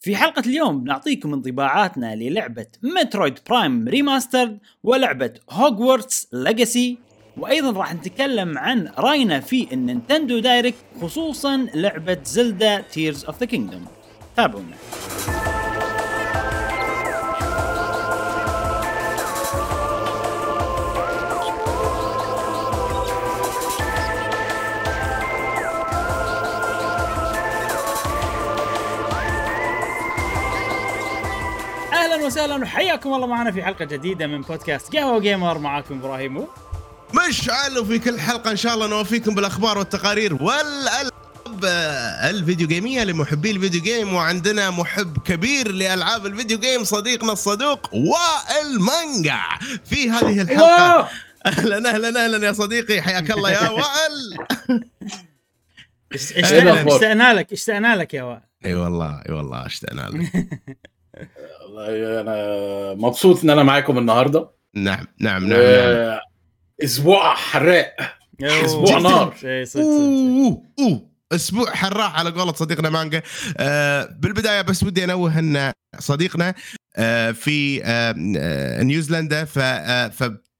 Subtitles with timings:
[0.00, 6.98] في حلقة اليوم نعطيكم انطباعاتنا للعبة Metroid Prime Remastered ولعبة Hogwarts Legacy
[7.36, 13.46] وأيضا راح نتكلم عن رأينا في ال Nintendo Direct خصوصا لعبة Zelda Tears of the
[13.46, 13.84] Kingdom
[14.36, 14.76] تابعونا.
[32.30, 35.58] وسهلا وحياكم الله معنا في حلقة جديدة من بودكاست قهوة Gamer.
[35.58, 36.36] معاكم إبراهيم.
[36.36, 36.48] و-
[37.28, 41.10] مشعل وفي كل حلقة إن شاء الله نوفيكم بالأخبار والتقارير والألعاب.
[41.64, 47.32] آه، الفيديو جيمية لمحبي ال video game وعندنا محب كبير لألعاب ال video game صديقنا
[47.32, 49.38] الصدوق والمانجا.
[49.84, 51.08] في هذه الحلقة
[51.46, 54.38] أهلا أهلا أهلا يا صديقي حياك الله يا وائل؟
[56.12, 58.40] اشتقنا لك اشتقنا لك يا وائل.
[58.64, 60.32] إي والله إي والله اشتقنا لك.
[61.74, 66.18] والله أنا مبسوط إن أنا معاكم النهارده نعم نعم نعم, نعم.
[66.84, 67.94] أسبوع حراق
[68.42, 68.98] أسبوع جداً.
[68.98, 69.34] نار.
[69.44, 69.66] إيه،
[71.32, 73.22] أسبوع حراق على قولة صديقنا مانجا
[73.58, 76.54] آه بالبداية بس ودي أنوه إن صديقنا
[76.96, 80.08] آه في آه آه نيوزيلندا ف آه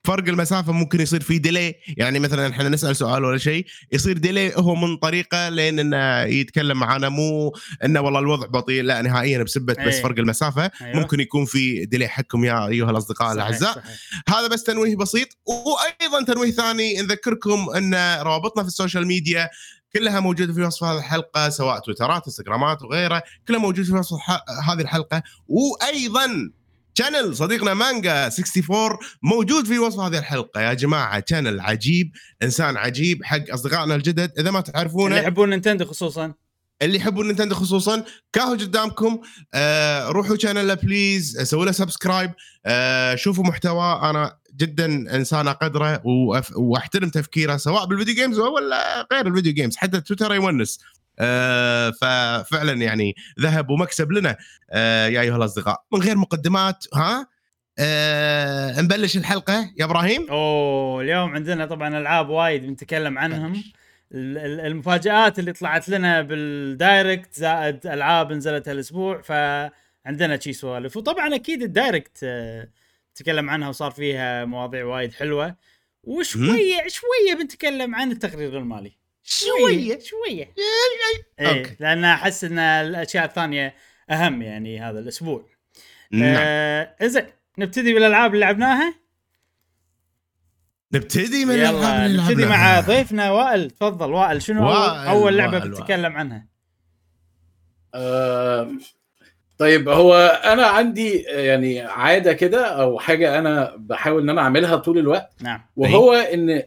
[0.05, 4.53] ففرق المسافة ممكن يصير فيه ديلي يعني مثلا إحنا نسأل سؤال ولا شيء يصير delay
[4.57, 9.73] هو من طريقة لين إنه يتكلم معنا مو إنه والله الوضع بطيء لا نهائيا بسبه
[9.73, 10.03] بس أي.
[10.03, 11.01] فرق المسافة أيوة.
[11.01, 13.83] ممكن يكون في delay حقكم يا أيها الأصدقاء الأعزاء.
[14.29, 19.51] هذا بس تنويه بسيط وأيضا تنويه ثاني نذكركم إن روابطنا في ال social media
[19.93, 24.17] كلها موجودة في وصف هذه الحلقة سواء تويترات إنستغرامات وغيرها كلها موجودة في وصف
[24.69, 26.51] هذه الحلقة وأيضا
[26.95, 30.61] channel صديقنا مانجا 64 موجود في وصف هذه الحلقة.
[30.61, 34.33] يا جماعة channel عجيب إنسان عجيب حق أصدقائنا الجدد.
[34.39, 36.33] إذا ما تعرفونه اللي يحبون نينتندو خصوصا.
[36.83, 39.21] اللي يحبون نينتندو خصوصا كاهو قدامكم.
[39.55, 42.31] آه روحوا channel ه please سووا له subscribe
[42.67, 44.11] آه شوفوا محتواه.
[44.11, 49.53] أنا جدا إنسان أقدره وأف- وأحترم تفكيره سواء بال video games ولا غير ال video
[49.53, 50.79] games حتى تويتر يونس.
[52.01, 54.37] ففعلا يعني ذهب ومكسب لنا.
[54.71, 57.27] آه يا أيها الأصدقاء من غير مقدمات ها؟
[57.79, 59.71] آه نبلش الحلقة.
[59.79, 60.27] يا إبراهيم.
[60.31, 63.53] أوه اليوم عندنا طبعا ألعاب وايد بنتكلم عنهم.
[64.13, 70.97] ال- ال- المفاجآت اللي طلعت لنا بال Direct زائد ألعاب نزلت هالأسبوع فعندنا شي سوالف.
[70.97, 72.69] وطبعا أكيد ال Direct آه،
[73.13, 75.57] نتكلم عنها وصار فيها مواضيع وايد حلوة.
[76.05, 79.00] وشويه شوية بنتكلم عن التقرير المالي.
[79.23, 79.99] شوية.
[79.99, 80.55] شوية
[81.41, 81.77] إيه okay.
[81.81, 83.75] لأن أحس إن الأشياء الثانية
[84.11, 85.47] أهم يعني هذا الأسبوع.
[86.13, 86.35] نعم.
[86.39, 87.27] آه زين
[87.59, 88.95] نبتدي بالألعاب اللي لعبناها؟
[90.93, 92.47] نبتدي من يلا نبتدي.
[92.47, 93.71] مع ضيفنا وائل.
[93.71, 96.47] تفضل وائل شنو أول- وائل، أول لعبة وائل، بتتكلم عنها؟
[97.95, 98.71] آه،
[99.59, 104.99] طيب هو أنا عندي يعني عادة كده أو حاجة أنا بحاول إن أنا أعملها طول
[104.99, 105.33] الوقت.
[105.41, 105.67] نعم.
[105.77, 106.63] وهو إن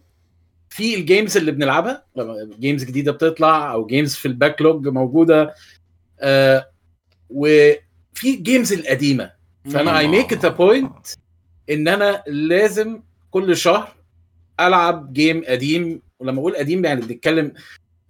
[0.73, 2.05] في الجيمز اللي بنلعبها
[2.59, 5.55] games جديدة بتطلع أو games في ال backlog موجودة
[6.19, 6.69] آه
[7.29, 9.31] وفي games القديمة.
[9.71, 11.07] فأنا I make it a point
[11.69, 13.01] إن أنا لازم
[13.31, 13.95] كل شهر
[14.59, 16.01] ألعب game قديم.
[16.19, 17.53] ولما أقول قديم يعني بنتكلم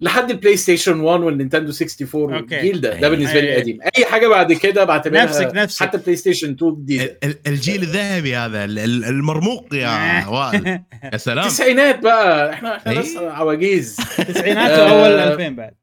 [0.04, 2.58] لحد البلاي ستيشن 1 والنينتندو 64 okay.
[2.58, 3.00] الجيل ده.
[3.00, 3.62] ده بالنسبة لي أي.
[3.62, 3.80] قديم.
[3.98, 5.82] أي حاجة بعد كده بعتبرها نفسك نفسك.
[5.86, 7.04] حتى بلاي ستيشن 2 جديدة.
[7.04, 10.80] ال- ال- الجيل الذهبي هذا ال- ال- المرموق يا وائل.
[11.14, 11.46] يا سلام.
[11.46, 12.54] التسعينات بقى.
[12.54, 12.96] إحنا إحنا أي.
[12.98, 13.98] ناس عواجيز.
[14.20, 14.94] التسعينات آه.
[14.94, 15.74] واول 2000 بعد.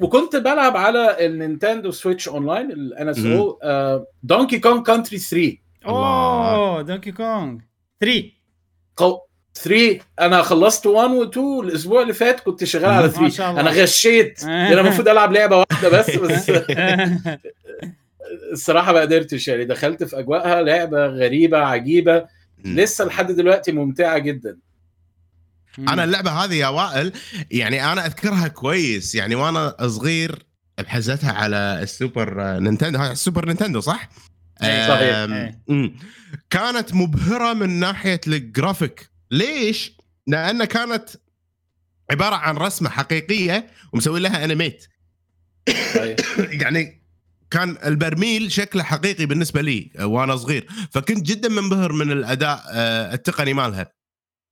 [0.00, 5.56] وكنت بلعب على ال Nintendo Switch Online ال NSO Donkey Kong Country 3
[5.86, 7.58] أوه Donkey Kong
[8.00, 8.22] 3
[8.96, 9.18] قو...
[9.62, 13.50] 3 أنا خلصت 1 و 2 الأسبوع اللي فات كنت شغال على ما 3 شاء
[13.50, 13.60] الله.
[13.60, 14.44] أنا غشيت.
[14.44, 16.50] أنا المفروض ألعب لعبة واحدة بس بس
[18.52, 19.48] الصراحة ما قدرتش.
[19.48, 22.24] يعني دخلت في أجواءها لعبة غريبة عجيبة.
[22.64, 24.58] لسه لحد دلوقتي ممتعة جدا.
[25.78, 27.12] أنا اللعبة هذه يا وائل
[27.50, 29.14] يعني أنا أذكرها كويس.
[29.14, 30.46] يعني وأنا صغير
[30.78, 32.98] بحزتها على السوبر نينتندو.
[32.98, 34.08] هاي السوبر نينتندو صح؟
[34.62, 35.16] إيه، صحيح.
[35.70, 35.92] إيه.
[36.50, 39.15] كانت مبهرة من ناحية الجرافيك.
[39.30, 39.92] ليش؟
[40.26, 41.08] لأن كانت
[42.10, 44.86] عبارة عن رسمة حقيقية ومسوي لها animate
[45.94, 46.16] صحيح.
[46.62, 47.02] يعني
[47.50, 53.14] كان البرميل شكله حقيقي بالنسبة لي آه، وأنا صغير فكنت جدا منبهر من الأداء آه،
[53.14, 53.92] التقني مالها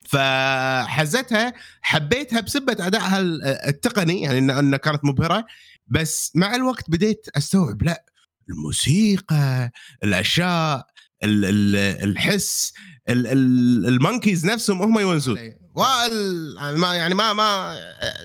[0.08, 5.46] فحزتها حبيتها بسبة أدائها ال- التقني يعني انها كانت مبهرة
[5.86, 8.04] بس مع الوقت بديت أستوعب لا
[8.50, 9.70] الموسيقى
[10.04, 10.86] الأشياء
[11.24, 11.76] ال- ال-
[12.10, 15.38] الحس ال- ال- ال monkeys نفسهم هم يونسون.
[15.74, 17.76] وائل ما يعني ما ما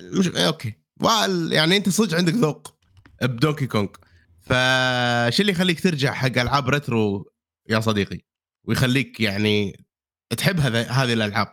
[0.02, 0.74] مش okay.
[1.00, 2.74] وائل يعني أنت صدق عندك ذوق.
[3.22, 3.88] ب Donkey Kong.
[4.40, 7.32] فش اللي يخليك ترجع حق ألعاب retro
[7.68, 8.20] يا صديقي؟
[8.64, 9.84] ويخليك يعني
[10.36, 11.46] تحب هذا هذه الألعاب.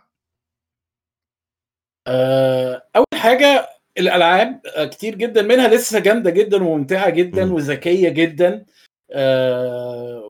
[2.07, 7.53] آه، أول حاجة الألعاب آه، كتير جدا منها لسه جامدة جدا وممتعة جدا.
[7.53, 8.65] وذكية جدا.
[9.11, 10.26] آه،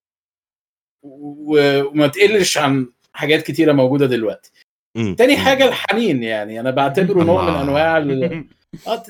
[1.09, 4.51] وما تقلش عن حاجات كتيرة موجودة دلوقتي.
[5.17, 5.37] تاني.
[5.37, 7.61] حاجة الحنين يعني أنا بعتبره نوع من الله.
[7.61, 8.45] أنواع ال-
[8.87, 9.03] آه،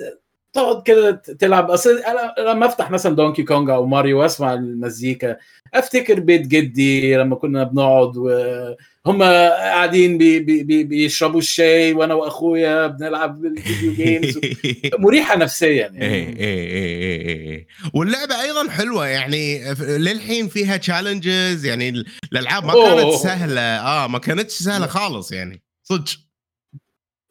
[0.53, 1.71] تقعد كده تلعب.
[1.71, 5.38] أصل أنا لما أفتح مثلا Donkey Kong أو ماريو وأسمع المزيكا
[5.73, 12.88] أفتكر بيت جدي لما كنا بنقعد وهم قاعدين بي بي بي بيشربوا الشاي وأنا وأخويا
[12.88, 14.39] بنلعب ال video games
[15.05, 16.01] مريحة نفسيا يعني.
[16.01, 17.67] إيه إيه إيه إيه إيه.
[17.94, 19.73] واللعبة أيضا حلوة يعني.
[19.81, 23.17] للحين فيها challenges يعني ال- الألعاب ما كانت أوه.
[23.17, 23.61] سهلة.
[23.61, 25.61] آه ما كانتش سهلة خالص يعني.
[25.83, 26.09] صدق.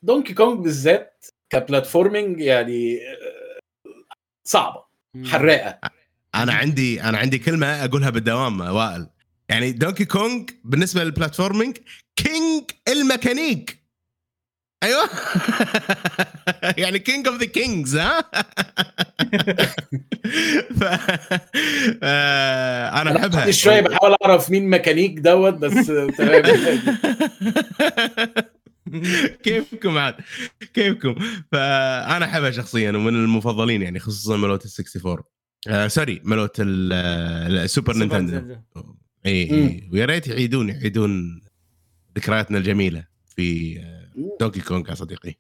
[0.03, 1.16] Donkey Kong بالذات
[1.51, 2.99] ك platforming يعني
[4.45, 4.85] صعبة
[5.25, 5.79] حراقة.
[6.35, 9.07] أنا عندي أنا عندي كلمة أقولها بالدوام وائل.
[9.49, 11.77] يعني دونكي كونج بالنسبة لل platforming
[12.17, 13.87] king ال mechanic.
[14.83, 15.09] أيوه.
[16.83, 18.21] يعني king of the kings ها؟
[20.81, 20.85] ف...
[22.03, 23.45] آه، أنا أحبها.
[23.45, 26.43] كل شوية بحاول أعرف مين ميكانيك دوت بس تمام.
[29.45, 30.15] كيفكم عاد؟
[30.75, 31.15] كيفكم؟
[31.53, 35.23] فأنا أحبها شخصيا ومن المفضلين يعني خصوصا مالوت ال 64
[35.69, 38.57] آه sorry مالوت ال- آه، السوبر نينتندو
[39.27, 39.51] إي.
[39.51, 39.89] إي.
[39.93, 41.43] ويا ريت يعيدون يعيدون
[42.17, 43.05] ذكرياتنا الجميلة
[43.37, 44.11] في آه،
[44.41, 45.35] دونكي كونغ يا صديقي.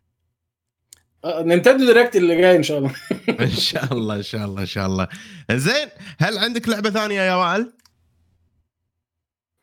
[1.24, 2.94] آه، نينتندو دايركت اللي جاي إن شاء الله.
[3.40, 5.08] إن شاء الله إن شاء الله إن شاء الله.
[5.52, 5.88] زين
[6.18, 7.72] هل عندك لعبة ثانية يا وائل؟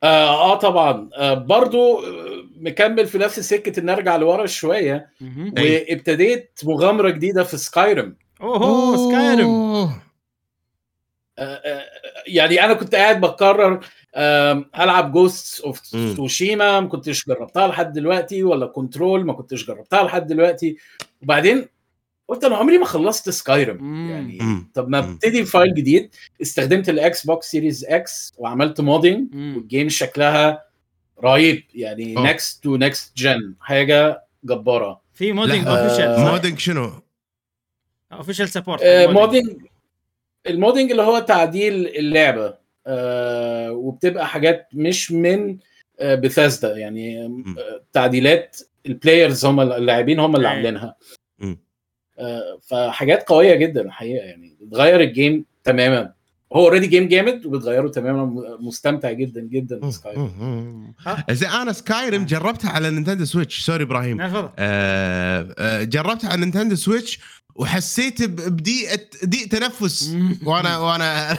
[0.04, 1.10] آه, آه طبعا.
[1.16, 5.10] آه برضو آه، مكمل في نفس سكة إن أرجع لورا شوية.
[5.57, 10.01] وابتديت مغامرة جديدة في سكايرم أوه سكايرم أوه.
[12.27, 15.81] يعني أنا كنت قاعد بقرر آم، ألعب جوست اوف.
[16.15, 20.77] تسوشيما ما كنتش جربتها لحد دلوقتي ولا كنترول ما كنتش جربتها لحد دلوقتي
[21.24, 21.65] وبعدين
[22.27, 24.10] قلت أنا عمري ما خلصت سكايرم.
[24.10, 24.39] يعني.
[24.74, 25.00] طب ما.
[25.00, 26.10] ابتدي file جديد
[26.42, 29.36] استخدمت الاكس بوكس سيريز إكس وعملت modding.
[29.36, 30.73] وال game شكلها
[31.24, 31.63] رهيب.
[31.75, 32.15] يعني.
[32.15, 35.01] next to next gen حاجة جبارة.
[35.13, 35.83] في modding لحظة.
[35.83, 36.92] official modding شنو؟
[38.13, 39.62] official support آه، modding
[40.48, 42.57] ال modding اللي هو تعديل اللعبة.
[42.88, 45.57] آه وبتبقى حاجات مش من
[46.00, 50.48] آه بيثيسدا يعني آه تعديلات ال players هم اللاعبين هم اللي.
[50.48, 50.95] عاملينها.
[52.19, 56.13] آه فحاجات قوية جدا الحقيقة يعني بتغير ال game تماما.
[56.55, 58.44] هو already game جامد وبتغيره تماما.
[58.61, 60.94] مستمتع جدا جدا بسكايرم
[61.61, 64.21] أنا سكايرم جربتها على نينتندو سويتش sorry إبراهيم.
[64.21, 67.19] آه، آه، جربتها على نينتندو سويتش
[67.55, 70.15] وحسيت بضيقه ضيق تنفس.
[70.45, 71.38] وأنا وأنا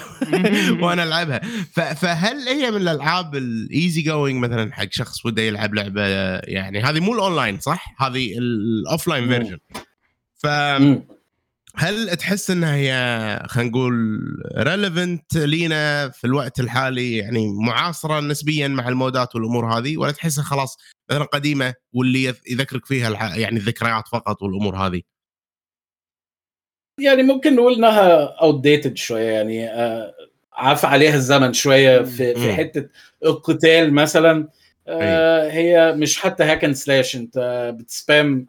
[0.82, 1.40] وأنا ألعبها.
[1.72, 6.02] ف- فهل هي من الألعاب ال easy going مثلا حق شخص وده يلعب لعبة؟
[6.38, 9.29] يعني هذه مو الاونلاين صح؟ هذه ال offline.
[9.29, 9.59] version
[10.37, 11.02] فهل
[11.82, 12.15] مم.
[12.15, 13.93] تحس إنها هي خلينا نقول
[14.59, 20.12] relevant لينا في الوقت الحالي يعني معاصرة نسبيا مع ال mod ات والأمور هذه ولا
[20.12, 20.76] تحسها خلاص
[21.11, 25.03] مثلا قديمة واللي يذ- يذكرك فيها يعني الذكريات فقط والأمور هذه
[27.00, 30.15] يعني ممكن نقول إنها outdated شوية يعني آه
[30.53, 32.52] عفى عليها الزمن شوية في في.
[32.52, 32.88] حتة
[33.25, 34.49] القتال مثلا
[34.88, 37.38] آه هي مش حتى hack and slash أنت
[37.81, 38.47] بتسبام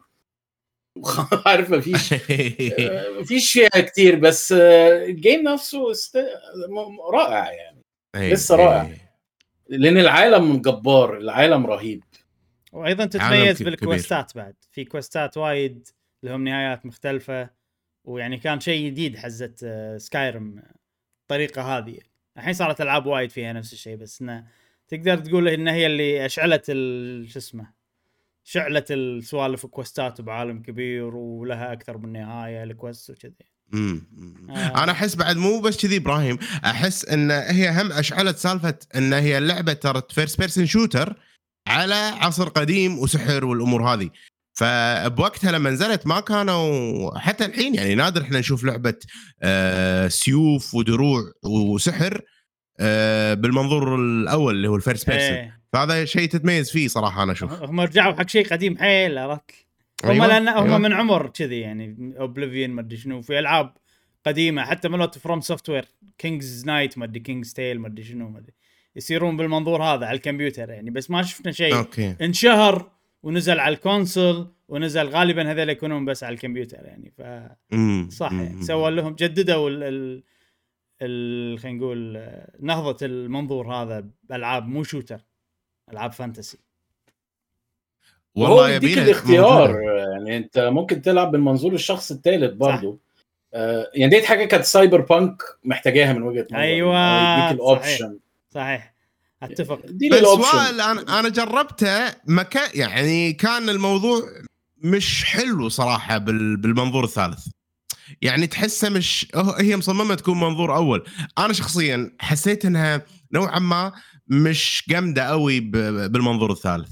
[1.46, 2.14] عارف مفيش
[3.20, 6.18] مفيش فيها كتير بس ال game نفسه است...
[7.12, 7.82] رائع يعني.
[8.32, 8.96] لسه رائع.
[9.68, 12.04] لأن العالم جبار العالم رهيب.
[12.72, 14.54] وأيضا تتميز بال quest ات بعد.
[14.70, 15.88] في quest ات وايد
[16.22, 17.50] لهم نهايات مختلفة
[18.04, 20.62] ويعني كان شيء جديد حزت آه، سكايرم
[21.22, 21.98] الطريقة هذه.
[22.36, 24.44] الحين صارت ألعاب وايد فيها نفس الشيء بس إنه
[24.88, 27.72] تقدر تقول إن هي اللي أشعلت ال- شو اسمه
[28.48, 33.34] شعلت السوالف quest ات بعالم كبير ولها أكثر من نهاية ال quest وكذي
[33.72, 34.08] مم.
[34.12, 34.50] مم.
[34.50, 34.82] آه.
[34.84, 39.38] أنا أحس بعد مو بس كذي إبراهيم أحس إن هي هم أشعلت سالفة إن هي
[39.38, 41.16] اللعبه ترى first person shooter
[41.68, 44.10] على عصر قديم وسحر والأمور هذه
[44.52, 48.98] فبوقتها لما نزلت ما كانوا حتى الحين يعني نادر إحنا نشوف لعبة
[49.42, 52.22] آه سيوف ودروع وسحر
[52.80, 55.55] آه بالمنظور الأول اللي هو ال first person إيه.
[55.76, 59.50] فهذا شيء تتميز فيه صراحة أنا أشوف هم رجعوا حق شيء قديم حيل عرفت
[60.04, 60.78] هم أيوة، لأن هم أيوة.
[60.78, 63.74] من عمر كذي يعني اوبليفيون ما أدري شنو في ألعاب
[64.26, 65.84] قديمة حتى مالوت فروم سوفت وير
[66.18, 68.52] كينجز نايت ما أدري كينجز تيل ما أدري شنو ما أدري
[68.96, 72.90] يصيرون بالمنظور هذا على الكمبيوتر يعني بس ما شفنا شيء أوكي انشهر
[73.22, 77.22] ونزل على ال console ونزل غالبا هذول يكونون بس على الكمبيوتر يعني ف.
[78.12, 78.32] صح.
[78.32, 80.22] يعني سووا لهم جددوا ال ال
[81.02, 82.28] ال- خلينا نقول
[82.60, 85.20] نهضة المنظور هذا بألعاب مو shooter
[85.92, 86.58] ألعاب fantasy.
[88.34, 89.68] والله يديك الاختيار.
[89.72, 90.12] موجودة.
[90.12, 92.98] يعني أنت ممكن تلعب بالمنظور الشخص الثالث برضه
[93.54, 96.62] آه يعني ديت حاجة كانت سايبر بانك محتاجاها من وجهة نظري.
[96.62, 97.50] أيوة، إنه يديك صحيح.
[97.50, 98.18] ال option
[98.50, 98.94] صحيح.
[99.42, 99.80] أتفق.
[99.86, 100.24] دي بس
[100.54, 104.22] أنا أنا جربته مكان يعني كان الموضوع
[104.78, 107.46] مش حلو صراحة بال- بالمنظور الثالث.
[108.22, 111.04] يعني تحسه مش هو- هي مصممة تكون منظور أول.
[111.38, 113.02] أنا شخصيا حسيت إنها
[113.32, 113.92] نوعا ما
[114.28, 116.90] مش جامدة قوي ب- بالمنظور الثالث.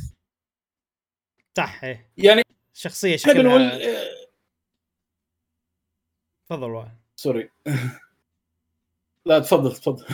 [1.56, 1.84] صح.
[1.84, 2.10] إيه.
[2.16, 2.42] يعني
[2.74, 4.26] شخصية بنقول شكلها آه،
[6.48, 7.50] تفضل وائل سوري.
[9.26, 10.04] لا تفضل تفضل.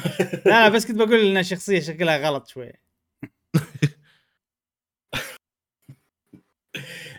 [0.47, 2.73] لا بس كنت بقول إن الشخصيه شكلها غلط شوي.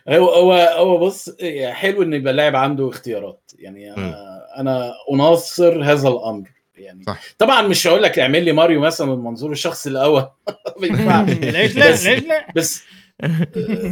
[0.09, 1.29] هو هو هو بص
[1.71, 3.51] حلو ان يبقى اللاعب عنده اختيارات.
[3.59, 6.60] يعني أنا أنا أناصر هذا الأمر.
[6.81, 7.03] يعني.
[7.03, 7.19] صح.
[7.37, 10.27] طبعا مش هقول لك اعمل لي ماريو مثلا من منظور الشخص الأول.
[10.79, 11.29] ما ينفعش.
[11.55, 12.47] ليش لا بس- ليش لا.
[12.55, 12.83] بس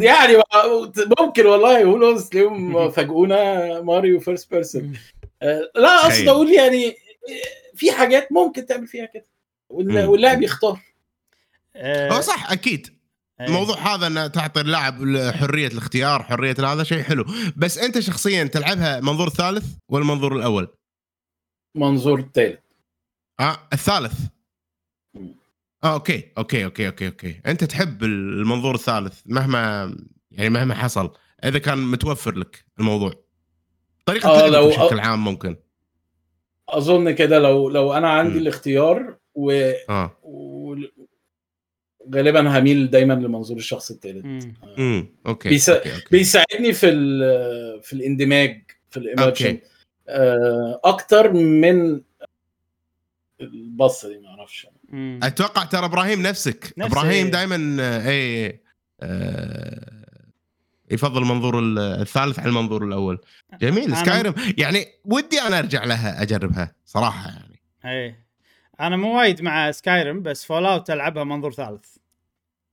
[0.02, 0.34] يعني
[1.20, 4.94] ممكن والله يقولوا تلاقيهم فاجئونا ماريو first person
[5.76, 6.28] لا أقصد.
[6.28, 6.96] أقول يعني
[7.76, 9.26] في حاجات ممكن تعمل فيها كده.
[9.70, 10.80] واللاعب يختار.
[11.76, 12.88] آه، هو صح أكيد.
[13.42, 14.94] الموضوع هذا ان تعطي اللاعب
[15.34, 17.26] حرية الاختيار حرية هذا شيء حلو.
[17.58, 20.68] بس أنت شخصيا تلعبها منظور ثالث ولا المنظور الأول؟
[21.76, 22.60] منظور ثالث.
[23.40, 24.14] آه الثالث.
[25.84, 29.96] آه أوكي أوكي أوكي أوكي أوكي أنت تحب المنظور الثالث مهما
[30.32, 31.12] يعني مهما حصل
[31.44, 33.14] إذا كان متوفر لك الموضوع
[34.06, 35.56] طريقة آه، لو- بشكل عام ممكن
[36.70, 38.40] أظن كده لو لو أنا عندي مم.
[38.42, 39.52] الاختيار و
[39.90, 40.76] آه و-
[42.16, 44.54] غالبا هميل دايما لمنظور الشخص الثالث مم.
[44.78, 46.06] امم أوكي بيس- أوكي، أوكي.
[46.12, 49.62] بيساعدني في ال- في الاندماج في ال immersion okay.
[50.84, 52.02] أكتر من
[53.42, 54.68] البصة دي ما أعرفش.
[55.24, 56.74] أتوقع ترى إبراهيم نفسك.
[56.78, 56.92] نفسي.
[57.00, 57.78] إبراهيم دائما
[58.10, 58.62] اي
[59.02, 60.06] آه
[60.92, 63.20] يفضل المنظور ال- الثالث على المنظور الأول.
[63.62, 67.62] جميل سكايرم يعني ودي أنا أرجع لها أجربها صراحة يعني.
[67.86, 68.26] إيه.
[68.80, 71.86] أنا مو وايد مع سكايرم بس Fallout ألعبها منظور ثالث.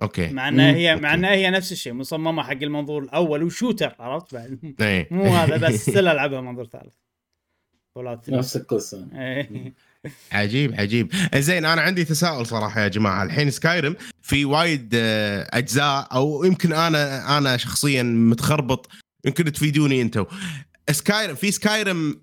[0.03, 0.29] okay.
[0.29, 0.75] مع إنها.
[0.75, 1.15] هي مع.
[1.15, 4.75] إنها هي نفس الشيء مصممة حق المنظور الأول و shooter عرفت؟ بعد.
[4.81, 5.09] إيه.
[5.11, 6.95] مو هذا بس still ألعبها منظور ثالث.
[7.95, 9.09] Fallout نفس القصة.
[9.15, 9.75] إيه.
[10.33, 11.13] عجيب عجيب.
[11.35, 13.23] زين أنا عندي تساؤل صراحة يا جماعة.
[13.23, 18.89] الحين سكايرم في وايد آه، أجزاء أو يمكن أنا أنا شخصيا متخربط.
[19.25, 20.25] يمكن تفيدوني أنتم
[20.91, 22.21] سكايرم في سكايرم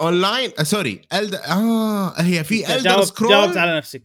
[0.00, 1.00] أونلاين؟ آه sorry.
[1.12, 1.34] ألد...
[1.34, 4.02] آه هي في Elder Scrolls جاوبت على نفسك.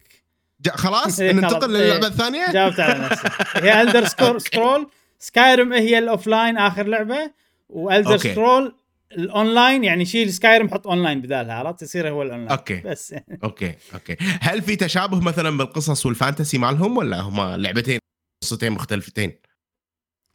[0.60, 1.32] جا- خلاص؟ إيه،.
[1.32, 1.86] ننتقل إيه.
[1.86, 3.32] للعبه الثانية؟ جاوبت على نفسك.
[3.56, 4.06] هي Elder
[4.38, 4.86] Scrolls
[5.18, 7.30] سكايرم هي ال offline آخر لعبة
[7.68, 8.16] و Elder.
[8.16, 8.74] Scrolls
[9.18, 12.50] ال online يعني شيل سكايرم حط أونلاين بدالها عرفت؟ يصير هو ال online.
[12.50, 12.80] okay.
[12.90, 13.14] بس.
[13.44, 14.16] okay okay.
[14.40, 17.98] هل في تشابه مثلا بالقصص وال fantasy مالهم ولا هما لعبتين
[18.42, 19.32] قصتين مختلفتين؟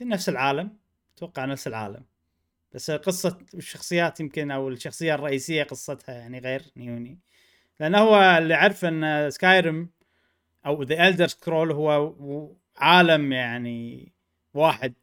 [0.02, 0.78] نفس العالم.
[1.18, 2.04] أتوقع نفس العالم.
[2.74, 7.20] بس قصة الشخصيات يمكن أو الشخصية الرئيسية قصتها يعني غير يعني
[7.80, 9.90] لأن هو اللي عارف إن سكايرم
[10.66, 14.12] أو The Elder Scrolls هو عالم يعني
[14.54, 14.94] واحد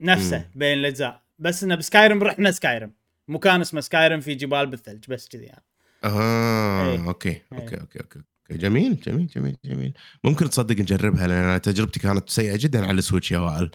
[0.00, 0.50] نفسه.
[0.54, 1.25] بين الأجزاء.
[1.38, 2.92] بس انه بسكايرم رحنا سكايرم.
[3.28, 5.64] مكان اسمه سكايرم في جبال بالثلج بس كذي يعني.
[6.04, 7.06] آه.
[7.06, 7.42] okay إيه.
[7.52, 8.18] okay okay okay.
[8.50, 8.58] okay.
[8.58, 9.94] جميل جميل جميل جميل.
[10.24, 13.70] ممكن تصدق نجربها لأن تجربتي كانت سيئة جدا على ال Switch يا وائل.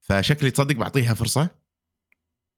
[0.00, 1.48] فشكلي تصدق بعطيها فرصة؟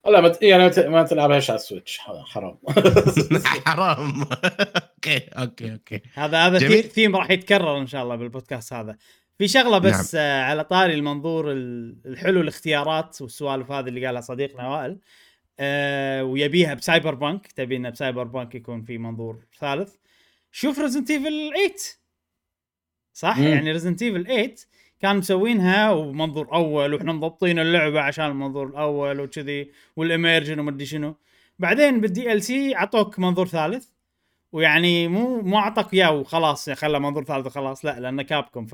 [0.06, 1.98] لا ما ت- يعني ما ت- ما تلعبهاش على ال Switch.
[1.98, 2.58] حرام.
[3.66, 4.22] حرام.
[4.94, 6.02] okay okay okay.
[6.14, 8.96] هذا هذا ثيم راح يتكرر إن شاء الله بالبودكاست هذا.
[9.42, 10.24] في شغلة بس نعم.
[10.24, 14.98] آه على طاري المنظور ال- الحلو الاختيارات والسوالف هذه اللي قالها صديقنا وائل.
[15.60, 19.94] آه ويبيها ب Cyberpunk تبي إنه ب Cyberpunk يكون في منظور ثالث.
[20.52, 21.74] شوف Resident Evil 8
[23.12, 23.44] صح؟ مم.
[23.44, 24.54] يعني Resident Evil 8
[25.00, 31.14] كانوا مسوينها ومنظور أول وإحنا مضبطين اللعبة عشان المنظور الأول وكذي وال immersion ومدري شنو.
[31.58, 33.88] بعدين بال DLC عطوك منظور ثالث.
[34.52, 38.66] ويعني مو مو اعطاك إياه وخلاص خلى منظور ثالث وخلاص لا لأنه Capcom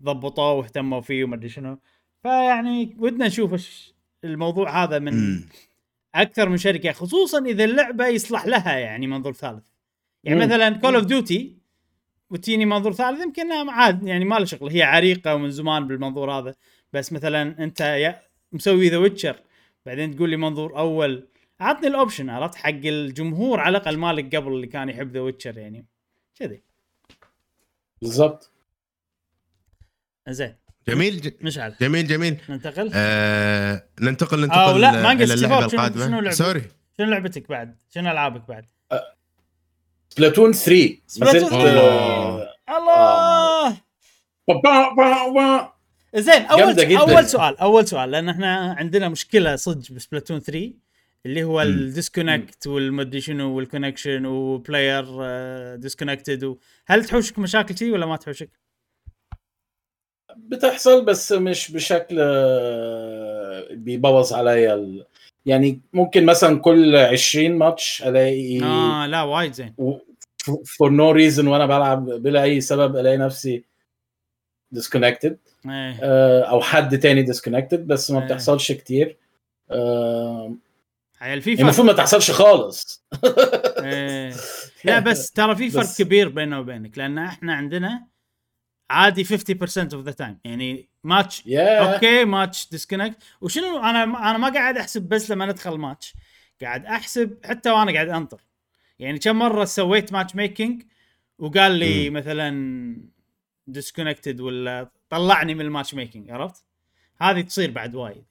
[0.00, 1.78] فضبطوه واهتموا فيه ومدري شنو.
[2.22, 3.82] فيعني ودنا نشوف
[4.24, 5.44] الموضوع هذا من.
[6.14, 9.66] أكثر من شركة خصوصا إذا اللعبة يصلح لها يعني منظور ثالث.
[10.24, 10.46] يعني مم.
[10.46, 11.58] مثلا Call of Duty
[12.30, 16.54] وتجيني منظور ثالث يمكن عاد يعني ما له شغل هي عريقة ومن زمان بالمنظور هذا.
[16.92, 18.20] بس مثلا أنت يا
[18.52, 19.36] مسوي The Witcher
[19.86, 21.28] بعدين تقول لي منظور أول.
[21.60, 25.58] عطني ال option عرفت؟ حق الجمهور على الأقل مالك قبل اللي كان يحب The Witcher
[25.58, 25.86] يعني.
[26.38, 26.62] كذي.
[28.02, 28.52] بالظبط
[30.32, 30.54] زين
[30.88, 36.06] جميل ج- مشعل جميل جميل ننتقل آه ننتقل أو ننتقل لا، ما قلت اللعبة القادمة
[36.06, 36.62] شنو لعبة؟ sorry
[36.98, 38.64] شنو لعبتك بعد؟ شنو ألعابك بعد؟
[40.08, 43.76] Splatoon 3 ما زلت Splatoon آه، الله
[44.48, 45.72] با- با- با- با.
[46.14, 46.96] زين أول.
[46.96, 50.72] أول سؤال أول سؤال لأن إحنا عندنا مشكلة صدق ب Splatoon 3
[51.26, 55.04] اللي هو ال disconnect والمدري شنو وال connection و player
[55.76, 58.50] disconnected هل تحوشك مشاكل شي ولا ما تحوشك؟
[60.46, 65.04] بتحصل بس مش بشكل آه، بيبوظ عليا ال...
[65.46, 69.74] يعني ممكن مثلا كل 20 ماتش ألاقي آه لا وايد زين
[70.66, 73.64] for no reason وأنا بلعب بلا أي سبب ألاقي نفسي
[74.72, 78.24] disconnected إيه أو حد تاني disconnected بس ما إيه.
[78.24, 79.16] بتحصلش كتير
[79.70, 80.54] آه،
[81.18, 83.04] هي فرق المفروض ما تحصلش خالص
[83.82, 84.34] إيه.
[84.84, 88.06] لا بس ترى في فرق كبير بيننا وبينك لأن إحنا عندنا
[88.90, 89.30] عادي 50%
[89.94, 95.02] of the time يعني ماتش يا okay match disconnect وشنو أنا أنا ما قاعد أحسب
[95.02, 96.14] بس لما ندخل ماتش
[96.62, 98.40] قاعد أحسب حتى وأنا قاعد أنطر.
[98.98, 100.82] يعني كم مرة سويت matchmaking
[101.38, 102.16] وقال لي مم.
[102.16, 103.02] مثلا
[103.66, 106.64] disconnected ولا طلعني من ال matchmaking عرفت؟
[107.20, 108.24] هذه تصير بعد وايد.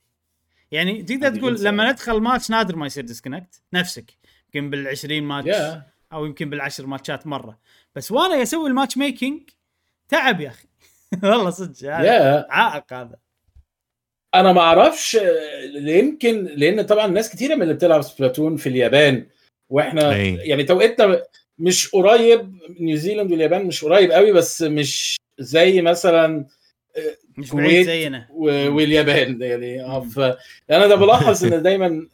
[0.71, 1.63] يعني تقدر تقول.
[1.63, 4.13] لما ندخل ماتش نادر ما يصير disconnect نفسك.
[4.45, 5.83] يمكن بال 20 ماتش يا
[6.13, 7.59] أو يمكن بالعشر ماتشات مرة.
[7.95, 9.50] بس وأنا أسوي ال matchmaking
[10.09, 10.67] تعب يا أخي
[11.23, 13.15] والله صدق هذا يا عائق هذا
[14.35, 15.31] أنا ما أعرفش آه،
[15.75, 19.27] يمكن لأن طبعا ناس كتيرة من اللي بتلعب Splatoon في اليابان
[19.69, 20.35] وإحنا أي.
[20.35, 21.23] يعني توقيتنا
[21.59, 26.45] مش قريب نيوزيلاند واليابان مش قريب قوي بس مش زي مثلا
[27.37, 30.09] مش كويت بعيد زينا و- واليابان يعني مم.
[30.09, 30.19] ف
[30.71, 32.07] أنا ده بلاحظ إن دايما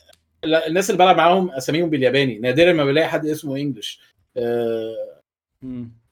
[0.44, 4.00] الناس اللي بلعب معاهم أساميهم بالياباني نادرا ما بلاقي حد اسمه إنجلش
[4.38, 4.96] آه،.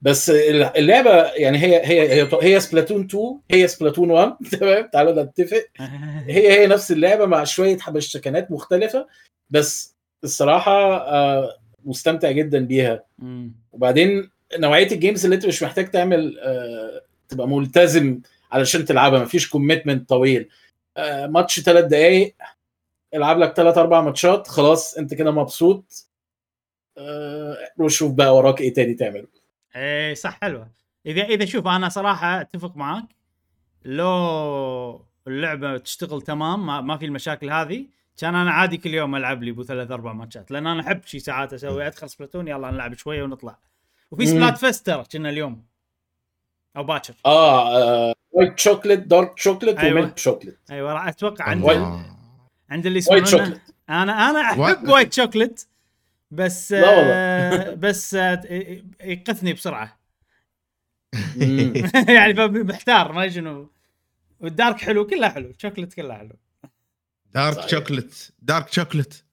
[0.01, 5.65] بس اللعبة يعني هي هي هي هي سبلاتون 2 هي سبلاتون 1 تمام؟ تعالوا نتفق.
[6.27, 9.08] هي هي نفس اللعبة مع شوية حبشتكنات مختلفة
[9.50, 13.03] بس الصراحة آه، مستمتع جدا بيها.
[13.72, 18.22] وبعدين نوعية ال games اللي انت مش محتاج تعمل آه، تبقى ملتزم
[18.52, 19.19] علشان تلعبها.
[19.23, 20.49] مفيش commitment طويل.
[20.97, 22.36] آه، ماتش ثلاث دقايق
[23.13, 26.08] العب لك ثلاث أربع ماتشات خلاص انت كده مبسوط.
[27.78, 29.40] وشوف بقى وراك إيه تاني تعمله.
[29.75, 30.71] إيه صح حلوة.
[31.05, 33.05] إذا إذا شوف أنا صراحة أتفق معاك.
[33.86, 37.86] لو اللعبة تشتغل تمام ما, ما في المشاكل هذه
[38.17, 40.51] كان أنا عادي كل يوم ألعب لي بو ثلاث أربع ماتشات.
[40.51, 41.88] لأن أنا أحب شي ساعات أسوي.
[41.88, 43.57] أدخل Splatoon يلا نلعب شوية ونطلع.
[44.12, 44.25] وفي.
[44.25, 45.65] سبلات fest ترى كنا اليوم.
[46.77, 47.13] أو باكر.
[47.25, 49.99] آه white chocolate dark chocolate أيوة.
[49.99, 51.65] و milk chocolate أيوه راح أتوقع عند.
[52.69, 54.89] عند اللي white يسمعونا أنا أنا أحب?
[54.89, 55.67] white chocolate
[56.32, 57.13] بس لا والله.
[57.13, 58.41] آه بس آه
[59.04, 60.02] يقثني بسرعة.
[62.15, 63.72] يعني فمحتار ما شنو
[64.39, 66.38] وال dark حلو كله حلو شوكليت كله حلو
[67.34, 67.67] dark صحيح.
[67.67, 69.25] chocolate dark chocolate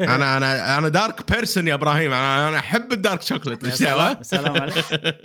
[0.00, 4.62] أنا أنا أنا dark person يا إبراهيم أنا أنا أحب ال dark chocolate إيش سلام
[4.62, 4.74] عليك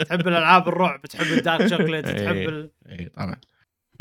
[0.08, 2.50] تحب الألعاب الرعب تحب ال dark chocolate تحب إيه.
[2.50, 2.72] ال...
[2.90, 3.36] اي طبعا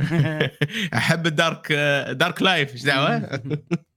[0.94, 1.72] أحب ال dark
[2.12, 3.40] dark life إيش دعوة؟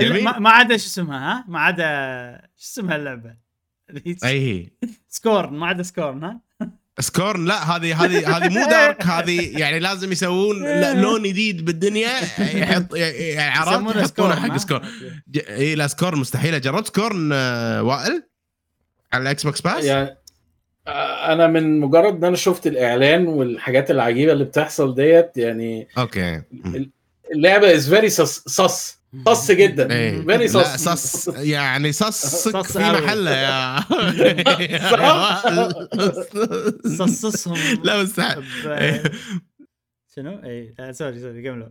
[0.00, 0.24] جميل.
[0.24, 1.84] ما ما عدا شو اسمها ها؟ ما عدا
[2.56, 3.34] شو اسمها اللعبة؟
[4.24, 4.72] أي
[5.08, 6.40] Scorn ما عدا Scorn ها؟
[7.00, 10.56] Scorn لا هذه هذه هذه مو dark هذه يعني لازم يسوون
[11.00, 14.82] لون جديد بالدنيا يحط يعني عرفت؟ يحطونه حق؟ سكورن.
[15.48, 18.22] إي لا سكورن مستحيل جربت سكورن آه، وائل؟
[19.12, 20.18] على الاكس بوكس باس يعني
[21.32, 26.42] أنا من مجرد إن أنا شفت الإعلان والحاجات العجيبة اللي بتحصل ديت يعني أوكي.
[27.34, 29.92] اللعبة از فيري صص صص جدا.
[29.92, 30.22] إيه.
[30.22, 30.88] فيري لا صص.
[30.88, 32.78] صص يعني صصك صص في.
[32.78, 33.80] محله يا.
[36.98, 37.58] صصصهم.
[37.84, 39.10] لا مستحيل ب-
[40.16, 41.68] شنو؟ اي آه، sorry sorry كملوا.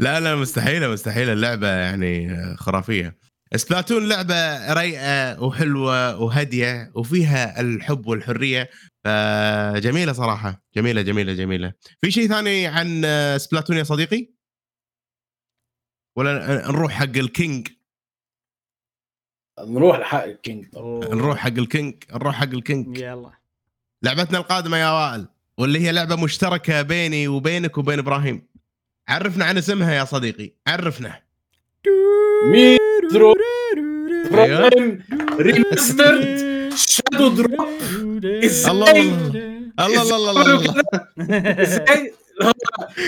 [0.00, 1.32] لا لا مستحيلة مستحيلة.
[1.32, 3.16] اللعبة يعني خرافية.
[3.56, 8.70] Splatoon لعبة رايقة وحلوة وهادية وفيها الحب والحرية.
[9.04, 10.62] فجميله صراحة.
[10.76, 11.72] جميلة جميلة جميلة.
[12.02, 13.02] في شيء ثاني عن
[13.38, 14.39] Splatoon يا صديقي؟
[16.16, 17.68] ولا نروح حق ال king؟
[19.60, 22.98] نروح لحق ال king نروح حق ال king نروح حق ال king.
[22.98, 23.30] يلا.
[24.02, 25.26] لعبتنا القادمة يا وائل
[25.58, 28.46] واللي هي لعبة مشتركة بيني وبينك وبين إبراهيم.
[29.08, 31.22] عرفنا عن اسمها يا صديقي عرفنا.
[34.32, 35.02] Prime
[35.40, 37.68] Remastered shadow drop
[38.24, 38.90] إزاي الله
[39.80, 40.54] الله الله الله.
[40.54, 42.14] الله إزاي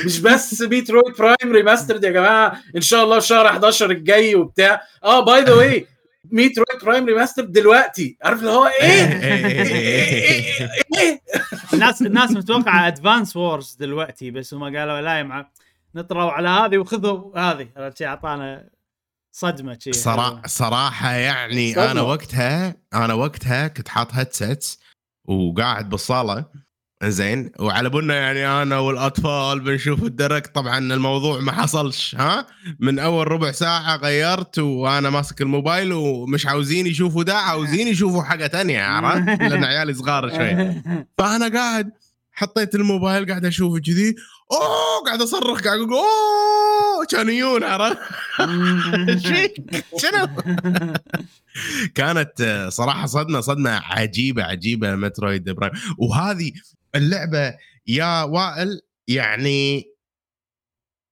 [0.04, 4.82] مش بس Metroid Prime Remastered يا جماعة ان شاء الله في شهر 11 الجاي وبتاع
[5.04, 5.86] آه by the way
[6.30, 11.20] Metroid Prime Remastered دلوقتي عارف اللي هو إيه إيه- إيه؟
[11.74, 15.50] الناس الناس متوقعه Advance Wars دلوقتي بس هم قالوا لا يا مع
[15.94, 18.68] نطروا على هذه وخذوا هذه عرفت شي اعطانا
[19.32, 21.90] صدمه شي صراحة صراحة يعني صدمة.
[21.90, 24.76] أنا وقتها أنا وقتها كنت حاط headset
[25.24, 26.44] وقاعد بالصاله
[27.04, 27.50] زين.
[27.58, 30.46] وعلى بالنا يعني أنا والأطفال بنشوف ال Direct.
[30.46, 32.46] طبعا الموضوع ما حصلش ها؟
[32.80, 38.46] من أول ربع ساعة غيرت وأنا ماسك الموبايل ومش عاوزين يشوفوا ده عاوزين يشوفوا حاجة
[38.46, 40.82] تانية عرفت؟ لأن عيالي صغار شوي
[41.18, 41.90] فأنا قاعد
[42.32, 44.14] حطيت الموبايل قاعد أشوف كذي.
[44.52, 47.98] أوه قاعد أصرخ قاعد أقول أوه كان يجون عرفت؟
[50.02, 50.28] شنو؟
[51.94, 56.52] كانت صراحة صدمة صدمة عجيبة عجيبة مترويد برايم وهذه
[56.94, 57.54] اللعبة
[57.86, 59.92] يا وائل يعني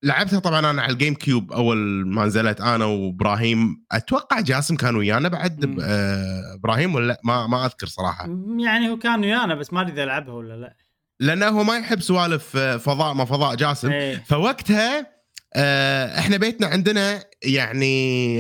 [0.03, 5.29] لعبتها طبعا أنا على الجيم كيوب أول ما نزلت أنا وإبراهيم أتوقع جاسم كان ويانا
[5.29, 5.79] بعد.
[5.83, 8.27] آه، إبراهيم ولا لأ؟ ما ما أذكر صراحة
[8.59, 10.77] يعني هو كان ويانا بس ما أدري إذا لعبها ولا لأ
[11.21, 14.17] لأنه هو ما يحب سوالف آه، فضاء ما فضاء جاسم إيه.
[14.17, 15.07] فوقتها
[15.55, 18.39] آه، إحنا بيتنا عندنا يعني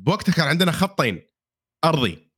[0.00, 1.22] بوقتها كان عندنا خطين
[1.84, 2.29] أرضي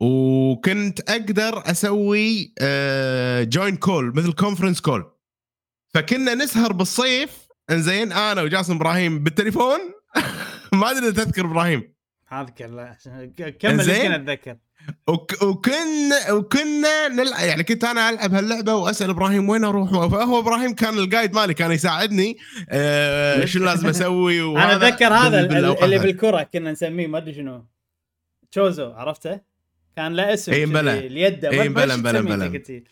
[0.00, 2.54] وكنت أقدر أسوي
[3.44, 5.12] join call مثل conference call
[5.94, 9.78] فكنا نسهر بالصيف إنزين أنا وجاسم إبراهيم بالتليفون
[10.72, 11.94] ما أدري إذا تذكر إبراهيم
[12.32, 12.96] أذكر لا
[13.60, 13.88] كمل.
[13.88, 14.56] يمكن أتذكر
[15.08, 20.74] وك وكنا وكنا نلعب يعني كنت أنا ألعب هاللعبة وأسأل إبراهيم وين أروح فهو إبراهيم
[20.74, 22.36] كان ال guide مالي كان يساعدني
[22.70, 25.40] آه شنو لازم أسوي أنا أتذكر هذا
[25.84, 25.98] اللي.
[25.98, 27.66] بالكرة كنا نسميه ما أدري شنو
[28.50, 29.40] تشوزو عرفته؟
[29.96, 30.64] كان له اسم إيه،.
[30.64, 32.46] اليد ما إيه، تسميه مبلى.
[32.46, 32.84] أنت قلت لي.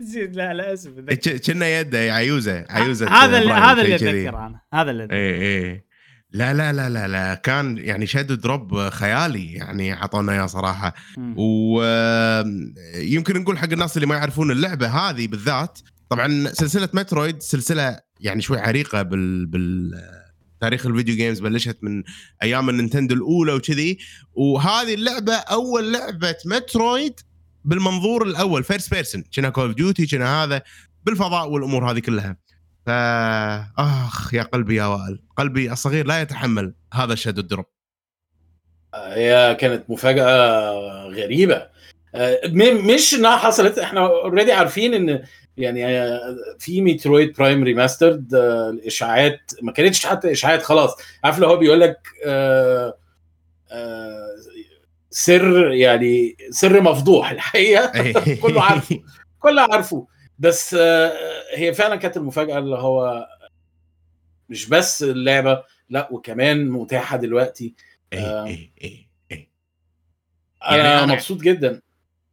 [0.00, 1.04] زين، لا لا اسم.
[1.06, 3.94] ك- كنا يده يا عيوزة عيوزة هذا اللي هذا اللي.
[3.94, 5.16] اتذكره أنا هذا اللي أتذكره.
[5.18, 5.86] إيه إيه
[6.30, 10.94] لا لا لا لا لا كان يعني شادو دروب خيالي يعني عطونا إياه صراحة.
[11.36, 15.78] ويمكن نقول حق الناس اللي ما يعرفون اللعبة هذه بالذات
[16.08, 19.90] طبعا سلسلة مترويد سلسلة يعني شوي عريقة بال بال
[20.62, 22.02] تاريخ ال video games بلشت من
[22.42, 23.98] أيام ال Nintendo الأولى وكذي.
[24.34, 27.20] وهذه اللعبة أول لعبة Metroid
[27.64, 30.62] بالمنظور الأول first person كنا Call of Duty كنا هذا؟
[31.04, 32.36] بالفضاء والأمور هذه كلها.
[32.86, 32.90] ف
[33.78, 35.22] آخ يا قلبي يا وائل.
[35.36, 37.66] قلبي الصغير لا يتحمل هذا ال shadow drop
[38.94, 40.72] هي كانت مفاجأة
[41.08, 41.66] غريبة.
[42.14, 45.22] آه، مش إنها حصلت إحنا already عارفين إن
[45.56, 50.96] يعني آه، في Metroid Prime Remastered الإشاعات ما كانتش حتى إشاعات خلاص.
[51.24, 52.98] عارف لو هو بيقول لك آه،
[53.72, 54.26] آه،
[55.10, 58.12] سر يعني سر مفضوح الحقيقة.
[58.42, 59.02] كله عارفه.
[59.38, 60.06] كله عارفه.
[60.38, 61.12] بس آه،
[61.54, 63.28] هي فعلا كانت المفاجأة اللي هو
[64.48, 67.74] مش بس اللعبة لا وكمان متاحة دلوقتي.
[68.12, 69.48] إيه إيه إيه إيه.
[70.64, 71.80] أنا أنا- مبسوط جدا.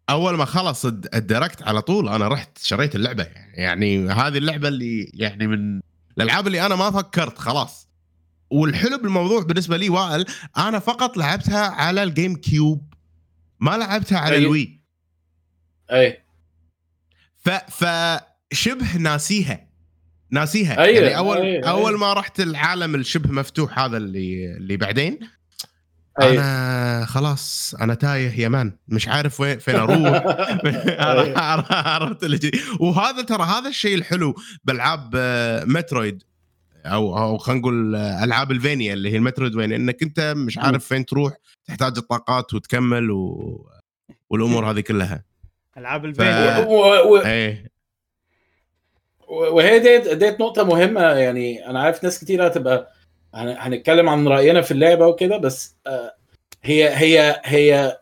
[0.09, 3.23] أول ما خلص الد- الديركت على طول أنا رحت شريت اللعبة.
[3.23, 5.81] يعني, يعني هذه اللعبة اللي يعني من
[6.17, 7.89] الألعاب اللي أنا ما فكرت خلاص.
[8.49, 10.25] والحلو بالموضوع بالنسبة لي وائل
[10.57, 12.93] أنا فقط لعبتها على ال GameCube
[13.59, 14.39] ما لعبتها على أي.
[14.41, 14.79] ال Wii.
[15.91, 16.23] أي.
[17.37, 19.69] ف فشبه ناسيها.
[20.31, 20.79] ناسيها.
[20.83, 21.99] أيوة، يعني اول أيوة، أول أيوة.
[21.99, 25.19] ما رحت العالم الشبه مفتوح هذا اللي اللي بعدين
[26.21, 26.39] أي.
[26.39, 30.23] أنا خلاص أنا تايه يا man مش عارف وين فين أروح.
[31.87, 32.51] عرفت اللي جي.
[32.79, 36.23] وهذا ترى هذا الشيء الحلو بالعاب آه، مترويد.
[36.85, 39.73] أو أو خلينا نقول آه، ألعاب الفينيا اللي هي المترويد وين.
[39.73, 41.33] إنك أنت مش عارف فين تروح
[41.65, 43.65] تحتاج الطاقات وتكمل و...
[44.29, 45.23] والأمور هذه كلها.
[45.77, 47.69] ألعاب ف- الفيديو و- و- إيه.
[49.29, 52.85] وهي ديت ديت نقطة مهمة يعني أنا عارف ناس كتير هتبقى هن-
[53.33, 56.15] هنتكلم عن رأينا في اللعبة وكده بس آه،
[56.63, 57.99] هي هي هي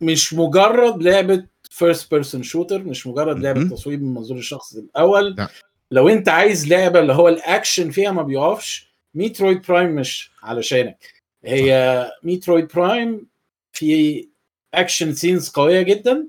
[0.00, 3.68] مش مجرد لعبة first person shooter مش مجرد لعبة مهم.
[3.70, 5.48] تصوير من منظور الشخص الأول لا.
[5.90, 11.06] لو أنت عايز لعبة اللي هو الأكشن فيها ما بيقفش Metroid Prime مش علشانك
[11.44, 13.26] هي Metroid Prime
[13.72, 14.28] في
[14.74, 16.28] action scenes قوية جدا.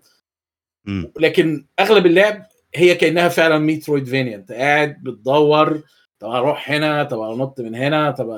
[1.20, 5.84] لكن أغلب اللعب هي كأنها فعلا Metroidvania أنت قاعد بتدور
[6.26, 8.30] طب أروح هنا طب انط من هنا طب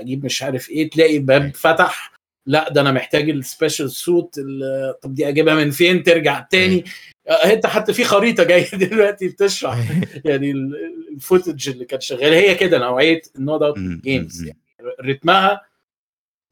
[0.00, 2.12] أجيب مش عارف إيه تلاقي باب فتح.
[2.46, 6.84] لا ده أنا محتاج ال special suit ال- طب دي اجيبها من فين؟ ترجع تاني.
[7.28, 9.78] آه، انت حتى في خريطة جاية دلوقتي بتشرح.
[10.24, 10.74] يعني ال-
[11.14, 12.32] ال footage اللي كان شغال.
[12.32, 14.00] هي كده نوعية النوع مم.
[14.04, 14.42] games.
[14.46, 14.58] يعني
[15.04, 15.60] رتمها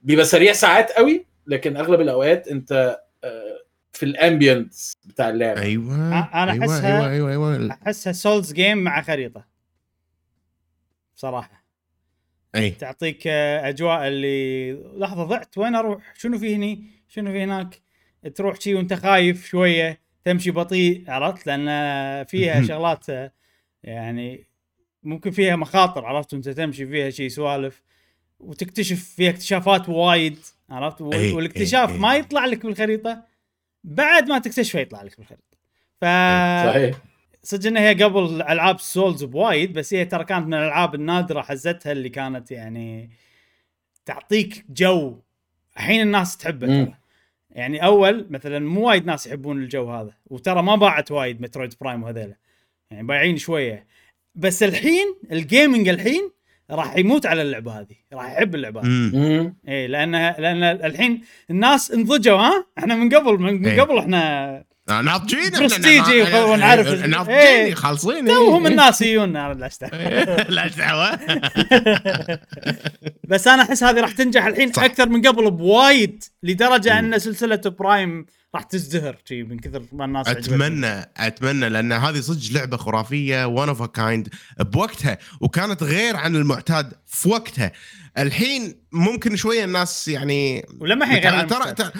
[0.01, 3.59] بيبقى سريع ساعات قوي لكن اغلب الاوقات انت آه،
[3.92, 5.61] في ال ambience بتاع اللعبة.
[5.62, 7.79] أيوه أنا أيوة، أحسها- أيوه أيوه أيوه.
[7.87, 9.54] احسها Souls game مع خريطة.
[11.25, 11.65] بصراحه
[12.55, 12.71] إي.
[12.71, 17.81] تعطيك أجواء اللي لحظة ضعت وين أروح؟ شنو في هني؟ شنو في هناك؟
[18.35, 22.63] تروح شي وأنت خايف شوية تمشي بطيء عرفت؟ لأن فيها.
[22.63, 23.07] شغلات
[23.83, 24.47] يعني
[25.03, 27.83] ممكن فيها مخاطر عرفت؟ انت تمشي فيها شيء سوالف
[28.39, 30.39] وتكتشف فيها اكتشافات وايد
[30.71, 32.15] عرفت؟ إيه، والاكتشاف إيه، ما.
[32.15, 33.25] يطلع لك بالخريطة
[33.85, 35.59] بعد ما تكتشفه يطلع لك بالخريطة.
[36.01, 36.05] ف
[36.71, 37.13] صحيح.
[37.45, 41.93] صدق انها هي قبل ألعاب souls بوايد بس هي ترى كانت من الألعاب النادرة حزتها
[41.93, 43.11] اللي كانت يعني
[44.07, 45.19] تعطيك جو.
[45.77, 46.67] الحين الناس تحبه.
[46.67, 46.95] ترى.
[47.51, 52.03] يعني أول مثلا مو وايد ناس يحبون الجو هذا وترى ما باعت وايد Metroid Prime
[52.03, 52.37] وهذيلا.
[52.91, 53.87] يعني بايعين شوية.
[54.35, 56.31] بس الحين ال gaming الحين
[56.71, 59.53] راح يموت على اللعبة هذه راح يحب اللعبة هذه.
[59.69, 63.81] إيه لانها لأن الحين الناس انضجوا ها؟ إحنا من قبل من, من إيه.
[63.81, 67.75] قبل إحنا ناضجين إحنا برستيجي ونعرف- نا- ناضجين إيه.
[67.75, 68.27] خالصين.
[68.27, 69.70] توهم الناس يجونا
[70.49, 71.18] لا دعوه
[73.29, 74.83] بس أنا أحس هذه راح تنجح الحين صح.
[74.83, 80.29] أكثر من قبل بوايد لدرجة أن سلسلة Prime راح تزدهر شي من كثر ما الناس.
[80.29, 84.29] أتمنى أتمنى لأن هذه صدق لعبة خرافية one of kind
[84.61, 87.73] بوقتها وكانت غير عن المعتاد في وقتها.
[88.18, 91.90] الحين ممكن شوية الناس يعني ولما الحين غير ترى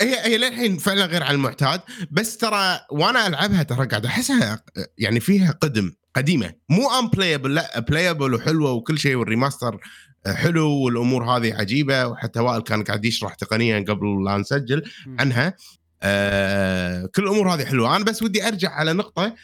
[0.00, 4.62] هي هي للحين فعلا غير عن المعتاد بس ترى وأنا ألعبها ترى قاعد أحسها
[4.98, 6.52] يعني فيها قدم قديمة.
[6.68, 9.80] مو unplayable لا playable وحلوة وكل شيء وال remaster
[10.26, 14.82] حلو والأمور هذه عجيبة وحتى وائل كان قاعد يشرح تقنيا قبل لا نسجل.
[15.18, 15.54] عنها.
[16.02, 17.96] آه كل الأمور هذه حلوة.
[17.96, 19.34] أنا بس ودي أرجع على نقطة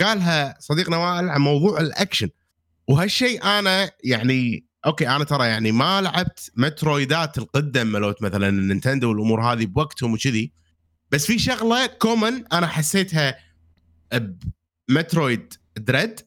[0.00, 2.28] قالها صديقنا وائل عن موضوع الأكشن.
[2.88, 8.55] وهالشيء أنا يعني okay أنا ترى يعني ما لعبت Metroid ات القدم ملوت مثلا ال
[8.55, 10.52] Nintendo والأمور هذه بوقتهم وكذي.
[11.10, 13.38] بس في شغلة common أنا حسيتها
[14.88, 16.20] ب Metroid Dread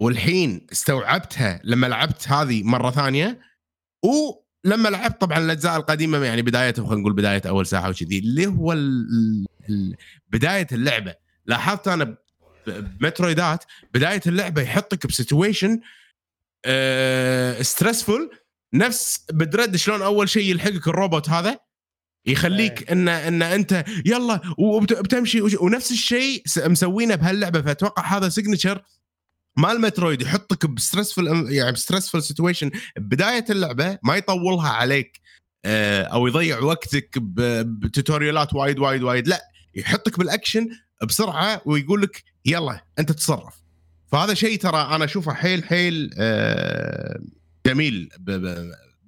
[0.00, 3.40] والحين استوعبتها لما لعبت هذه مرة ثانية.
[4.02, 8.76] ولما لعبت طبعا الأجزاء القديمة يعني بدايتهم خلينا نقول بداية أول ساعة وكذي اللي هو
[10.28, 11.14] بداية اللعبة.
[11.46, 12.16] لاحظت أنا
[12.66, 15.80] ب Metroid ات بداية اللعبة يحطك ب situation
[17.62, 18.30] stressful
[18.74, 21.58] نفس ب Dread شلون أول شيء يلحقك الروبوت هذا؟
[22.26, 27.62] يخليك ان إن أنت يلا وبتمشي ونفس الشيء مسوينه بهاللعبة.
[27.62, 28.82] فأتوقع هذا signature
[29.56, 35.20] مال Metroid يحطك ب stressful يعني ب stressful situation بداية اللعبة ما يطولها عليك
[35.64, 39.28] آه، أو يضيع وقتك ب tutorial ات وايد وايد وايد.
[39.28, 39.42] لا
[39.74, 40.68] يحطك بالأكشن
[41.08, 43.67] بسرعة ويقول لك يلا أنت تصرف
[44.08, 47.20] فهذا شيء ترى أنا أشوفه حيل حيل آه،
[47.66, 48.08] جميل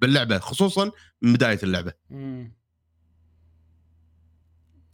[0.01, 1.93] باللعبة خصوصا من بداية اللعبة.
[2.09, 2.53] مم.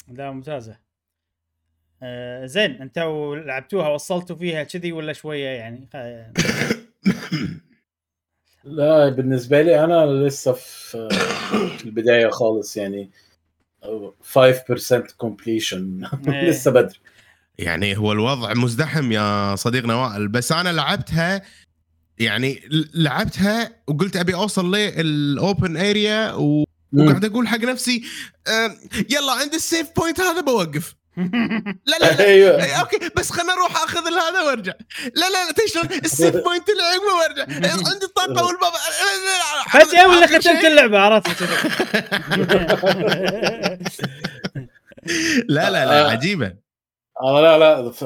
[0.08, 0.78] لا ممتازة.
[2.04, 5.90] آه زين أنتوا لعبتوها وصلتوا فيها كذي ولا شوية يعني؟
[8.64, 11.10] لا بالنسبة لي أنا لسه في
[11.78, 13.10] في البداية خالص يعني.
[13.84, 13.88] 5%
[15.24, 15.84] completion.
[16.28, 16.50] إيه.
[16.50, 17.00] لسه بدري.
[17.58, 21.42] يعني هو الوضع مزدحم يا صديقنا وائل بس أنا لعبتها
[22.20, 26.64] يعني ل- لعبتها وقلت أبي أوصل لل open area و...
[26.94, 28.04] وقاعد أقول حق نفسي
[29.10, 30.96] يلا عند ال save point هذا بوقف.
[31.18, 32.20] لا لا لا.
[32.28, 32.64] أيوه.
[32.64, 34.74] إيه، okay بس خلنا أروح أخذ هذا وأرجع.
[35.16, 38.72] لا لا لا تدري شلون؟ ال save point اللي عقبه وارجع إيه، عندي الطاقة والباب
[40.10, 41.44] ولا آخر شيء- ختمت اللعبه عرفت؟
[45.48, 46.10] لا لا لا.
[46.12, 46.67] عجيبة.
[47.22, 48.04] آه لا لا ف...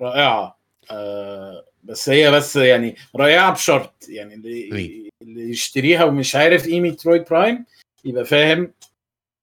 [0.00, 0.58] رائعة
[0.90, 5.08] آه بس هي بس يعني رائعة بشرط يعني اللي.
[5.22, 7.64] اللي يشتريها ومش عارف إيه Metroid Prime
[8.04, 8.72] يبقى فاهم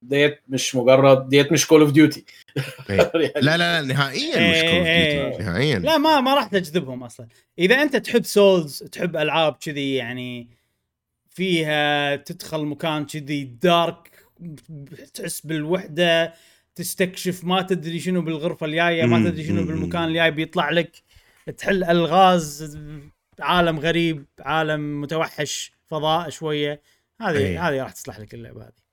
[0.02, 2.26] ديت مش مجرد ديت مش Call of Duty.
[2.90, 4.88] لا لا لا نهائيا مش Call of Duty.
[4.88, 5.38] إيه.
[5.38, 7.28] نهائيا لا ما ما راح تجذبهم أصلا
[7.60, 10.50] إذا أنت تحب souls تحب ألعاب كذي يعني
[11.30, 14.12] فيها تدخل مكان كذي dark
[15.14, 16.34] تحس بالوحدة
[16.76, 20.04] تستكشف ما تدري شنو بالغرفة الجاية ما تدري شنو بالمكان.
[20.04, 21.04] الجاي بيطلع لك
[21.58, 22.78] تحل ألغاز
[23.40, 26.82] عالم غريب عالم متوحش فضاء شوية
[27.22, 27.70] هذه إيه.
[27.70, 28.86] هذه راح تصلح لك اللعبة هذه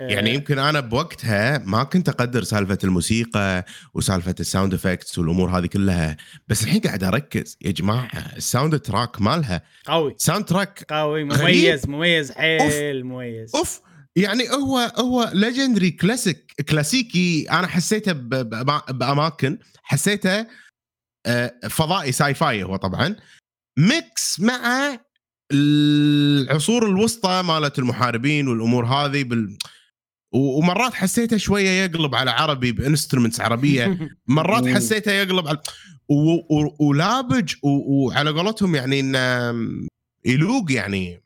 [0.00, 5.58] يعني آه، يمكن أنا بوقتها ما كنت أقدر سالفة الموسيقى وسالفة ال sound effects والأمور
[5.58, 6.16] هذه كلها
[6.48, 11.42] بس الحين قاعد أركز يا جماعة ال soundtrack مالها قوي soundtrack قوي غريب.
[11.42, 13.80] مميز مميز حيل مميز أوف
[14.16, 18.12] يعني هو هو legendary classic كلاسيكي أنا حسيته
[18.92, 20.46] بأماكن حسيته
[21.26, 23.16] آه، فضائي sci-fi هو طبعا
[23.78, 24.98] mix مع
[25.52, 29.58] العصور الوسطى مالت المحاربين والأمور هذه بال
[30.34, 34.66] ومرات حسيته شوية يقلب على عربي ب instruments عربية مرات.
[34.66, 35.58] حسيته يقلب على
[36.08, 36.32] و...
[36.34, 36.76] و...
[36.88, 37.68] ولابج و...
[37.68, 39.54] وعلى قولتهم يعني إنه
[40.24, 41.23] يلوق يعني.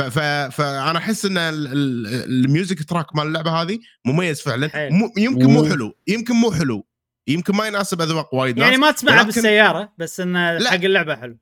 [0.00, 1.66] فأنا أحس إن ال...
[1.66, 2.06] ال...
[2.44, 4.66] ال music track مال اللعبة هذه مميز فعلا.
[4.90, 5.10] م...
[5.18, 5.64] يمكن مو.
[5.68, 6.86] حلو يمكن مو حلو
[7.28, 10.58] يمكن ما يناسب أذواق وايد يعني ناس ما تسمعها ولكن- بالسيارة بس انه.
[10.68, 11.38] حق اللعبة حلو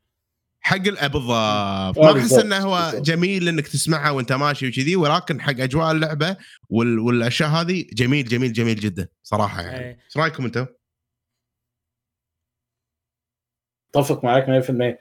[0.60, 2.92] حق ال- بالضبط ما أحس إنه هو.
[3.02, 6.36] جميل إنك تسمعها وأنت ماشي وكذي ولكن حق أجواء اللعبة
[6.68, 6.98] وال...
[6.98, 9.98] والأشياء هذه جميل جميل جميل جدا صراحة يعني.
[10.06, 10.66] إيش رأيكم أنتم؟
[13.96, 14.48] أتفق معاك 100%
[14.82, 14.98] آه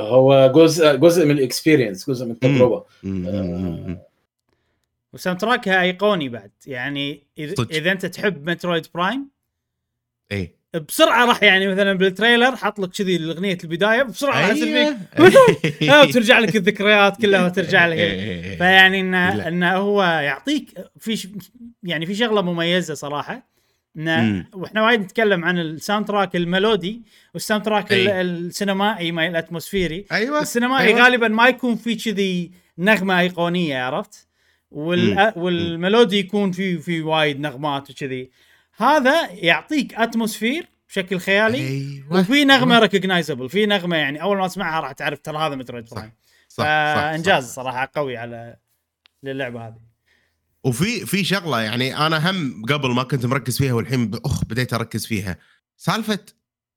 [0.00, 4.06] هو جزء جزء من ال experience جزء من التجربه آه.
[5.12, 6.50] و soundtrack ها أيقوني بعد.
[6.66, 9.28] يعني إذا, أنت تحب Metroid Prime
[10.32, 10.56] اي
[10.88, 14.96] بسرعة راح يعني مثلا بال trailer حط لك كذي اغنيه البداية بسرعة راح يصير فيك
[15.18, 15.94] أيوة.
[16.00, 17.98] آه، وترجع لك الذكريات كلها وترجع لك.
[17.98, 18.56] إيه.
[18.58, 19.48] فيعني انه.
[19.48, 21.28] إنه هو يعطيك في ش-
[21.82, 23.55] يعني في شغلة مميزة صراحة.
[23.96, 24.46] إنه مم.
[24.54, 27.02] وإحنا وايد نتكلم عن ال soundtrack ال melody وال
[27.34, 27.86] soundtrack.
[27.90, 31.02] السينمائي ما ال atmospheric أيوه السينمائي أيوة.
[31.02, 34.28] غالبا ما يكون في كذي نغمة أيقونية عرفت؟
[34.70, 35.32] وال...
[35.36, 38.30] وال melody يكون في في وايد نغمات وكذي
[38.76, 44.80] هذا يعطيك atmosphere بشكل خيالي أيوه وفي نغمة recognizable في نغمة يعني أول ما تسمعها
[44.80, 45.88] راح تعرف ترى هذا Metroid.
[45.90, 46.12] Prime
[46.48, 47.54] صح صح فإنجاز صح.
[47.54, 48.56] صراحة قوي على
[49.22, 49.85] للعبة هذه
[50.66, 55.06] وفي في شغلة يعني أنا هم قبل ما كنت مركز فيها والحين أخ بديت أركز
[55.06, 55.38] فيها
[55.76, 56.18] سالفة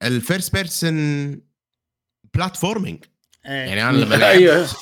[0.04, 1.42] ال first person
[2.34, 3.04] platforming
[3.46, 3.52] إيه.
[3.52, 4.76] يعني أنا لما لعبت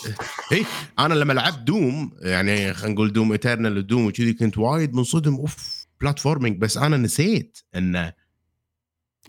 [0.51, 0.65] اي
[1.05, 5.87] أنا لما لعبت دوم يعني خلينا نقول دوم ايترنال ودوم وكذي كنت وايد منصدم أوف
[6.01, 8.13] platforming بس أنا نسيت انه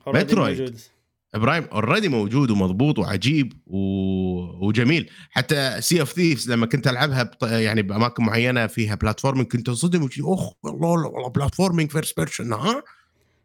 [0.07, 0.79] مترويد.
[1.35, 3.79] إبراهيم already موجود ومضبوط وعجيب و...
[4.67, 5.11] وجميل.
[5.31, 7.45] حتى سي اوف ثيفز لما كنت ألعبها بط...
[7.45, 12.83] يعني بأماكن معينة فيها platforming كنت انصدم اخ والله والله platforming first person ها؟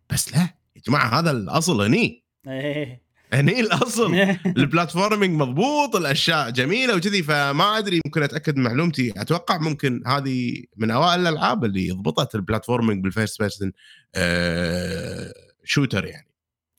[0.10, 0.42] بس لا
[0.76, 2.24] يا جماعة هذا الأصل هني.
[2.48, 3.04] إيه.
[3.34, 4.16] هني الأصل.
[4.58, 9.14] ال platforming مضبوط الأشياء جميلة وكذي فما أدري ممكن أتأكد من معلومتي.
[9.18, 13.72] أتوقع ممكن هذه من أوائل الألعاب اللي ضبطت ال platforming بال first person
[14.16, 15.34] آه
[15.64, 16.33] shooter يعني.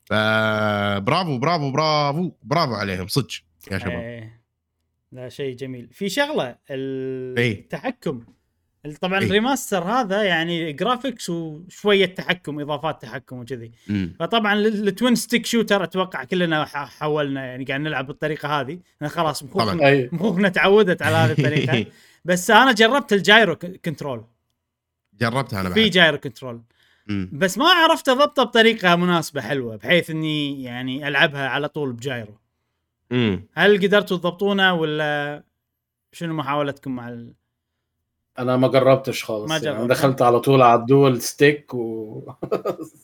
[0.05, 3.07] فبرافو برافو برافو برافو عليهم.
[3.07, 3.27] صدق
[3.71, 3.91] يا شباب.
[3.91, 4.41] إيه.
[5.11, 5.89] لا شيء جميل.
[5.91, 7.59] في شغلة إيه.
[7.59, 8.25] التحكم.
[9.01, 9.25] طبعا إيه.
[9.25, 13.71] ال remaster هذا يعني graphics وشوية تحكم إضافات تحكم وكذي.
[14.19, 18.79] فطبعا ال- ال twin stick shooter أتوقع كلنا ح- حولنا يعني قاعد نلعب بالطريقة هذه.
[19.01, 19.85] أنا خلاص مخوخنا.
[19.87, 21.85] أيوه مخوخنا تعودت على هذه الطريقة.
[22.25, 24.25] بس أنا جربت ال gyro control
[25.13, 25.89] جربتها أنا في بعد.
[25.91, 26.61] gyro control
[27.07, 27.29] مم.
[27.33, 32.37] بس ما عرفت اضبطه بطريقة مناسبة حلوة بحيث إني يعني ألعبها على طول ب gyro
[33.11, 33.47] مم.
[33.53, 35.43] هل قدرتوا تضبطونه ولا
[36.11, 37.33] شنو محاولتكم مع ال...
[38.39, 39.79] أنا ما جربتش خالص ما يعني جربت.
[39.79, 42.21] أنا دخلت على طول على ال dual stick و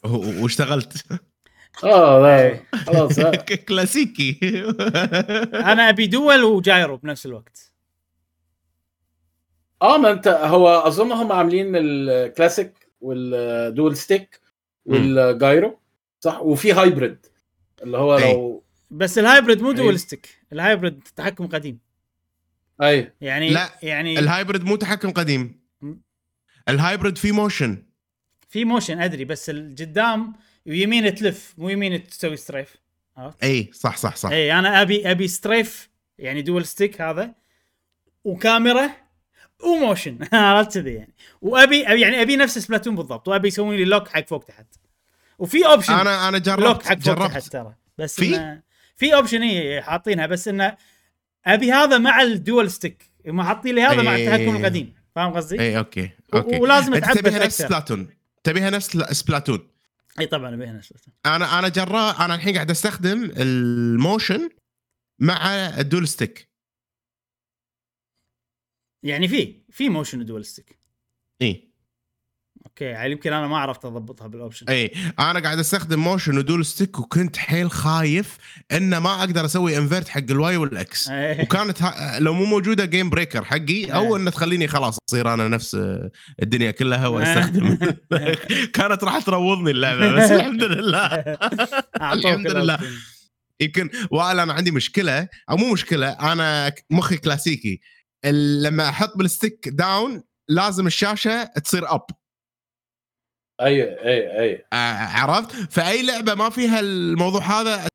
[0.42, 0.94] واشتغلت
[1.84, 3.32] آه لا خلاص آه.
[3.68, 4.40] كلاسيكي
[5.54, 7.72] أنا أبي دول وجايرو بنفس الوقت
[9.82, 14.42] آه ما انت هو اظن هم عاملين ال classic وال dual stick
[14.86, 15.80] وال gyro
[16.20, 17.26] صح؟ وفي hybrid
[17.84, 18.18] اللي هو.
[18.18, 19.72] لو بس ال hybrid مو.
[19.72, 21.80] dual stick ال hybrid تحكم قديم.
[22.82, 23.14] أي.
[23.22, 25.62] يعني لا، يعني ال hybrid مو تحكم قديم.
[26.70, 27.84] ال hybrid في motion.
[28.50, 30.34] في motion أدري بس القدام
[30.66, 32.76] ويمين تلف مو يمين تسوي strafe.
[33.18, 34.30] عرفت؟ أي صح صح صح.
[34.30, 37.36] أي أنا ابي أبي strafe يعني dual stick هذا
[38.24, 38.92] وكاميرا
[39.64, 40.18] و motion.
[40.34, 41.14] عرفت كذي يعني.
[41.42, 44.66] وابي يعني أبي نفس سبلاتون بالضبط وأبي يسوون لي look حق فوق تحت.
[45.40, 47.76] وفي option أنا أنا look جربت حق فوق تحت ترى.
[47.98, 48.60] بس في؟
[48.96, 50.78] في option اي حاطينها بس إنه
[51.46, 53.12] أبي هذا مع ال dual stick.
[53.26, 54.36] ما حاطين لي هذا مع إيه.
[54.36, 54.94] التحكم القديم.
[55.16, 56.60] فاهم قصدي؟ اي أوكي أوكي.
[56.60, 57.58] ولازم تعبث تبيها نفس.
[57.58, 58.10] سبلاتون.
[58.44, 59.68] تبيها نفس سبلاتون.
[60.20, 61.14] إي طبعا ابي هنا سبلاتون.
[61.26, 64.50] أنا أنا جرا أنا الحين قاعد أستخدم ال motion
[65.20, 66.51] مع ال dual stick.
[69.04, 70.80] يعني في في motion dual stick
[71.42, 71.72] إي.
[72.66, 76.43] okay يعني يمكن أنا ما عرفت أضبطها بال option إي أنا قاعد أستخدم motion و
[76.43, 78.38] dual stick وكنت حيل خايف
[78.72, 81.42] ان ما أقدر أسوي invert حق ال Y وال X إيه.
[81.42, 84.16] وكانت ها لو مو موجودة game breaker حقي أو.
[84.16, 85.78] إنه تخليني خلاص أصير أنا نفس
[86.44, 87.78] الدنيا كلها وأستخدم.
[88.76, 91.06] كانت راح تروضني اللعبة بس الحمد لله.
[92.14, 92.80] الحمد لله.
[93.62, 97.82] يمكن ولا أنا عندي مشكلة أو مو مشكلة أنا مخي كلاسيكي.
[98.26, 102.06] لما أحط بال stick down لازم الشاشة تصير up
[103.62, 107.88] اي اي اي عرفت؟ فأي لعبة ما فيها الموضوع هذا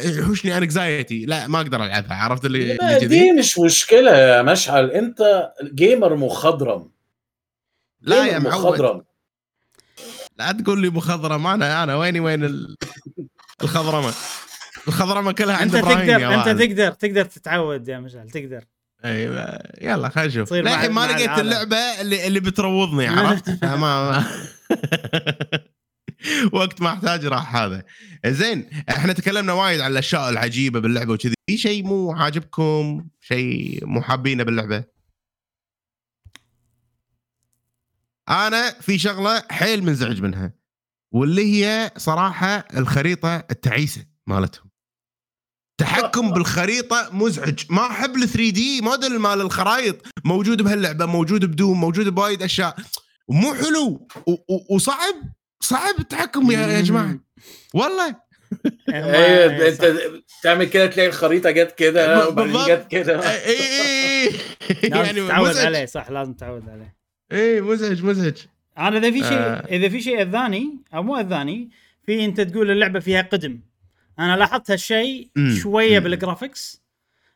[0.00, 2.14] يحوشني anxiety لا ما أقدر ألعبها.
[2.14, 4.90] عرفت اللي, اللي دي مش مشكلة يا مشعل.
[4.90, 6.90] أنت جيمر مخضرم.
[8.00, 8.54] لا يا معود.
[8.54, 9.04] مخضرم.
[10.36, 11.46] لا تقول لي مخضرم.
[11.46, 12.76] أنا أنا ويني وين ال-
[13.62, 14.12] الخضرمة؟
[14.88, 16.62] الخضرمة كلها عند أنت تقدر أنت.
[16.62, 18.64] تقدر تقدر تتعود يا مشعل تقدر.
[19.04, 19.58] أيوه.
[19.80, 20.52] يلا خلينا نشوف.
[20.52, 21.38] للحين ما لقيت.
[21.38, 23.76] اللعبة اللي اللي بتروضني عرفت؟ فما
[24.10, 24.24] ما-
[26.52, 27.82] وقت ما أحتاج راح هذا.
[28.26, 31.34] زين إحنا تكلمنا وايد عن الأشياء العجيبة باللعبة وكذي.
[31.50, 34.84] في شيء مو عاجبكم؟ شيء مو حابينه باللعبة؟
[38.28, 40.52] أنا في شغلة حيل منزعج منها
[41.12, 44.63] واللي هي صراحة الخريطة التعيسة مالتهم
[45.78, 47.58] تحكم بالخريطة مزعج.
[47.70, 52.76] ما أحب ال 3 دي موديل مال الخرايط موجود بهاللعبة موجود بدوم موجود بوايد أشياء.
[53.28, 54.08] مو حلو.
[54.70, 55.14] وصعب.
[55.60, 57.18] صعب التحكم يا يا جماعة.
[57.74, 58.24] والله.
[58.88, 59.96] أيوه أنت
[60.42, 62.64] تعمل كده تلاقي الخريطة جت كده وبعدين.
[62.66, 63.30] جت كده.
[63.30, 64.32] اي اي
[64.82, 66.96] يعني يعني تعود عليه صح لازم تعود عليه.
[67.32, 68.36] اي مزعج مزعج.
[68.78, 69.66] أنا إذا في شيء آه.
[69.70, 71.70] إذا في شيء أذاني أو مو أذاني
[72.06, 73.60] في أنت تقول اللعبة فيها قدم.
[74.18, 75.28] أنا لاحظت هالشيء.
[75.62, 76.04] شوية مم.
[76.04, 76.82] بال graphics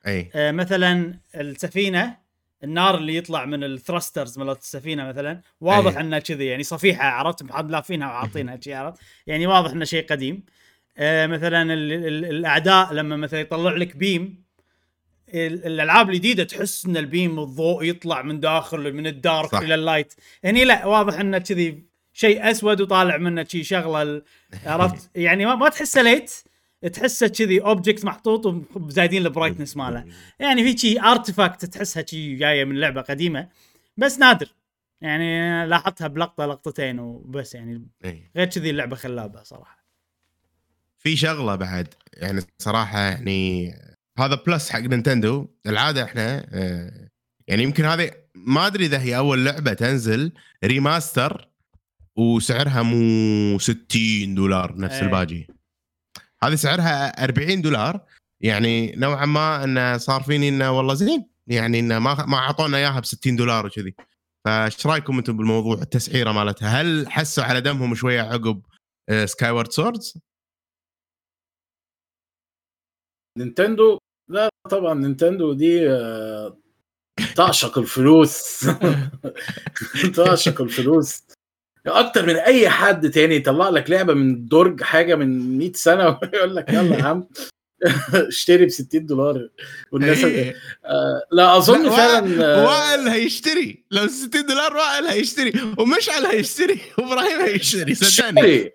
[0.06, 2.16] أي آه مثلا السفينة
[2.64, 6.00] النار اللي يطلع من ال thrusters مالت السفينة مثلا واضح أي.
[6.02, 10.42] انه كذي يعني صفيحة عرفت لافينها وحاطينها شي عرفت يعني واضح إنه شيء قديم
[10.98, 14.42] آه مثلا ال ال الأعداء لما مثلا يطلع لك beam
[15.34, 19.58] ال- الألعاب الجديدة تحس إن ال beam الضوء يطلع من داخل من ال dark صح.
[19.58, 20.14] إلى ال light
[20.44, 24.22] هني لا واضح إنه كذي شيء أسود وطالع منه شي شغلة
[24.66, 26.32] عرفت يعني ما, ما تحسه light
[26.86, 30.04] تحسه كذي object محطوط وزايدين ال brightness ماله.
[30.38, 33.48] يعني في شي artifact تحسها شي جاية من لعبة قديمة.
[33.96, 34.54] بس نادر.
[35.00, 37.86] يعني لاحظتها بلقطة لقطتين وبس يعني.
[38.36, 39.84] غير كذي اللعبة خلابة صراحة.
[40.98, 41.94] في شغلة بعد.
[42.14, 43.72] يعني صراحة يعني
[44.18, 45.48] هذا plus حق نينتندو.
[45.66, 47.08] العادة إحنا آه،
[47.48, 50.32] يعني يمكن هذه ما أدري إذا هي أول لعبة تنزل
[50.64, 51.48] remaster
[52.16, 55.02] وسعرها مو 60 دولار نفس إيه.
[55.02, 55.57] الباجي
[56.42, 58.00] هذه سعرها 40 دولار.
[58.40, 61.30] يعني نوعا ما انه صار فيني إنه والله زين.
[61.46, 63.94] يعني إنه ما ما أعطونا إياها ب 60 دولار وكذي.
[64.44, 66.80] فايش رأيكم أنتم بالموضوع؟ التسعيرة مالتها.
[66.80, 68.62] هل حسوا على دمهم شوية عقب
[69.24, 70.18] سكاي وورد سورد
[73.38, 76.58] نينتندو؟ لا طبعا نينتندو دي آه،
[77.36, 78.66] تعشق الفلوس.
[80.16, 81.22] تعشق الفلوس.
[81.88, 86.56] أكتر من أي حد تاني يطلع لك لعبة من درج حاجة من 100 سنة ويقول
[86.56, 87.28] لك يلا يا عم
[88.14, 89.48] اشتري ب 60 دولار.
[89.92, 90.54] والناس إيه.
[90.84, 93.84] آه لا أظن لا، فعلا آه، وائل هيشتري.
[93.90, 98.72] لو 60 دولار وائل هيشتري ومشعل هيشتري وإبراهيم هيشتري صدقني.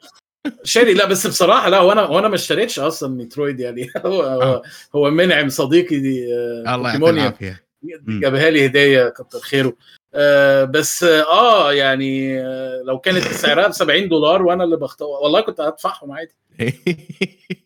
[0.63, 0.93] شاري.
[0.93, 3.89] لا بس بصراحة لا وأنا وأنا ما اشتريتش أصلا مترويد يعني.
[4.05, 4.61] هو هو,
[4.95, 7.63] هو منعم صديقي دي آه، الله يعطيه العافية.
[8.07, 9.73] جابها لي هدية كتر خيره.
[10.15, 15.41] آه بس آه يعني آه لو كانت سعرها ب 70 دولار وأنا اللي بختار والله
[15.41, 16.35] كنت هدفعهم عادي.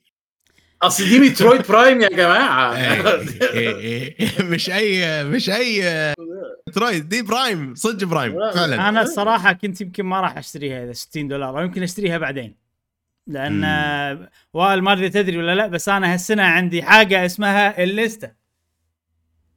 [0.82, 2.78] أصل دي مترويد برايم يا جماعة.
[4.42, 5.84] مش أي مش أي
[6.74, 8.90] مترويد دي برايم صدق برايم لا، فعلا.
[8.90, 12.56] أنا الصراحة كنت يمكن ما راح أشتريها إذا 60 دولار أو يمكن أشتريها بعدين.
[13.28, 18.32] لأن آه، وائل ما أدري تدري ولا لا بس أنا هالسنة عندي حاجة اسمها الليستة.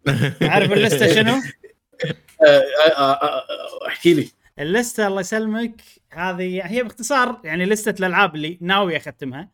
[0.41, 1.35] تعرف الليستة شنو؟
[3.87, 4.29] احكي لي.
[4.59, 5.83] ال list ة الله يسلمك
[6.13, 9.49] هذه هي باختصار يعني list ة الألعاب اللي ناوي أختمها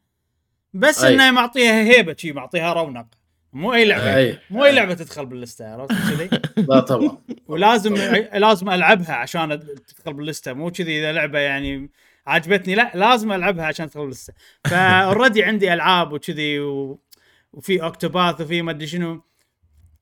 [0.75, 1.15] بس أي.
[1.15, 3.07] إنه معطيها هيبة شي معطيها رونق.
[3.53, 4.39] مو أي لعبة أي.
[4.51, 6.31] مو أي لعبة تدخل باللستة عرفت كذي؟
[6.69, 7.19] لا طبعا.
[7.49, 7.95] ولازم
[8.35, 11.91] لازم ألعبها عشان تدخل باللستة مو كذي إذا لعبة يعني
[12.27, 14.33] عجبتني لا لازم ألعبها عشان تدخل باللستة.
[14.65, 17.01] فأوريدي عندي ألعاب وكذي و...
[17.53, 19.23] وفي اوكتوباث وفي ما أدري شنو.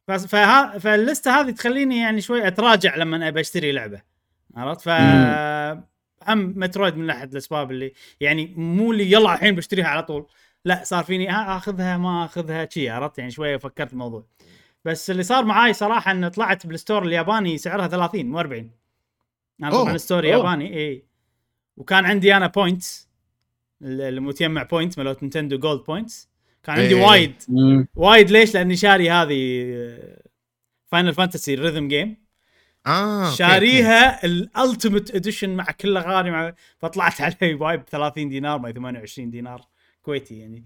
[0.08, 0.78] فها...
[0.78, 4.02] فاللستة هذه تخليني يعني شوي أتراجع لما أبي أشتري لعبة
[4.56, 4.88] عرفت؟ ف
[6.28, 10.26] هم مترويد من أحد الأسباب اللي يعني مو اللي يلا الحين بشتريها على طول
[10.64, 14.26] لا صار فيني ها آخذها ما آخذها شي عرفت؟ يعني شوية فكرت الموضوع.
[14.84, 18.70] بس اللي صار معاي صراحة ان طلعت بال store الياباني سعرها 30 مو 40
[19.62, 19.70] أنا.
[19.70, 20.24] طبعا store.
[20.24, 21.04] ياباني إي.
[21.76, 23.08] وكان عندي أنا بوينتس
[23.82, 26.28] المتجمع بوينت مالت نينتندو جولد بوينتس
[26.64, 27.04] كان عندي إيه.
[27.04, 27.88] وايد مم.
[27.94, 29.74] وايد ليش؟ لأني شاري هذه
[30.86, 32.24] فاينل فانتسي ريذم جيم
[32.86, 38.28] آه okay، شاريها ال ultimate edition مع كل الاغاني مع فطلعت علي وايد ب 30
[38.28, 39.60] دينار ما 28 دينار
[40.02, 40.64] كويتي يعني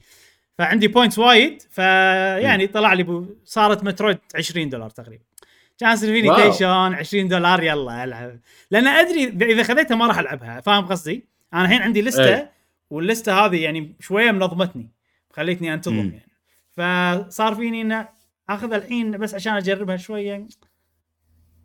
[0.58, 3.26] فعندي points وايد فيعني طلع لي بو...
[3.44, 5.24] صارت مترويد 20 دولار تقريبا
[5.78, 6.50] كان يصير فيني واو.
[6.50, 8.40] تيشون 20 دولار يلا العب
[8.70, 11.24] لأن أدري إذا خذيتها ما راح ألعبها فاهم قصدي؟
[11.54, 12.48] أنا الحين عندي list ة أي.
[12.90, 14.90] وال list ة هذه يعني شوية منظمتني
[15.38, 16.12] خليتني أنتظم مم.
[16.12, 16.32] يعني.
[16.70, 18.06] فصار فيني ان
[18.48, 20.48] اخذها الحين بس عشان أجربها شوية.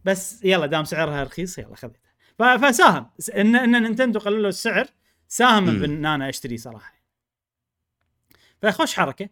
[0.05, 3.09] بس يلا دام سعرها رخيص يلا خذيتها فساهم.
[3.35, 4.87] ان إن نينتندو قللوا السعر
[5.27, 5.65] ساهم.
[5.65, 6.93] بإن أنا أشتري صراحة.
[8.61, 9.29] فخوش حركة.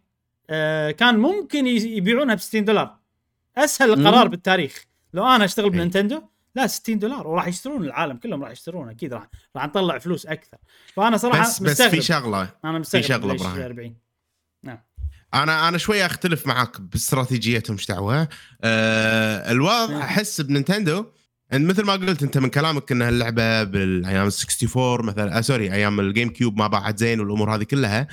[0.50, 2.98] آه كان ممكن يبيعونها ب 60 دولار.
[3.56, 4.28] أسهل قرار.
[4.28, 4.84] بالتاريخ.
[5.12, 5.72] لو أنا أشتغل إيه.
[5.72, 6.22] بنينتندو
[6.54, 7.26] لا 60 دولار.
[7.26, 10.58] وراح يشترون العالم كلهم راح يشترون أكيد راح راح نطلع فلوس أكثر.
[10.94, 11.90] فأنا صراحة بس بس مستغرب.
[11.90, 12.50] في شغلة.
[12.64, 14.01] أنا مستغرب شغلة ليش إبراهيم.
[15.34, 18.28] 40 أنا أنا شوية أختلف معاك باستراتيجيتهم إيش دعوة.
[18.64, 20.00] آه الوضع.
[20.02, 21.06] أحس بنينتندو
[21.52, 25.72] إن مثل ما قلت أنت من كلامك إن اللعبه بالأيام ال 64 مثلا آه سوري
[25.72, 28.06] أيام الجيم كيوب ما باعت زين والأمور هذه كلها.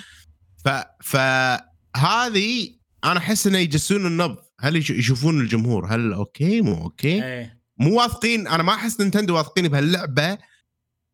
[0.65, 0.69] ف
[1.03, 2.69] فهذه
[3.03, 4.37] أنا أحس إنه يجسون النبض.
[4.59, 7.59] هل يش- يشوفون الجمهور؟ هل okay مو okay؟ إيه.
[7.77, 8.47] مو واثقين.
[8.47, 10.37] أنا ما أحس نينتندو واثقين بهاللعبة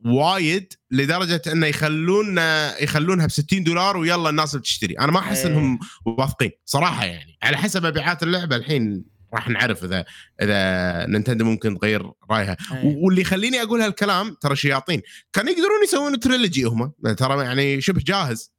[0.05, 2.37] وايد لدرجة انه يخلون
[2.81, 5.47] يخلونها ب 60 دولار ويلا الناس بتشتري أنا ما أحس إيه.
[5.47, 7.37] إنهم واثقين صراحة يعني.
[7.43, 10.05] على حسب مبيعات اللعبة الحين راح نعرف اذا
[10.41, 12.57] إذا نينتندو ممكن تغير رأيها.
[12.71, 12.95] إيه.
[12.95, 15.01] واللي يخليني أقول هالكلام ترى شياطين.
[15.33, 16.91] كانوا يقدرون يسوون trilogy هم.
[17.17, 18.53] ترى يعني شبه جاهز.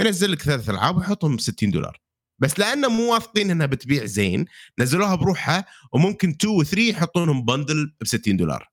[0.00, 2.00] ينزل لك ثلاث ألعاب ويحطهم ب 60 دولار.
[2.38, 4.44] بس لأنه مو واثقين إنها بتبيع زين
[4.78, 8.70] نزلوها بروحها وممكن 2 و 3 يحطونهم bundle ب 60 دولار.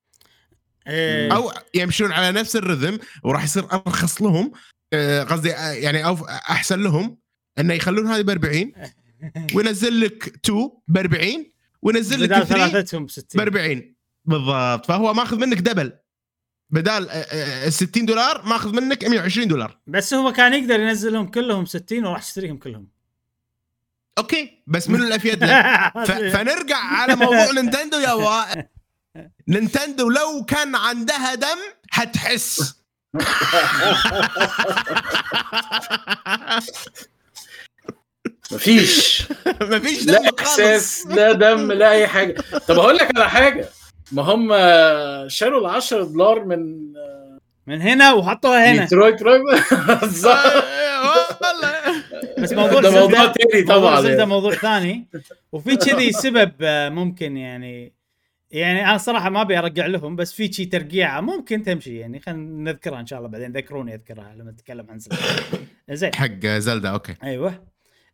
[0.88, 1.36] إيه.
[1.36, 4.52] أو يمشون على نفس ال rhythm وراح يصير أرخص لهم
[4.94, 7.18] آه، قصدي آه، يعني أو أحسن لهم
[7.60, 8.72] إنه يخلون هذه ب 40
[9.56, 14.86] وينزل لك 2 ب 40 وينزل لك بدال 3 ثلاثتهم ب ب 60 40 بالضبط.
[14.86, 15.92] فهو ماخذ منك double
[16.70, 19.80] بدال ال 60 دولار ماخذ منك 120 دولار.
[19.88, 22.88] بس هو كان يقدر ينزلهم كلهم 60 وراح يشتريهم كلهم.
[24.18, 24.64] okay.
[24.68, 25.90] بس منو الأفيد له؟
[26.34, 28.64] فنرجع على موضوع نينتندو يا وائل.
[29.48, 31.58] نينتندو لو كان عندها دم
[31.92, 32.78] حتحس.
[38.52, 39.24] مفيش.
[39.70, 40.40] ما فيش دم لا خالص.
[40.40, 42.36] إحساس لا دم لا أي حاجة.
[42.68, 43.70] طب أقول لك على حاجة.
[44.12, 44.50] ما هم
[45.30, 46.94] شالوا ال 10 دولار من
[47.68, 48.82] من هنا وحطوها هنا.
[48.82, 49.24] ديترويت
[50.02, 50.38] بالظبط.
[51.42, 52.04] والله.
[52.38, 54.26] بس موضوع ده موضوع تاني طبعا زلدة يعني.
[54.26, 55.08] موضوع ثاني.
[55.52, 57.94] وفي كذي سبب آه، ممكن يعني
[58.52, 62.20] يعني أنا صراحة ما أبي أرجع لهم بس في شي ترقيعة ممكن تمشي يعني.
[62.20, 65.18] خلينا نذكرها إن شاء الله بعدين ذكروني أذكرها لما نتكلم عن زلدة.
[65.92, 66.16] زين.
[66.16, 67.16] حق زلدا أوكي.
[67.24, 67.68] أيوه.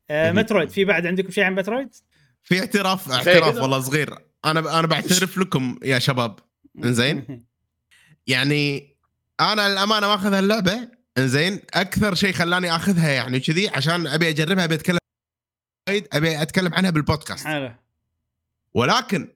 [0.10, 0.40] آه مهم.
[0.40, 1.96] مترويد في بعد عندكم شيء عن مترويد؟
[2.44, 3.58] في اعتراف اعتراف.
[3.62, 4.18] والله صغير.
[4.46, 6.40] أنا أنا بعترف لكم يا شباب.
[6.84, 7.46] إنزين.
[8.28, 8.96] يعني
[9.40, 10.90] أنا للامانه ماخذ هاللعبة.
[11.18, 11.60] إنزين.
[11.74, 14.98] أكثر شيء خلاني أخذها يعني كذي عشان أبي أجربها أبي اتكلم
[16.14, 17.46] أبي أتكلم عنها بالبودكاست.
[17.48, 17.72] حلو.
[18.74, 19.33] ولكن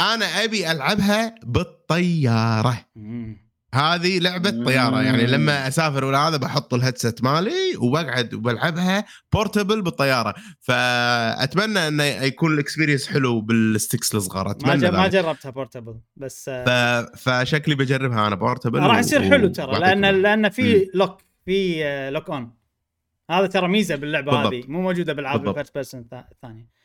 [0.00, 2.86] أنا أبي ألعبها بالطيارة.
[3.74, 4.50] هذه لعبة.
[4.64, 12.04] طيارة يعني لما أسافر ولا هذا بحط الهيدسет مالي وبقعد وبلعبها portable بالطيارة فأتمنى إنه
[12.04, 15.12] يكون ال experience حلو بال sticks الصغار ما أتمنى ما ذلك.
[15.12, 17.28] جربتها portable بس آه ف...
[17.28, 20.00] فشكلي بجربها أنا portable راح يصير و- حلو ترى لأن.
[20.22, 22.54] لأن في lock في آه، lock on
[23.30, 24.54] هذا ترى ميزة باللعبة بالضبط.
[24.54, 25.58] هذه مو موجودة بالالعاب بالضبط.
[25.58, 26.00] ال first person
[26.32, 26.79] الثانية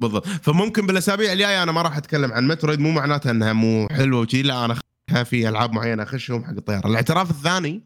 [0.00, 0.26] بالضبط.
[0.26, 4.42] فممكن بالأسابيع الجاية أنا ما راح أتكلم عن مترويد مو معناته إنها مو حلوة وشي
[4.42, 4.76] لا أنا
[5.24, 6.86] في ألعاب معينة أخشهم حق الطيارة.
[6.86, 7.82] الاعتراف الثاني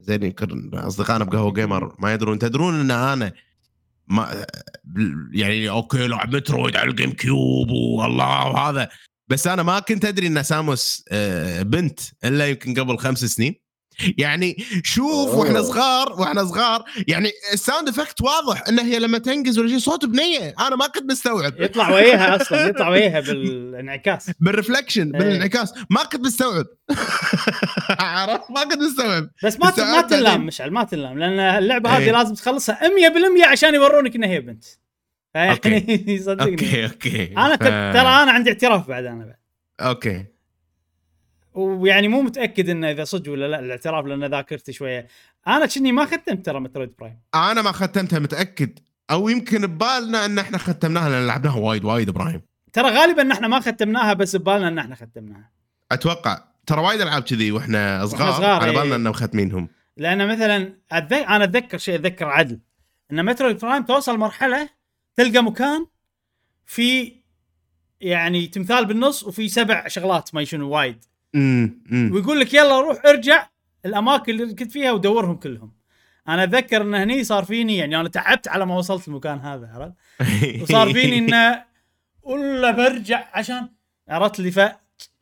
[0.00, 3.32] زين يمكن أصدقائنا بقهوة gamer ما يدرون تدرون إن أنا
[4.08, 4.46] ما
[5.32, 8.88] يعني okay لعب مترويد على الجيم كيوب والله وهذا
[9.28, 13.63] بس أنا ما كنت أدري إن ساموس آه، بنت إلا يمكن قبل خمس سنين.
[14.18, 15.36] يعني شوف أوه.
[15.38, 19.78] وإحنا صغار وإحنا صغار يعني ال sound effect واضح إن هي لما تنقز ولا شيء
[19.78, 20.54] صوت بنية.
[20.60, 21.60] أنا ما كنت مستوعب.
[21.60, 24.30] يطلع وجهها أصلا يطلع وجهها بالانعكاس.
[24.40, 25.20] بال reflection إيه.
[25.20, 25.74] بالانعكاس.
[25.90, 26.66] ما كنت مستوعب.
[28.00, 29.30] عرفت؟ ما كنت مستوعب.
[29.44, 30.46] بس ما ما تنلام.
[30.46, 32.12] مشعل ما تنلام لأن اللعبة هذه إيه.
[32.12, 32.80] لازم تخلصها
[33.44, 34.64] 100% عشان يورونك إنها هي بنت.
[35.34, 36.52] يعني صدقني.
[36.52, 37.32] أوكي أوكي.
[37.36, 37.56] أنا
[37.92, 39.36] ترى أنا عندي اعتراف بعد أنا بعد.
[39.80, 40.33] okay.
[41.54, 45.08] ويعني مو متأكد إنه إذا صدق ولا لا الاعتراف لأن ذاكرتي شوية.
[45.46, 47.18] أنا كني ما ختمت ترى مترويد برايم.
[47.34, 48.78] أنا ما ختمتها متأكد.
[49.10, 52.42] أو يمكن ببالنا إن إحنا ختمناها لأن لعبناها وايد وايد إبراهيم
[52.72, 55.50] ترى غالبا إن إحنا ما ختمناها بس ببالنا إن إحنا ختمناها.
[55.92, 56.44] أتوقع.
[56.66, 58.78] ترى وايد ألعاب كذي وإحنا صغار, صغار، على إيه.
[58.78, 59.68] بالنا انه مختمينهم.
[59.96, 61.12] لأن مثلا أتذك...
[61.12, 62.60] أنا أتذكر شيء أتذكر عدل.
[63.12, 64.68] إن مترويد برايم توصل مرحلة
[65.16, 65.86] تلقى مكان
[66.66, 67.12] في
[68.00, 71.04] يعني تمثال بالنص وفي سبع شغلات ما يشنو وايد.
[71.34, 72.10] امم.
[72.12, 73.48] ويقول لك يلا روح ارجع
[73.86, 75.72] الاماكن اللي كنت فيها ودورهم كلهم
[76.28, 79.94] أنا اتذكر ان هني صار فيني يعني أنا تعبت على ما وصلت المكان هذا عرفت
[80.62, 81.64] وصار فيني إنه
[82.22, 83.68] ولا برجع عشان
[84.08, 84.60] عرفت لي ف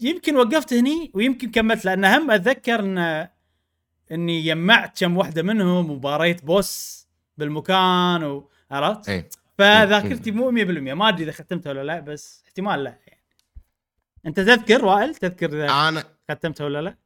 [0.00, 3.28] يمكن وقفت هني ويمكن كملت لأن هم أتذكر إن
[4.12, 7.06] إني جمعت كم واحدة منهم وباريت بوس
[7.38, 8.50] بالمكان و...
[8.70, 9.28] عرفت؟ إيه.
[9.58, 10.54] فذاكرتي مو 100%
[10.94, 13.11] ما أدري إذا ختمتها ولا لا بس احتمال لا يعني.
[14.26, 16.96] أنت تذكر وائل؟ تذكر أنا ختمتها ولا لا؟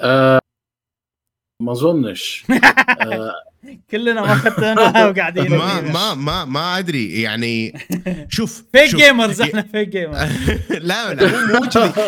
[0.00, 0.40] آه،
[1.62, 2.44] ما أظنش.
[3.90, 7.22] كلنا ما ختمناها وقاعدين ما ما ما ما أدري.
[7.22, 7.78] يعني
[8.28, 8.96] شوف fake.
[8.96, 12.02] gamers إحنا fake gamers لا لا مو كذي.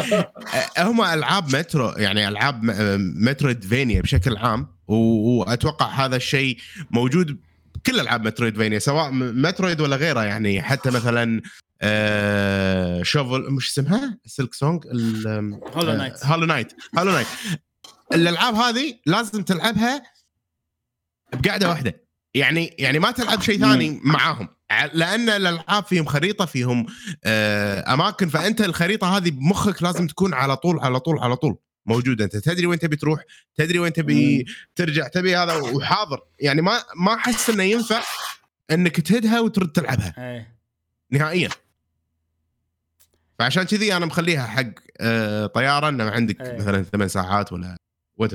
[0.79, 2.97] أه، هم ألعاب مترو يعني ألعاب م- أه،
[3.31, 6.59] Metroidvania بشكل عام وأتوقع هذا الشيء
[6.91, 7.39] موجود
[7.87, 11.43] بكل ألعاب Metroidvania سواء Metroid ولا غيره يعني حتى مثلا
[11.83, 14.85] آه شوفل مش اسمها؟ Silksong؟
[15.75, 16.27] Hollow Knight.
[16.27, 17.27] Hollow Knight Hollow Knight
[18.13, 20.03] الألعاب هذه لازم تلعبها
[21.33, 22.07] بقعده واحدة.
[22.35, 24.49] يعني يعني ما تلعب شيء ثاني معاهم.
[24.93, 26.87] لأن الألعاب فيهم خريطة فيهم
[27.25, 31.57] آه، أماكن فأنت الخريطة هذه بمخك لازم تكون على طول على طول على طول.
[31.87, 32.25] موجودة.
[32.25, 33.25] أنت تدري وين تبي تروح
[33.55, 36.21] تدري وين تبي ترجع تبي هذا وحاضر.
[36.41, 38.03] يعني ما ما أحس إنه ينفع
[38.71, 40.15] إنك تهدها وترد تلعبها.
[40.19, 40.57] إيه.
[41.11, 41.49] نهائيا.
[43.39, 44.67] فعشان كذي أنا مخليها حق
[45.01, 46.57] آه، طيارة إنه عندك أي.
[46.57, 47.77] مثلا ثمان ساعات ولا
[48.17, 48.35] وات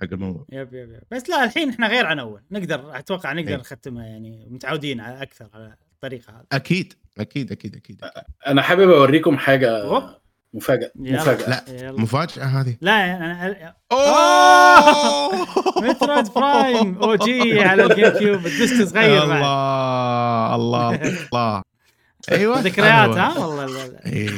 [0.00, 0.46] حق الموضوع.
[0.52, 1.02] يب يب يب.
[1.10, 2.42] بس لا الحين إحنا غير عن أول.
[2.50, 3.56] نقدر أتوقع نقدر إيه.
[3.56, 6.46] نختمها يعني متعودين على أكثر على الطريقة هذه.
[6.52, 8.04] أكيد أكيد أكيد أكيد.
[8.46, 9.82] أنا حابب أوريكم حاجة.
[9.82, 10.21] أوب.
[10.54, 11.20] مفاجأة يلا.
[11.20, 11.64] مفاجأة لا.
[11.68, 12.00] يلا.
[12.00, 15.46] مفاجأة هذه لا أنا أوه
[15.82, 20.94] مترويد برايم أو جي على الجيم كيوب الديسك صغير بعد الله الله
[21.32, 21.62] الله
[22.32, 23.38] أيوه ذكريات هذا ها.
[23.38, 23.98] والله.
[24.06, 24.30] إيه.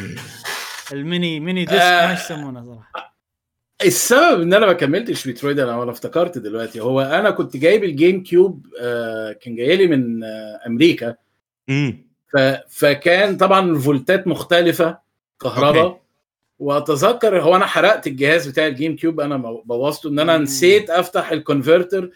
[0.93, 2.07] ال mini mini disc آه.
[2.07, 3.15] ما يسمونه صراحة
[3.85, 8.23] السبب إن أنا ما كملتش Metroid أنا وأنا افتكرت دلوقتي هو أنا كنت جايب ال
[8.23, 11.15] GameCube آه، كان جاي لي من آه، أمريكا
[11.69, 12.07] أمم.
[12.33, 12.37] ف...
[12.69, 14.99] فكان طبعا الفولتات مختلفة
[15.41, 16.04] كهرباء أوكي.
[16.59, 20.43] واتذكر هو أنا حرقت الجهاز بتاع ال GameCube أنا بوظته ان أنا مم.
[20.43, 22.11] نسيت افتح ال converter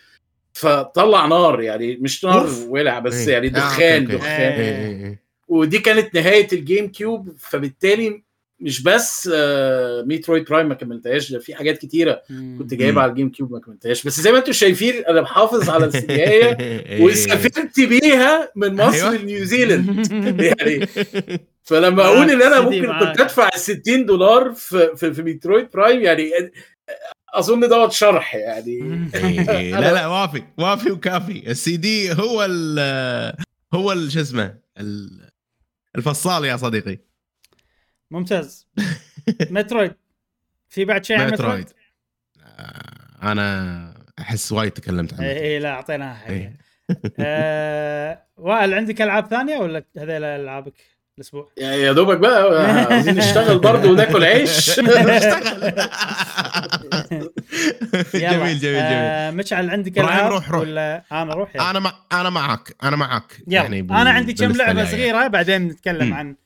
[0.53, 2.49] فطلع نار يعني مش نار.
[2.69, 3.33] ولع بس إيه.
[3.33, 4.05] يعني آه، دخان.
[4.07, 5.23] دخان إيه، إيه.
[5.49, 8.23] ودي كانت نهاية ال GameCube فبالتالي
[8.61, 12.23] مش بس آه، Metroid Prime ما كملتهاش ده في حاجات كتيرة
[12.59, 12.75] كنت.
[12.75, 16.57] جايبها على ال GameCube ما كملتهاش بس زي ما أنتم شايفين أنا محافظ على السجايه.
[17.05, 19.17] وسافرت بيها من مصر أيوة.
[19.17, 20.87] لنيوزيلاند يعني
[21.63, 22.87] فلما أقول إن أنا ممكن.
[22.99, 26.31] كنت أدفع ال 60 دولار في في, في Metroid Prime يعني
[27.35, 28.73] أظن دوت شرح يعني
[29.15, 29.81] إيه، إيه.
[29.81, 32.79] لا لا وافي وافي وكافي السي دي هو ال
[33.75, 35.29] هو شو اسمه ال-
[35.97, 36.99] الفصال يا صديقي
[38.11, 38.67] ممتاز
[39.51, 39.95] Metroid
[40.69, 41.69] في بعد شيء عن Metroid Metroid؟
[42.45, 46.53] آه، أنا أحس وايد تكلمت عنه اي إي، لا أعطيناها حق إيه.
[47.21, 50.75] آه، وائل عندك ألعاب ثانية ولا هذيل ألعابك
[51.19, 54.89] الأسبوع؟ يعني يا دوبك بقى عايزين نشتغل برضه وناكل عيش اشتغل
[58.15, 58.31] يلا.
[58.31, 60.61] جميل جميل جميل آه مشعل عندك ألعاب روح، روح.
[60.61, 61.71] ولا أنا أروح يلا.
[61.71, 64.87] أنا مع أنا معك أنا معك يعني أنا عندي كم لعبة الجاية.
[64.87, 66.15] صغيرة بعدين نتكلم.
[66.15, 66.37] عن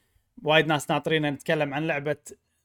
[0.45, 2.17] وايد ناس ناطرين نتكلم عن لعبة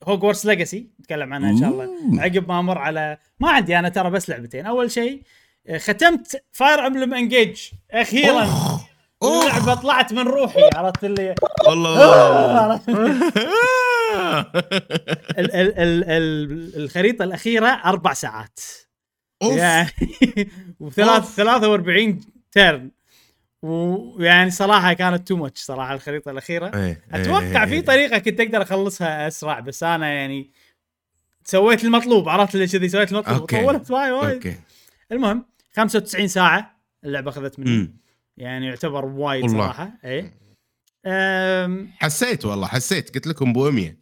[0.03, 1.89] Hogwarts Legacy نتكلم عنها إن شاء الله.
[2.21, 5.21] عقب ما أمر على ما عندي أنا ترى بس لعبتين أول شيء
[5.67, 7.61] آه، ختمت Fire Emblem Engage
[7.91, 8.47] أخيرا.
[9.23, 11.35] اللعبة طلعت من روحي عرفت اللي
[11.67, 12.75] والله
[15.39, 18.59] ال- ال- ال- ال- الخريطة الأخيرة أربع ساعات
[19.43, 19.57] أوف.
[19.57, 19.89] يعني
[20.79, 21.35] وثلاث أوف.
[21.35, 22.19] 43
[22.51, 22.91] turn
[23.61, 26.71] ويعني صراحة كانت too much صراحة الخريطة الأخيرة.
[26.75, 30.51] إيه، أتوقع إيه، في طريقة كنت أقدر أخلصها أسرع بس أنا يعني
[31.43, 33.39] سويت المطلوب عرفت اللي كذي سويت المطلوب.
[33.39, 33.63] أوكي.
[33.63, 34.55] وطولت وايد وايد.
[35.11, 35.45] المهم
[35.75, 37.69] 95 ساعة اللعبة أخذت مني.
[37.69, 37.97] أمم.
[38.37, 39.63] يعني يعتبر وايد والله.
[39.65, 39.91] صراحة.
[40.05, 40.31] اي
[41.05, 43.15] أم، حسيت والله حسيت.
[43.15, 43.97] قلت لكم بو 100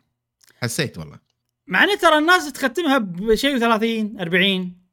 [0.61, 1.19] حسيت والله.
[1.67, 4.84] مع ان ترى الناس تختمها بشيء 30 40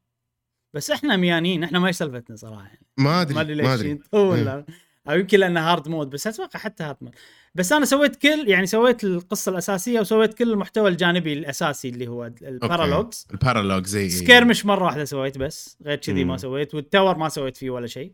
[0.75, 2.67] بس إحنا ميانين إحنا ما يسلفتنا صراحة.
[2.67, 2.87] يعني.
[2.99, 3.95] ما أدري ما أدري ليش أدري.
[3.95, 4.49] نطول.
[4.49, 4.67] إيه.
[5.09, 7.15] أو يمكن لأنه hard mode بس أتوقع حتى hard mode
[7.55, 12.27] بس أنا سويت كل يعني سويت القصة الأساسية وسويت كل المحتوى الجانبي الأساسي اللي هو
[12.43, 16.37] ال paralogues ال paralogue زي skirmish مرة واحدة سويت بس غير كذي ما.
[16.37, 16.75] سويت.
[16.75, 18.13] وال tower ما سويت فيه ولا شيء.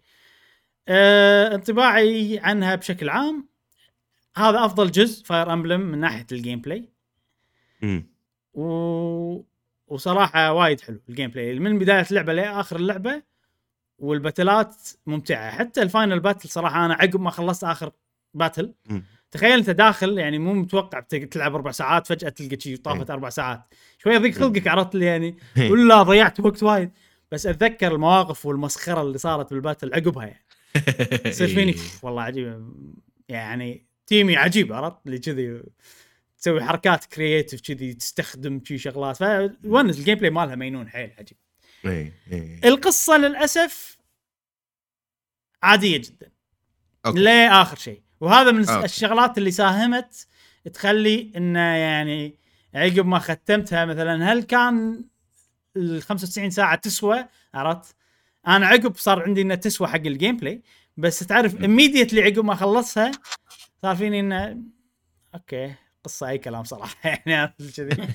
[0.89, 3.49] أه انطباعي عنها بشكل عام
[4.37, 6.89] هذا أفضل جزء Fire Emblem من ناحية ال gameplay.
[8.55, 9.43] و...
[9.89, 13.23] وصراحة وايد حلو ال gameplay من بداية اللعبة لآخر اللعبة
[13.99, 14.77] والباتلات
[15.07, 15.51] ممتعة.
[15.51, 17.91] حتى ال final battle صراحة أنا عقب ما خلصت آخر
[18.35, 18.75] battle.
[19.31, 23.15] تخيل أنت داخل يعني مو متوقع تلعب أربع ساعات فجأة تلقى شيء طافت إيه.
[23.15, 23.75] أربع ساعات.
[23.99, 25.71] شوي يضيق خلقك عرفت اللي يعني إيه.
[25.71, 26.91] ولا ضيعت وقت وايد.
[27.33, 30.45] بس أتذكر المواقف والمسخرة اللي صارت بال battle عقبها يعني.
[31.27, 32.73] يصير فيني "أوف، والله عجيب.
[33.29, 35.63] يعني تيمي عجيب عرفت؟ اللي كذي
[36.39, 39.17] تسوي حركات creative كذي تستخدم شي شغلات.
[39.63, 41.37] فونس ال gameplay مالها مينون حيل عجيب.
[41.85, 42.61] إيه.
[42.65, 43.99] القصة للأسف
[45.63, 46.31] عادية جدا.
[47.07, 47.19] أوكي.
[47.19, 48.03] لآخر شيء.
[48.21, 48.85] وهذا من أوكي.
[48.85, 50.27] الشغلات اللي ساهمت
[50.75, 52.35] تخلي انه يعني
[52.75, 55.05] عقب ما ختمتها مثلا هل كان
[55.77, 57.97] ال 95 ساعة تسوى؟ عرفت؟
[58.47, 60.63] أنا عقب صار عندي انها تسوى حق ال gameplay
[60.97, 63.11] بس تعرف immediately عقب ما خلصها
[63.83, 64.63] صار فيني إنه
[65.35, 65.75] أوكي.
[66.09, 66.95] قصة أي كلام صراحة
[67.27, 68.09] يعني كذي؟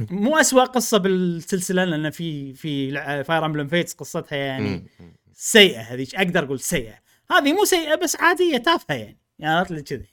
[0.00, 2.90] مو أسوأ قصة بالسلسلة لأن في في
[3.24, 4.86] Fire Emblem Fates قصتها يعني.
[5.32, 6.94] سيئة هذيك أقدر أقول سيئة.
[7.30, 10.06] هذه مو سيئة بس عادية تافهة يعني يعني عرفت لي كذي؟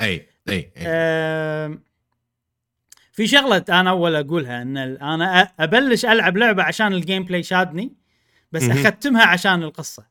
[0.00, 0.86] أي أي أي.
[0.86, 1.82] أم،
[3.12, 7.92] في شغلة أنا أول أقولها إن أنا أبلش ألعب لعبة عشان ال gameplay شادني
[8.52, 8.62] بس.
[8.62, 10.06] أختمها عشان القصة.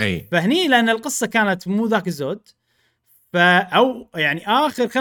[0.00, 0.28] أي.
[0.32, 2.48] فهني لأن القصة كانت مو ذاك الزود
[3.32, 4.98] فا أو يعني آخر 25%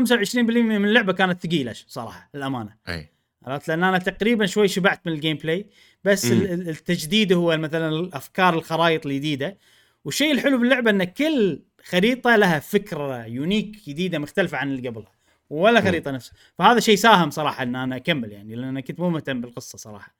[0.61, 2.75] من اللعبة كانت ثقيلة صراحة للأمانة.
[2.89, 3.09] أي.
[3.45, 5.65] عرفت؟ لأن أنا تقريبا شوي شبعت من ال gameplay
[6.03, 9.57] بس ال- التجديد هو مثلا الأفكار الخرائط الجديدة.
[10.05, 15.11] والشيء الحلو باللعبة إن كل خريطة لها فكرة unique جديدة مختلفة عن اللي قبلها
[15.49, 15.81] ولا.
[15.81, 19.41] خريطة نفسها فهذا شيء ساهم صراحة إن أنا أكمل يعني لأن أنا كنت مو مهتم
[19.41, 20.15] بالقصة صراحة.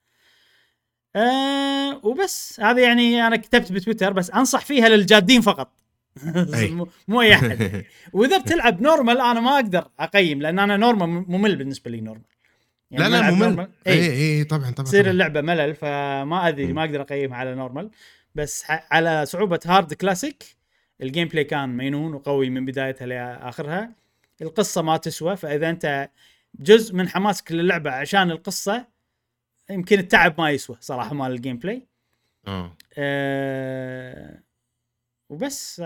[1.16, 2.60] آه وبس.
[2.60, 5.72] هذا يعني أنا كتبت بتويتر بس أنصح فيها للجادين فقط.
[7.08, 7.84] مو- أي أحد.
[8.12, 12.24] وإذا بتلعب normal أنا ما أقدر أقيم لأن أنا normal ممل بالنسبة لي normal
[12.90, 13.68] لا لا ملعب ممل.
[13.86, 14.44] أي أي.
[14.44, 15.10] طبعا طبعا تصير.
[15.10, 16.72] اللعبة ملل فما أدري.
[16.72, 17.90] ما أقدر أقيمها على normal
[18.34, 20.44] بس على صعوبة hard classic
[21.02, 23.90] ال gameplay كان مينون وقوي من بدايتها لآخرها.
[24.42, 26.08] القصة ما تسوى فإذا أنت
[26.60, 28.86] جزء من حماسك للعبة عشان القصة
[29.70, 31.86] يمكن التعب ما يسوى صراحة مال ال gameplay
[32.48, 32.76] آه.
[35.30, 35.76] وبس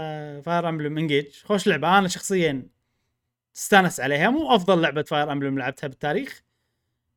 [0.44, 1.98] فاير امبلم انجيج خوش لعبة.
[1.98, 2.66] أنا شخصيا
[3.56, 4.30] استانس عليها.
[4.30, 6.42] مو أفضل لعبة فاير امبلم لعبتها بالتاريخ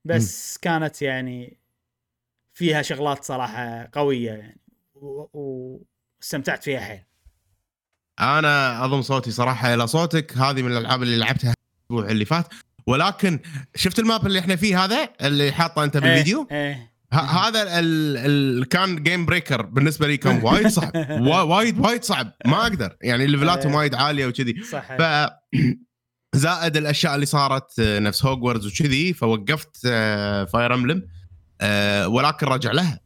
[0.06, 1.60] بس كانت يعني
[2.54, 4.62] فيها شغلات صراحة قوية يعني
[4.96, 5.86] و- و-
[6.20, 7.04] واستمتعت فيها حيل.
[8.20, 10.38] أنا أضم صوتي صراحة إلى صوتك.
[10.38, 11.54] هذه من الألعاب اللي لعبتها
[11.90, 12.46] الأسبوع اللي فات.
[12.88, 13.40] ولكن
[13.76, 16.92] شفت ال map اللي إحنا فيه هذا اللي حاطه أنت بالفيديو؟ إيه, إيه.
[17.12, 20.92] هذا ال ال كان game breaker بالنسبة لي كان وايد صعب.
[21.28, 22.32] وا- وايد وايد صعب.
[22.46, 22.98] ما أقدر.
[23.02, 23.78] يعني level اتهم إيه.
[23.78, 24.64] وايد عالية وكذي.
[24.72, 25.02] صح ف
[26.36, 31.08] زائد الأشياء اللي صارت آه، نفس هوجوردز وكذي فوقفت آه، فاير امبلم
[31.62, 33.00] آه، ولكن راجع لها.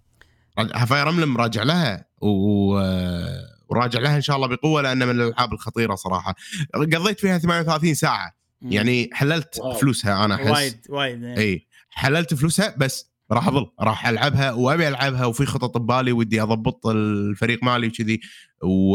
[0.88, 2.06] فاير امبلم راجع لها.
[2.22, 6.36] و- آه، وراجع لها إن شاء الله بقوة لأنه من الألعاب الخطيرة صراحة.
[6.74, 8.36] قضيت فيها 38 ساعة.
[8.62, 9.74] يعني حللت wow.
[9.74, 10.48] فلوسها أنا أحس.
[10.48, 11.38] وايد وايد إيه.
[11.38, 16.88] اي حللت فلوسها بس راح أظل راح ألعبها وأبي ألعبها وفي خطط ببالي ودي أضبط
[16.88, 18.22] الفريق مالي وكذي.
[18.64, 18.94] و...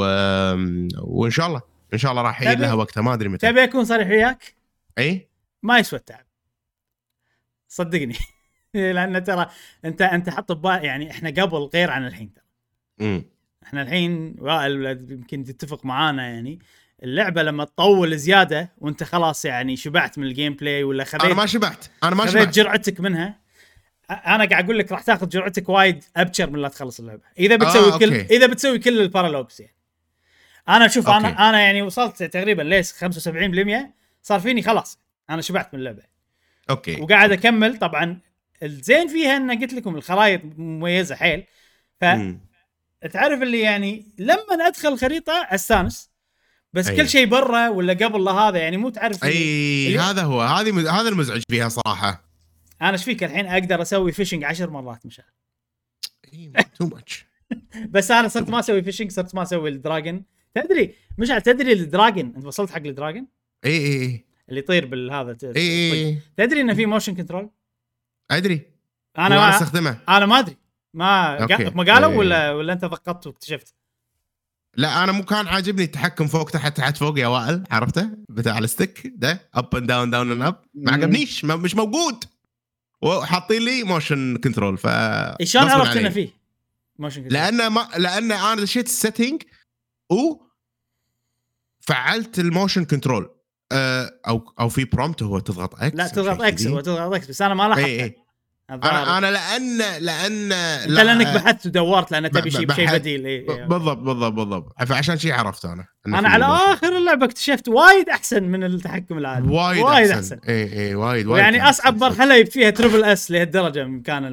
[1.03, 1.62] وإن شاء الله
[1.93, 3.51] إن شاء الله راح يجي لها وقتها ما أدري متى.
[3.51, 4.55] تبي أكون صريح وياك؟
[4.99, 5.28] اي
[5.62, 6.26] ما يسوى التعب.
[7.68, 8.16] صدقني.
[8.74, 9.47] لأن ترى
[9.84, 13.24] أنت أنت حط ببال يعني إحنا قبل غير عن الحين ترى.
[13.62, 16.59] إحنا الحين وائل يمكن تتفق معانا يعني.
[17.03, 21.47] اللعبة لما تطول زيادة وأنت خلاص يعني شبعت من ال gameplay ولا أنا خذيت ما
[21.47, 22.55] شبعت أنا ما شبعت.
[22.55, 23.45] جرعتك منها
[24.11, 27.93] أنا قاعد أقول لك راح تاخذ جرعتك وايد أبشر من لا تخلص اللعبة إذا بتسوي
[27.93, 28.37] آه، كل okay.
[28.37, 29.75] إذا بتسوي كل ال paralogues يعني
[30.69, 31.39] أنا شوف أنا okay.
[31.39, 33.07] أنا يعني وصلت تقريبا ليس 75%
[34.23, 34.99] صار فيني خلاص
[35.31, 36.03] أنا شبعت من اللعبة
[36.70, 38.19] okay وقاعد أكمل طبعا
[38.63, 41.45] الزين فيها إن قلت لكم الخرائط مميزة حيل
[42.03, 42.41] مم.
[43.03, 46.11] فتعرف اللي يعني لما أدخل الخريطه أستانس
[46.73, 46.97] بس أي.
[46.97, 51.43] كل شيء برا ولا قبل هذا يعني مو تعرف أي هذا هو هذه هذا المزعج
[51.51, 52.26] فيها صراحة
[52.83, 55.24] أنا إيش فيك الحين أقدر أسوي fishing عشر مرات مشان
[56.79, 57.27] too much
[57.89, 60.24] بس أنا صرت ما أسوي fishing صرت ما أسوي ال dragon
[60.55, 63.27] تدري مشعل تدري ال dragon أنت وصلت حق ال dragon
[63.64, 64.24] إي إي إي.
[64.49, 67.51] اللي يطير بالهذا ت- إي إي تدري إنه في motion control
[68.31, 68.62] أدري.
[69.18, 69.99] أنا ما استخدمه.
[70.09, 70.57] أنا ما أدري.
[70.95, 71.64] ما okay.
[71.70, 72.16] ما قالوا إيه.
[72.18, 73.74] ولا ولا أنت ضغطت واكتشفت؟
[74.77, 78.68] لا أنا مو كان عاجبني التحكم فوق تحت تحت فوق يا وائل عرفته؟ بتاع ال
[78.68, 80.93] stick ده up and down down and up ما.
[80.93, 82.24] عجبنيش ما مش موجود.
[83.03, 84.86] وحاطين لي motion control ف
[85.42, 85.97] شلون عرفت.
[85.97, 86.28] إنه فيه
[86.99, 89.43] motion control لأن ما لأن أنا دشيت ال setting
[90.11, 90.36] و
[91.80, 93.31] فعلت ال motion control
[93.72, 96.66] أه أو أو في prompt هو تضغط X لا تضغط X.
[96.66, 98.26] هو تضغط X بس أنا ما لاحظت اي الظاهر.
[98.71, 103.27] أنا أنا لأن لأن أنت لا- لأنك بحثت ودورت لأن تبي شيء شيء بحث- بديل
[103.27, 103.47] إيه،.
[103.64, 106.51] بالضبط بالضبط بالضبط فعشان شيء عرفته أنا أنا في على motion.
[106.69, 111.43] آخر اللعبة اكتشفت وايد أحسن من التحكم العادي وايد, وايد أحسن, إي إي وايد وايد
[111.45, 111.97] يعني أصعب.
[112.01, 114.25] مرحلة يب فيها triple S لهالدرجة من كان.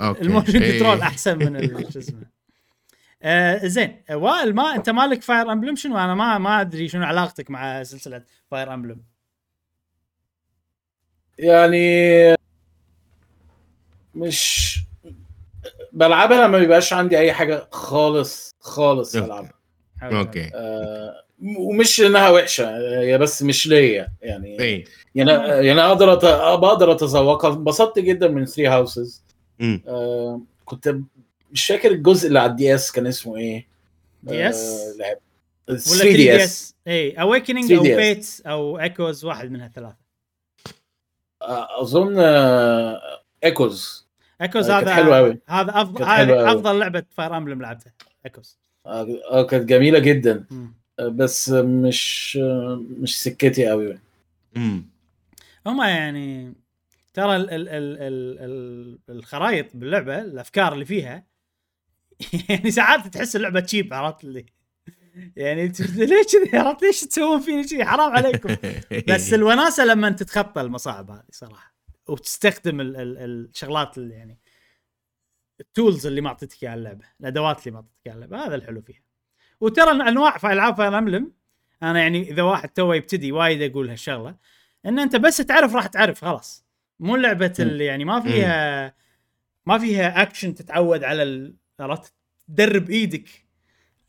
[0.00, 0.72] ال motion إيه.
[0.72, 2.22] control أحسن من شو اسمه
[3.22, 7.50] آه زين وائل ما أنت مالك فاير امبلم شنو أنا ما ما أدري شنو علاقتك
[7.50, 9.00] مع سلسلة فاير امبلم
[11.38, 12.36] يعني
[14.14, 14.78] مش
[15.92, 19.26] بلعبها لما بيبقاش عندي أي حاجة خالص خالص okay.
[19.26, 19.52] العبها
[20.02, 20.50] okay.
[20.54, 21.24] آه
[21.58, 24.12] ومش إنها وحشة هي بس مش ليا.
[24.22, 24.84] يعني اي
[25.14, 25.30] يعني
[25.66, 26.24] يعني أقدر أت...
[26.60, 27.50] بقدر أتذوقها.
[27.50, 29.24] انبسطت جدا من Three Houses
[29.58, 29.82] مم.
[29.88, 30.96] آه كنت
[31.52, 33.68] مش فاكر الجزء اللي على ال DS كان اسمه إيه.
[34.26, 35.16] DS؟ آه لعب.
[35.68, 37.86] ولا 3DS اي Awakening or 3DS.
[37.86, 39.96] Fates أو Echoes واحد من هالثلاثه
[41.42, 44.08] أظن آه ايكوز
[44.42, 45.38] ايكوز آه، هذا حلوة أوي.
[45.48, 46.02] هذا افضل.
[46.32, 47.92] أفضل لعبة فاير امبلم لعبتها
[48.26, 50.46] Echoes آه آه، كانت جميلة جدا.
[50.50, 50.74] مم.
[50.98, 52.36] آه، بس مش
[52.98, 53.98] مش سكتي قوي
[54.56, 54.86] مم.
[55.66, 56.54] هم يعني
[57.14, 57.68] ترى ال ال ال
[57.98, 61.24] ال ال الخرائط باللعبة الأفكار اللي فيها
[62.48, 64.46] يعني ساعات تحس اللعبة cheap عرفت اللي؟
[65.36, 68.56] يعني ت- ليش كذي عرفت ليش تسوون فيني كذي حرام عليكم.
[69.14, 71.69] بس الوناسة لما تتخطى المصاعب هذه صراحة.
[72.10, 74.38] وتستخدم ال ال الشغلات اللي يعني
[75.60, 79.02] ال tools اللي معطيتك إياها اللعبة الأدوات اللي معطيتك إياها اللعبة هذا الحلو فيها.
[79.60, 81.32] وترى أنواع في ألعاب فاير امبلم
[81.82, 84.36] أنا يعني إذا واحد تو يبتدي وايد أقول هالشغلة
[84.86, 86.66] إن أنت بس تعرف راح تعرف خلاص.
[87.00, 88.94] مو لعبة اللي يعني ما فيها
[89.66, 92.14] ما فيها اكشن تتعود على عرفت؟
[92.48, 93.28] تدرب إيدك.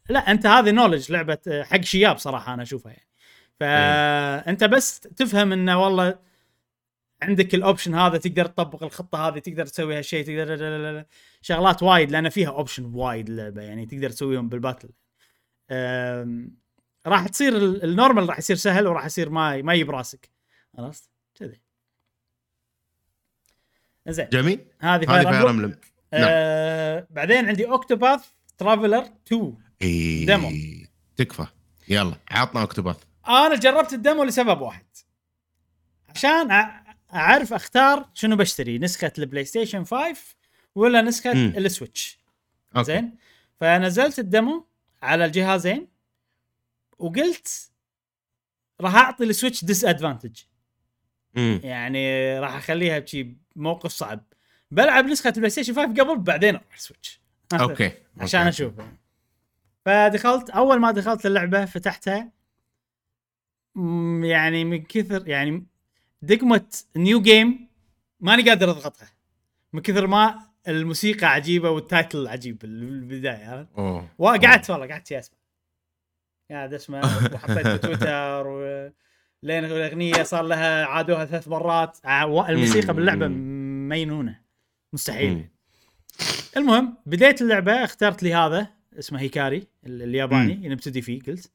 [0.10, 3.08] لا أنت هذه knowledge لعبة حق شياب صراحة أنا أشوفها يعني.
[3.60, 6.20] فانت بس تفهم إنه والله
[7.22, 11.06] عندك ال option هذا تقدر تطبق الخطة هذه تقدر تسوي هالشيء تقدر لا- لا- لا-
[11.42, 14.90] شغلات وايد لأن فيها option وايد اللعبه يعني تقدر تسويهم بال battle
[17.08, 20.30] راح تصير ال- ال normal راح يصير سهل وراح يصير ما ما يجيب راسك.
[20.80, 21.62] عرفت كذي.
[24.08, 24.66] زين جميل.
[24.80, 25.78] هذه فاير امبلم
[26.14, 28.26] آه بعدين عندي اوكتوباث
[28.58, 30.52] ترافلر 2 اي demo.
[31.16, 31.46] تكفى.
[31.90, 32.98] يلا عطنا Octopath
[33.28, 34.86] أنا جربت ال demo لسبب واحد.
[36.16, 36.52] عشان
[37.14, 40.16] اعرف اختار شنو بشتري نسخة ال PlayStation 5
[40.76, 41.32] ولا نسخة.
[41.32, 42.20] ال Switch.
[42.76, 42.86] okay.
[42.86, 43.18] زين؟
[43.60, 44.68] فنزلت ال demo
[45.04, 45.88] على الجهازين
[47.00, 47.72] وقلت
[48.82, 50.38] راح أعطي ال Switch disadvantage.
[51.64, 54.24] يعني راح أخليها بشي موقف صعب.
[54.72, 57.22] بلعب نسخة ال PlayStation 5 قبل بعدين أروح ال Switch.
[57.62, 57.92] okay.
[58.18, 58.50] عشان okay.
[58.50, 58.74] أشوف.
[59.86, 62.32] فدخلت أول ما دخلت اللعبة فتحتها
[64.24, 65.66] يعني من كثر يعني
[66.22, 66.66] دقمة
[66.96, 67.68] new game
[68.20, 69.08] ماني قادر أضغطها.
[69.74, 73.70] من كثر ما الموسيقى عجيبة وال title عجيب بالبداية عرفت؟
[74.18, 75.38] وقعدت والله قعدت اسمع
[76.52, 77.00] قاعد أسمع
[77.34, 78.92] وحطيت بتويتر و...
[79.44, 81.98] لين الأغنية صار لها عادوها ثلاث مرات.
[82.50, 83.28] الموسيقى باللعبة.
[83.28, 84.40] مينونة.
[84.94, 85.50] مستحيل.
[86.58, 88.68] المهم بديت اللعبة اخترت لي هذا
[89.00, 91.52] اسمه هيكاري ال- الياباني نبتدي فيه قلت.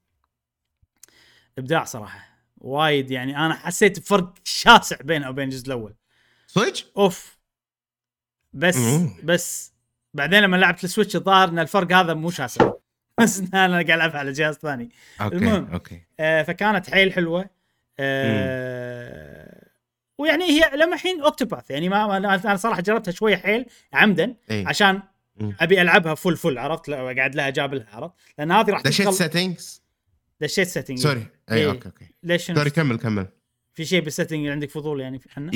[1.59, 2.36] إبداع صراحة.
[2.67, 5.95] وايد يعني أنا حسيت بفرق شاسع بينه وبين الجزء الأول.
[6.47, 7.39] صدق؟ أوف.
[8.53, 9.11] بس مم.
[9.23, 9.73] بس
[10.14, 12.73] بعدين لما لعبت ال Switch الظاهر إن الفرق هذا مو شاسع.
[13.21, 14.91] بس أنا قاعد العبها على جهاز ثاني.
[15.21, 15.73] okay المهم.
[15.73, 16.03] okay.
[16.21, 17.51] آه فكانت حيل حلوة.
[17.99, 19.67] آه
[20.19, 25.03] ويعني هي لما الحين Octopath يعني ما أنا صراحة جربتها شوية حيل عمدا اي عشان
[25.37, 25.57] مم.
[25.61, 29.83] أبي ألعبها full full عرفت؟ قاعد لها جابلها عرفت؟ لأن هذه راح دشيت تدخل settings
[30.41, 31.70] دشيت setting sorry أي إيه.
[31.71, 33.26] okay okay ليش؟ sorry كمل كمل
[33.76, 35.51] في شيء بال setting عندك فضول يعني في عنه؟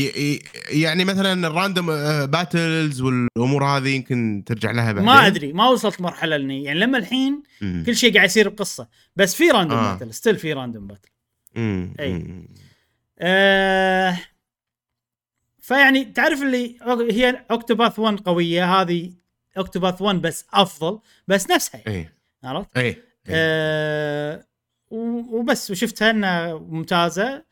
[0.71, 1.87] يعني مثلا ال random
[2.27, 6.99] battles والأمور هذه يمكن ترجع لها بعدين ما أدري ما وصلت مرحلة اني يعني لما
[6.99, 7.83] الحين مم.
[7.87, 9.95] كل شيء قاعد يصير بقصة بس في random آه.
[9.95, 11.09] battle still في random battle
[11.55, 11.95] مم.
[12.01, 12.13] أي.
[12.13, 12.49] مم.
[13.19, 14.19] آه
[15.59, 16.77] فيعني تعرف اللي
[17.11, 19.13] هي Octopath 1 قوية هذه
[19.59, 22.09] Octopath 1 بس أفضل بس نفسها يعني، اي
[22.45, 22.97] عرفت؟ اي إي.
[23.29, 24.45] آه
[24.91, 27.45] وبس وشفتها إنها ممتازة.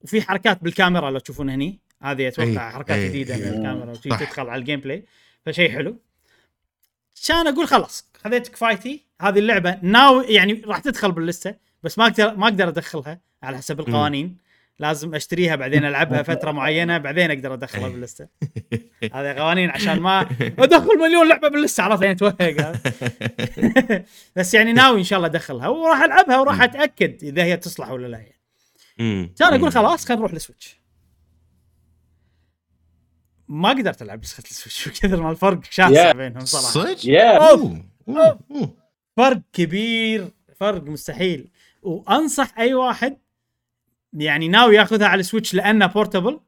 [0.00, 1.80] وفي حركات بالكاميرا لو تشوفون هني.
[2.02, 3.36] هذه أتوقع أي، حركات أي، جديدة.
[3.36, 4.18] من الكاميرا وشي صح.
[4.18, 5.06] تدخل على ال gameplay
[5.46, 5.96] فشيء حلو.
[7.26, 12.36] كان أقول خلاص خذيت كفايتي هذه اللعبة ناو يعني راح تدخل باللستة بس ما أقدر
[12.36, 14.36] ما أقدر أدخلها على حسب القوانين.
[14.78, 17.88] لازم اشتريها بعدين ألعبها فترة معينة بعدين أقدر أدخلها.
[17.88, 18.28] باللستة
[19.14, 20.20] هذه قوانين عشان ما
[20.58, 22.72] أدخل مليون لعبة باللستة عرفت يعني توهق
[24.36, 28.06] بس يعني ناوي إن شاء الله أدخلها وراح ألعبها وراح أتأكد إذا هي تصلح ولا
[28.06, 28.34] لا يعني.
[29.38, 29.72] كان أقول.
[29.72, 30.80] خلاص خلينا نروح للسويتش
[33.48, 36.12] ما قدرت ألعب نسخه ال Switch كثر ما الفرق شاسع.
[36.12, 37.84] بينهم صراحة صدق؟ يا أوه.
[38.08, 38.38] أوه.
[38.50, 38.76] أوه.
[39.16, 41.50] فرق كبير فرق مستحيل
[41.82, 43.16] وأنصح أي واحد
[44.14, 46.40] يعني ناوي ياخذها على ال Switch لأنها portable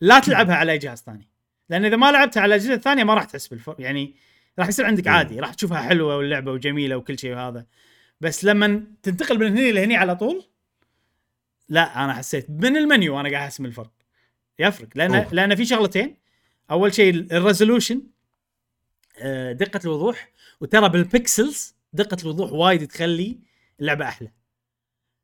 [0.00, 1.28] لا تلعبها على أي جهاز ثاني.
[1.68, 4.14] لأن إذا ما لعبتها على الأجهزة الثانية ما راح تحس بالفرق يعني
[4.58, 5.06] راح يصير عندك.
[5.08, 7.66] عادي راح تشوفها حلوة واللعبة وجميلة وكل شيء وهذا.
[8.20, 10.44] بس لما تنتقل من هني لهني على طول
[11.68, 13.92] لا أنا حسيت من المنيو وأنا قاعد أحس من الفرق
[14.58, 14.88] يفرق.
[14.94, 15.34] لأن أوه.
[15.34, 16.16] لأن في شغلتين.
[16.70, 18.02] أول شيء ال resolution
[19.18, 20.28] آه، دقة الوضوح
[20.60, 23.38] وترى بال pixels دقة الوضوح وايد تخلي
[23.80, 24.30] اللعبة أحلى.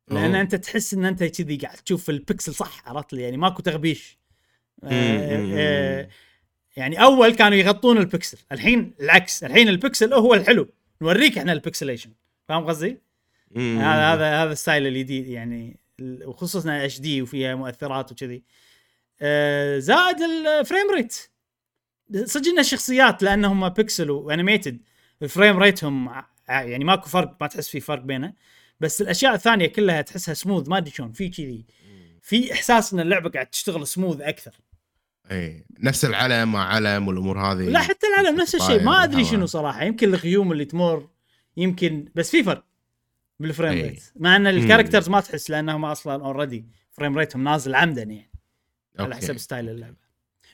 [0.07, 0.35] لأن.
[0.35, 4.17] أنت تحس إن أنت كذي قاعد تشوف البكسل صح عرفت لي؟ يعني ماكو تغبيش.
[4.83, 4.89] آه،.
[5.53, 6.09] آه،
[6.77, 9.43] يعني أول كانوا يغطون البكسل الحين العكس.
[9.43, 10.69] الحين البكسل هو الحلو
[11.01, 12.11] نوريك إحنا ال pixelation
[12.47, 13.01] فاهم قصدي؟
[13.57, 18.43] هذا هذا هذا ال style الجديد يعني وخصوصا HD وفيها مؤثرات وكذي.
[19.21, 21.29] آه، زائد ال frame rate
[22.47, 24.81] ان الشخصيات لأنهم pixel و animated
[25.21, 28.33] ال frame rate هم يعني ماكو فرق ما تحس في فرق بينه.
[28.79, 31.65] بس الأشياء الثانية كلها تحسها سموث ما أدري شلون في كذي.
[32.21, 34.55] في إحساس إن اللعبة قاعد تشتغل سموث أكثر.
[35.31, 38.83] إي نفس العلم مع علم والأمور هذه لا حتى العالم نفس الشيء.
[38.83, 39.25] ما أدري.
[39.25, 39.83] شنو صراحة.
[39.83, 41.09] يمكن الغيوم اللي تمر
[41.57, 42.65] يمكن بس في فرق
[43.39, 43.81] بال frame أي.
[43.81, 48.01] rate مع إن ال characters ما تحس لأنهم أصلا already frame rate هم نازل عمدا
[48.03, 48.31] يعني
[48.99, 49.17] على okay.
[49.17, 50.05] حسب style اللعبة.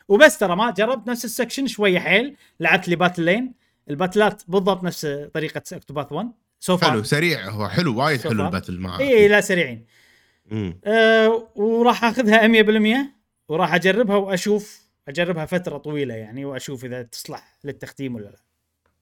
[0.08, 3.54] وبس ترى ما جربت نفس ال section شوية حيل لعبت لي battle لين
[3.90, 6.32] الباتلات بالضبط نفس طريقة Octopath 1
[6.64, 7.50] so حلو سريع.
[7.50, 8.46] هو حلو وايد So حلو.
[8.46, 9.86] ال battle معاه اي لا سريعين.
[10.52, 10.80] مم.
[10.86, 13.12] أه وراح أخذها 100%
[13.50, 18.42] وراح أجربها وأشوف أجربها فترة طويلة يعني وأشوف إذا تصلح للتختيم ولا لا.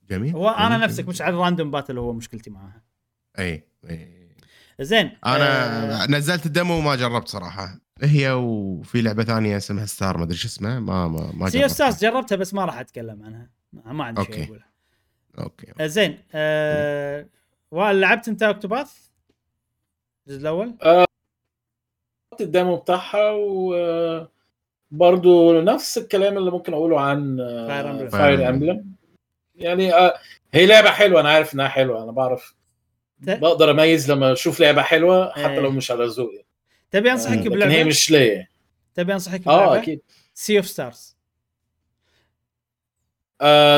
[0.10, 1.08] جميل هو أنا جميل، نفسك.
[1.08, 2.82] مش على ال random battle هو مشكلتي معاها
[3.40, 4.30] اي اي
[4.80, 7.80] زين أنا آه، نزلت ال demo وما جربت صراحة.
[8.02, 10.80] هي وفي لعبة ثانية اسمها Star ما أدري شو اسمها.
[10.80, 11.68] ما ما ما جربتها.
[11.68, 13.50] Stars جربتها بس ما راح أتكلم عنها.
[13.74, 14.44] ما عندي شيء okay.
[14.44, 14.64] اقوله
[15.40, 15.74] okay.
[15.80, 17.30] آه، زين آه وائل
[17.74, 18.98] لعبت انت Octopath؟
[20.28, 20.74] الجزء الأول؟
[22.42, 24.28] ال demo بتاعها و
[24.92, 27.38] برضو نفس الكلام اللي ممكن أقوله عن
[27.70, 28.12] Fire Emblem.
[28.12, 28.48] Fire Fire Emblem.
[28.48, 28.92] Emblem
[29.56, 30.14] يعني آه،
[30.54, 32.56] هي لعبة حلوة أنا عارف إنها حلوة أنا بعرف.
[33.20, 35.60] بقدر أميز لما أشوف لعبة حلوة حتى إيه.
[35.60, 36.44] لو مش على ذوقي.
[36.92, 38.48] تبي آه، انصحك هي بلعبه مش ليا.
[38.96, 40.02] تبي أنصحك آه بلعبة؟ أكيد.
[40.34, 41.18] Sea of Stars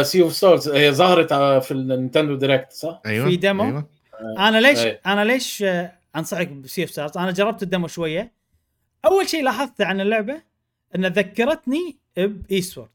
[0.04, 3.90] Sea of Stars هي ظهرت آه، في ال Nintendo Direct صح؟ أيوه في demo؟ أيوة.
[4.38, 5.00] أنا ليش أي.
[5.06, 8.32] أنا ليش آه، أنصحك ب Sea of Stars أنا جربت ال demo شوية
[9.06, 10.42] أول شيء لاحظته عن اللعبة
[10.96, 12.90] إن ذكرتني ب Eastward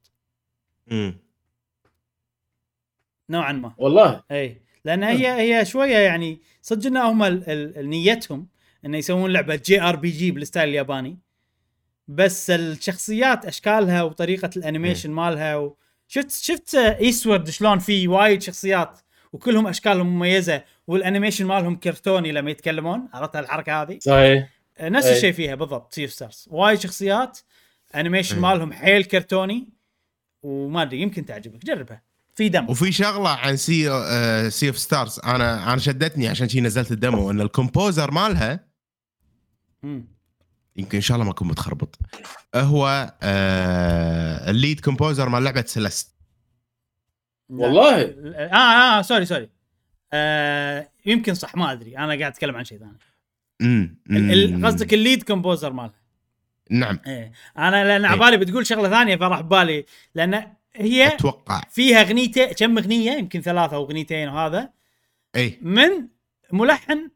[0.87, 1.19] مم.
[3.31, 8.47] نوعا ما والله أي لأن هي هي شوية يعني صدق إن هم ال- ال- نيتهم
[8.87, 11.19] انه يسوون لعبة JRPG بال style الياباني
[12.09, 15.77] بس الشخصيات أشكالها وطريقة ال animation مالها و...
[16.09, 19.01] شفت شفت Eastward شلون في وايد شخصيات
[19.33, 23.09] وكلهم اشكالهم مميزة وال animation مالهم كرتوني لما يتكلمون.
[23.15, 24.49] عرفت الحركه هذه؟ صحيح.
[24.81, 25.17] نفس أي.
[25.17, 27.39] الشيء فيها بالضبط Sea of Stars وايد شخصيات
[27.95, 28.39] animation.
[28.39, 29.69] مالهم حيل كرتوني
[30.43, 31.65] وما أدري يمكن تعجبك.
[31.65, 32.03] جربها.
[32.35, 36.61] في demo وفي شغلة عن Sea آه Sea of Stars أنا أنا شدتني عشان شي
[36.61, 38.67] نزلت ال demo إن ال composer مالها
[39.83, 40.09] مم.
[40.77, 41.99] يمكن إن شاء الله ما أكون متخربط.
[42.63, 46.17] هو آه ال lead composer مال لعبة Celeste
[47.51, 47.57] لا.
[47.57, 48.03] والله؟
[48.35, 49.49] آه آه sorry sorry.
[50.13, 51.99] آه يمكن صح ما أدري.
[51.99, 52.99] أنا قاعد أتكلم عن شيء ثاني.
[53.63, 56.07] امم قصدك ال lead composer مالها.
[56.71, 57.01] نعم.
[57.07, 57.33] إيه.
[57.59, 58.21] أنا لأن على إيه.
[58.21, 59.87] بالي بتقول شغلة ثانية فراح ببالي.
[60.15, 61.63] لأن هي أتوقع.
[61.71, 64.71] فيها اغنيتين كم أغنية؟ يمكن ثلاثة أو أغنيتين وهذا.
[65.37, 66.09] اي من
[66.53, 67.11] ملحن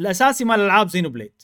[0.00, 1.42] الأساسي مال ألعاب Xenoblade.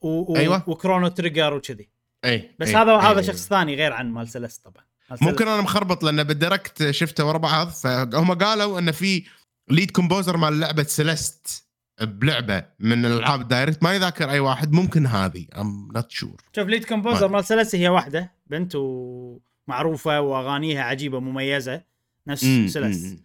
[0.00, 0.32] و...
[0.32, 0.36] و...
[0.36, 0.70] أيوة.
[0.70, 1.88] و Chrono Trigger وكذي.
[2.24, 2.76] إي بس أي.
[2.76, 3.24] هذا هذا أي.
[3.24, 5.48] شخص ثاني غير عن مال Celeste طبعا مال ممكن سلست.
[5.48, 9.24] أنا مخربط لأن بالديركت شفته ورا بعض فهم قالوا إن في
[9.70, 11.64] ليد كومبوزر مال لعبة سيلست
[12.00, 16.84] بلعبة من الألعاب الدايركت ما يذاكر أي واحد ممكن هذه ام نوت شور شوف ليد
[16.84, 21.82] كومبوزر ما- مال سلست هي واحدة بنت ومعروفة وأغانيها عجيبة مميزة
[22.26, 23.18] نفس سلست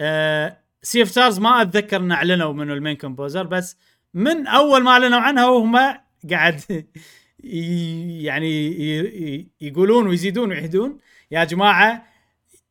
[0.00, 3.76] آه سي اف ستارز ما أتذكر إن أعلنوا منه المين كومبوزر بس
[4.14, 5.76] من أول ما أعلنوا عنها وهم
[6.30, 6.86] قاعد
[7.38, 8.76] يعني
[9.60, 10.98] يقولون ويزيدون ويعيدون.
[11.30, 12.06] يا جماعة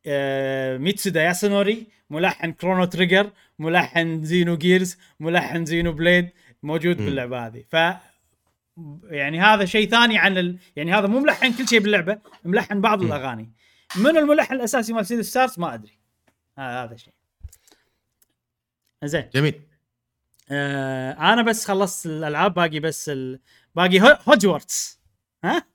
[0.06, 6.30] آه ميتسودا ياسونوري ملحن Chrono Trigger ملحن Xenogears ملحن Xenoblade
[6.62, 6.96] موجود.
[6.96, 7.64] باللعبة هذه.
[7.70, 7.76] ف
[9.04, 10.58] يعني هذا شيء ثاني عن ال...
[10.76, 13.06] يعني هذا مو ملحن كل شيء باللعبة ملحن بعض مم.
[13.06, 13.50] الأغاني.
[13.96, 15.98] من الملحن الأساسي مال Sea of Stars ما أدري.
[16.58, 17.12] هذا هذا شيء.
[19.04, 19.30] زين.
[19.34, 19.60] جميل.
[20.50, 23.40] آه أنا بس خلصت الألعاب باقي بس ال...
[23.76, 25.00] باقي هو- هوجورتس.
[25.44, 25.66] ها؟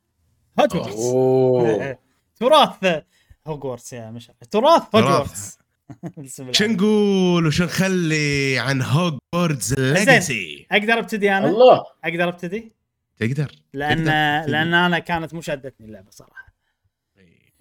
[0.60, 1.00] هوجورتس.
[2.40, 3.04] تراث.
[3.48, 5.58] هوجورتس يا مش تراث هوجورتس.
[6.52, 11.84] شو نقول وشو نخلي عن هوجوردز ليجاسي أقدر أبتدي أنا؟ الله.
[12.04, 12.76] أقدر أبتدي؟
[13.18, 13.52] تقدر.
[13.74, 14.52] لأن تقدر.
[14.52, 16.54] لأن أنا كانت مو شدتني اللعبة صراحة.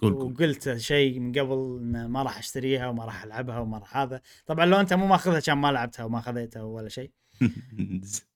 [0.03, 0.33] قول قول.
[0.33, 4.21] وقلت شيء من قبل إن ما راح أشتريها وما راح ألعبها وما راح هذا.
[4.47, 7.11] طبعا لو أنت مو ماخذها كان ما لعبتها وما خذيتها ولا شيء.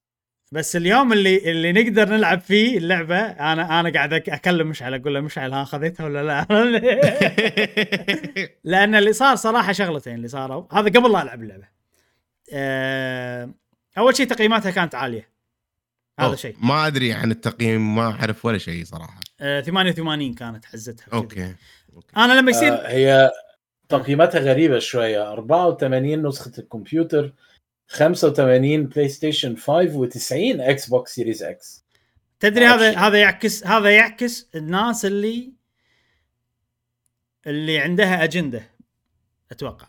[0.53, 5.21] بس اليوم اللي اللي نقدر نلعب فيه اللعبة أنا أنا قاعد أكلم مشعل أقول له
[5.21, 6.45] مشعل ها خذيتها ولا لا؟
[8.65, 10.65] لأن اللي صار صراحة شغلتين اللي صاروا.
[10.73, 11.69] هذا قبل لا ألعب اللعبة.
[12.53, 13.51] أه
[13.99, 15.29] أول شيء تقييماتها كانت عالية.
[16.21, 16.57] هذا شيء.
[16.63, 19.21] ما أدري عن التقييم ما أعرف ولا شيء صراحة.
[19.41, 21.55] آه 88 كانت حزتها وكذي.
[21.95, 22.17] أوكي.
[22.17, 23.31] أنا لما يصير آه هي
[23.89, 25.33] تقييماتها غريبة شوية.
[25.33, 27.33] 84 نسخة الكمبيوتر
[27.89, 31.85] 85 PlayStation 5 و90 Xbox Series X
[32.41, 32.67] تدري.
[32.67, 35.53] هذا هذا يعكس هذا يعكس الناس اللي
[37.47, 38.71] اللي عندها أجندة
[39.53, 39.87] أتوقع.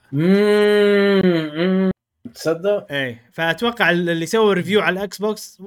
[2.33, 5.61] تصدق؟ إيه فأتوقع اللي سووا review على ال Xbox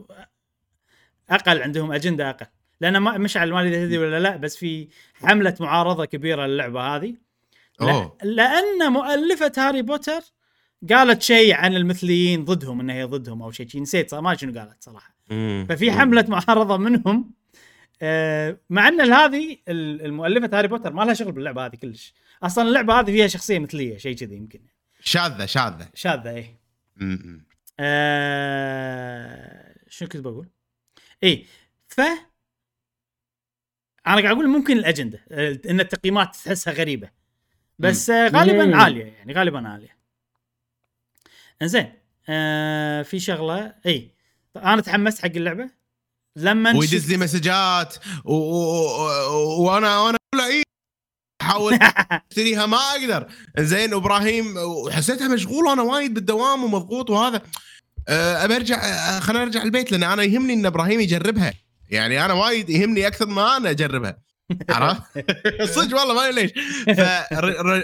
[1.30, 2.46] أقل عندهم أجندة أقل.
[2.80, 6.80] لأن ما مشعل ما أدري إذا تدري ولا لا بس في حملة معارضة كبيرة للعبة
[6.80, 7.14] هذه.
[7.80, 10.20] لا اوه لأن مؤلفة Harry Potter
[10.90, 13.80] قالت شيء عن المثليين ضدهم إنها هي ضدهم أو شيء شي.
[13.80, 15.66] نسيت ما شنو قالت صراحة مم.
[15.68, 17.30] ففي حملة معارضة منهم
[18.02, 22.68] آه، مع إن هذه ال- المؤلفة Harry Potter ما لها شغل باللعبة هذه كلش أصلا
[22.68, 24.60] اللعبة هذه فيها شخصية مثلية شيء كذي يمكن
[25.02, 26.58] شاذة شاذة شاذة إيه
[26.96, 27.44] مم.
[28.48, 30.48] آه شنو كنت بقول؟
[31.24, 31.46] اي
[31.88, 32.18] ف أنا
[34.22, 37.10] قاعد أقول ممكن الأجندة آه، إن التقييمات تحسها غريبة
[37.78, 38.76] بس آه غالبا.
[38.76, 39.97] عالية يعني غالبا عالية
[41.62, 41.92] انزين
[42.28, 44.14] آه في شغلة إي
[44.56, 45.70] أنا تحمست حق اللعبة.
[46.36, 47.94] لما ويدز لي مسجات
[48.24, 50.62] و- و- و- وأنا وأنا أقول إي
[51.42, 51.78] احاول
[52.30, 53.26] اشتريها ما أقدر.
[53.58, 57.42] زين إبراهيم وحسيتها مشغول وأنا وايد بالدوام ومضغوط وهذا.
[58.08, 61.54] أه، ابى أرجع أه، خليني أرجع البيت لأن أنا يهمني إن إبراهيم يجربها.
[61.90, 64.18] يعني أنا وايد يهمني أكثر ما أنا أجربها.
[64.70, 65.02] عرفت؟
[65.76, 66.50] صدق والله ما ليش.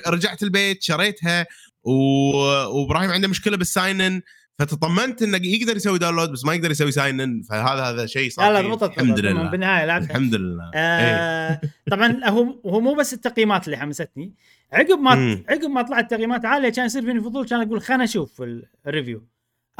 [0.04, 1.46] فرجعت البيت شريتها.
[1.84, 4.22] وابراهيم عنده مشكلة بال sign in
[4.58, 8.30] فتطمنت إنه يقدر يسوي download بس ما يقدر يسوي sign in فهذا هذا شيء لا
[8.30, 8.60] صار لا.
[8.60, 9.20] ضبطت الحمد.
[9.20, 10.80] لله بالنهاية لعبتها الحمد لله إيه.
[10.80, 11.60] آه
[11.90, 14.32] طبعا هو هو مو بس التقييمات اللي حمستني
[14.72, 15.42] عقب ما.
[15.48, 18.91] عقب ما طلعت تقييمات عالية كان يصير فيني فضول كان أقول خلنا أشوف ال- ال
[18.91, 19.24] review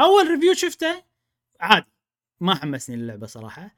[0.00, 1.02] أول review شفته
[1.60, 1.86] عادي
[2.40, 3.76] ما حمسني اللعبة صراحة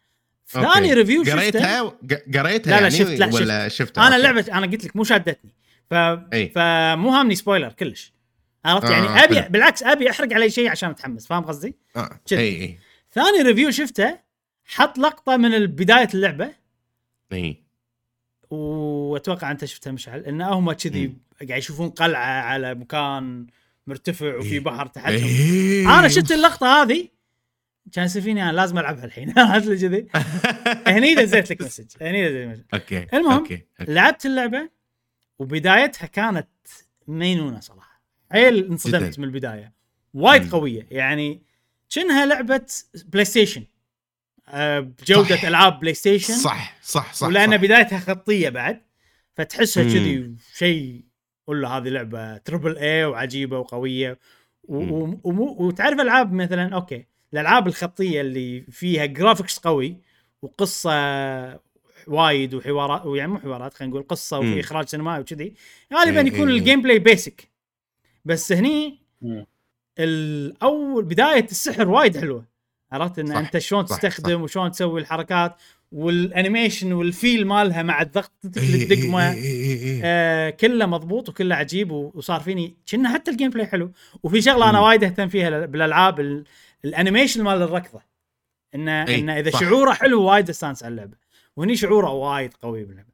[0.49, 0.93] ثاني.
[0.95, 1.93] review شفته قريتها
[2.35, 3.79] قريتها لا لا يعني شفت لا ولا شفت.
[3.79, 4.17] شفتها أنا.
[4.17, 5.51] اللعبه أنا قلت لك مو شادتني
[5.91, 5.95] ف...
[5.95, 6.49] إي.
[6.49, 8.13] فمو هامني spoiler كلش
[8.67, 9.49] عرفت آه، يعني ابي حلو.
[9.53, 11.75] بالعكس أبي أحرق علي شيء عشان اتحمس فاهم قصدي؟
[12.27, 12.41] كذا.
[12.41, 12.79] إي إي
[13.13, 14.19] ثاني review شفته
[14.65, 16.51] حط لقطة من بداية اللعبة
[17.33, 17.63] إي
[18.51, 21.15] وأتوقع أنت شفتها مشعل إن هم كذي.
[21.49, 23.47] قاعد يشوفون قلعة على مكان
[23.87, 24.59] مرتفع وفي.
[24.59, 25.99] بحر تحتهم إيه.
[25.99, 27.09] أنا شفت اللقطة هذه
[27.93, 30.07] كان يصير فيني أنا لازم ألعبها الحين عرفت كذي
[30.97, 33.93] هني دزيت لك message هني دزيت message أوكي المهم، أوكي أوكي.
[33.93, 34.69] لعبت اللعبة
[35.39, 36.49] وبدايتها كانت
[37.09, 37.86] ينونة صراحة
[38.33, 39.15] حيل انصدمت جداً.
[39.19, 39.73] من البداية
[40.15, 40.51] وايد مم.
[40.51, 41.43] قوية يعني
[41.91, 42.67] كأنها لعبة
[43.07, 43.65] PlayStation
[44.49, 45.45] آه، بجودة صح.
[45.45, 47.57] ألعاب PlayStation صح صح صح ولأن صح.
[47.57, 48.81] بدايتها خطية بعد
[49.37, 49.83] فتحسها.
[49.85, 51.05] كذي شيء
[51.47, 54.19] ولا هذه لعبة triple A وعجيبة وقوية
[54.69, 59.97] و- وتعرف ألعاب مثلا أوكي الألعاب الخطية اللي فيها graphics قوي
[60.43, 60.91] وقصة
[62.07, 64.61] وايد وحوارات ويعني مو حوارات خلينا نقول قصة وفي.
[64.61, 65.55] إخراج سينمائي وكذي
[65.95, 66.51] غالبا يكون.
[66.51, 67.49] ال gameplay basic
[68.27, 68.99] بس هني.
[69.99, 72.45] الأول بداية السحر وايد حلوة.
[72.93, 75.55] عرفت؟ إن صح، أنت شلون تستخدم وشلون تسوي الحركات
[75.93, 80.01] وال animation وال feel مالها مع الضغط إيه، للدقمه إيه، إيه، إيه، إيه.
[80.05, 83.91] آه كله مضبوط وكله عجيب وصار فيني كنا حتى ال gameplay حلو.
[84.23, 84.81] وفي شغلة أنا.
[84.81, 86.45] وايد أهتم فيها بالألعاب ال-
[86.85, 88.01] ال animation مال الركضة.
[88.75, 89.61] انه انه إذا صح.
[89.61, 91.17] شعوره حلو وايد استانس على اللعبة.
[91.57, 93.09] وهني شعوره وايد قوي باللعبة.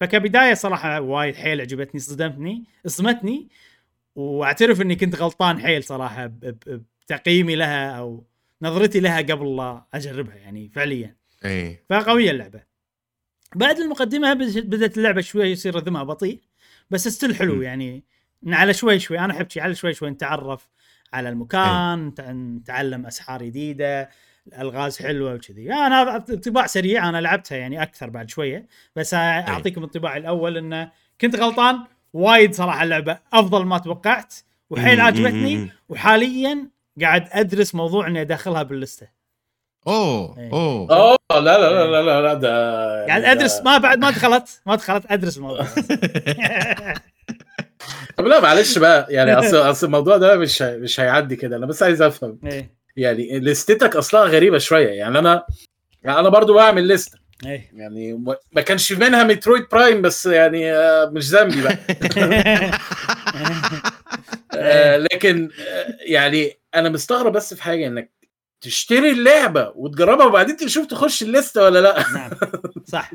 [0.00, 3.48] فكبداية صراحة وايد حيل عجبتني صدمتني صدمتني.
[4.16, 8.24] واعترف اني كنت غلطان حيل صراحة بتقييمي لها أو
[8.62, 11.16] نظرتي لها قبل لا اجربها يعني فعليا.
[11.44, 11.84] إيه.
[11.90, 12.60] فقوية اللعبة.
[13.56, 16.40] بعد المقدمة بد- بدأت اللعبة شوي يصير رذمها بطيء
[16.90, 17.62] بس ستيل حلو م.
[17.62, 18.04] يعني.
[18.46, 20.68] على شوي شوي أنا أحب شي على شوي شوي نتعرف
[21.12, 24.10] على المكان نتع- نتعلم أسحار جديدة
[24.46, 25.72] الألغاز حلوة وكذي.
[25.72, 28.66] أنا انطباع سريع أنا لعبتها يعني أكثر بعد شوية
[28.96, 31.84] بس أعطيكم انطباعي الأول إنه كنت غلطان
[32.14, 34.34] وايد صراحة اللعبة أفضل ما توقعت
[34.70, 35.70] وحيل عجبتني.
[35.88, 36.68] وحاليا
[37.00, 39.06] قاعد أدرس موضوع إني أدخلها باللستة.
[39.86, 40.52] أوه إيه.
[40.52, 40.90] أوه.
[40.96, 44.74] أوه لا لا لا لا لا, لا ده قاعد أدرس ما بعد ما دخلت ما
[44.76, 45.66] دخلت أدرس الموضوع.
[48.16, 51.66] طب لا معلش بقى يعني اصل أصل الموضوع ده مش هي- مش هيعدي كده أنا
[51.66, 52.38] بس عايز أفهم.
[52.46, 52.74] إيه.
[52.96, 55.46] يعني لستك أصلها غريبة شوية يعني أنا
[56.02, 57.18] يعني أنا برضو بعمل list ة.
[57.46, 57.70] إيه.
[57.74, 58.12] يعني
[58.52, 61.78] ما- كانش منها Metroid Prime بس يعني آه، مش ذنبي بقى.
[64.54, 68.10] آه، لكن آه، يعني أنا مستغرب بس في حاجة إنك
[68.60, 72.30] تشتري اللعبة وتجربها وبعدين تشوف تخش ال list ة ولا لأ؟ نعم
[72.84, 73.10] صح.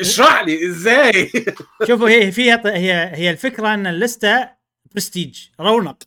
[0.00, 1.30] اشرح لي إزاي؟
[1.86, 4.48] شوفوا هي فيها هي هي الفكرة إن ال list
[4.94, 6.02] ة prestige رونق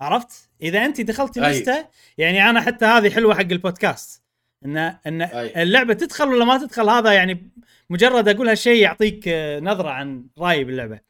[0.00, 0.28] عرفت؟
[0.62, 1.46] إذا انت دخلتي أي.
[1.50, 1.86] اللسته
[2.18, 4.22] يعني أنا حتى هذه حلوة حق البودكاست.
[4.64, 5.22] ان إن.
[5.56, 7.50] اللعبة تدخل ولا ما تدخل هذا يعني
[7.90, 11.00] مجرد أقول هالشيء يعطيك آه، نظرة عن رأيي باللعبة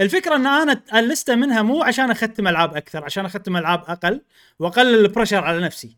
[0.00, 4.22] الفكرة إن أنا اللسته منها مو عشان أختم ألعاب أكثر عشان أختم ألعاب أقل
[4.58, 5.96] وأقلل البريشر على نفسي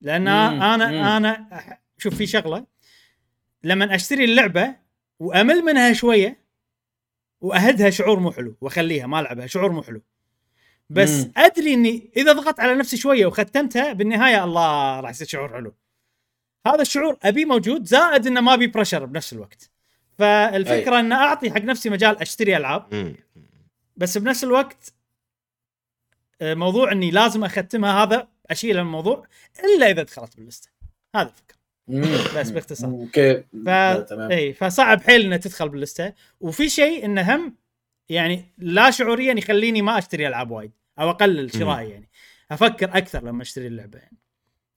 [0.00, 0.94] لأن مم، أنا مم.
[0.96, 1.48] أنا
[1.98, 2.66] شوف في شغلة
[3.64, 4.74] لما أشتري اللعبة
[5.18, 6.44] وأمل منها شوية
[7.40, 10.02] وأهدها شعور مو حلو وأخليها ما ألعبها شعور مو حلو
[10.90, 11.32] بس مم.
[11.36, 15.74] أدري إني إذا ضغطت على نفسي شوية وختمتها بالنهاية الله راح يصير شعور حلو
[16.66, 19.70] هذا الشعور أبي موجود زائد إنه ما بي pressure بنفس الوقت.
[20.18, 23.14] فالفكرة إن أعطي حق نفسي مجال أشتري ألعاب.
[23.96, 24.94] بس بنفس الوقت
[26.40, 29.26] آه، موضوع إني لازم أختمها هذا أشيل الموضوع
[29.64, 30.68] إلا إذا دخلت بال list ة.
[31.16, 31.54] هذا الفكرة.
[32.40, 32.90] بس باختصار.
[32.90, 33.40] أوكي.
[33.40, 33.68] ف...
[34.30, 36.12] إي فصعب حيل انها تدخل بال list ة.
[36.40, 37.56] وفي شيء إنه هم
[38.08, 42.08] يعني لا شعوريا يخليني ما أشتري ألعاب وايد أو أقلل شرائي يعني.
[42.50, 44.18] أفكر أكثر لما أشتري اللعبة يعني.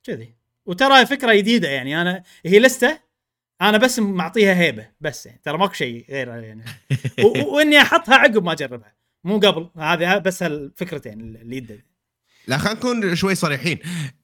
[0.04, 0.37] كذي.
[0.68, 2.02] وترى فكرة جديدة يعني.
[2.02, 3.00] أنا هي لستة
[3.62, 5.42] أنا بس معطيها هيبة بس يعني.
[5.44, 6.64] ترى ماكو شيء غير يعني.
[7.54, 8.94] وإني أحطها عقب ما أجربها.
[9.24, 11.82] مو قبل هذه بس هالفكرتين اللي يدد
[12.48, 13.80] لا خلينا نكون شوي صريحين.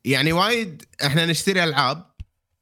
[0.05, 2.05] يعني وايد إحنا نشتري ألعاب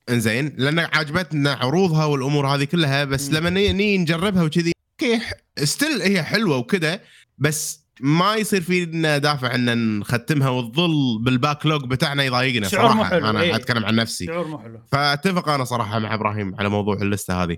[0.10, 3.30] إنزين لأن عجبتنا عروضها والأمور هذه كلها بس.
[3.30, 3.50] لما
[3.98, 5.22] نجربها وكذي أوكي
[5.64, 7.00] still هي حلوة وكذا
[7.38, 13.10] بس ما يصير فينا دافع إن نختمها وتظل بال backlog بتاعنا يضايقنا شعور مو صراحة.
[13.10, 13.56] حلو، أنا إيه.
[13.56, 14.26] أتكلم عن نفسي.
[14.26, 14.80] شعور مو حلو.
[14.92, 17.58] فاتفق أنا صراحة مع إبراهيم على موضوع ال list ة هذه.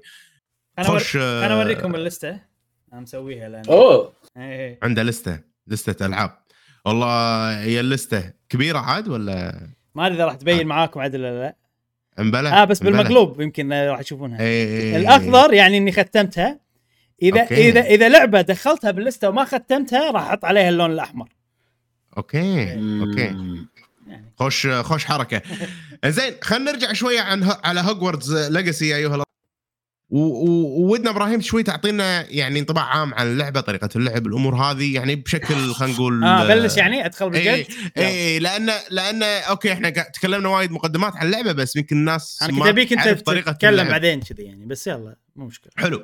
[0.79, 0.99] أنا ور...
[0.99, 2.39] خش آه، أنا أوريكم ال list ة.
[2.93, 4.13] أنا مسويها لأن أوه.
[4.37, 4.79] إيه.
[4.83, 6.37] عنده list ة list ة ألعاب.
[6.85, 7.07] والله
[7.61, 11.39] هي ال list ة كبيرة عاد ولا؟ ما أدري إذا راح تبين معاكم عدل ولا
[11.39, 11.55] لا.
[12.19, 12.83] امبلا آه بس.
[12.83, 14.97] بالمقلوب يمكن راح تشوفونها إيه.
[14.97, 16.62] الاخضر يعني إني ختمتها.
[17.21, 17.69] إذا أوكي.
[17.69, 21.29] إذا إذا لعبة دخلتها بال list ة وما ختمتها راح أحط عليها اللون الأحمر
[22.17, 23.21] أوكي أوكي.
[23.21, 23.65] يعني
[24.39, 25.41] خوش خوش حركة
[26.05, 29.23] زين خلينا نرجع شوية عن ه- على Hogwarts Legacy أيها.
[30.09, 34.95] و- و- وودنا إبراهيم شوي تعطينا يعني انطباع عام عن اللعبة طريقة اللعب الأمور هذه
[34.95, 37.65] يعني بشكل خلينا نقول آه بلش يعني أدخل اي بالجد
[37.97, 42.67] اي لأن لأن أوكي إحنا تكلمنا وايد مقدمات عن اللعبة بس يمكن الناس أنا كنت
[42.67, 43.87] أبيك أنت تتكلم.
[43.87, 46.03] بعدين كذي يعني بس يلا مو مشكلة حلو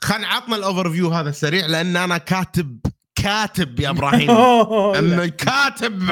[0.00, 2.80] خلينا عطنا ال overview هذا السريع لأن أنا كاتب
[3.14, 4.30] كاتب يا إبراهيم.
[4.98, 6.02] اما كاتب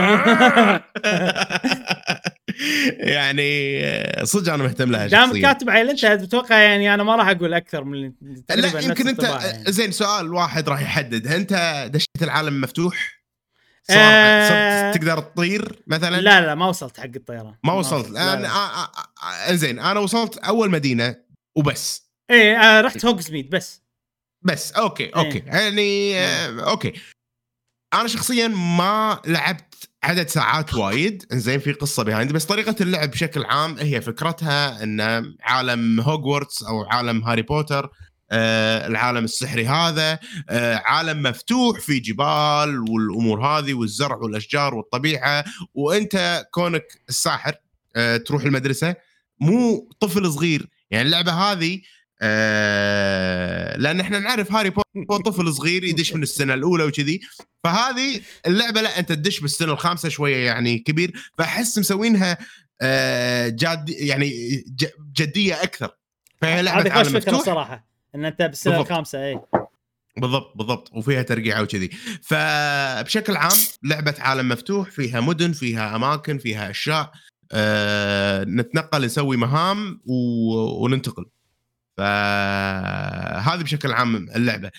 [3.15, 7.55] يعني صدق أنا مهتم لها دام كاتب عيل أنت أتوقع يعني أنا ما راح أقول
[7.55, 8.13] أكثر من
[8.49, 9.73] لا يمكن انت يعني.
[9.73, 13.25] زين سؤال واحد راح يحدد أنت دشيت العالم مفتوح
[13.91, 14.49] آه.
[14.49, 18.49] صار صرت تقدر تطير مثلا لا لا ما وصلت حق الطيران ما وصلت لا، لا.
[18.49, 18.91] آه، آه،
[19.49, 21.17] آه، زين أنا وصلت أول مدينة
[21.55, 23.83] وبس إيه آه رحت Hogsmeade بس.
[24.43, 25.39] بس أوكي أوكي.
[25.39, 25.45] إيه.
[25.45, 26.93] يعني آه، أوكي.
[27.95, 31.25] أنا شخصيا ما لعبت عدد ساعات وايد.
[31.33, 35.01] زين في قصة behind بس طريقة اللعب بشكل عام هي فكرتها إن
[35.43, 37.91] عالم هوجورتس أو عالم هاري بوتر
[38.31, 40.19] آه العالم السحري هذا
[40.51, 45.45] آه عالم مفتوح في جبال والأمور هذه والزرع والأشجار والطبيعة.
[45.75, 47.55] وأنت كونك الساحر
[47.97, 48.97] آه تروح المدرسة
[49.41, 50.67] مو طفل صغير.
[50.91, 51.81] يعني اللعبة هذه
[52.27, 57.21] آه لأن إحنا نعرف هاري بوتر طفل صغير يدش من السنة الأولى وكذي.
[57.65, 61.13] فهذه اللعبة لا أنت تدش بالسنة الخامسة شوية يعني كبير.
[61.39, 62.39] فأحس مسوينها
[62.83, 64.65] آه جاد يعني
[65.17, 65.89] جدية أكثر.
[66.41, 67.45] فهي لعبة عالم مفتوح.
[67.45, 68.91] صراحة إن أنت بالسنة بالضبط.
[68.91, 69.41] الخامسة اي
[70.17, 70.91] بالضبط بالضبط.
[70.93, 71.91] وفيها ترقيعة وكذي.
[72.23, 77.13] فبشكل عام لعبة عالم مفتوح فيها مدن فيها أماكن فيها أشياء.
[77.53, 80.15] آه نتنقل نسوي مهام و...
[80.85, 81.25] وننتقل.
[81.97, 84.71] فهذه بشكل عام اللعبة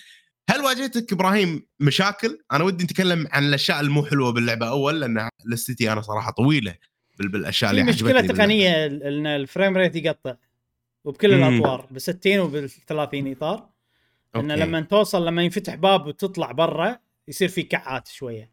[0.50, 5.92] هل واجهتك إبراهيم مشاكل؟ أنا ودي نتكلم عن الأشياء المو حلوة باللعبة أول لأن لستي
[5.92, 6.74] أنا صراحة طويلة
[7.18, 8.44] بال- بالأشياء اللي مشكلة عجبتني باللعبة.
[8.44, 10.34] تقنية إن ال frame rate يقطع
[11.04, 11.44] وبكل مم.
[11.48, 13.68] الأطوار ب 60 وبال 30 اطار
[14.36, 14.54] انه.
[14.54, 16.98] لما توصل لما ينفتح باب وتطلع برا
[17.28, 18.52] يصير في كعات شوية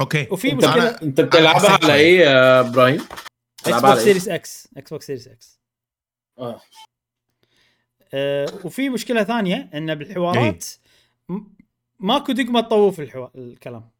[0.00, 1.94] أوكي وفي مشكله أنت بتلعبها على.
[1.94, 3.00] إيه يا إبراهيم؟
[3.66, 5.60] Xbox على؟ Series إكس Xbox Series X
[6.38, 6.60] آه.
[8.14, 10.66] أه وفي مشكلة ثانية إن بالحوارات
[11.28, 11.40] م-
[12.00, 13.90] ماكو دقمة تطوف الحوار الكلام.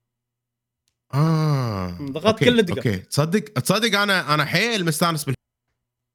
[1.14, 2.76] آه ضغطت كل الدقم.
[2.76, 2.96] أوكي.
[2.96, 5.34] تصدق تصدق أنا أنا حيل مستانس بال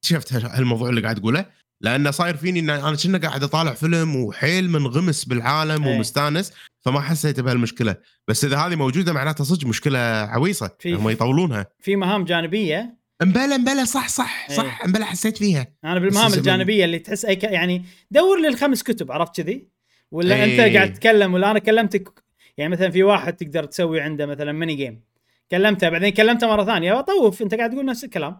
[0.05, 1.45] شفت هال- هالموضوع اللي قاعد تقوله؟
[1.81, 5.95] لأنه صاير فيني إن أنا كنا قاعد أطالع فيلم وحيل منغمس بالعالم إيه.
[5.95, 7.95] ومستانس فما حسيت بهالمشكلة.
[8.27, 11.65] بس إذا هذه موجودة معناتها صدق مشكلة عويصة هم يطولونها.
[11.79, 14.85] في مهام جانبية امبلا امبلا صح صح صح إيه.
[14.85, 15.67] امبلا حسيت فيها.
[15.83, 17.43] أنا بالمهام الجانبية اللي تحس أي ك...
[17.43, 19.67] يعني دور لي الخمس كتب عرفت كذي؟
[20.11, 20.43] ولا إيه.
[20.43, 22.23] انت قاعد تتكلم ولا أنا كلمتك
[22.57, 25.03] يعني مثلا في واحد تقدر تسوي عنده مثلا mini game
[25.51, 28.37] كلمته بعدين كلمته مرة ثانية طوف أنت قاعد تقول نفس الكلام.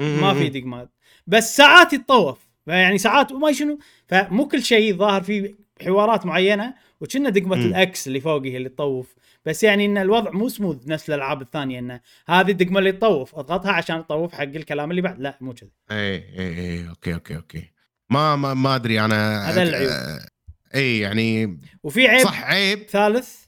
[0.00, 0.90] ما في دقمات.
[1.26, 2.46] بس ساعات يتطوف.
[2.64, 7.56] فيعني ساعات وما شنو فمو كل شيء ظاهر في حوارات معينة وكنا دقمة.
[7.56, 9.14] ال X اللي فوق هي اللي تطوف.
[9.46, 13.72] بس يعني إن الوضع مو سموث نفس الألعاب الثانية انه هذه الدقمة اللي تطوف أضغطها
[13.72, 15.20] عشان تطوف حق الكلام اللي بعد.
[15.20, 15.70] لا مو كذي.
[15.90, 17.70] اي اي اي أوكي أوكي أوكي.
[18.10, 19.90] ما ما ما أدري أنا هذا العيوب.
[19.90, 20.26] آه،
[20.74, 22.82] اي يعني وفي عيب صح عيب.
[22.82, 23.46] ثالث.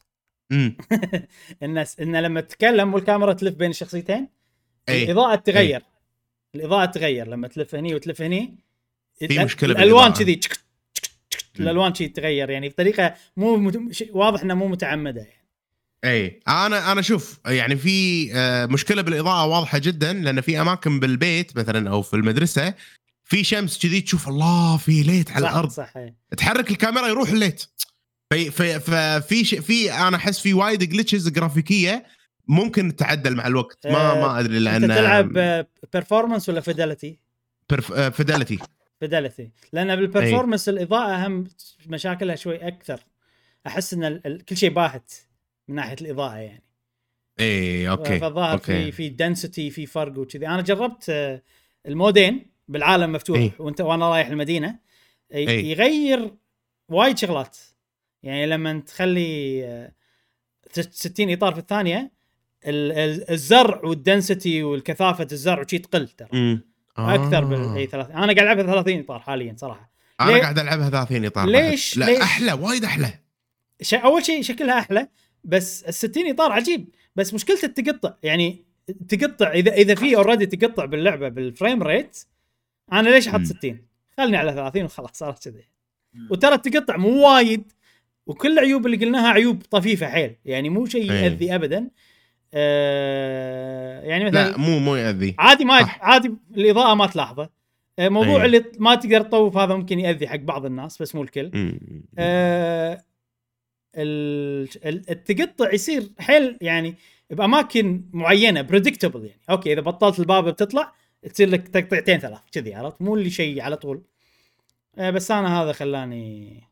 [1.63, 4.29] الناس إن لما تتكلم والكاميرا تلف بين الشخصيتين
[4.89, 5.83] اي الإضاءة تغير
[6.55, 8.59] الإضاءة تغير لما تلف هني وتلف هني.
[9.19, 10.13] في مشكلة الألوان.
[10.13, 10.41] كذي
[11.61, 14.05] الالوان شي تتغير يعني بطريقة مو مت...
[14.11, 15.39] واضح إنها مو متعمدة يعني.
[16.05, 21.57] اي أنا أنا شوف يعني في آه، مشكلة بالإضاءة واضحة جدا لأن في أماكن بالبيت
[21.57, 22.75] مثلا أو في المدرسة
[23.25, 26.17] في شمس كذي تشوف الله في light على صح الأرض صح إيه.
[26.37, 27.65] تحرك الكاميرا يروح ال light
[28.33, 32.07] في في ففي ش- في أنا أحس في وايد glitches جرافيكية
[32.49, 35.33] ممكن تتعدل مع الوقت ما آه، ما أدري أنت لأن تلعب
[35.93, 37.19] performance ولا fidelity؟
[38.13, 38.59] fidelity
[39.01, 41.45] fidelity لأن بال performance الإضاءة هم
[41.87, 43.01] مشاكلها شوي أكثر.
[43.67, 44.27] أحس إن ال...
[44.27, 44.45] ال...
[44.45, 45.13] كل شيء باهت
[45.69, 46.63] من ناحية الإضاءة يعني.
[47.41, 50.47] إي أوكي فالظاهر في في دنسيتي في فرق وكذي.
[50.47, 51.43] أنا جربت آه،
[51.87, 53.51] المودين بالعالم مفتوح إيه.
[53.59, 54.79] وأنت وأنا رايح المدينة.
[55.31, 55.71] ي- إيه.
[55.71, 56.35] يغير
[56.89, 57.57] وايد شغلات.
[58.23, 59.93] يعني لما تخلي آه،
[60.73, 62.13] 60 إطار في الثانية
[62.67, 66.29] ال- ال- الزرع والدنسيتي والكثافة الزرع وشي تقل ترى.
[66.99, 67.09] أمم.
[67.09, 67.41] أكثر آه.
[67.41, 71.25] بال إي 30 أنا قاعد ألعبها 30 إطار حاليا صراحة أنا ليه- قاعد ألعبها 30
[71.25, 71.47] إطار.
[71.49, 73.11] ليش- لا ليش؟ أحلى وايد أحلى
[73.83, 73.95] ش...
[73.95, 75.09] أول شيء شكلها أحلى
[75.45, 78.65] بس ال 60 إطار عجيب بس مشكلته التقطع يعني
[79.09, 82.19] تقطع اذا إذا في already تقطع باللعبة بال frame rate
[82.93, 83.45] أنا ليش أحط مم.
[83.45, 83.81] 60
[84.19, 85.65] خلني على 30 وخلاص صارت كذي
[86.31, 87.73] وترى التقطع مو وايد
[88.27, 91.13] وكل العيوب اللي قلناها عيوب طفيفة حيل يعني مو شيء.
[91.13, 91.91] يأذي ابدا
[92.55, 95.99] آه يعني مثلا لا مو مو يأذي عادي ما صح.
[96.03, 97.51] عادي الإضاءة ما تلاحظه
[97.99, 98.45] آه، موضوع أيه.
[98.47, 101.75] اللي ما تقدر تطوف هذا ممكن يأذي حق بعض الناس بس مو الكل.
[102.19, 103.03] آه،
[103.97, 106.95] ال- ال- التقطع يصير حيل يعني
[107.31, 110.93] بأماكن معينة بريدكتبل يعني أوكي إذا بطلت الباب بتطلع
[111.33, 114.03] تصير لك تقطيعتين ثلاث كذي عرفت مو اللي شيء على طول
[114.99, 116.63] آه، بس أنا هذا خلاني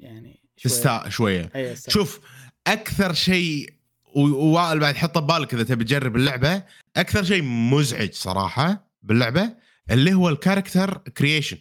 [0.00, 1.92] يعني شوي تستاء شوية أستاء.
[1.94, 2.20] شوف
[2.66, 3.70] أكثر شيء
[4.14, 6.62] ووائل بعد حطه ببالك إذا تبي تجرب اللعبة.
[6.96, 9.54] أكثر شيء مزعج صراحة باللعبة
[9.90, 11.58] اللي هو ال character creation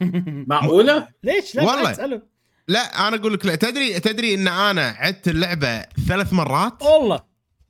[0.50, 2.22] معقولة؟ ليش؟ لا والله.
[2.68, 3.54] لا أنا أقول لك لا.
[3.54, 7.24] تدري تدري إن أنا عدت اللعبة ثلاث مرات؟ والله.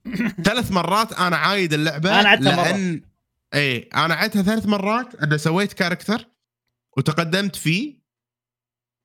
[0.45, 3.03] ثلاث مرات أنا عايد اللعبة أنا عدتها لأن
[3.55, 6.29] اي أنا عدتها ثلاث مرات أنا سويت character
[6.97, 8.01] وتقدمت فيه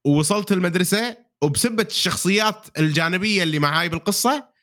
[0.06, 4.55] ووصلت المدرسة وبسبه الشخصيات الجانبية اللي معاي بالقصة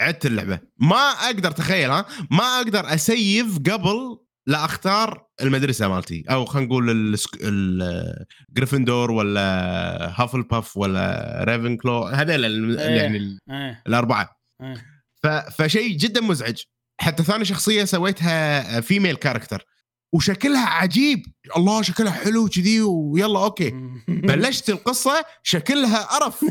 [0.00, 0.58] عدت اللعبة.
[0.78, 6.24] ما أقدر تخيل ها؟ ما أقدر أ save قبل لا أختار المدرسة مالتي.
[6.30, 9.42] أو خلينا نقول السك- ال- Gryffindor ولا
[10.20, 12.86] Hufflepuff ولا Ravenclaw هذول إيه.
[12.88, 13.82] يعني إيه.
[13.86, 14.30] الأربعة.
[14.62, 15.48] إيه.
[15.50, 16.56] فشيء جدا مزعج.
[17.00, 19.64] حتى ثاني شخصية سويتها female character
[20.12, 21.26] وشكلها عجيب.
[21.56, 23.70] الله شكلها حلو كذي ويلا أوكي.
[24.08, 26.44] بلشت القصة شكلها قرف.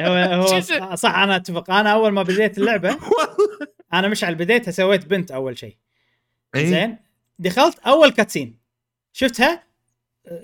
[0.00, 0.60] هو هو
[0.94, 1.70] صح أنا أتفق.
[1.70, 2.98] أنا أول ما بديت اللعبة
[3.94, 5.76] أنا مشعل بديتها سويت بنت أول شيء.
[6.54, 6.66] إيه.
[6.66, 6.96] زين.
[7.38, 8.58] دخلت أول cutscene
[9.12, 9.62] شفتها؟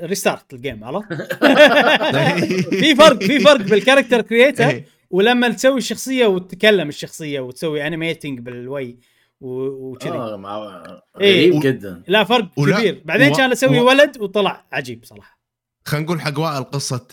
[0.03, 1.13] restart ال game عرفت؟
[2.81, 4.87] في فرق في فرق بال character creator إيه.
[5.11, 8.99] ولما تسوي الشخصية وتتكلم الشخصية وتسوي animating بالوي.
[9.41, 10.11] وكذي.
[10.11, 10.85] آه، مع-
[11.21, 11.51] إيه.
[11.51, 12.03] غريب جدا.
[12.09, 13.03] لا فرق ولا- كبير.
[13.05, 14.67] بعدين و- كان أسوي و- ولد وطلع.
[14.73, 15.41] عجيب صراحة.
[15.87, 17.07] خلينا نقول حق وائل قصة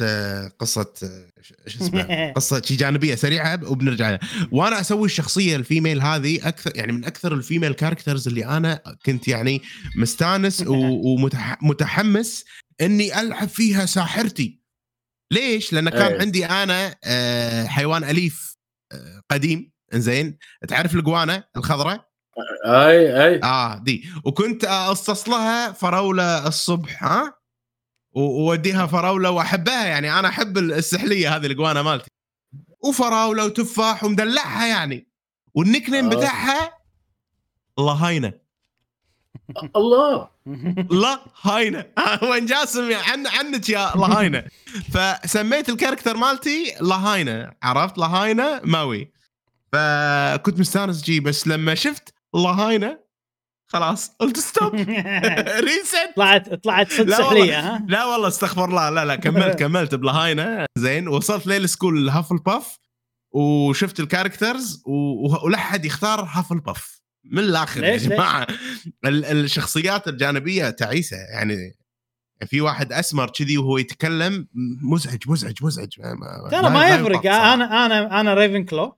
[0.60, 0.94] قصة
[1.42, 4.20] ش- شو اسمه قصة شي جانبية سريعة وبنرجع لها.
[4.52, 8.82] وأنا أسوي الشخصية ال female هذه أكثر يعني من أكثر ال female characters اللي أنا
[9.06, 9.62] كنت يعني
[9.96, 12.46] مستانس ومتحمس
[12.82, 14.62] إني ألعب فيها ساحرتي.
[15.34, 16.20] ليش؟ لأن كان إيه.
[16.22, 18.58] عندي أنا آه، حيوان أليف
[18.92, 19.72] آه، قديم.
[19.94, 20.38] إنزين
[20.68, 22.08] تعرف ال iguana الخضراء؟
[22.66, 23.40] أي أي.
[23.44, 24.10] آه دي.
[24.24, 27.34] وكنت أقصص لها فراولة الصبح ها؟
[28.12, 32.10] وأوديها فراولة وأحبها يعني أنا أحب السحلية هذه ال iguana مالتي.
[32.84, 35.08] وفراولة وتفاح ومدلعها يعني.
[35.54, 36.16] وال nickname آه.
[36.16, 36.72] بتاعها
[37.80, 38.34] لهاينة.
[39.76, 40.30] الله.
[41.04, 41.86] لا هاينه
[42.32, 44.44] وين جاسم عن عنك يا لهاينة.
[44.94, 49.12] فسميت ال character مالتي لهاينة عرفت؟ لهاينة ماوي.
[49.72, 53.00] فكنت مستانس جي بس لما شفت لهاينه
[53.70, 54.12] خلاص.
[54.20, 57.18] قلت stop rest طلعت طلعت صدق.
[57.18, 58.90] سحليه ها؟ لا والله استغفر الله.
[58.90, 60.66] لا لا كملت كملت بلهاينة.
[60.78, 61.08] زين.
[61.08, 62.78] وصلت ليل school Hufflepuff
[63.32, 64.92] وشفت ال characters و-
[65.28, 68.48] و- ولحد يختار Hufflepuff من الآخر يا؟ جماعة.
[69.06, 71.18] ال- الشخصيات الجانبية تعيسة.
[71.18, 71.78] يعني
[72.46, 74.48] في واحد أسمر كذي وهو يتكلم.
[74.92, 75.90] مزعج مزعج مزعج.
[76.00, 77.26] ما- ما- ترى ما يفرق.
[77.34, 78.97] أنا أنا أنا Ravenclaw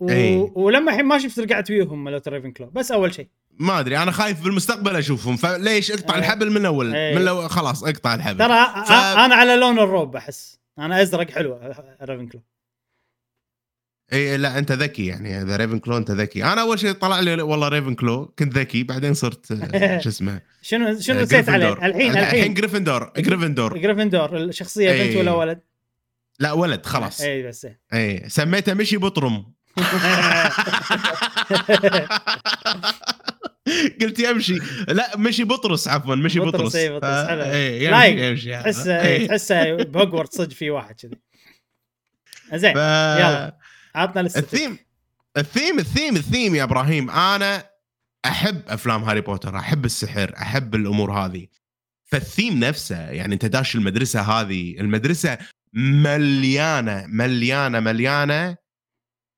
[0.00, 0.08] و...
[0.08, 0.52] إيه.
[0.54, 4.44] ولما الحين ما شفت رجعت وياهم مالت Ravenclaw بس أول شيء ما أدري أنا خايف
[4.44, 6.20] بالمستقبل أشوفهم فليش اقطع إيه.
[6.20, 7.14] الحبل من أول إيه.
[7.14, 8.92] من لو خلاص اقطع الحبل ترى ف-.
[8.92, 12.40] أنا على لون الروب أحس أنا أزرق حلوة Ravenclaw
[14.12, 17.42] اي إيه، لا أنت ذكي يعني إذا Ravenclaw أنت ذكي أنا أول شيء طلع لي
[17.42, 21.72] والله Ravenclaw كنت ذكي بعدين صرت آه، شو اسمه شنو شنو آه، نسيت عليه.
[21.72, 25.18] الحين الحين الحين Gryffindor Gryffindor Gryffindor الشخصية بنت إيه.
[25.18, 25.60] ولا ولد؟
[26.38, 27.80] لا ولد خلاص اي بس إيه.
[27.92, 29.52] اي سميته مشي بطرم
[34.00, 37.42] قلت يمشي لا مشي بطرس عفوا مشي بطرس، بطرس إي، بطرس، حلو.
[37.42, 38.30] اي لايق.
[38.30, 38.62] يمشي يمشي.
[38.62, 39.26] تحسه.
[39.26, 41.18] تحسه بهوجورت صدق في واحد كذي
[42.54, 42.76] زين ف...
[42.76, 43.58] يلا.
[43.94, 44.78] عطنا الثيم
[45.36, 47.64] الثيم الثيم الثيم يا إبراهيم أنا
[48.24, 51.46] أحب أفلام هاري بوتر أحب السحر أحب الأمور هذه
[52.04, 55.38] فالثيم نفسه يعني أنت داش المدرسة هذه المدرسة
[55.72, 58.56] مليانة مليانة مليانة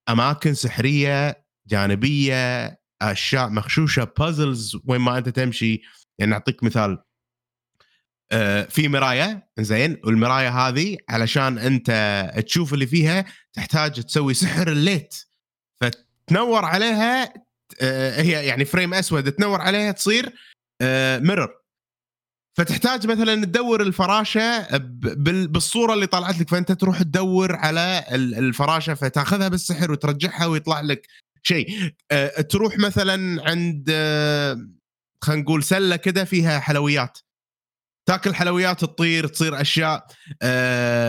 [0.09, 5.83] أماكن سحرية جانبية أشياء مغشوشه بازلز وين ما أنت تمشي.
[6.19, 6.99] يعني أعطيك مثال.
[8.33, 11.91] آه، في مراية زين والمراية هذه علشان أنت
[12.47, 15.15] تشوف اللي فيها تحتاج تسوي سحر الليت.
[15.81, 17.33] فتنور عليها
[17.81, 20.33] آه، هي يعني فريم أسود تنور عليها تصير
[21.21, 21.60] ميرور
[22.59, 24.77] فتحتاج مثلا تدور الفراشة
[25.47, 31.07] بالصورة اللي طلعت لك فأنت تروح تدور على ال- الفراشة فتأخذها بالسحر وترجعها ويطلع لك
[31.43, 31.93] شيء.
[32.49, 33.91] تروح مثلا عند
[35.25, 37.19] خلينا نقول سلة كده فيها حلويات.
[38.09, 40.07] تاكل حلويات تطير تصير أشياء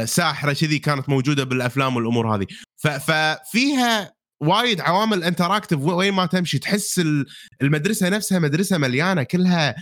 [0.06, 2.46] ساحرة كذي كانت موجودة بالأفلام والأمور هذه.
[3.00, 4.14] ففيها
[4.44, 7.26] وايد عوامل interactive وين ما تمشي تحس ال-
[7.62, 9.76] المدرسة نفسها مدرسة مليانة كلها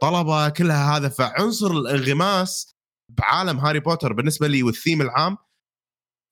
[0.00, 2.74] طلبة كلها هذا فعنصر الانغماس
[3.08, 5.36] بعالم هاري بوتر بالنسبة لي والثيم العام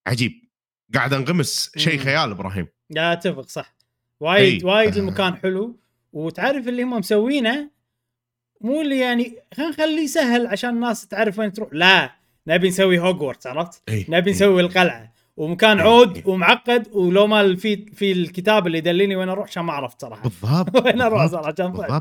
[0.07, 0.33] عجيب
[0.95, 1.99] قاعد انغمس شيء.
[1.99, 3.75] خيال إبراهيم لا أتفق صح
[4.21, 4.71] وايد إي.
[4.73, 4.99] وايد آه.
[5.01, 5.77] المكان حلو
[6.13, 7.71] وتعرف اللي هم مسوينه
[8.61, 12.15] مو اللي يعني خلينا نخليه سهل عشان الناس تعرف وين تروح لا
[12.47, 14.31] نبي نسوي هوجورتس عرفت؟ نبي.
[14.31, 15.81] نسوي القلعة ومكان.
[15.81, 16.23] عود.
[16.27, 20.77] ومعقد ولو ما في في الكتاب اللي يدلني وين أروح عشان ما عرفت صراحة بالضبط
[20.87, 21.27] وين أروح.
[21.27, 22.01] صراحة عشان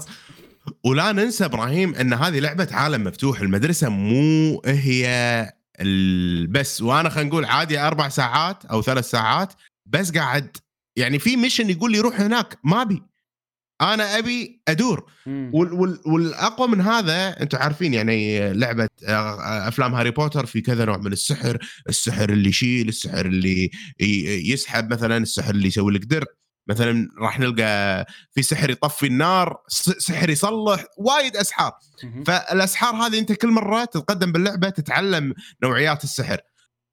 [0.84, 5.08] ولا ننسى إبراهيم إن هذه لعبة عالم مفتوح المدرسة مو هي
[5.82, 9.54] ال- بس وأنا خلينا نقول عادي أربع ساعات أو ثلاث ساعات
[9.86, 10.58] بس قاعد
[10.98, 13.04] يعني في mission يقول لي روح هناك ما أبي.
[13.82, 15.12] أنا أبي أدور.
[15.54, 20.86] وال وال والأقوى من هذا أنتم عارفين يعني لعبة آه، أفلام هاري بوتر في كذا
[20.86, 21.58] نوع من السحر
[21.90, 23.72] السحر اللي يشيل السحر اللي
[24.50, 26.28] يسحب مثلا السحر اللي يسوي لك درع.
[26.68, 29.58] مثلا راح نلقى في سحر يطفي النار
[29.98, 31.72] سحر يصلح وايد أسحار.
[32.28, 35.34] فالأسحار هذه أنت كل مرة تتقدم باللعبة تتعلم
[35.64, 36.42] نوعيات السحر.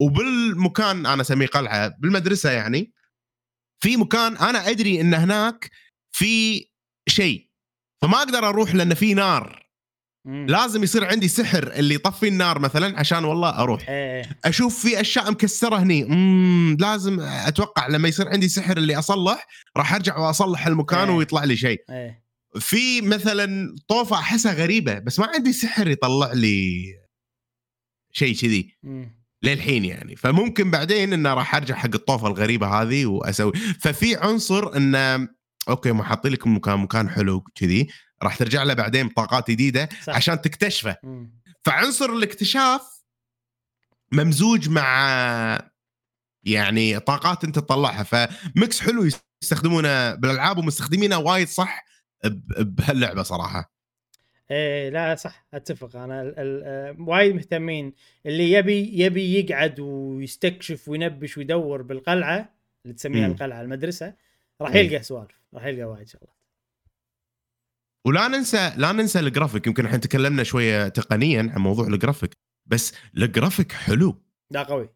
[0.00, 2.92] وبالمكان أنا أسميه قلعة بالمدرسة يعني
[3.82, 5.70] في مكان أنا أدري إن هناك
[6.12, 6.64] في
[7.08, 7.48] شيء
[8.02, 9.61] فما أقدر أروح لأن في نار.
[10.24, 10.46] مم.
[10.46, 13.88] لازم يصير عندي سحر اللي يطفي النار مثلا عشان والله أروح.
[13.88, 14.38] إيه.
[14.44, 16.04] أشوف في أشياء مكسرة هني.
[16.04, 19.46] مم لازم أتوقع لما يصير عندي سحر اللي أصلح
[19.76, 21.16] راح أرجع وأصلح المكان إيه.
[21.16, 21.80] ويطلع لي شيء.
[21.90, 22.22] إيه.
[22.60, 26.84] في مثلا طوفة أحسها غريبة بس ما عندي سحر يطلع لي
[28.12, 28.76] شيء كذي.
[29.42, 30.16] للحين يعني.
[30.16, 33.52] فممكن بعدين إنه راح أرجع حق الطوفة الغريبة هذه وأسوي.
[33.80, 35.28] ففي عنصر إنه
[35.68, 37.88] أوكي ما حاطين لك مكان مكان حلو كذي.
[38.22, 40.16] راح ترجع له بعدين بطاقات جديدة صح.
[40.16, 41.40] عشان تكتشفه مم.
[41.64, 43.02] فعنصر الاكتشاف
[44.12, 45.72] ممزوج مع
[46.44, 49.08] يعني طاقات انت تطلعها ف mix حلو
[49.42, 51.84] يستخدمونه بالألعاب ومستخدمينه وايد صح
[52.58, 53.72] بهاللعبة صراحة
[54.50, 57.92] إيه لا صح أتفق أنا آه، وايد مهتمين
[58.26, 62.54] اللي يبي يبي يقعد ويستكشف وينبش ويدور بالقلعة
[62.84, 63.26] اللي تسميها.
[63.26, 64.14] القلعة المدرسة
[64.60, 64.74] راح.
[64.74, 66.41] يلقى سوالف راح يلقى وايد شغلات
[68.06, 69.66] ولا ننسى لا ننسى الجرافيك.
[69.66, 72.34] يمكن إحنا تكلمنا شوية تقنيا عن موضوع الجرافيك
[72.66, 74.22] بس الجرافيك حلو.
[74.50, 74.88] لا قوي.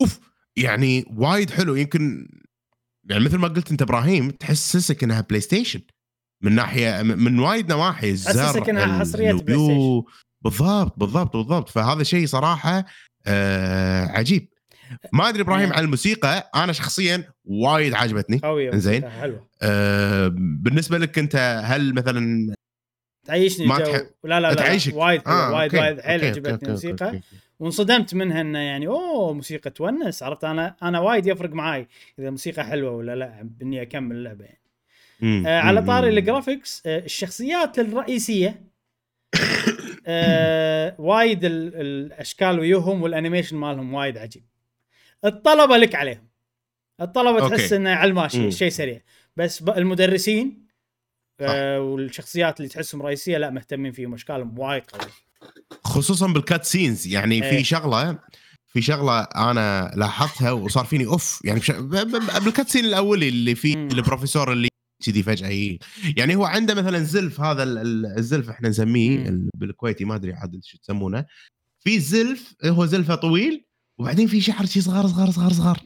[0.00, 0.20] أوف
[0.56, 1.74] يعني وايد حلو.
[1.74, 2.28] يمكن
[3.10, 5.80] يعني مثل ما قلت أنت إبراهيم تحسسك إنها PlayStation
[6.42, 10.06] من ناحيه من وايد نواحي الزر تحسسك إنها حصرية بلاي الويو.
[10.44, 11.68] بالضبط بالضبط بالضبط.
[11.68, 12.84] فهذا شيء صراحة
[13.26, 14.51] آه عجيب.
[15.12, 15.76] ما أدري إبراهيم آه.
[15.76, 18.70] عن الموسيقى أنا شخصيا وايد عجبتني قوية.
[18.70, 22.54] موسيقى حلوة آه بالنسبة لك أنت هل مثلا
[23.26, 27.20] تعيشني ما الجو تح- لا لا لا تعيشك وايد آه، وايد وايد حيل عجبتني الموسيقى.
[27.60, 31.88] وانصدمت منها إنه يعني أوه موسيقى tunes عرفت أنا أنا وايد يفرق معاي
[32.18, 34.60] إذا موسيقى حلوة ولا لا بإني أكمل اللعبة يعني
[35.20, 35.46] مم.
[35.46, 35.82] آه على.
[35.82, 36.18] طاري مم.
[36.18, 38.62] ال graphics آه الشخصيات الرئيسية
[40.06, 44.42] آه وايد ال- الأشكال ويوهم وال animation مالهم وايد عجيب
[45.24, 46.28] الطلبة لك عليهم.
[47.00, 47.56] الطلبة أوكي.
[47.56, 48.50] تحس إنه على الماشي.
[48.50, 49.00] شيء سريع.
[49.36, 50.66] بس المدرسين
[51.40, 55.12] آه والشخصيات اللي تحسهم رئيسية لا مهتمين فيهم أشكالهم وايد قوية.
[55.84, 57.50] خصوصا بال cut scenes يعني إيه.
[57.50, 58.18] في شغلة
[58.66, 61.40] في شغلة أنا لاحظتها وصار فيني أوف.
[61.44, 61.70] يعني بش...
[62.44, 63.88] بالكات سين الأولي اللي فيه مم.
[63.92, 64.68] البروفيسور اللي
[65.06, 65.78] كذي فجأة ي...
[66.16, 70.60] يعني هو عنده مثلا زلف هذا ال- ال- الزلف إحنا نسميه بالكويتي ما أدري عاد
[70.64, 71.26] شو تسمونه.
[71.80, 73.64] في زلف هو زلفه طويل
[73.98, 75.80] وبعدين في شعر شي صغار صغار صغار صغار.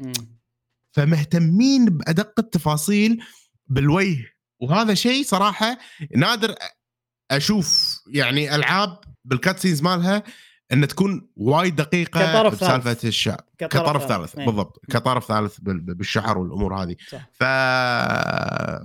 [0.93, 3.19] فمهتمين بأدق التفاصيل
[3.67, 4.25] بالوجه
[4.61, 5.79] وهذا شيء صراحة
[6.17, 6.55] نادر
[7.31, 10.23] أشوف يعني ألعاب بال cut scenes مالها
[10.73, 13.05] إن تكون وايد دقيقة كطرف بسالفة ثالث.
[13.05, 14.47] الشعر كطرف ثالث إيه.
[14.47, 17.27] بالضبط كطرف ثالث بال- بالشعر والأمور هذه صح.
[17.33, 17.43] ف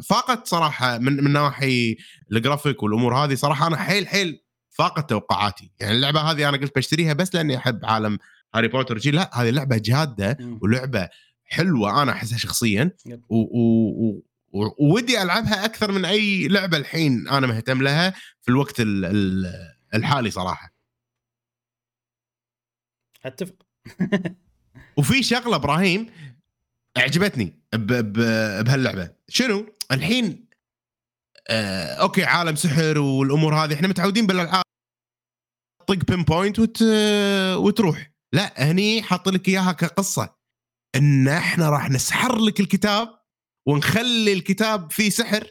[0.04, 1.98] فاقت صراحة من من نواحي
[2.32, 7.14] الجرافيك والأمور هذه صراحة أنا حيل حيل فاقت توقعاتي يعني اللعبة هذه أنا قلت بشتريها
[7.14, 8.18] بس لأني أحب عالم
[8.56, 10.38] هاري بوتر جي لا هذه لعبه جادة.
[10.62, 11.10] ولعبة
[11.46, 12.92] حلوة أنا أحسها شخصيا.
[13.06, 13.24] yep.
[13.30, 14.24] و- و- و-
[14.54, 18.10] و- وودي ألعبها أكثر من أي لعبة الحين أنا مهتم لها
[18.42, 20.74] في الوقت ال- ال- الحالي صراحة.
[23.26, 23.56] أتفق.
[24.98, 26.08] وفي شغلة إبراهيم
[26.98, 29.12] أعجبتني بهاللعبة.
[29.28, 30.46] شنو؟ الحين
[31.50, 34.64] آه أوكي عالم سحر والأمور هذه إحنا متعودين بالألعاب
[35.88, 36.82] طق pin point وت...
[37.56, 38.11] وتروح.
[38.34, 40.36] لا هني حاط لك إياها كقصة
[40.96, 43.08] إن إحنا راح نسحر لك الكتاب
[43.68, 45.48] ونخلي الكتاب فيه سحر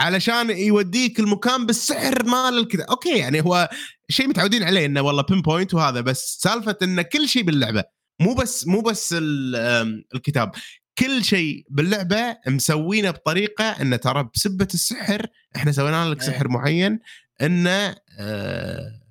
[0.00, 3.70] علشان يوديك المكان بالسحر مال الكتاب أوكي يعني هو
[4.08, 7.84] شيء متعودين عليه إنه والله pin point وهذا بس سالفة إن كل شيء باللعبة
[8.20, 9.14] مو بس مو بس
[10.14, 10.52] الكتاب
[10.98, 15.26] كل شيء باللعبة مسوينه بطريقة انه ترى بسبة السحر
[15.56, 16.26] إحنا سوينا لك إيه.
[16.26, 17.00] سحر معين
[17.42, 19.01] إنه آه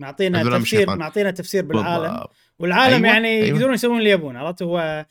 [0.00, 0.96] معطينا تفسير.
[0.96, 2.12] معطينا تفسير بالعالم.
[2.12, 2.34] بالضبط.
[2.58, 3.46] والعالم أيوة، يعني أيوة.
[3.46, 5.06] يقدرون يسوون اللي يبون عرفت؟ هو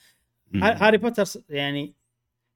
[0.56, 1.94] هاري بوتر يعني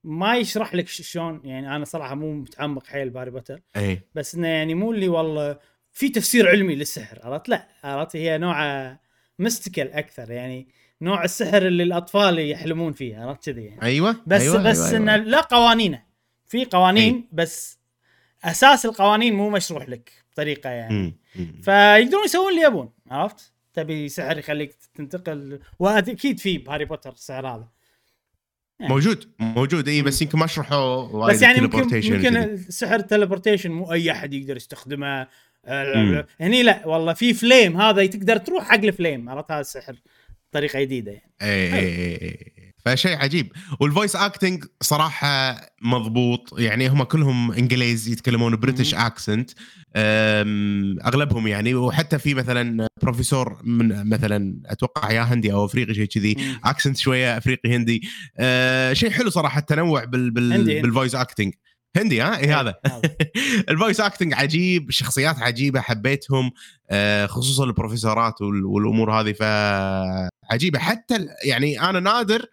[0.04, 3.62] ما يشرح لك شلون يعني أنا صراحة مو متعمق حيل بهاري بوتر.
[3.78, 4.02] أي.
[4.16, 5.58] بس إنه يعني مو اللي والله
[5.92, 8.98] في تفسير علمي للسحر عرفت؟ لا عرفت؟ هي نوع
[9.40, 10.68] mystical أكثر يعني
[11.02, 13.82] نوع السحر اللي الأطفال يحلمون فيه عرفت كذي يعني.
[13.82, 15.26] أيوه بس أيوة بس أيوة إنه أيوة.
[15.26, 16.04] لا قوانينه.
[16.46, 17.80] في قوانين بس
[18.44, 20.12] أساس القوانين مو مشروح لك.
[20.42, 21.18] بطريقه يعني.
[21.62, 27.68] فيقدرون يسوون اللي يبون عرفت؟ تبي سحر يخليك تنتقل واكيد في بهاري بوتر السحر هذا
[28.80, 28.94] يعني.
[28.94, 32.54] موجود موجود إي بس يمكن ما شرحوا بس يعني ممكن ال teleportation ممكن كذي.
[32.54, 35.28] السحر teleportation مو أي أحد يقدر يستخدمه
[35.66, 36.28] آه،.
[36.40, 39.96] هني لا والله في flame هذا تقدر تروح حق ال flame عرفت هذا السحر
[40.52, 43.52] طريقه جديدة يعني إي إي إي إي فشيء عجيب.
[43.80, 46.60] وال voice acting صراحة مضبوط.
[46.60, 48.94] يعني هم كلهم انجليز يتكلمون British.
[48.96, 49.52] accent
[51.06, 56.38] أغلبهم يعني وحتى في مثلا بروفيسور من مثلا أتوقع يا هندي أو أفريقي شيء كذي.
[56.66, 58.02] accent شوية أفريقي هندي.
[58.38, 60.82] أه شيء حلو صراحة التنوع بال بال.
[60.82, 61.54] بال voice acting
[61.98, 62.76] هندي ها؟ اي إيه، هذا.
[63.70, 66.52] ال voice acting عجيب الشخصيات عجيبة حبيتهم.
[66.90, 70.80] آه، خصوصا البروفيسورات وال- والأمور هذه فعجيبة.
[70.80, 72.46] حتى يعني أنا نادر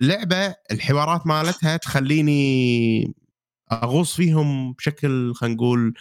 [0.00, 3.14] لعبة الحوارات مالتها تخليني
[3.72, 5.94] أغوص فيهم بشكل خلينا نقول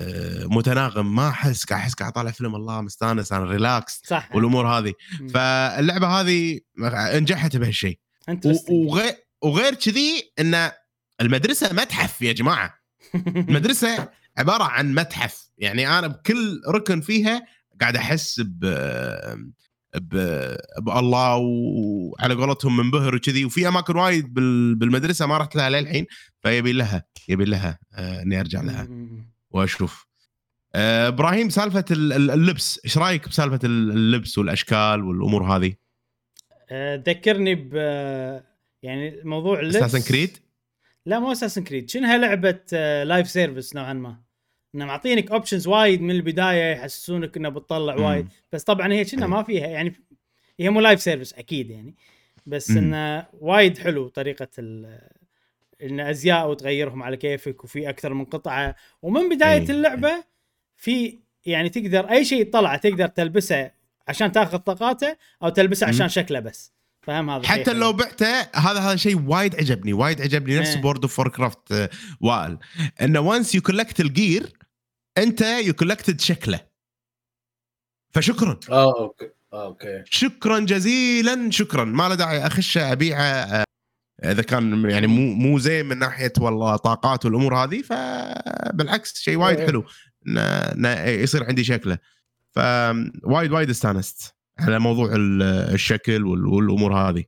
[0.00, 1.14] آه، متناغم.
[1.14, 4.28] ما أحس قاعد أحس قاعد أطالع فيلم الله مستانس أنا relax صح.
[4.34, 4.92] والأمور هذه.
[5.34, 6.60] فاللعبة هذه
[7.20, 7.98] نجحت بهالشيء.
[8.70, 10.70] وغير وغير كذي إن
[11.20, 12.74] المدرسة متحف يا جماعة.
[13.14, 14.08] المدرسة
[14.38, 15.48] عبارة عن متحف.
[15.58, 17.46] يعني أنا بكل ركن فيها
[17.80, 18.64] قاعد أحس ب
[19.94, 23.44] بالله وعلى قولتهم منبهر وكذي.
[23.44, 26.06] وفي أماكن وايد بال- بالمدرسة ما رحت لها للحين
[26.42, 28.88] فيبي لها يبي لها آه، إني أرجع لها.
[29.50, 30.06] وأشوف.
[30.74, 35.74] آه، إبراهيم سالفة ال- ال- اللبس إيش رأيك بسالفة ال- اللبس والأشكال والأمور هذه؟
[36.70, 37.74] آه، ذكرني ب
[38.82, 39.76] يعني موضوع اللبس.
[39.76, 40.38] Assassin's Creed
[41.06, 42.60] لا مو Assassin's Creed شنها لعبة
[43.04, 44.20] live service نوعا ما؟
[44.74, 48.02] إنه معطينك options وايد من البداية يحسسونك إنه بتطلع مم.
[48.02, 49.26] وايد بس طبعا هي kinda.
[49.26, 49.94] ما فيها يعني
[50.60, 51.94] هي مو live service أكيد يعني
[52.46, 52.78] بس مم.
[52.78, 54.98] إنه وايد حلو طريقة ال
[55.82, 59.70] إن أزياء وتغيرهم على كيفك وفي أكثر من قطعة ومن بداية.
[59.70, 60.24] اللعبة
[60.76, 63.70] في يعني تقدر أي شيء يطلع تقدر تلبسه
[64.08, 65.86] عشان تاخذ طاقاته أو تلبسه.
[65.86, 66.72] عشان شكله بس
[67.02, 67.72] فاهم هذا حتى.
[67.72, 70.74] لو بعته هذا هذا شيء وايد عجبني وايد عجبني نفس.
[70.74, 71.90] بورد اوف كرافت
[72.20, 72.58] وائل
[73.02, 74.52] إنه وانس يو كولكت الجير
[75.18, 76.60] انت يو كولكتد شكله.
[78.14, 78.60] فشكرا.
[78.70, 79.30] آه أوكي.
[79.52, 80.02] آه، أوكي.
[80.04, 81.84] شكرا جزيلا شكرا.
[81.84, 83.22] ما له داعي أخشه أبيعه.
[83.22, 83.64] آه،
[84.24, 89.58] إذا كان يعني مو مو زين من ناحية والله طاقات والأمور هذه فبالعكس شيء وايد
[89.58, 89.66] إيه.
[89.66, 89.84] حلو.
[90.26, 91.98] انه يصير عندي شكله.
[92.54, 95.42] فوايد وايد استانست على موضوع ال-
[95.74, 97.24] الشكل وال- والأمور هذه.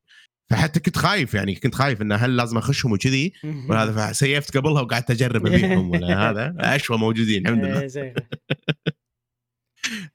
[0.51, 3.33] فحتى كنت خايف يعني كنت خايف انه هل لازم أخشهم وكذي.
[3.69, 6.55] ولا هذا فسيفت قبلها وقعدت أجرب ابيعهم ولا هذا.
[6.59, 7.81] أشوى موجودين الحمد لله.
[7.81, 8.15] إيه، زين.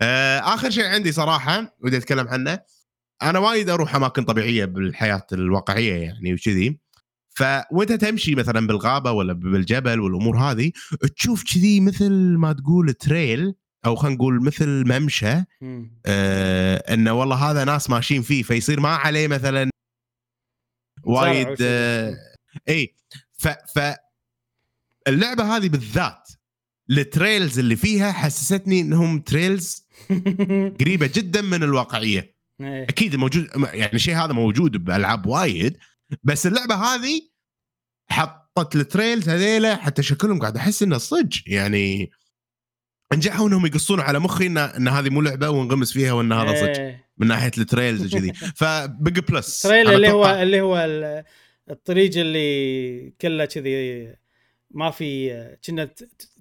[0.01, 2.59] آه، آخر شيء عندي صراحة ودي أتكلم عنه.
[3.23, 6.79] أنا وايد أروح أماكن طبيعية بالحياة الواقعية يعني وكذي.
[7.29, 10.71] فوإنت تمشي مثلا بالغابة ولا بالجبل والأمور هذه
[11.15, 13.53] تشوف كذي مثل ما تقول trail
[13.85, 15.43] أو خلينا نقول مثل ممشى.
[15.61, 15.99] مم.
[16.05, 19.69] آه إنه والله هذا ناس ماشيين فيه فيصير ما عليه مثلا
[21.03, 21.57] وايد.
[21.61, 22.15] آه
[22.69, 22.95] إي
[23.37, 23.95] ف ف
[25.07, 26.29] اللعبة هذه بالذات
[26.89, 29.87] ال trails اللي فيها حسستني إنهم trails
[30.79, 32.83] قريبة جدا من الواقعية إيه.
[32.83, 35.77] أكيد موجود يعني الشيء هذا موجود بألعاب وايد
[36.23, 37.21] بس اللعبة هذه
[38.09, 42.11] حطت ال trails هذيلا حتى شكلهم قاعد أحس إنه صدق يعني
[43.13, 46.79] نجحوا إنهم يقصون على مخي إن, إن هذه مو لعبة وانغمس فيها وإن هذا صدق
[46.79, 47.08] إيه.
[47.19, 48.33] من ناحية ال trails وكذي.
[48.33, 51.23] ف big plus trail أنا اللي هو اللي هو ال-
[51.69, 54.07] الطريق اللي كله كذي
[54.71, 55.31] ما في
[55.65, 55.89] kinda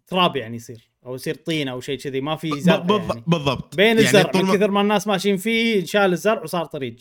[0.07, 3.25] تراب يعني يصير أو يصير طين أو شيء كذي ما في زرع بالضبط يعني.
[3.27, 3.77] بالضبط.
[3.77, 6.97] بين يعني الزرع من كثر ما الناس ماشيين فيه شال الزرع وصار طريق.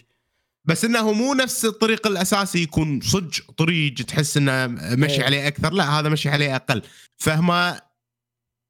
[0.65, 5.23] بس إنه مو نفس الطريق الأساسي يكون صدق طريق تحس إنه مشي إيه.
[5.23, 5.73] عليه أكثر.
[5.73, 6.81] لا هذا مشي عليه أقل.
[7.17, 7.75] فهم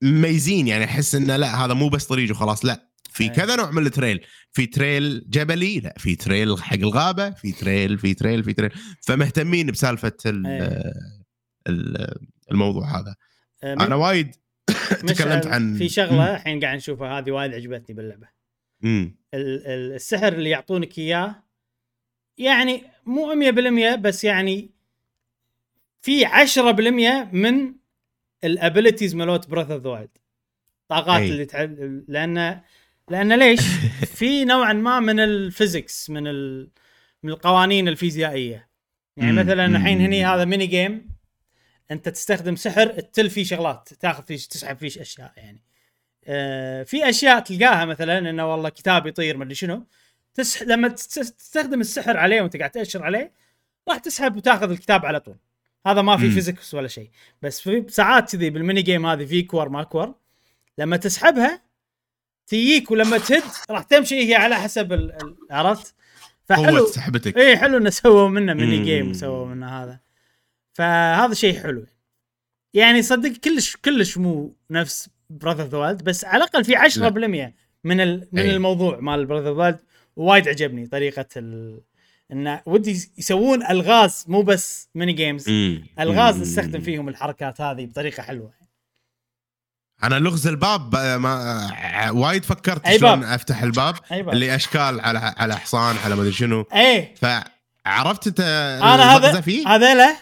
[0.01, 2.65] مميزين يعني أحس إنه لا هذا مو بس طريق وخلاص.
[2.65, 2.86] لا.
[3.17, 3.29] في إيه.
[3.29, 4.25] كذا نوع من ال trail.
[4.51, 8.71] في trail جبلي لا في trail حق الغابة في trail في trail في trail.
[9.01, 10.91] فمهتمين بسالفة ال- إيه.
[11.67, 12.17] ال-
[12.51, 13.15] الموضوع هذا.
[13.63, 14.35] آه، أنا وايد
[15.07, 18.27] تكلمت عن في شغلة الحين قاعد نشوفها هذه وايد عجبتني باللعبة.
[19.33, 21.43] السحر اللي يعطونك إياه
[22.37, 24.71] يعني مو 100% بس يعني
[26.01, 27.73] في 10% من
[28.43, 30.09] ال abilities مالوت Breath of the Wild
[30.87, 31.29] طاقات أي.
[31.31, 31.67] اللي تع...
[32.07, 32.61] لأن
[33.09, 33.61] لأن ليش؟
[34.15, 36.69] في نوعا ما من ال physics من ال...
[37.23, 38.67] من القوانين الفيزيائية
[39.17, 39.31] يعني.
[39.31, 40.01] مثلا الحين.
[40.01, 41.09] هني هذا mini game
[41.91, 45.63] أنت تستخدم سحر تتل فيه شغلات تاخذ فيه تسحب فيه أشياء يعني
[46.25, 49.87] آه في أشياء تلقاها مثلا إنه والله كتاب يطير مدري شنو
[50.33, 50.61] تسح...
[50.61, 53.31] لما تس- تستخدم السحر عليه وأنت قاعد تأشر عليه
[53.89, 55.35] راح تسحب وتاخذ الكتاب على طول
[55.87, 56.31] هذا ما في مم.
[56.31, 57.09] physics ولا شيء
[57.41, 60.15] بس في ساعات كذي بال mini game هذه في كور ما كور
[60.77, 61.61] لما تسحبها
[62.47, 65.35] تجيك ولما تهد راح تمشي هي على حسب ال...
[65.51, 65.93] عرفت؟
[66.45, 68.85] فحلو سحبتك اي حلو إنه سووا منه mini.
[68.85, 69.99] game وسووا منه هذا
[70.73, 71.85] فهذا شيء حلو
[72.73, 77.53] يعني صدق كلش كلش مو نفس Breath of the Wild بس على الأقل في 10%
[77.83, 78.27] من ال...
[78.31, 78.55] من أي.
[78.55, 79.79] الموضوع مال Breath of the Wild
[80.15, 81.81] وايد عجبني طريقة ال...
[82.31, 85.49] انه ودي يسوون ألغاز مو بس mini games.
[85.99, 86.41] ألغاز.
[86.41, 88.51] نستخدم فيهم الحركات هذه بطريقة حلوة
[90.03, 94.35] أنا لغز الباب ما وايد فكرت أي شلون؟ أفتح الباب أي بقى.
[94.35, 96.65] اللي أشكال على على حصان على ما أدري شنو.
[96.73, 97.15] إيه.
[97.15, 98.39] فعرفت أنت
[98.83, 100.17] أنا هذا فيه؟ هذيله؟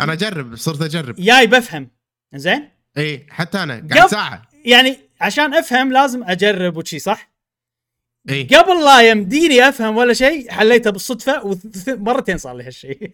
[0.00, 1.14] أنا أجرب صرت أجرب.
[1.18, 1.90] جاي بفهم.
[2.34, 4.42] زين؟ اي حتى أنا قاعد ساعة.
[4.64, 7.32] يعني عشان أفهم لازم أجرب وشي صح؟
[8.30, 11.42] اي قبل لا يمديني أفهم ولا شيء حليته بالصدفة
[11.88, 13.10] ومرتين صار لي هالشيء.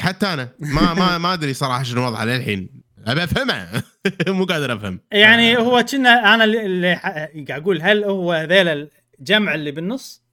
[0.00, 2.83] حتى أنا ما ما ما أدري صراحة شنو وضعه للحين.
[3.06, 3.82] أبي افهمه
[4.28, 5.00] مو قادر أفهم.
[5.12, 6.94] يعني هو كنا أنا اللي-
[7.48, 8.88] قاعد أقول هل هو هذيل
[9.20, 10.24] الجمع اللي بالنص؟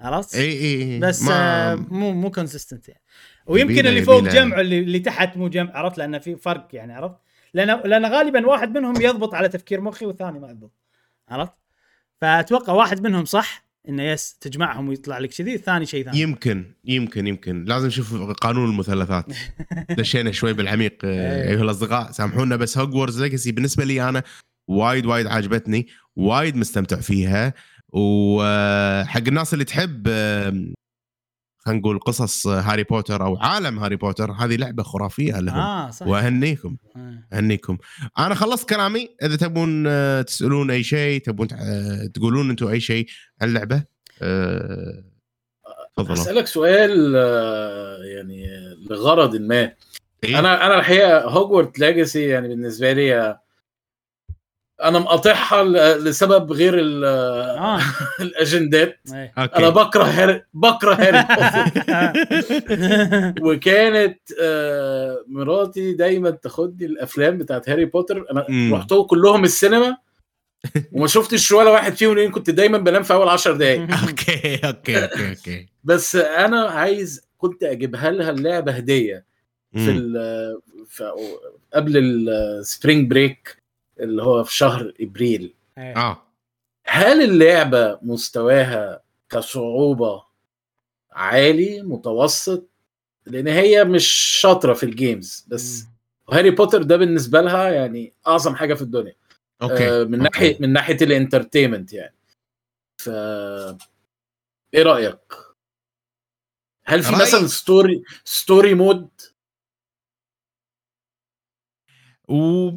[0.00, 3.02] عرفت؟ إي إي بس آه، ما مو مو consistent يعني.
[3.46, 7.16] ويمكن اللي فوق جمع اللي, اللي تحت مو جمع عرفت؟ لأن في فرق يعني عرفت؟
[7.54, 10.72] لأن لأن غالبا واحد منهم يضبط على تفكير مخي والثاني ما يضبط
[11.28, 11.52] عرفت؟
[12.20, 13.63] فأتوقع واحد منهم صح.
[13.88, 16.20] إنه yes تجمعهم ويطلع لك كذي الثاني شيء ثاني.
[16.20, 17.64] يمكن يمكن يمكن.
[17.64, 19.26] لازم نشوف قانون المثلثات.
[19.98, 21.50] دشينا شوي بالعميق آه، إيه.
[21.50, 22.10] أيها الأصدقاء.
[22.10, 24.22] سامحونا بس Hogwarts Legacy بالنسبة لي أنا
[24.68, 25.86] وايد وايد عجبتني
[26.16, 27.54] وايد مستمتع فيها.
[27.92, 30.66] وحق الناس اللي تحب آه،
[31.66, 35.56] خلينا نقول قصص هاري بوتر أو عالم هاري بوتر هذه لعبة خرافية لهم.
[35.56, 36.76] آه صح وأهنيكم.
[36.96, 37.18] آه.
[37.32, 37.78] أهنيكم.
[38.18, 39.08] أنا خلصت كلامي.
[39.22, 43.06] إذا تبون آه، تسألون أي شيء تبون آه، تقولون أنتم أي شيء
[43.42, 43.84] عن اللعبة
[44.22, 45.04] آه،
[45.96, 48.46] تفضلوا أسألك سؤال آه، يعني
[48.90, 49.72] لغرض ما.
[50.24, 53.40] إيه؟ أنا أنا الحقيقة Hogwarts Legacy يعني بالنسبة لي آه،
[54.84, 55.64] أنا مقاطعها
[55.98, 57.80] لسبب غير ال- آه.
[58.20, 59.00] الأجندات.
[59.14, 59.32] إيه.
[59.38, 59.56] okay.
[59.56, 61.84] أنا بكره هاري بكره هاري بوتر.
[63.46, 68.26] وكانت آه، مراتي دايما تاخدني الأفلام بتاعت هاري بوتر.
[68.30, 68.74] أنا مم.
[68.74, 69.96] رحتهم كلهم السينما.
[70.92, 75.02] وما شفتش ولا واحد فيهم لأن كنت دايما بنام في أول 10 دقائق أوكي أوكي
[75.04, 75.66] أوكي أوكي.
[75.84, 79.24] بس أنا عايز كنت أجيبها لها اللعبة هدية
[79.74, 79.90] في.
[79.90, 81.12] ال- في
[81.74, 83.63] قبل ال spring break
[84.00, 85.54] اللي هو في شهر إبريل.
[85.78, 85.96] إيه.
[85.96, 86.22] آه.
[86.86, 90.24] هل اللعبة مستواها كصعوبة
[91.12, 92.68] عالي متوسط؟
[93.26, 94.06] لأن هي مش
[94.40, 95.84] شاطرة في ال games بس.
[96.32, 99.14] هاري بوتر ده بالنسبة لها يعني أعظم حاجة في الدنيا.
[99.62, 99.88] okay.
[99.90, 100.16] آه، من okay.
[100.30, 102.14] ناحيه من ناحية ال entertainment يعني.
[103.00, 103.08] ف
[104.74, 105.34] إيه رأيك؟
[106.86, 109.08] هل في رأيي- مثلا story story mode
[112.28, 112.70] و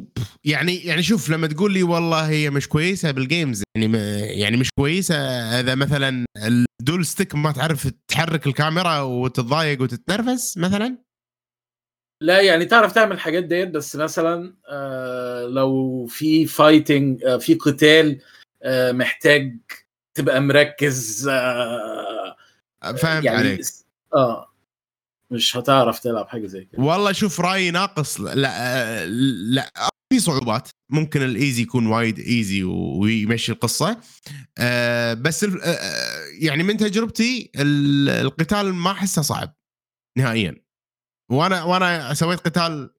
[0.44, 4.56] يعني يعني شوف لما تقول لي والله هي مش كويسة بال games يعني ما يعني
[4.56, 5.14] مش كويسة
[5.60, 6.24] اذا مثلا
[6.80, 10.98] ال dual stick ما تعرف تحرك الكاميرا وتتضايق وتتنرفز مثلا؟
[12.22, 18.20] لا يعني تعرف تعمل الحاجات ديت بس مثلا آه لو في fighting آه في قتال
[18.62, 19.58] آه محتاج
[20.14, 22.36] تبقى مركز آه
[22.82, 23.60] فهمت يعني عليك.
[24.14, 24.47] آه.
[25.30, 26.82] مش هتعرف تلعب حاجة زي كده.
[26.82, 28.20] والله شوف رأيي ناقص.
[28.20, 29.72] لا لا
[30.12, 30.68] في صعوبات.
[30.90, 34.00] ممكن ال easy يكون وايد easy ويمشي القصة.
[34.58, 39.54] آه، بس آه، يعني من تجربتي ال- القتال ما أحسه صعب
[40.18, 40.64] نهائيا.
[41.30, 42.94] وأنا وأنا سويت قتال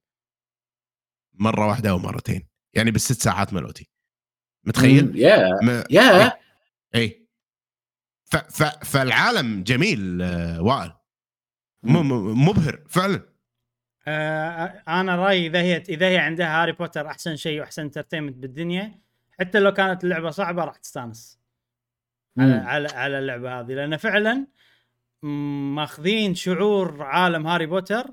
[1.34, 2.48] مرة واحدة أو مرتين.
[2.74, 3.90] يعني بالست ساعات ملوتي.
[4.66, 5.58] متخيل؟ يا
[5.90, 6.32] يا.
[6.94, 7.28] اي
[8.30, 10.92] ف فالعالم جميل آه، وائل.
[11.82, 13.22] مبهر فعلا.
[14.06, 19.00] آه أنا رأيي إذا هي إذا هي عندها هاري بوتر أحسن شيء وأحسن entertainment بالدنيا
[19.40, 21.40] حتى لو كانت اللعبه صعبة راح تستانس
[22.38, 22.54] على.
[22.54, 23.72] على على اللعبة هذه.
[23.72, 24.46] لأن فعلا
[25.22, 28.06] ماخذين شعور عالم هاري بوتر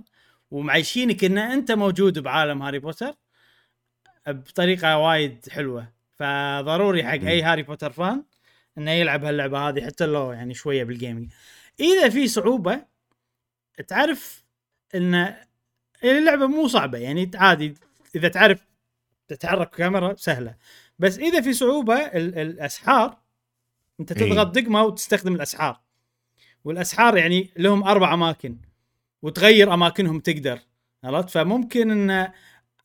[0.51, 3.13] ومعيشينك ان أنت موجود بعالم هاري بوتر
[4.27, 5.93] بطريقة وايد حلوة.
[6.15, 8.23] فضروري حق أي هاري بوتر fan
[8.77, 11.31] إنه يلعب هاللعبة هذه حتى لو يعني شوية بال gaming
[11.79, 12.81] إذا في صعوبة
[13.87, 14.43] تعرف
[14.95, 15.35] إن
[16.03, 17.73] اللعبة مو صعبة يعني عادي
[18.15, 18.59] إذا تعرف
[19.27, 20.55] تتحرك كاميرا سهلة.
[20.99, 23.17] بس إذا في صعوبة ال- الأسحار
[23.99, 24.33] أنت إيه.
[24.33, 25.79] تضغط دقمة وتستخدم الأسحار.
[26.65, 28.57] والأسحار يعني لهم أربع أماكن
[29.21, 30.59] وتغير أماكنهم تقدر
[31.03, 32.31] عرفت؟ فممكن إن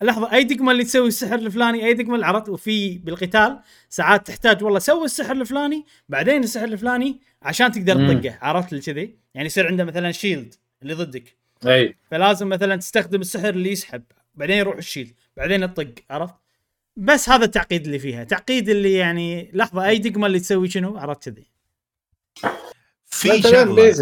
[0.02, 4.78] لحظة أي دقمة اللي تسوي السحر الفلاني أي دقمة عرفت وفي بالقتال ساعات تحتاج والله
[4.78, 7.94] سوي السحر الفلاني بعدين السحر الفلاني عشان تقدر.
[8.20, 9.16] تطقه عرفت؟ كذي.
[9.34, 11.36] يعني يصير عنده مثلا شيلد اللي ضدك.
[11.66, 11.96] أي.
[12.10, 14.02] فلازم مثلا تستخدم السحر اللي يسحب
[14.34, 16.34] بعدين يروح الشيل بعدين الطق عرفت؟
[16.96, 18.24] بس هذا التعقيد اللي فيها.
[18.24, 21.46] تعقيد اللي يعني لحظة أي دقمة اللي تسوي شنو؟ عرفت كذي.
[23.06, 23.92] في شغلة.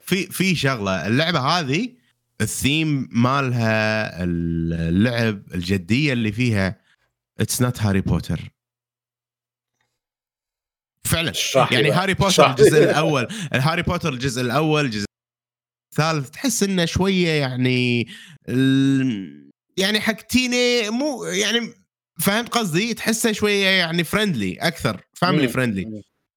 [0.00, 1.06] في في شغلة.
[1.06, 1.88] اللعبة هذه
[2.40, 6.80] الثيم مالها اللعب الجدية اللي فيها
[7.40, 8.40] it's not هاري بوتر
[11.04, 11.32] فعلا.
[11.70, 12.50] يعني هاري بوتر.
[12.50, 13.28] الجزء الأول.
[13.52, 15.04] هاري بوتر الجزء الأول الجزء
[15.98, 18.08] الثالث تحس إنه شوية يعني
[18.48, 21.74] ال- يعني حق teeny مو يعني
[22.20, 25.00] فهمت قصدي تحسه شوية يعني friendly أكثر.
[25.14, 25.84] friendly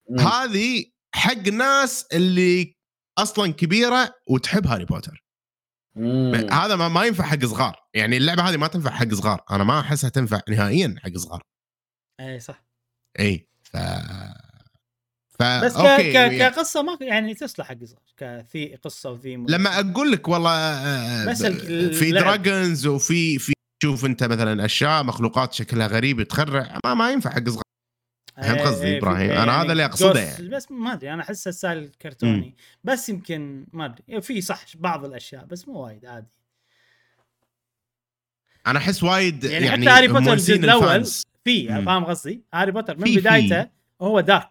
[0.09, 0.19] مم.
[0.19, 0.85] هذه
[1.15, 2.75] حق ناس اللي
[3.17, 5.23] أصلا كبيرة وتحب هاري بوتر
[5.95, 6.33] مم.
[6.51, 9.79] هذا ما, ما ينفع حق صغار يعني اللعبة هذه ما تنفع حق صغار أنا ما
[9.79, 11.41] أحسها تنفع نهائيا حق صغار
[12.19, 12.63] اي صح
[13.19, 13.77] إي ف
[15.39, 15.77] ف بس ك...
[15.77, 16.15] okay ك...
[16.15, 17.75] يعني كقصة ما يعني تصلح حق
[18.17, 22.23] كثي قصة وثيم لما أقول لك والله آه، بس ب- ال- في اللعب.
[22.43, 27.49] dragons وفي في تشوف أنت مثلا أشياء مخلوقات شكلها غريب تخرع ما, ما ينفع حق
[27.49, 27.61] صغار
[28.37, 30.49] فهمت قصدي إبراهيم؟ في- أنا هذا اللي ghost- يعني.
[30.49, 35.45] بس ما أدري أنا احسه style كرتوني بس يمكن ما أدري في صح بعض الأشياء
[35.45, 36.27] بس مو وايد عادي
[38.67, 41.05] أنا أحس وايد يعني, يعني, حتى هاري بوتر الجزء الأول.
[41.43, 41.67] في.
[41.67, 43.19] فاهم قصدي؟ هاري بوتر من في- في.
[43.19, 43.69] بدايته
[44.01, 44.49] هو dark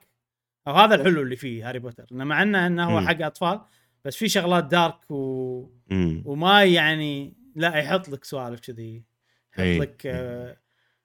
[0.68, 3.00] أو هذا الحلو اللي فيه هاري بوتر إنه مع إنه إنه هو.
[3.00, 3.60] حق أطفال
[4.04, 5.68] بس في شغلات dark و...
[6.24, 9.04] وما يعني لا يحط لك سوالف كذي.
[9.52, 9.78] يحط إي.
[9.78, 10.56] لك آه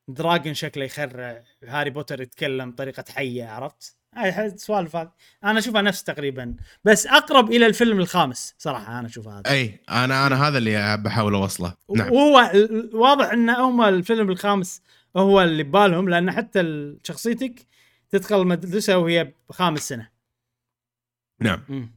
[0.07, 5.11] dragon شكله يخرع هاري بوتر يتكلم طريقه حية عرفت؟ هاي سوالف هذه
[5.43, 6.55] أنا أشوفها نفس تقريبا.
[6.85, 9.51] بس أقرب إلى الفيلم الخامس صراحة أنا اشوفها هذا.
[9.51, 11.73] اي أنا أنا هذا اللي بحاول أوصله.
[11.95, 12.11] نعم.
[12.11, 12.51] وهو
[12.93, 14.81] واضح إن هم الفيلم الخامس
[15.17, 17.70] هو اللي ببالهم لأن حتى شخصيتك
[18.11, 20.09] تدخل المدرسة وهي بخامس سنة.
[21.39, 21.63] نعم.
[21.69, 21.91] مم.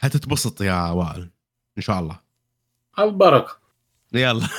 [0.00, 1.30] هتتبسط يا وائل؟
[1.78, 2.20] إن شاء الله.
[2.98, 3.56] البركة.
[4.12, 4.48] يلا.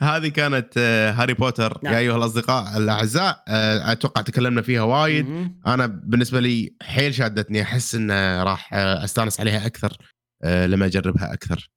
[0.00, 1.78] هذه كانت آه، هاري بوتر.
[1.82, 1.94] نعم.
[1.94, 5.28] يا أيها الأصدقاء الأعزاء آه، أتوقع تكلمنا فيها وايد.
[5.28, 5.60] مم.
[5.66, 7.62] أنا بالنسبة لي حيل شادتني.
[7.62, 8.10] أحس ان
[8.42, 9.96] راح آه، أستانس عليها أكثر
[10.44, 11.70] لما أجربها أكثر.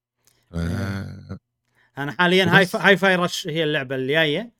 [0.53, 1.37] آه،
[1.97, 4.51] أنا حاليا هاي Hi-Fi Rush هي اللعبة الجاية.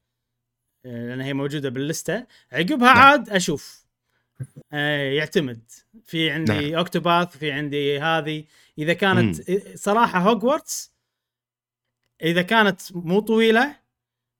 [0.83, 2.25] لأن هي موجودة باللستة.
[2.51, 2.97] عقبها نعم.
[2.97, 3.83] عاد أشوف.
[4.73, 5.71] آه، يعتمد.
[6.05, 6.75] في عندي نعم.
[6.75, 8.43] Octopath في عندي هذه.
[8.77, 9.59] إذا كانت مم.
[9.75, 10.93] صراحة هوجورتس
[12.23, 13.75] إذا كانت مو طويلة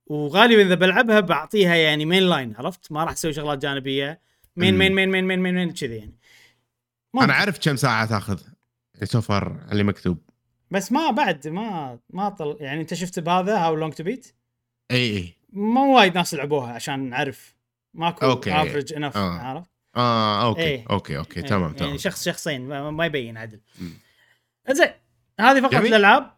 [0.08, 4.22] وغالبا إذا بلعبها بعطيها يعني main line عرفت؟ ما راح أسوي شغلات جانبية.
[4.56, 6.18] main main main main main main, main كذي يعني.
[7.14, 7.24] ممكن.
[7.26, 8.42] أنا عارف كم ساعة تأخذ
[9.04, 10.18] so far اللي مكتوب.
[10.72, 14.36] بس ما بعد ما ما طل يعني أنت شفت بهذا HowLongToBeat
[14.92, 15.34] إي إي.
[15.54, 17.56] مو وايد ناس لعبوها عشان نعرف
[17.94, 19.18] ماكو average enough.
[19.18, 20.62] عرفت؟ آه okay.
[20.62, 20.86] إيه.
[20.90, 21.40] okay okay.
[21.40, 21.46] إيه.
[21.46, 21.88] تمام تمام.
[21.88, 23.60] يعني شخص شخصين ما يبين عدل.
[24.72, 24.90] زين
[25.40, 26.32] هذه فقره الألعاب.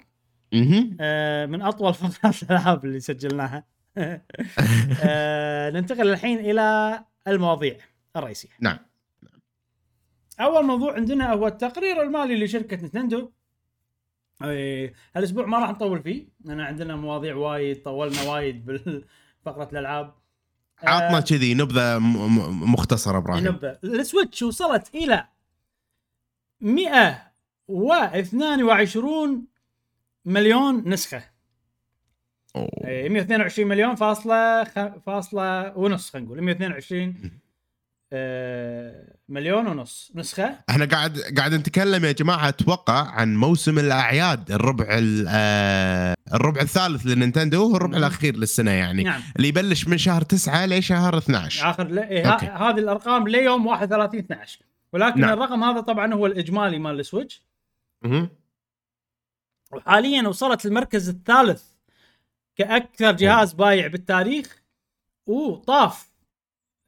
[1.02, 3.64] آه من أطول فقرات الألعاب اللي سجلناها.
[5.04, 7.78] آه ننتقل الحين إلى المواضيع
[8.16, 8.50] الرئيسية.
[8.60, 8.78] نعم.
[10.40, 13.32] أول موضوع عندنا هو التقرير المالي لشركة نتندو.
[14.44, 20.14] إيه هالأسبوع ما راح نطول فيه لأن عندنا مواضيع وايد طولنا وايد بفقره الألعاب.
[20.84, 23.48] عطنا كذي نبذة مختصرة إبراهيم.
[23.48, 23.80] نبذة.
[23.84, 25.28] السويتش وصلت إلى
[26.62, 29.48] 122
[30.26, 31.24] مليون نسخة.
[32.56, 32.70] أوه.
[32.84, 34.80] 122 مليون فاصلة خ...
[34.80, 36.42] فاصلة ونص خلينا نقول.
[36.42, 37.14] 122 آه
[39.30, 40.12] مليون ونص.
[40.16, 44.86] نسخة؟ إحنا قاعد قاعد نتكلم يا جماعة أتوقع عن موسم الأعياد الربع
[45.28, 49.04] آه الربع الثالث لل Nintendo هو الربع الأخير للسنة يعني.
[49.04, 49.22] نعم.
[49.36, 52.00] اللي يبلش من شهر 9 لشهر 12 آخر ل...
[52.00, 54.60] إيه هذه الأرقام ليوم 31 12
[54.94, 55.34] ولكن نعم.
[55.34, 57.42] الرقم هذا طبعا هو الإجمالي مال ال Switch.
[59.72, 61.64] وحاليا وصلت المركز الثالث
[62.56, 64.62] كأكثر جهاز بايع بالتاريخ
[65.28, 66.02] وطاف.
[66.02, 66.15] آه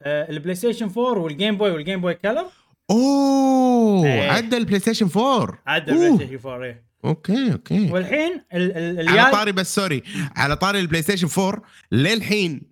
[0.06, 2.46] ال PlayStation 4 وال Game Boy وال Game Boy Color
[2.90, 4.30] أوه إيه.
[4.30, 6.88] عدى البلاي ستيشن 4 عدى البلاي ستيشن 4 إيه.
[7.04, 7.92] okay okay.
[7.92, 10.02] والحين ال ال على طاري بس sorry.
[10.36, 11.62] على طاري ال PlayStation 4
[11.92, 12.62] للحين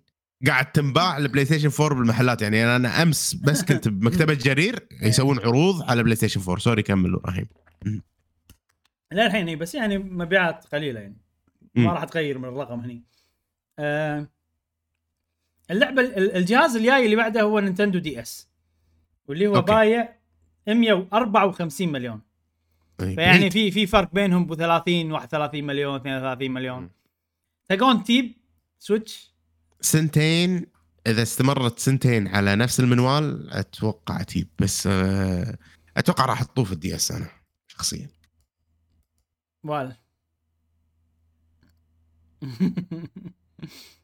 [0.47, 2.41] قاعد تنباع ال PlayStation 4 بالمحلات.
[2.41, 7.47] يعني أنا أمس بس كنت بمكتبة جرير يسوون عروض على PlayStation 4 sorry كمل إبراهيم.
[9.13, 11.17] للحين بس يعني مبيعات قليلة يعني.
[11.75, 13.03] ما راح تغير من الرقم هني.
[13.79, 14.27] آه
[15.71, 18.47] اللعبة الجهاز الجاي اللي بعده هو Nintendo DS
[19.27, 19.71] واللي هو okay.
[19.73, 20.17] بايع
[20.67, 22.21] 154 مليون.
[22.97, 23.15] طيب.
[23.15, 26.89] فيعني في في فرق بينهم ب 30 31 مليون 32 مليون.
[27.69, 28.33] تلقون تيب
[28.79, 29.33] Switch؟
[29.81, 30.65] سنتين
[31.07, 35.57] إذا استمرت سنتين على نفس المنوال أتوقع تيب بس آه،
[35.97, 37.29] أتوقع راح تطوف ال DS أنا
[37.67, 38.09] شخصيا.
[39.63, 39.95] وال.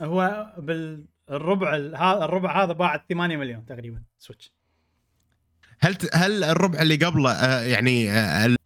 [0.00, 1.76] هو بالربع
[2.24, 4.52] الربع هذا باع 8 مليون تقريبا Switch
[5.80, 8.56] هل هل الربع اللي قبله آه يعني آه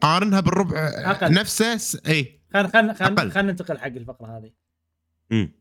[0.00, 1.32] قارنها بالربع أقل.
[1.34, 2.40] نفسه؟ إي.
[2.52, 2.94] خلينا خلينا
[3.30, 4.50] خلينا ننتقل حق الفقرة هذه.
[5.32, 5.52] امم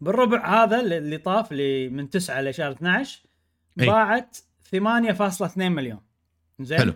[0.00, 3.22] بالربع هذا اللي طاف اللي من 9 لشهر 12
[3.76, 4.36] باعت
[4.76, 6.00] 8.2 مليون.
[6.60, 6.94] زين؟ حلو.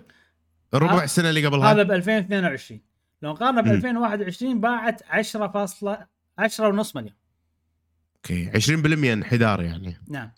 [0.75, 2.81] ربع السنة اللي قبلها؟ هذا ب 2022
[3.23, 6.07] لو قارنا ب 2021 باعت 10 فاصلة
[6.39, 7.15] 10 ونص مليون.
[8.17, 8.51] أوكي.
[8.51, 9.97] 20% انحدار يعني.
[10.09, 10.31] نعم.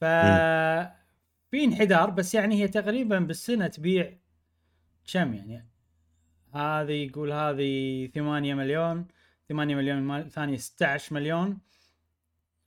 [0.00, 0.04] ف
[1.50, 4.12] في انحدار بس يعني هي تقريبا بالسنة تبيع
[5.12, 5.68] كم يعني؟
[6.54, 9.06] هذه يقول هذه 8 مليون
[9.48, 11.58] 8 مليون مال ثانية 16 مليون.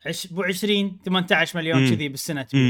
[0.05, 2.63] عش بو 20 18 مليون كذي بالسنة تبيع.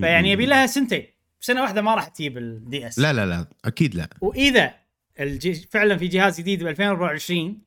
[0.00, 1.06] فيعني يبي لها سنتين.
[1.40, 4.08] سنه واحدة ما راح تجيب ال DS لا لا لا أكيد لا.
[4.20, 4.74] وإذا
[5.20, 5.54] الجي...
[5.54, 7.58] فعلا في جهاز جديد ب 2024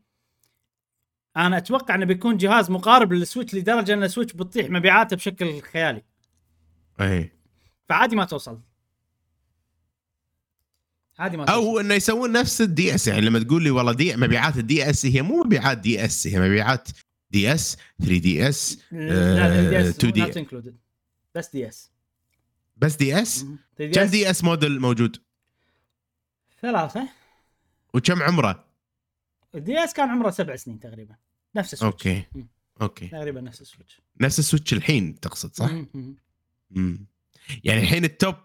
[1.38, 5.61] أنا أتوقع انه بيكون جهاز مقارب لل Switch لدرجة ان ال Switch بتطيح مبيعاته بشكل
[5.61, 6.03] خيالي.
[7.01, 7.31] اي
[7.89, 8.60] فعادي ما توصل.
[11.19, 11.57] عادي ما توصل.
[11.57, 15.05] أو إنه يسوون نفس ال DS يعني لما تقول لي والله دي مبيعات ال DS
[15.05, 16.89] هي مو مبيعات DS هي مبيعات
[17.31, 20.76] DS 3 DS 2 دي
[21.35, 21.91] بس DS
[22.77, 23.45] بس DS
[23.77, 25.18] كم DS موديل موجود؟
[26.61, 27.07] ثلاثة.
[27.93, 28.65] وكم عمره؟
[29.55, 31.15] ال DS كان عمره سبع سنين تقريبا.
[31.55, 32.07] نفس ال Switch.
[32.07, 32.23] okay.
[32.81, 33.07] okay.
[33.07, 34.01] تقريبا نفس ال Switch.
[34.21, 35.69] نفس ال Switch الحين تقصد صح؟
[36.75, 37.05] امم
[37.63, 38.35] يعني الحين ال top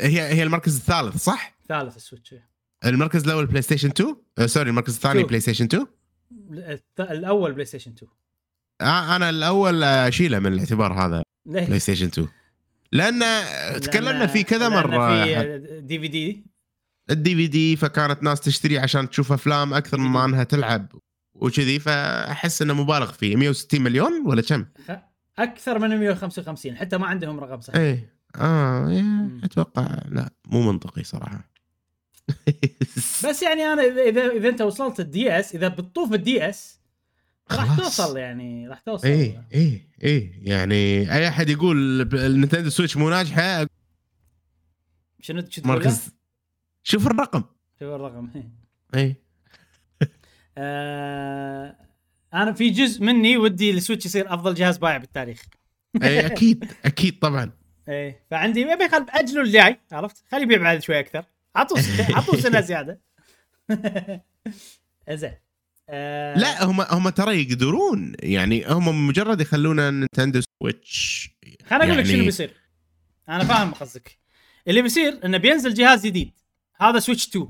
[0.00, 2.34] هي هي المركز الثالث صح؟ ثالث ال Switch
[2.84, 5.86] المركز الأول PlayStation 2 آه سوري المركز الثاني PlayStation 2
[7.00, 8.12] الأول PlayStation 2
[8.80, 12.28] آه أنا الأول أشيله من الاعتبار هذا PlayStation 2
[12.92, 13.20] لأن
[13.80, 15.24] تكلمنا فيه كذا مرة.
[15.24, 16.44] في DVD
[17.10, 20.92] ال DVD فكانت ناس تشتري عشان تشوف أفلام أكثر مما أنها تلعب
[21.34, 23.36] وكذي فأحس إنه مبالغ فيه.
[23.36, 24.66] 160 مليون ولا كم؟
[25.38, 28.14] أكثر من 155 حتى ما عندهم رقم صحيح إيه.
[28.36, 29.44] آه إيه.
[29.44, 31.50] أتوقع لا مو منطقي صراحة.
[33.28, 36.80] بس يعني أنا إذا إذا أنت وصلت ال DS إذا بتطوف ال DS
[37.52, 37.76] راح.
[37.76, 39.08] توصل يعني راح توصل.
[39.08, 40.32] إيه إيه إيه.
[40.42, 43.66] يعني أي أحد يقول النينتندو سويتش مو ناجحة؟
[45.20, 46.10] شنو؟ مركز.
[46.82, 47.42] شوف الرقم.
[47.80, 48.28] شوف الرقم.
[48.94, 49.16] اي
[50.58, 51.76] آه
[52.34, 55.42] أنا في جزء مني ودي السويتش يصير أفضل جهاز بايع بالتاريخ.
[56.02, 57.50] اي أكيد أكيد طبعا.
[57.88, 61.24] إيه فعندي ابي خل أجله الجاي عرفت؟ خليه يبيع بعد شوي أكثر.
[61.56, 61.78] عطوه
[62.16, 63.00] عطوه سنة زيادة.
[65.10, 65.34] زين
[65.88, 68.12] آه لا هم هم ترى يقدرون.
[68.22, 71.30] يعني هم مجرد يخلونا نينتندو سويتش.
[71.66, 72.54] خليني أقول لك يعني- شنو بيصير.
[73.28, 74.18] أنا فاهم قصدك.
[74.68, 76.32] اللي بيصير إنه بينزل جهاز جديد.
[76.80, 77.48] هذا سويتش 2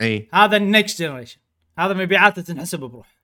[0.00, 0.28] إي.
[0.34, 1.40] هذا ال next generation
[1.78, 3.22] هذا مبيعاته تنحسب بروح.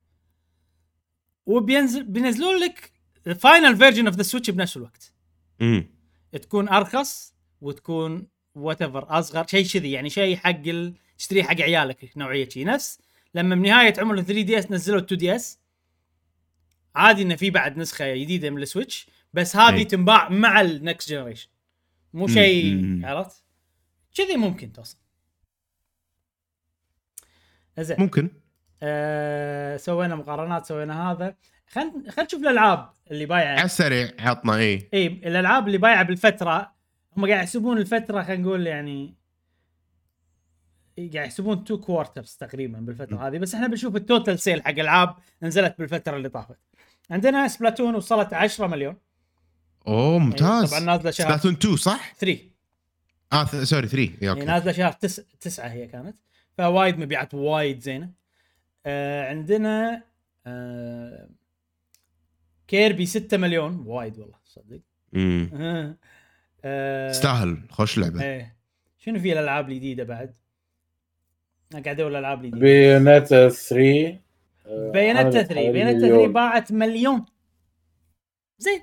[1.46, 2.92] وبينزل بينزلون لك
[3.26, 5.12] ال final version of the Switch بنفس الوقت.
[5.60, 5.86] امم
[6.32, 10.94] تكون أرخص وتكون whatever أصغر شيء كذي يعني شيء حق ال...
[11.18, 12.98] تشتريه حق عيالك نوعية شيء نفس
[13.34, 15.58] لما بنهايه عمر 3 DS نزلوا 2 DS
[16.94, 19.82] عادي إنه في بعد نسخة جديدة من السويتش بس هذه.
[19.82, 21.48] تنباع مع ال next generation
[22.12, 23.00] مو شيء.
[23.04, 23.44] عرفت؟
[24.18, 24.98] كذي ممكن توصل.
[27.78, 27.96] زين.
[28.00, 28.30] ممكن.
[28.82, 31.36] آه سوينا مقارنات سوينا هذا.
[31.68, 33.52] خلينا خلينا نشوف الألعاب اللي بايعة.
[33.52, 34.88] على السريع عطنا إي.
[34.94, 36.74] إي الألعاب اللي بايعة بالفترة.
[37.16, 39.14] هم قاعد يحسبون الفترة خلينا نقول يعني
[40.98, 43.38] قاعد يحسبون two quarters تقريبا بالفترة هذه.
[43.38, 46.58] بس إحنا بنشوف ال total sale حق ألعاب نزلت بالفترة اللي طافت.
[47.10, 48.96] عندنا سبلاتون وصلت 10 مليون.
[49.86, 50.70] أوه ممتاز.
[50.70, 52.57] طبعا نازلة شهر سبلاتون 2 صح؟ 3
[53.32, 54.44] آه ث- sorry 3 إي، هي أوكي.
[54.44, 55.16] نازلة شهر تس...
[55.40, 56.16] تسعة هي كانت.
[56.58, 58.10] فوايد مبيعات وايد زينة.
[58.86, 60.02] آه عندنا
[60.46, 61.28] آه
[62.68, 63.82] كيربي 6 مليون.
[63.86, 64.80] وايد والله صدق.
[65.14, 65.50] امم
[66.64, 68.22] آه تستاهل خوش لعبة.
[68.22, 68.56] إيه.
[68.98, 70.34] شنو في الألعاب الجديدة بعد؟
[71.74, 72.58] أنا قاعد ادور الألعاب الجديدة.
[72.66, 74.18] بيونيتا 3
[74.66, 76.32] آه، بيونيتا عملت 3 حوالي بيونيتا 3 مليون.
[76.32, 77.24] باعت مليون.
[78.58, 78.80] زين.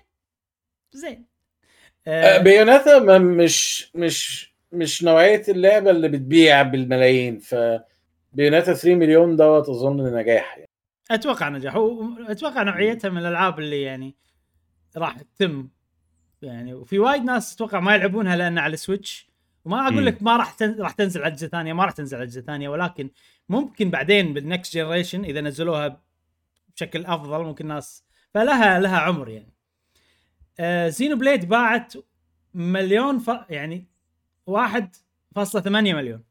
[0.92, 1.26] زين.
[2.08, 7.56] آه، آه بيونيتا ما- مش مش مش نوعية اللعبة اللي بتبيع بالملايين ف
[8.34, 10.70] بيونيتا 3 مليون دوت أظن نجاح يعني.
[11.12, 14.16] أتوقع نجاح واتوقع نوعيتها من الألعاب اللي يعني
[14.98, 15.70] راح تتم
[16.42, 19.28] يعني وفي وايد ناس أتوقع ما يلعبونها لأن على السويتش
[19.66, 19.88] وما.
[19.88, 20.76] أقول لك ما راح تن...
[20.82, 23.10] راح تنزل على اجهزه ثانية ما راح تنزل على اجهزه ثانية ولكن
[23.50, 26.02] ممكن بعدين بال next generation إذا نزلوها
[26.76, 28.04] بشكل أفضل ممكن ناس
[28.34, 29.54] فلها لها عمر يعني
[30.60, 31.94] آه زينو بليد باعت
[32.54, 33.32] مليون ف...
[33.50, 33.86] يعني
[34.50, 36.24] 1.8 مليون.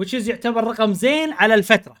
[0.00, 1.96] Which is يعتبر رقم زين على الفترة.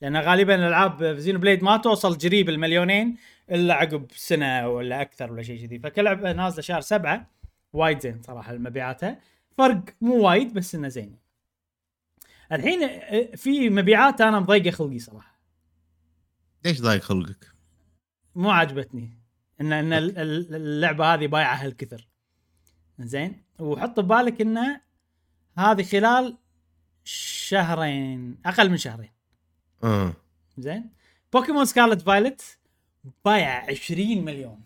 [0.00, 3.16] لأن غالبا الألعاب في زينو بليد ما توصل قريب المليونين
[3.50, 5.78] إلا عقب سنة ولا أكثر ولا شيء كذي.
[5.78, 7.30] فكل لعبه نازلة شهر سبعة.
[7.72, 9.20] وايد زين صراحة مبيعاتها
[9.58, 11.18] فرق مو وايد بس إنه زين.
[12.52, 15.40] الحين آه، في مبيعات أنا مضيقه خلقي صراحة.
[16.64, 17.52] ليش ضايق خلقك؟
[18.34, 19.25] مو عجبتني
[19.60, 22.08] ان إن ال- ال- اللعبة هذه بايعة هالكثر.
[22.98, 24.80] زين وحط ببالك انه
[25.58, 26.38] هذه خلال
[27.04, 29.10] شهرين أقل من شهرين.
[29.84, 30.12] آه.
[30.58, 30.90] زين
[31.32, 32.58] بوكيمون سكارلت فايوليت
[33.24, 34.60] بايع 20 مليون.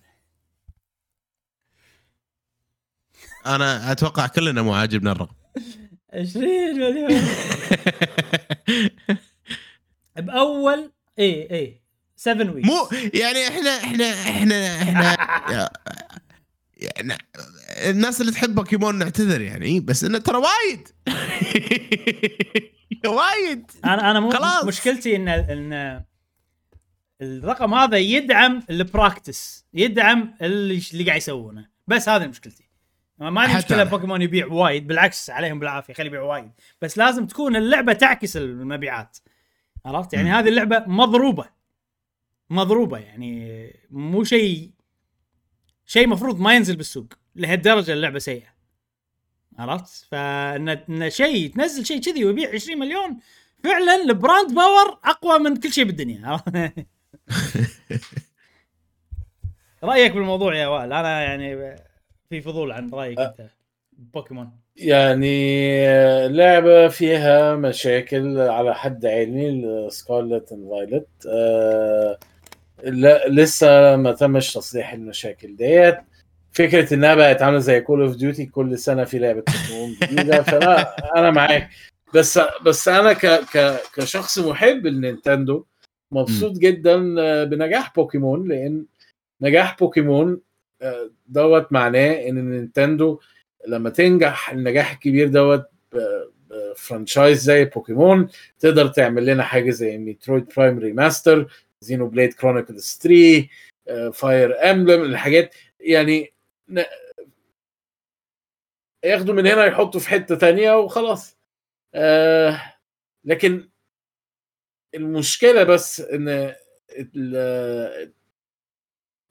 [3.47, 5.35] أنا أتوقع كلنا مو عاجبنا الرقم.
[6.15, 6.47] 20
[6.81, 7.21] مليون.
[10.17, 11.81] باول اي اي
[12.21, 15.71] 7 weeks مو يعني إحنا إحنا إحنا إحنا
[16.77, 17.19] يعني
[17.91, 20.89] الناس اللي تحب بوكيمون نعتذر يعني بس إنه ترى وايد.
[23.17, 23.71] وايد.
[23.85, 24.65] أنا أنا مو خلاص.
[24.65, 26.03] مشكلتي إن إن
[27.23, 31.69] الرقم هذا يدعم ال practice يدعم اللي اللي قاعد يسوونه.
[31.87, 32.71] بس هذه مشكلتي.
[33.19, 33.85] ما عندي مشكلة.
[33.85, 36.51] بوكيمون يبيع وايد بالعكس عليهم بالعافية خلي يبيع وايد.
[36.83, 39.17] بس لازم تكون اللعبة تعكس المبيعات.
[39.87, 40.33] عرفت؟ يعني.
[40.33, 41.60] هذه اللعبة مضروبة.
[42.51, 44.71] مضروبة يعني مو شيء
[45.87, 47.07] شيء مفروض ما ينزل بالسوق
[47.37, 48.51] لهالدرجة اللعبة سيئة.
[49.59, 53.19] عرفت؟ فإن شيء تنزل شيء كذي ويبيع 20 مليون
[53.65, 56.41] فعلا ال brand power أقوى من كل شيء بالدنيا.
[59.85, 61.77] رأيك بالموضوع يا وائل؟ أنا يعني
[62.31, 63.25] في فضول عن رأيك أه.
[63.27, 63.51] أنت
[63.93, 71.27] بوكيمون يعني لعبة فيها مشاكل على حد علمي سكارلت and فايوليت
[72.85, 75.99] لا لسه ما تمش تصليح المشاكل ديت.
[76.53, 80.43] فكرة إنها بقت عاملة زي Call of Duty كل سنة في لعبة بوكيمون جديدة.
[80.51, 81.71] فأنا أنا معاك.
[82.15, 85.65] بس بس أنا ك ك كشخص محب للنينتندو
[86.13, 88.85] مبسوط جدا آه، بنجاح بوكيمون لأن
[89.41, 90.41] نجاح بوكيمون
[90.83, 93.21] آه، دوت معناه إن نينتندو
[93.69, 95.65] لما تنجح النجاح الكبير دوت
[96.51, 98.29] ب franchise زي بوكيمون
[98.59, 101.47] تقدر تعمل لنا حاجة زي ميترويد برايم remaster
[101.83, 103.49] زينو بليد كرونيكلز 3
[104.13, 106.33] فاير امبلم الحاجات يعني
[109.05, 111.37] ياخدوا من هنا يحطوا في حتة تانية وخلاص.
[111.95, 112.75] آه
[113.25, 113.69] لكن
[114.95, 116.29] المشكلة بس إن
[116.91, 118.13] ال-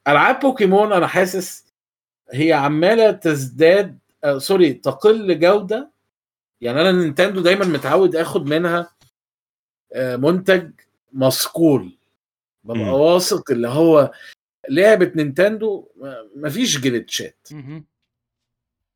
[0.07, 1.73] ألعاب بوكيمون أنا حاسس
[2.31, 5.91] هي عمالة تزداد آه sorry تقل جودة.
[6.61, 8.95] يعني أنا نينتندو دايما متعود آخد منها
[9.93, 10.71] آه منتج
[11.13, 11.97] مصقول
[12.69, 12.93] ببقى مم.
[12.93, 14.11] واثق اللي هو
[14.69, 16.77] لعبة نينتندو ما- مفيش
[17.51, 17.85] مهم.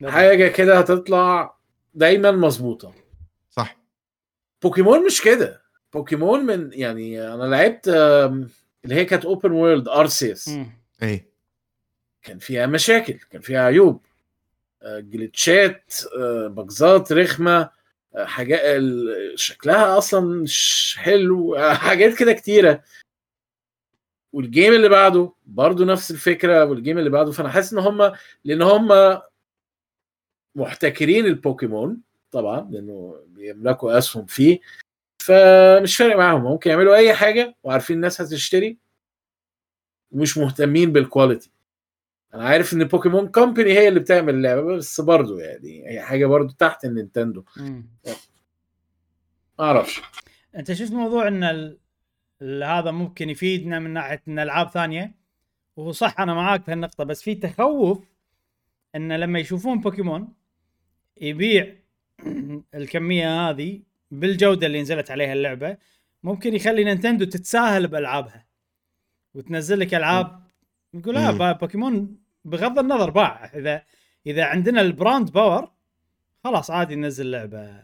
[0.06, 1.56] حاجة كده هتطلع
[1.94, 2.94] دايما مظبوطة.
[3.50, 3.78] صح.
[4.62, 5.62] بوكيمون مش كده.
[5.94, 7.88] بوكيمون من يعني أنا لعبت
[8.86, 10.68] اللي هي كانت open world Arceus مم.
[11.04, 11.26] اي
[12.22, 14.02] كان فيها مشاكل كان فيها عيوب.
[14.82, 17.70] آه، glitch ات آه، bugs ات رخمة
[18.16, 22.84] آه، حاجات ال- شكلها أصلا مش حلو حاجات كده كتيرة.
[24.34, 27.32] وال game اللي بعده برضو نفس الفكرة وال game اللي بعده.
[27.32, 28.12] فأنا حاسس إن هم
[28.44, 29.20] لأن هم
[30.56, 32.02] محتكرين البوكيمون
[32.32, 34.60] طبعا لأنه بيملكوا أسهم فيه.
[35.20, 38.78] فمش فارق معاهم ممكن يعملوا أي حاجة وعارفين الناس هتشتري
[40.12, 41.52] ومش مهتمين بال quality
[42.34, 46.54] أنا عارف إن بوكيمون Company هي اللي بتعمل اللعبة بس برضو يعني هي حاجة برضو
[46.54, 47.44] تحت النينتندو.
[47.58, 47.76] ما
[49.60, 50.02] أعرفش.
[50.56, 51.78] أنت شفت موضوع إن
[52.42, 55.16] هذا ممكن يفيدنا من ناحية إن ألعاب ثانية.
[55.78, 58.00] وهو صح أنا معاك في هالنقطة بس في تخوف
[58.96, 60.34] إن لما يشوفون بوكيمون
[61.22, 61.76] يبيع
[62.76, 63.82] الكمية هذه
[64.12, 65.78] بالجودة اللي نزلت عليها اللعبة
[66.24, 68.46] ممكن يخلي نينتندو تتساهل بألعابها.
[69.34, 70.44] وتنزل لك ألعاب
[70.94, 71.32] يقول لا.
[71.32, 73.46] با- بوكيمون بغض النظر باع.
[73.46, 73.84] إذا
[74.28, 75.72] إذا عندنا ال brand power
[76.44, 77.84] خلاص عادي ننزل لعبة.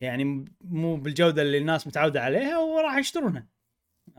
[0.00, 3.46] يعني مو بالجودة اللي الناس متعودة عليها وراح يشترونها.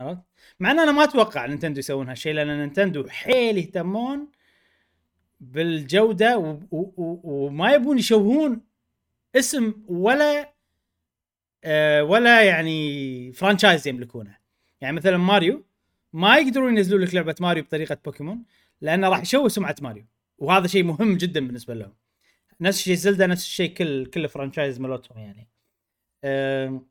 [0.00, 0.22] عرفت؟
[0.60, 4.28] مع إن أنا ما أتوقع نينتندو يسوون هالشيء لأن نينتندو حيل يهتمون
[5.40, 6.50] بالجودة و...
[6.70, 6.80] و...
[6.96, 7.20] و...
[7.24, 8.60] وما يبون يشوهون
[9.36, 10.52] اسم ولا
[11.64, 14.36] آه ولا يعني franchise يملكونه.
[14.80, 15.64] يعني مثلا ماريو
[16.12, 18.44] ما يقدرون ينزلون لك لعبة ماريو بطريقة بوكيمون
[18.80, 20.04] لأنه راح يشوه سمعة ماريو
[20.38, 21.94] وهذا شيء مهم جدا بالنسبة لهم.
[22.60, 25.48] نفس الشيء زلدا نفس الشيء كل كل franchise مالتهم يعني.
[26.24, 26.86] آم،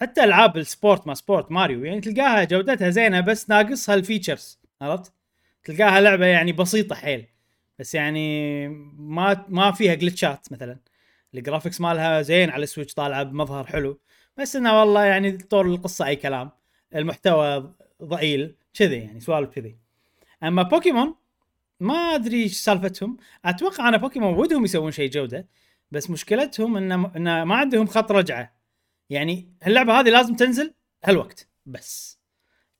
[0.00, 1.84] حتى ألعاب ال sport ما sport ماريو.
[1.84, 5.12] يعني تلقاها جودتها زينة بس ناقصها ال features عرفت؟
[5.64, 7.26] تلقاها لعبة يعني بسيطة حيل
[7.78, 8.68] بس يعني
[8.98, 10.78] ما ما فيها glitch ات مثلا.
[11.34, 14.00] ال graphics مالها زين على ال Switch طالعة بمظهر حلو
[14.36, 16.50] بس إنه والله يعني طول القصة أي كلام.
[16.94, 17.74] المحتوى
[18.04, 19.76] ضئيل كذي يعني سوالف كذي.
[20.42, 21.14] أما بوكيمون
[21.80, 23.16] ما أدري إيش سالفتهم.
[23.44, 25.46] أتوقع أنا بوكيمون ودهم يسوون شيء جودة
[25.90, 28.55] بس مشكلتهم ان ان ما عندهم خط رجعة.
[29.10, 30.74] يعني اللعبة هذه لازم تنزل
[31.04, 32.18] هالوقت بس.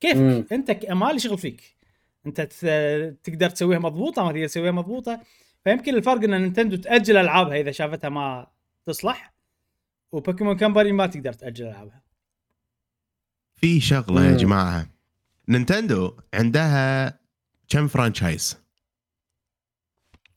[0.00, 0.46] كيف مم.
[0.52, 1.76] أنت ك- ما لي شغل فيك.
[2.26, 5.20] أنت ت- تقدر تسويها مضبوطة ما تقدر تسويها مضبوطة.
[5.64, 8.46] فيمكن الفرق إن نينتندو تأجل ألعابها إذا شافتها ما
[8.84, 9.34] تصلح
[10.12, 12.02] وبوكيمون Company ما تقدر تأجل ألعابها.
[13.56, 14.36] في شغلة يا مم.
[14.36, 14.86] جماعة.
[15.48, 17.18] نينتندو عندها
[17.68, 18.56] كم franchise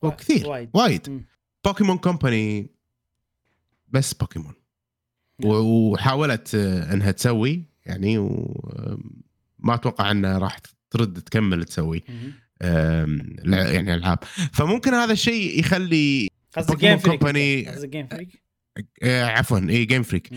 [0.01, 0.69] وكثير وايد.
[0.73, 1.25] وايد.
[1.65, 2.69] بوكيمون Company
[3.87, 4.53] بس بوكيمون.
[5.45, 8.99] وحاولت آه، إنها تسوي يعني وما
[9.75, 10.57] أتوقع إنها راح
[10.91, 12.03] ترد تكمل تسوي
[12.61, 14.19] يعني ألعاب.
[14.53, 18.43] فممكن هذا الشيء يخلي قصدك Game Freak Company- قصدك Game Freak
[19.03, 20.29] آه، عفوا اي Game Freak.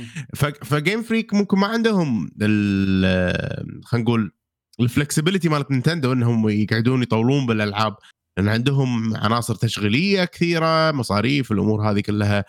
[0.65, 4.33] ف Game Freak ممكن ما عندهم ال- آه، خلينا نقول
[4.81, 7.97] ال flexibility مالت نينتندو إنهم يقعدون يطولون بالألعاب.
[8.37, 12.45] لأن عندهم عناصر تشغيلية كثيرة مصاريف الأمور هذه كلها آه،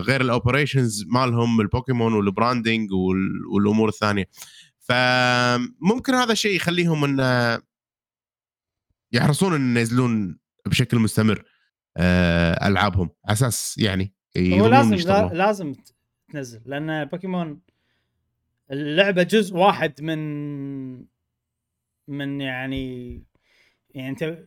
[0.00, 4.28] غير ال operations مالهم البوكيمون وال branding وال- والأمور الثانية.
[4.78, 7.60] فممكن هذا الشيء يخليهم إن
[9.12, 11.44] يحرصون إن ينزلون بشكل مستمر
[11.96, 13.10] آه، ألعابهم.
[13.24, 15.32] على أساس يعني هو لازم يشتغلون.
[15.32, 15.74] لا- لازم
[16.32, 17.60] تنزل لأن بوكيمون
[18.70, 20.18] اللعبة جزء واحد من
[22.08, 23.22] من يعني
[23.90, 24.38] يعني أنت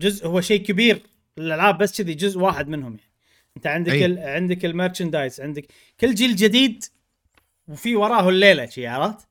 [0.00, 1.02] جزء هو شيء كبير
[1.38, 3.10] الألعاب بس كذي جزء واحد منهم يعني.
[3.56, 4.06] انت عندك أي.
[4.06, 4.18] ال...
[4.18, 5.66] عندك ال merchandise عندك
[6.00, 6.84] كل جيل جديد
[7.68, 9.26] وفي وراه الليلة شي عرفت؟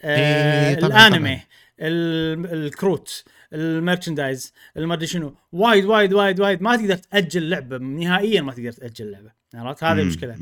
[0.00, 1.40] آه الانمي طبعاً.
[1.80, 7.78] ال- الكروت ال merchandise ما أدري شنو وايد وايد وايد وايد ما تقدر تأجل لعبة
[7.78, 10.36] نهائيا ما تقدر تأجل لعبة عرفت هذه المشكلة.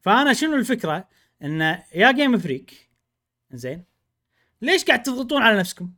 [0.00, 1.08] فأنا شنو الفكرة
[1.42, 1.60] إن
[1.94, 2.90] يا Game Freak
[3.52, 3.84] زين
[4.62, 5.90] ليش قاعد تضغطون على نفسكم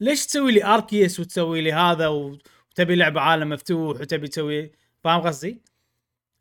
[0.00, 4.72] ليش تسوي لي Arceus وتسوي لي هذا وتبي لعبة عالم مفتوح وتبي تسوي
[5.04, 5.62] فاهم قصدي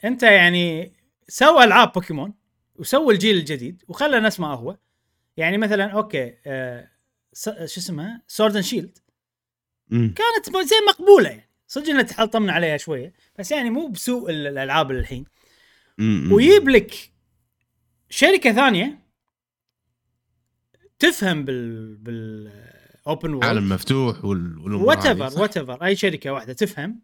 [0.06, 0.94] انت يعني
[1.28, 2.34] سوى ألعاب بوكيمون
[2.76, 4.78] وسوى الجيل الجديد وخلى نفس ما هو.
[5.38, 6.88] يعني مثلا okay آه
[7.44, 8.98] شو اسمها؟ Sword and Shield.
[9.92, 11.50] كانت زي مقبولة يعني.
[11.68, 15.26] صدق انها تحطمن عليها شوية بس يعني مو بسوء ال- الألعاب الحين.
[16.32, 16.94] ويجيب لك
[18.10, 19.00] شركة ثانية
[21.00, 22.52] تفهم بال بال
[23.08, 25.42] open world عالم مفتوح وال whatever?
[25.42, 27.02] وات ايفر أي شركة واحدة تفهم.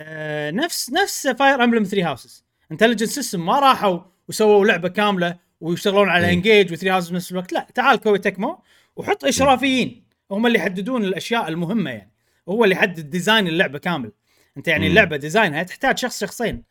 [0.00, 6.08] آه نفس نفس Fire Emblem 3 Houses Intelligent System ما راحوا وسووا لعبة كاملة ويشتغلون
[6.08, 6.32] على.
[6.32, 7.52] Engage و 3 Houses بنفس الوقت.
[7.52, 8.62] لا تعال Koei Tecmo
[8.96, 10.04] وحط إشرافيين.
[10.30, 12.12] هم اللي يحددون الأشياء المهمة يعني.
[12.48, 14.12] هو اللي يحدد design اللعبة كامل.
[14.56, 14.86] أنت يعني.
[14.86, 16.64] اللعبة design ها تحتاج شخص شخصين.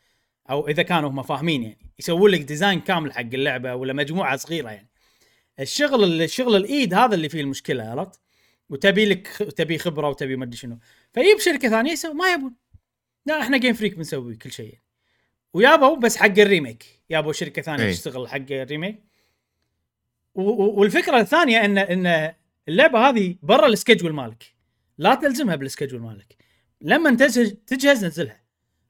[0.49, 1.91] أو إذا كانوا هم فاهمين يعني.
[1.99, 4.89] يسوون لك design كامل حق اللعبة ولا مجموعة صغيرة يعني.
[5.59, 8.19] الشغل الشغل الإيد هذا اللي فيه المشكلة عرفت؟
[8.69, 9.27] وتبي لك
[9.57, 10.79] تبي خبرة وتبي ما أدري شنو.
[11.13, 12.53] فيجيب شركة ثانية يسوي ما يبون.
[13.25, 14.77] لا إحنا Game Freak بنسوي كل شيء.
[15.53, 16.85] ويابوا بس حق ال remake.
[17.09, 17.93] يابوا شركة ثانية أي.
[17.93, 19.03] تشتغل حق ال remake.
[20.35, 22.33] و- و- والفكرة الثانية إن إن
[22.67, 24.43] اللعبة هذه برا ال schedule مالك.
[24.97, 26.35] لا تلزمها بال schedule مالك.
[26.81, 28.41] لما تجهز تجهز نزلها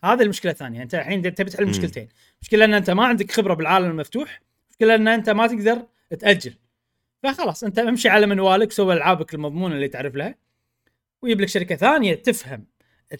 [0.04, 0.84] هذه المشكلة الثانية.
[0.84, 1.66] أنت الحين تبي تحل.
[1.66, 2.10] مشكلتين.
[2.42, 4.42] مشكلة إن أنت ما عندك خبرة بالعالم المفتوح.
[4.70, 5.86] مشكلة إن أنت ما تقدر
[6.20, 6.54] تأجل.
[7.24, 10.36] فخلاص أنت امشي على منوالك سوي ألعابك المضمونة اللي تعرف لها.
[11.22, 12.66] ويجيب لك شركة ثانية تفهم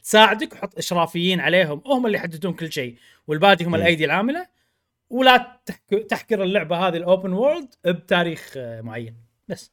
[0.04, 2.96] تساعدك وحط إشرافيين عليهم هم اللي يحددون كل شيء
[3.28, 3.76] والباقي هم.
[3.76, 4.48] الأيدي العاملة.
[5.10, 9.16] ولا تحك- تحكر اللعبة هذه ال open world بتاريخ آه، معين.
[9.48, 9.72] بس.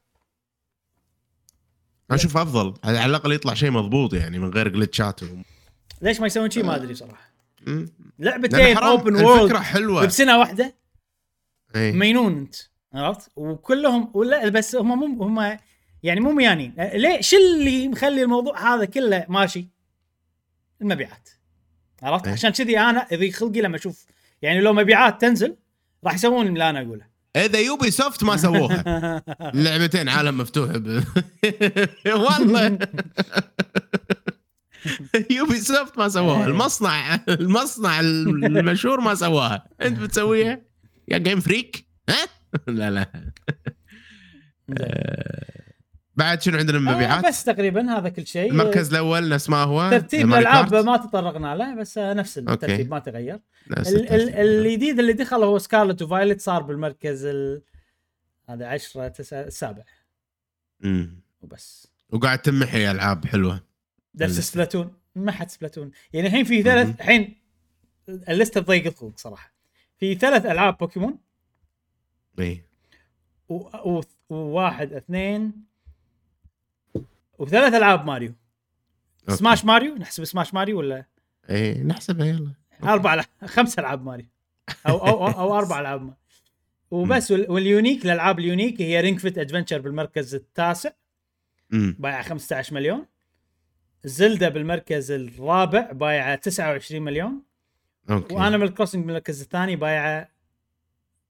[2.11, 5.27] أشوف أفضل على الأقل يطلع شيء مضبوط يعني من غير جلتشات و...
[6.03, 7.31] ليش ما يسوون شيء ما أدري صراحة.
[8.19, 10.07] لعبتين open الفكرة world حلوة.
[10.07, 10.75] بسنة واحدة.
[11.77, 11.93] إيه.
[11.93, 12.55] مينون أنت
[12.95, 15.59] عرفت؟ وكلهم ولا بس هم مو هم
[16.03, 16.75] يعني مو ميانين.
[16.79, 19.69] ليه؟ شو اللي مخلي الموضوع هذا كله ماشي؟
[20.83, 21.29] المبيعات.
[22.03, 22.33] عرفت؟ إيه.
[22.33, 24.05] عشان كذي أنا يضيق خلقي لما أشوف
[24.43, 25.57] يعني لو مبيعات تنزل
[26.05, 27.07] راح يسوون اللي أنا أقوله.
[27.37, 29.23] اذا Ubisoft ما سووها.
[29.55, 31.05] لعبتين عالم مفتوح ب...
[32.25, 32.79] والله.
[35.37, 36.41] Ubisoft ما سووها.
[36.41, 36.47] إيه.
[36.47, 40.61] المصنع المصنع المشهور ما سواها أنت بتسويها؟
[41.09, 42.27] يا Game Freak ها؟
[42.67, 43.33] لا لا.
[46.17, 49.63] بعد شنو عندنا من آه، مبيعات بس تقريبا هذا كل شيء المركز الأول نفس ما
[49.63, 50.75] هو ترتيب الألعاب.
[50.75, 52.39] ما تطرقنا له بس آه، نفس.
[52.39, 53.41] الترتيب ما تغير.
[53.71, 57.63] الجديد اللي دخل هو Scarlet و Violet صار بالمركز ال...
[58.49, 59.83] هذا 10 9 السابع
[60.81, 61.21] مم.
[61.41, 63.61] وبس وقاعد تمحي ألعاب حلوة
[64.15, 64.41] نفس.
[64.41, 67.01] Splatoon ما حد Splatoon يعني الحين في ثلاث.
[67.01, 67.43] الحين
[68.09, 69.55] اللسته تضيق الخلق صراحة
[69.99, 71.19] في ثلاث ألعاب بوكيمون
[72.39, 72.65] إي
[73.49, 73.55] و...
[73.55, 74.01] و...
[74.31, 75.53] وواحد اثنين
[77.39, 78.35] وثلاث ألعاب ماريو.
[79.23, 79.37] okay.
[79.39, 81.05] Smash ماريو؟ نحسب سماش ماريو ولا؟
[81.51, 82.53] اي نحسبها يلا.
[82.85, 84.27] أربع خمس ألعاب ماريو.
[84.89, 86.17] أو أو أو, أو أربع ألعاب ماريو.
[86.91, 90.91] وبس وال- وال unique الألعاب ال unique هي Ring Fit Adventure بالمركز التاسع.
[91.71, 93.07] بايعة 15 مليون.
[94.05, 97.43] Zelda بالمركز الرابع بايعة 29 مليون.
[98.11, 98.35] okay.
[98.35, 100.29] و Animal Crossing بالمركز الثاني بايعة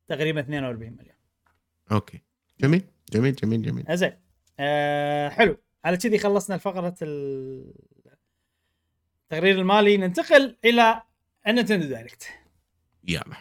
[0.08, 1.16] تقريبا 42 مليون.
[1.92, 2.20] أوكي.
[2.60, 3.84] جميل جميل جميل جميل.
[3.96, 4.12] زين
[4.60, 5.56] آه حلو.
[5.86, 7.74] على كذي خلصنا الفقره ال-
[9.24, 9.96] التقرير المالي.
[9.96, 11.02] ننتقل إلى
[11.46, 12.28] ال Nintendo Direct.
[13.08, 13.36] يلا.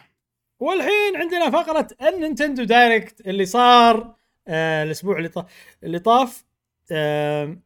[0.60, 4.14] والحين عندنا فقرة ال Nintendo Direct اللي صار
[4.48, 5.46] آه الأسبوع اللي طاف
[5.82, 6.44] اللي طاف.
[6.92, 7.56] آه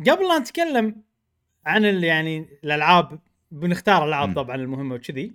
[0.00, 1.02] قبل لا نتكلم
[1.66, 3.18] عن يعني الألعاب
[3.50, 4.34] بنختار الالعاب مم.
[4.34, 5.32] طبعا المهمة وكذي.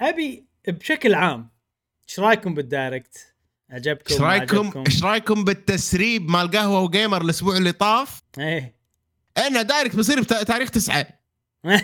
[0.00, 1.48] أبي بشكل عام
[2.08, 3.34] إيش رأيكم بال Direct؟
[3.70, 8.74] عجبكم؟ إيش رأيكم؟ إيش رأيكم بالتسريب مال قهوة و Gamer الأسبوع اللي طاف إيه
[9.46, 11.06] انه Direct بيصير بتاريخ تسعة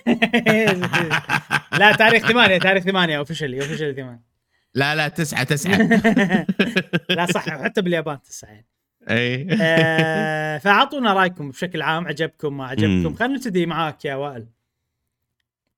[1.78, 4.22] لا تاريخ ثمانية تاريخ ثمانية officially officially ثمانية
[4.74, 5.76] لا لا تسعة تسعة
[7.16, 8.66] لا صح حتى باليابان تسعة يعني.
[9.10, 13.14] اي آه، فأعطونا رأيكم بشكل عام عجبكم ما عجبكم.
[13.14, 14.46] خلينا نبتدي معاك يا وائل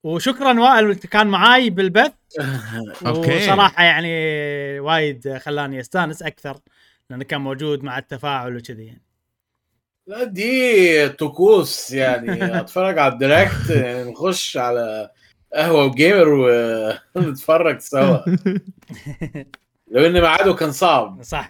[0.05, 2.13] وشكرا وائل انت كان معاي بالبث.
[3.07, 3.37] okay.
[3.37, 4.11] وصراحة يعني
[4.81, 6.59] وايد خلاني أستانس أكثر
[7.11, 9.05] لأنه كان موجود مع التفاعل وكذي يعني.
[10.07, 12.45] لا دي طقوس يعني.
[12.61, 15.11] أتفرج على ال Direct يعني نخش على
[15.55, 16.29] قهوة و Gamer
[17.15, 18.19] ونتفرج سوا.
[19.91, 21.23] لو ان ميعاده كان صعب.
[21.23, 21.49] صح.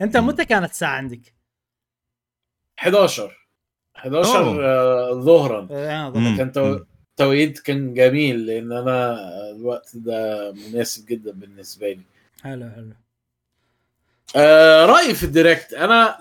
[0.00, 1.34] أنت متى كانت الساعة عندك؟
[2.78, 3.48] 11
[3.96, 4.64] 11 أوه.
[4.64, 5.68] آه، ظهرا.
[5.70, 6.12] آه،
[7.20, 7.24] مم.
[7.24, 9.16] كان تو- توقيت كان جميل لأن أنا
[9.50, 12.02] الوقت ده مناسب جدا بالنسبة لي
[12.42, 12.92] حلو حلو
[14.36, 16.18] آه رأيي في ال Direct أنا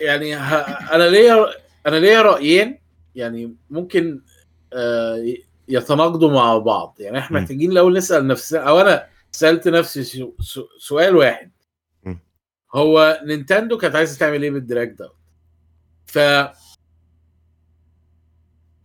[0.00, 0.54] يعني ه...
[0.94, 1.46] أنا ليا
[1.86, 2.78] أنا ليا رأيين
[3.14, 4.20] يعني ممكن
[4.72, 5.34] آه
[5.68, 7.40] يتناقضوا مع بعض يعني إحنا.
[7.40, 10.32] محتاجين الأول نسأل نفسنا أو أنا سألت نفسي سو...
[10.40, 10.66] سو...
[10.78, 11.50] سؤال واحد.
[12.74, 15.10] هو Nintendo كانت عايزة تعمل إيه بال Direct ده
[16.06, 16.18] ف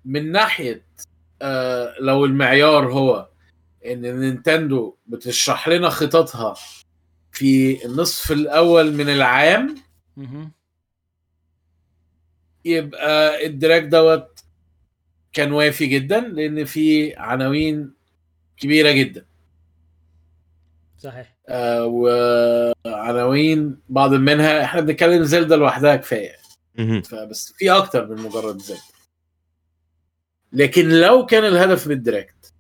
[0.06, 0.85] من ناحية
[2.00, 3.30] لو المعيار هو
[3.86, 6.56] إن Nintendo بتشرح لنا خططها
[7.32, 9.76] في النصف الأول من العام.
[12.66, 14.40] يبقى ال Direct دوت
[15.34, 17.94] كان وافي جدا لأن في عناوين
[18.58, 19.26] كبيرة جدا
[20.98, 26.36] صحيح آه وعناوين بعض منها إحنا بنتكلم Zelda لوحدها كفاية.
[27.02, 28.82] فبس في أكتر من مجرد Zelda
[30.56, 32.54] لكن لو كان الهدف من ال Direct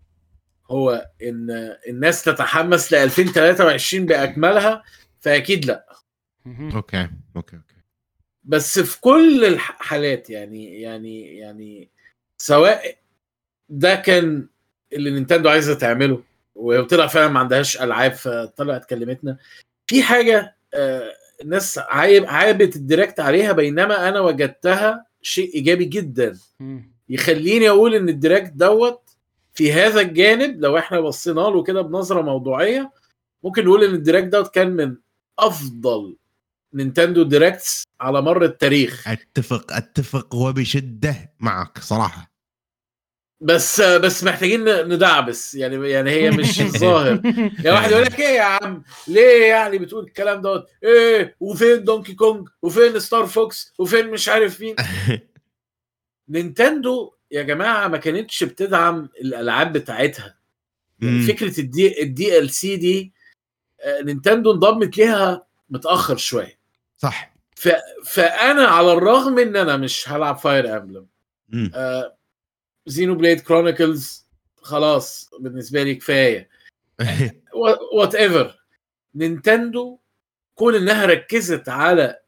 [0.71, 4.83] هو إن الناس تتحمس ل 2023 بأكملها
[5.19, 5.85] فأكيد لأ.
[6.47, 7.75] okay okay okay
[8.43, 11.89] بس في كل الحالات يعني يعني يعني
[12.37, 12.97] سواء
[13.69, 14.47] ده كان
[14.93, 16.23] اللي Nintendo عايزة تعمله
[16.55, 19.37] وطلع فعلا ما عندهاش ألعاب فطلعت كلمتنا
[19.87, 21.11] في حاجة آه،
[21.41, 26.37] الناس عايب عابت ال Direct عليها بينما أنا وجدتها شيء إيجابي جدا.
[27.09, 29.09] يخليني أقول إن ال Direct دوت
[29.53, 32.91] في هذا الجانب لو إحنا بصينا له كده بنظرة موضوعية
[33.43, 34.95] ممكن نقول إن ال Direct دوت كان من
[35.39, 36.15] أفضل
[36.73, 39.07] Nintendo Directs على مر التاريخ.
[39.07, 42.31] أتفق أتفق وبشدة معك صراحة.
[43.41, 45.55] بس بس محتاجين ندعبس.
[45.55, 47.21] يعني يعني هي مش الظاهر.
[47.35, 52.13] يعني واحد يقول لك إيه يا عم؟ ليه يعني بتقول الكلام دوت؟ إيه وفين Donkey
[52.13, 54.75] Kong؟ وفين Star Fox؟ وفين مش عارف مين؟
[56.29, 60.37] Nintendo يا جماعة ما كانتش بتدعم الألعاب بتاعتها.
[61.01, 61.27] يعني مم.
[61.27, 63.13] فكرة ال D ال DLC دي
[63.81, 66.59] آه، Nintendo انضمت ليها متأخر شوية.
[66.97, 67.35] صح.
[68.05, 71.07] فأنا على الرغم إن أنا مش هلعب Fire Emblem
[71.49, 71.71] مم.
[72.85, 74.25] Xenoblade Chronicles
[74.57, 76.49] خلاص بالنسبة لي كفاية.
[77.93, 78.65] whatever
[79.15, 79.99] Nintendo
[80.55, 82.19] كون إنها ركزت على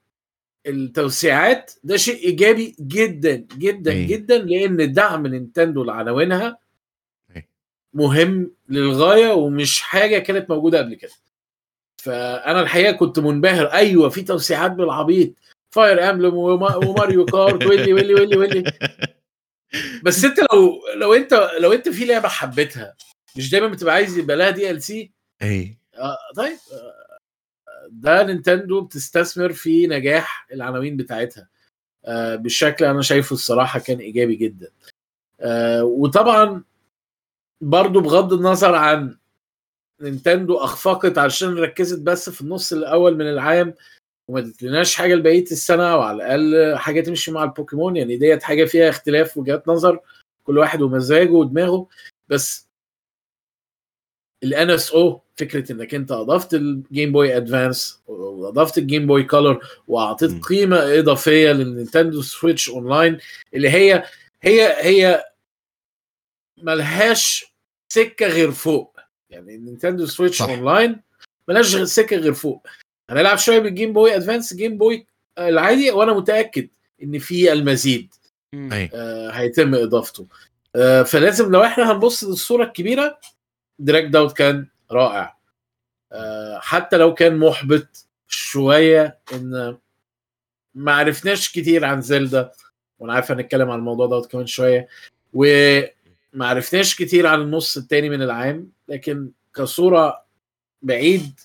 [0.68, 4.08] التوسيعات ده شيء إيجابي جدا جدا إيه.
[4.08, 6.58] جدا لأن دعم Nintendo لعناوينها
[7.36, 7.48] إيه.
[7.94, 11.12] مهم للغاية ومش حاجة كانت موجودة قبل كده.
[11.98, 15.34] فأنا الحقيقة كنت منبهر أيوه في توسيعات بالعبيط.
[15.70, 18.64] Fire Emblem و Mario Kart ويلي ويلي ويلي ويلي.
[20.04, 22.96] بس أنت لو لو انت لو أنت في لعبة حبيتها
[23.38, 27.07] مش دايما بتبقى عايز يبقى لها DLC اي آه طيب آه
[27.92, 31.48] ده Nintendo بتستثمر في نجاح العناوين بتاعتها.
[32.06, 34.72] آه بالشكل أنا شايفه الصراحة كان إيجابي جدا.
[35.40, 36.64] آه وطبعا
[37.62, 39.18] برضو بغض النظر عن
[40.02, 43.74] Nintendo أخفقت عشان ركزت بس في النص الأول من العام
[44.28, 47.96] وما ادتلناش حاجة لبقية السنة أو على الأقل حاجة تمشي مع البوكيمون.
[47.98, 50.00] يعني ديت حاجة فيها اختلاف وجهات نظر
[50.44, 51.88] كل واحد ومزاجه ودماغه.
[52.30, 52.67] بس
[54.44, 59.60] ال NSO فكرة إنك أنت أضفت ال Game Boy Advance واضفت ال Game Boy Color
[59.88, 60.44] وأعطيت.
[60.46, 63.18] قيمة إضافية لل Nintendo Switch Online
[63.54, 64.04] اللي هي
[64.42, 65.24] هي هي
[66.58, 67.54] ملهاش
[67.94, 69.00] سكة غير فوق
[69.30, 70.42] يعني ال Nintendo Switch.
[70.42, 71.02] Online
[71.48, 72.68] ملهاش غير سكة غير فوق
[73.10, 75.08] هنلعب شوية بال Game Boy Advance Game Boy
[75.40, 76.68] العادي وأنا متأكد
[77.04, 78.14] إن في المزيد
[78.94, 80.28] آه، هيتم إضافته
[80.76, 83.20] آه، فلازم لو إحنا هنبص للصورة الكبيرة
[83.80, 85.38] Direct دوت كان رائع.
[86.12, 89.78] آه، حتى لو كان محبط شوية إن
[90.76, 92.52] ما عرفناش كتير عن Zelda
[93.00, 94.88] وأنا عارف هنتكلم عن الموضوع دوت كمان شوية
[95.34, 100.26] وما عرفناش كتير عن النص التاني من العام لكن كصورة
[100.82, 101.40] بعيد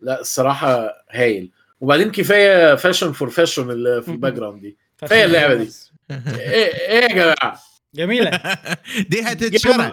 [0.00, 1.50] لا الصراحة هايل.
[1.80, 4.76] وبعدين كفاية fashion for fashion اللي في ال background دي.
[4.98, 5.70] كفاية اللعبة دي.
[6.10, 7.60] إيه إيه يا جماعة؟
[7.94, 8.30] جميلة.
[9.10, 9.92] دي هتتشرى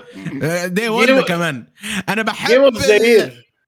[0.66, 1.68] day one game- كمان.
[2.10, 2.92] أنا بحب game of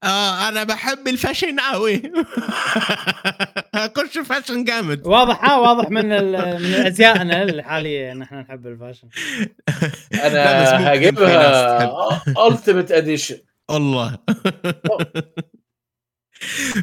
[0.04, 2.02] آه أنا بحب ال fashion قوي
[3.76, 5.08] أخش fashion جامد.
[5.08, 9.08] واضح ها واضح من ال- من أزيائنا الحاليه ان إحنا نحب ال fashion.
[10.26, 13.38] أنا هجيبها Ultimate Edition
[13.70, 14.18] الله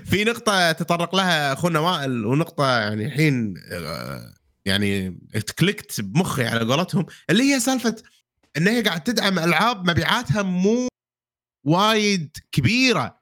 [0.05, 4.35] في نقطة تطرق لها أخونا وائل ونقطة يعني الحين آه،
[4.65, 5.19] يعني
[5.59, 7.97] clicked بمخي على قولتهم اللي هي سالفة
[8.57, 10.89] إن هي قاعد تدعم ألعاب مبيعاتها مو
[11.67, 13.21] وايد كبيرة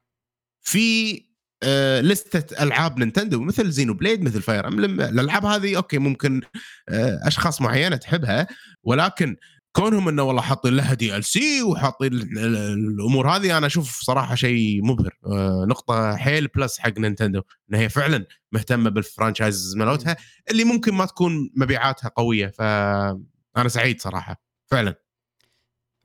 [0.61, 1.23] في
[1.63, 5.01] آه، لستة ألعاب Nintendo مثل Xenoblade مثل Fire Emblem.
[5.01, 6.43] الألعاب هذه okay ممكن
[6.89, 8.47] آه، أشخاص معينة تحبها
[8.85, 9.37] ولكن
[9.73, 14.85] كونهم إنه والله حاطين لها DLC وحاطين ال- ال- الأمور هذه أنا أشوف صراحة شيء
[14.85, 15.19] مبهر.
[15.27, 20.17] آه، نقطة حيل plus حق Nintendo ان هي فعلا مهتمة بال franchise مالتها
[20.51, 22.47] اللي ممكن ما تكون مبيعاتها قوية.
[22.47, 24.95] فانا سعيد صراحة فعلا.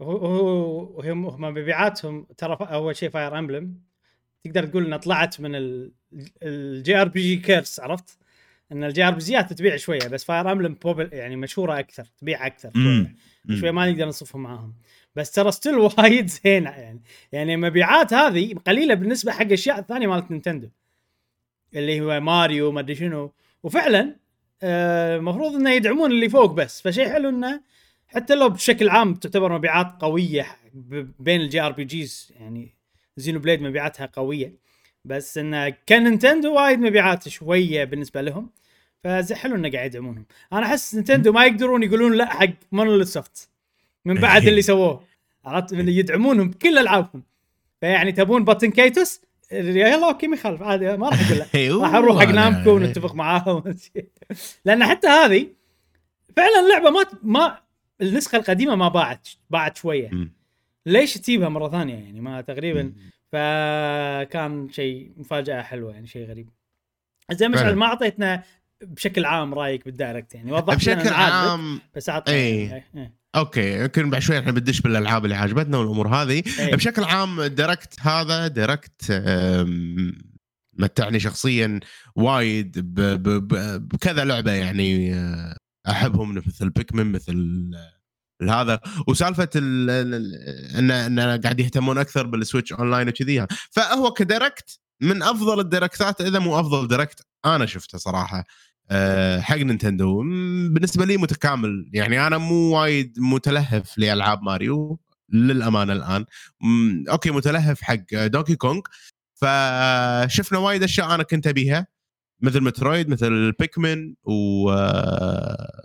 [0.02, 3.82] هو هو هم هم مبيعاتهم ترى أول شيء Fire Emblem
[4.44, 5.92] تقدر تقول إنها طلعت من ال...
[6.44, 8.18] ال JRPG curse عرفت؟
[8.72, 10.78] إن ال JRPG ات تبيع شوية بس Fire Emblem
[11.12, 12.72] يعني مشهورة أكثر تبيع أكثر.
[13.56, 14.74] شوي ما نقدر نصفهم معاهم.
[15.16, 17.02] بس ترى still وايد زينة يعني.
[17.32, 20.70] يعني مبيعات هذه قليلة بالنسبة حق أشياء ثانية مالت Nintendo.
[21.76, 23.32] اللي هو ماريو ما أدري شنو.
[23.64, 24.16] وفعلا
[24.64, 26.82] آه، المفروض إنه يدعمون اللي فوق بس.
[26.82, 27.62] فشيء حلو إنه
[28.08, 30.46] حتى لو بشكل عام تعتبر مبيعات قوية
[31.20, 32.76] بين ال JRPGs يعني
[33.18, 34.54] Xenoblade مبيعاتها قوية.
[35.06, 38.50] بس انه ك Nintendo وايد مبيعات شوية بالنسبة لهم.
[39.04, 40.26] فشي حلو إنه قاعد يدعمونهم.
[40.54, 43.50] أنا أحس Nintendo ما يقدرون يقولون لا حق Monolith Soft
[44.06, 45.04] من بعد اللي سووه.
[45.46, 47.24] عرفت؟ من يدعمونهم بكل ألعابهم.
[47.82, 49.22] فيعني تبون Baten Kaitos
[49.52, 50.62] يلا okay ما يخالف.
[50.62, 51.46] عادي ما راح أقول لا.
[51.56, 51.84] أيوه.
[51.84, 53.64] راح نروح حق Namco ونتفق معاهم.
[54.66, 55.48] لأن حتى هذه
[56.36, 57.60] فعلا اللعبه ما ما
[58.02, 60.12] النسخة القديمة ما باعت باعت شوية.
[60.86, 62.94] ليش تجيبها مرة ثانية يعني؟ ما تقريبا
[63.32, 66.50] فكان شيء مفاجأة حلوة يعني شيء غريب.
[67.32, 67.76] زين مشعل.
[67.76, 68.44] ما أعطيتنا
[68.84, 72.70] بشكل عام رايك بال Direct يعني لنا بشكل عام بس عطنا إيه.
[72.70, 72.86] يعني.
[72.96, 73.18] إيه.
[73.36, 76.76] okay يمكن بعد شوي إحنا بندش بالألعاب اللي عجبتنا والأمور هذه إيه.
[76.76, 79.12] بشكل عام Direct هذا Direct
[80.80, 81.80] متعني شخصيا
[82.16, 85.56] وايد ب- ب- ب- بكذا لعبة يعني أه،
[85.90, 87.72] أحبهم مثل Pikmin مثل
[88.42, 93.48] أه، هذا وسالفة ال- ال- ال- إن إن قاعد يهتمون أكثر بال Switch Online وكذي
[93.72, 98.46] فهو ك Direct من أفضل ال Direct ات إذا مو أفضل Direct أنا شفته صراحة
[99.42, 100.18] حق Nintendo.
[100.74, 101.90] بالنسبة لي متكامل.
[101.94, 105.00] يعني أنا مو وايد متلهف لألعاب ماريو
[105.34, 106.26] للأمانة الآن.
[107.10, 108.82] okay متلهف حق Donkey Kong
[109.36, 111.88] فشفنا وايد أشياء أنا كنت أبيها.
[112.42, 114.64] مثل Metroid مثل Pikmin و...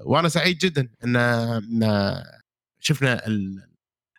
[0.04, 2.22] وأنا سعيد جدا إن
[2.80, 3.68] شفنا ال-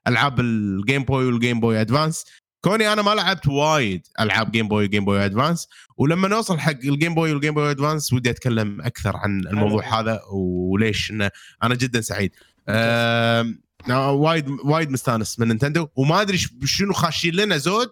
[0.07, 2.25] ألعاب ال Game Boy وال Game Boy Advance
[2.63, 5.67] كوني أنا ما لعبت وايد ألعاب Game Boy و Game Boy Advance
[5.97, 9.99] ولما نوصل حق ال Game Boy وال Game Boy Advance ودي أتكلم أكثر عن الموضوع
[9.99, 11.31] هذا وليش إنه
[11.63, 12.31] أنا جدا سعيد.
[12.67, 13.53] آه،
[13.89, 17.91] وايد وايد مستانس من نينتندو وما أدري شنو خاشين لنا زود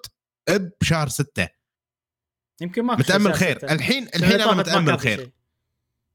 [0.82, 1.48] بشهر ستة.
[2.62, 3.58] يمكن ما متأمل خير.
[3.72, 5.32] الحين الحين أنا متأمل خير.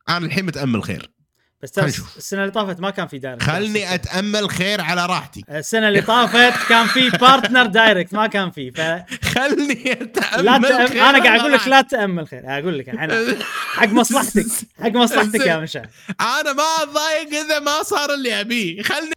[0.08, 1.15] أنا الحين متأمل خير.
[1.62, 1.86] بس ترى.
[1.86, 3.42] السنة اللي طافت ما كان في Direct.
[3.42, 5.44] خلني أتأمل خير على راحتي.
[5.50, 8.80] السنة اللي طافت كان في Partner Direct ما كان في ف
[9.24, 10.86] خلني أتأمل لا تأم...
[10.86, 11.68] خير أنا قاعد أقول لك.
[11.68, 12.42] لا تأمل خير.
[12.44, 13.38] أقول لك الحين.
[13.74, 14.46] حق مصلحتك
[14.82, 15.88] حق مصلحتك يا مشعل.
[16.20, 18.82] أنا ما أتضايق إذا ما صار اللي أبيه.
[18.82, 19.12] خلني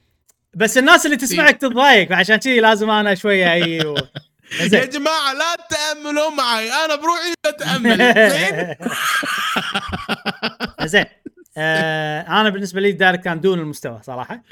[0.55, 3.95] بس الناس اللي تسمعك تتضايق فعشان كذي لازم أنا شوية أي و...
[4.59, 6.71] يا جماعة لا تأملوا معي.
[6.71, 7.97] أنا بروحي بتامل
[8.29, 8.75] زين؟
[10.87, 11.05] زين.
[11.59, 14.43] آه أنا بالنسبة لي Direct كان دون المستوى صراحة.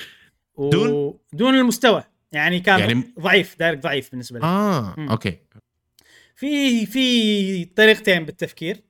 [0.55, 0.69] و...
[0.69, 2.03] دون؟ دون المستوى.
[2.31, 3.13] يعني كان يعني...
[3.19, 4.45] ضعيف Direct ضعيف بالنسبة لي.
[4.45, 5.09] آه مم.
[5.09, 5.37] okay.
[6.35, 8.83] في في طريقتين بالتفكير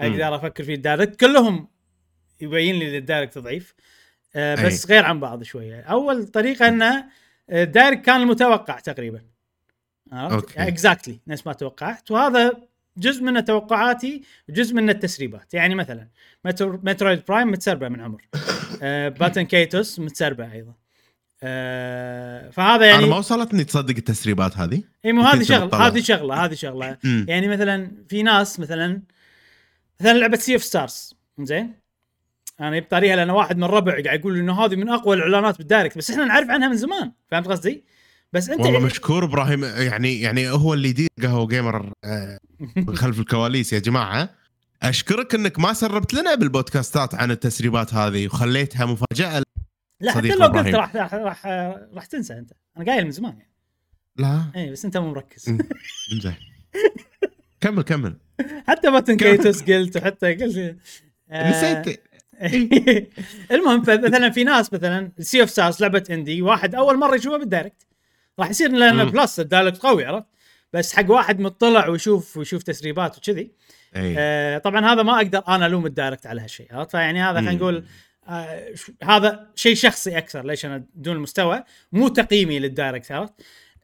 [0.00, 1.68] أقدر أفكر في ال Direct كلهم
[2.40, 3.74] يبين لي ال Direct ضعيف.
[4.34, 5.80] آه بس غير عن بعض شوية.
[5.80, 7.04] أول طريقة إنه
[7.50, 9.22] ال Direct كان المتوقع تقريبا.
[10.12, 10.68] okay.
[10.68, 12.10] exactly نفس ما توقعت.
[12.10, 15.54] وهذا جزء منه توقعاتي وجزء منه التسريبات.
[15.54, 16.08] يعني مثلا
[16.44, 16.80] Metro...
[16.82, 18.22] Metroid Prime متسربة من عمر.
[18.82, 20.74] آه Baten Kaitos متسربة أيضا.
[21.42, 24.82] آه فهذا يعني أنا ما وصلتني تصدق التسريبات هذه.
[25.04, 25.86] إي مو هذه شغلة.
[25.86, 26.98] هذه شغلة هذه شغلة.
[27.04, 29.02] يعني مثلا في ناس مثلا
[30.00, 31.74] مثلا لعبة Sea of Stars زين
[32.60, 35.68] أنا جبت طاريها لأن واحد من الربع قاعد يقول إنه هذه من أقوى الإعلانات بال
[35.68, 37.12] Direct بس إحنا نعرف عنها من زمان.
[37.30, 37.84] فهمت قصدي؟
[38.32, 42.38] بس أنت والله مشكور إبراهيم يعني يعني هو اللي يدير قهوة Gamer آه،
[42.76, 44.30] من خلف الكواليس يا جماعة
[44.82, 49.42] أشكرك إنك ما سربت لنا بال podcastات عن التسريبات هذه وخليتها مفاجأة
[50.00, 50.74] لا حتى لو قلت.
[50.74, 51.46] راح راح راح,
[51.94, 52.52] راح تنسى أنت.
[52.76, 53.52] أنا قايل من زمان يعني.
[54.16, 54.44] لا.
[54.56, 55.50] اي بس أنت مو مركز.
[55.50, 55.58] مم.
[56.22, 56.34] زين
[57.60, 58.16] كمل كمل.
[58.68, 60.76] حتى Baten Kaitos قلت وحتى قلت
[61.30, 62.02] آه، نسيت.
[63.52, 67.50] المهم مثلا في ناس مثلا Sea of Stars لعبة indie واحد أول مرة يشوفها بال
[67.50, 67.86] Direct
[68.38, 69.04] راح يصير لنا.
[69.04, 70.26] plus ال Direct قوي عرفت؟
[70.72, 73.50] بس حق واحد مطلع ويشوف ويشوف تسريبات وكذي.
[73.94, 77.52] آه طبعا هذا ما أقدر أنا ألوم ال Direct على هالشيء عرفت؟ فيعني هذا خلينا.
[77.52, 77.84] نقول
[78.28, 83.34] آه هذا شيء شخصي أكثر ليش أنا دون المستوى مو تقييمي لل Direct عرفت؟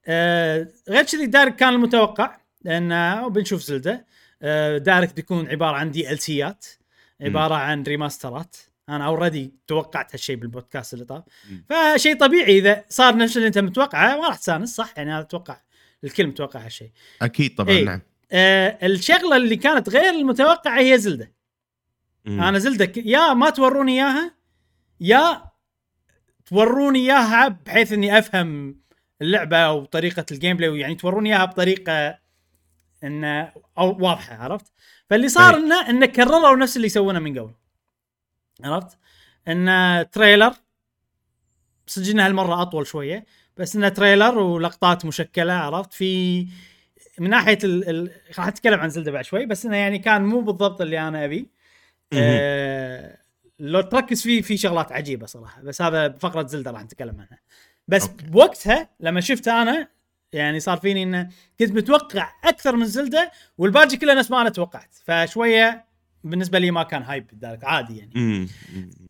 [0.07, 4.07] آه غير كذي ال Direct كان المتوقع لأن آه، بنشوف Zelda
[4.43, 6.67] آه Direct بيكون عبارة عن DLCات
[7.21, 8.57] عبارة عن remasterات
[8.89, 11.23] أنا already توقعت هالشيء بالبودكاست اللي طاف.
[11.69, 15.61] فشيء طبيعي إذا صار نفس اللي أنت متوقعه ما راح تستانس صح يعني هذا أتوقع
[16.05, 16.91] الكل متوقع هالشيء
[17.23, 17.85] أكيد طبعا إيه.
[17.85, 18.01] نعم
[18.33, 21.33] آه الشغلة اللي كانت غير المتوقعة هي Zelda
[22.25, 22.41] مم.
[22.43, 24.35] أنا Zelda يا ما توروني إياها
[25.01, 25.43] يا
[26.47, 28.81] توروني إياها بحيث إني أفهم
[29.23, 32.19] اللعبة وطريقه ال gameplay ويعني توروني إياها بطريقة
[33.05, 34.73] انه واضحة عرفت
[35.11, 35.61] فاللي صار أي.
[35.61, 37.55] انه إنه كرروا نفس اللي يسوونه من قبل
[38.65, 38.99] عرفت؟
[39.49, 40.55] انه trailer
[41.87, 43.27] سجلنا هالمرة أطول شوية
[43.57, 46.47] بس انه trailer ولقطات مشكلة عرفت؟ في
[47.19, 47.89] من ناحية ال...
[47.89, 48.11] ال...
[48.39, 51.49] راح أتكلم عن Zelda بعد شوي بس إنه يعني كان مو بالضبط اللي أنا أبي.
[52.13, 53.19] آه...
[53.59, 57.39] لو تركز فيه في شغلات عجيبة صراحة بس هذا بفقرة Zelda راح نتكلم عنها.
[57.89, 58.27] بس okay.
[58.27, 59.89] بوقتها لما شفتها أنا
[60.33, 61.29] يعني صار فيني إنه
[61.61, 65.88] كنت متوقع أكثر من Zelda والباقي كله نفس ما أنا توقعت فشوية
[66.25, 68.49] بالنسبة لي ما كان hype بال Direct عادي يعني.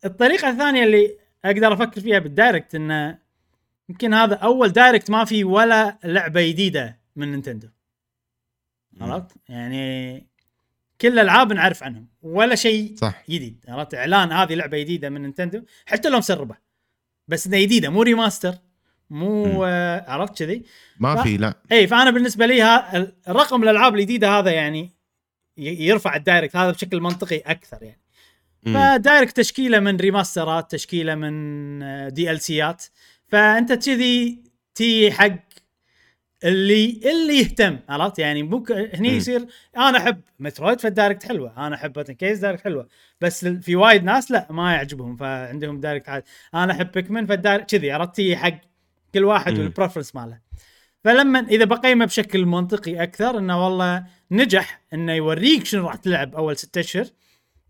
[0.05, 3.17] الطريقة الثانية اللي أقدر أفكر فيها بال Direct إنه
[3.89, 7.67] يمكن هذا أول Direct ما في ولا لعبة جديدة من نينتندو.
[9.01, 10.27] عرفت؟ يعني
[11.01, 13.23] كل الالعاب نعرف عنهم ولا شيء صح.
[13.29, 13.65] جديد.
[13.67, 16.55] عرفت؟ إعلان هذه لعبة جديدة من نينتندو حتى لو مسربة
[17.27, 18.55] بس إنها جديدة مو remaster
[19.09, 19.65] مو.
[19.65, 20.63] آه عرفت كذي؟
[20.99, 21.53] ما ف- في لا.
[21.71, 24.91] اي فأنا بالنسبة لي ها الرقم الألعاب الجديدة هذا يعني
[25.59, 28.01] يرفع ال Direct هذا بشكل منطقي أكثر يعني.
[28.65, 32.85] ف Direct تشكيلة من remasterات تشكيلة من آه، DLCات.
[33.27, 34.43] فأنت كذي
[34.75, 35.39] تي حق
[36.43, 39.09] اللي اللي يهتم عرفت؟ يعني ممكن هني.
[39.09, 39.45] يصير
[39.77, 42.87] أنا أحب Metroid فال Direct حلوة أنا أحب Baten Kaitos Direct حلوة.
[43.21, 46.25] بس في وايد ناس لا ما يعجبهم فعندهم Direct عادي.
[46.53, 48.61] أنا أحب Pikmin فال Direct كذي عرفت؟ تي حق
[49.13, 49.59] كل واحد.
[49.59, 50.39] وال preference ماله.
[51.03, 56.57] فلما إذا بقيمه بشكل منطقي أكثر إنه والله نجح إنه يوريك شنو راح تلعب أول
[56.57, 57.05] ستة أشهر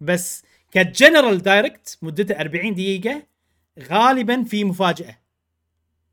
[0.01, 3.23] بس ك general Direct مدته 40 دقيقة
[3.91, 5.18] غالبا في مفاجأة.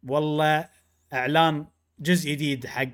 [0.09, 0.68] والله
[1.12, 1.66] إعلان
[2.01, 2.88] جزء جديد حق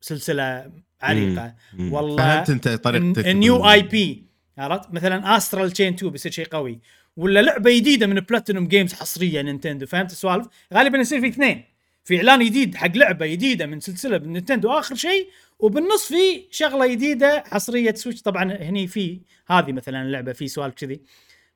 [0.00, 0.70] سلسلة
[1.02, 1.54] عريقة.
[1.74, 1.92] مم.
[1.92, 4.26] والله فهمت أنت طريقتك new IP
[4.58, 6.80] عرفت؟ مثلا Astral Chain 2 بيصير شيء قوي
[7.16, 11.64] ولا لعبة جديدة من Platinum Games حصرية نينتندو فهمت السوالف؟ غالبا يصير في اثنين.
[12.06, 15.30] في إعلان جديد حق لعبة جديدة من سلسلة من نينتندو آخر شيء.
[15.58, 18.22] وبالنص في شغلة جديدة حصرية Switch.
[18.22, 21.00] طبعا هني في هذه مثلا اللعبة في سوالف كذي.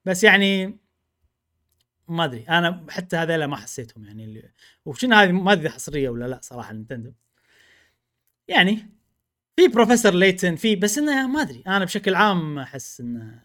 [0.05, 0.79] بس يعني
[2.09, 4.51] ما أدري أنا حتى هذيلا ما حسيتهم يعني اللي
[4.85, 7.13] وشنو هذه؟ ما أدري حصرية ولا لا صراحة نينتندو
[8.49, 8.89] يعني
[9.57, 13.43] في بروفيسور ليتن في بس إنه ما أدري أنا بشكل عام أحس انه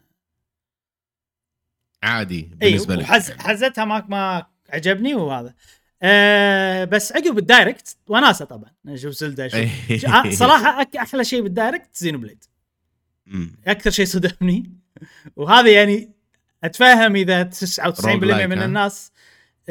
[2.03, 3.03] عادي بالنسبة لك.
[3.03, 5.56] وحز حزتها ما ما عجبني وهذا.
[6.01, 10.07] أه بس عقب ال Direct وناسة طبعا أشوف زلدة أشوف إيه.
[10.07, 12.43] آه، صراحة أحلى شيء بال Direct زينو بليد.
[13.67, 14.72] أكثر شيء صدمني
[15.35, 16.11] وهذا يعني
[16.63, 19.11] اتفهم إذا 99% roguelike، من؟ الناس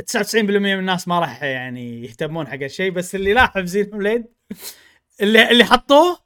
[0.00, 4.24] 99% من الناس ما راح يعني يهتمون حق الشيء بس اللي لاحظ زينو بليد
[5.20, 6.18] اللي اللي حطوه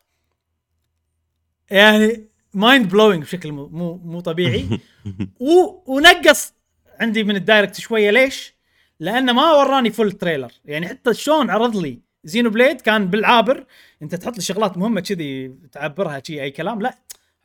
[1.70, 4.68] يعني mind blowing بشكل مو مو, مو طبيعي
[5.40, 5.82] و...
[5.86, 6.54] ونقص
[7.00, 8.57] عندي من ال Direct شوية ليش؟
[9.00, 13.66] لأنه ما وراني full trailer يعني حتى شلون عرض لي زينو بليد كان بالعابر.
[14.02, 16.82] أنت تحط لي شغلات مهمة كذي تعبرها شي أي كلام.
[16.82, 16.94] لا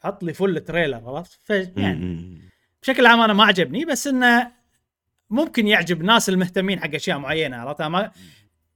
[0.04, 2.42] حط لي full trailer عرفت؟ فيعني مم.
[2.82, 4.52] بشكل عام أنا ما عجبني بس إنه
[5.30, 8.12] ممكن يعجب ناس المهتمين حق أشياء معينة عرفت؟ ما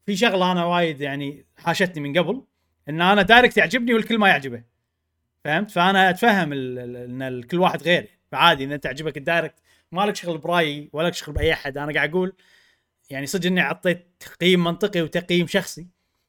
[0.06, 2.42] في شغلة أنا وايد يعني حاشتني من قبل
[2.90, 4.64] إن أنا Direct يعجبني والكل ما يعجبه.
[5.44, 9.56] فهمت؟ فأنا أتفهم إن كل واحد غير فعادي إن أنت يعجبك ال Direct
[9.92, 11.78] ما لك شغل برأيي ولا شغل بأي أحد.
[11.78, 12.34] أنا قاعد أقول
[13.10, 15.88] يعني صدق إني أعطيت تقييم منطقي وتقييم شخصي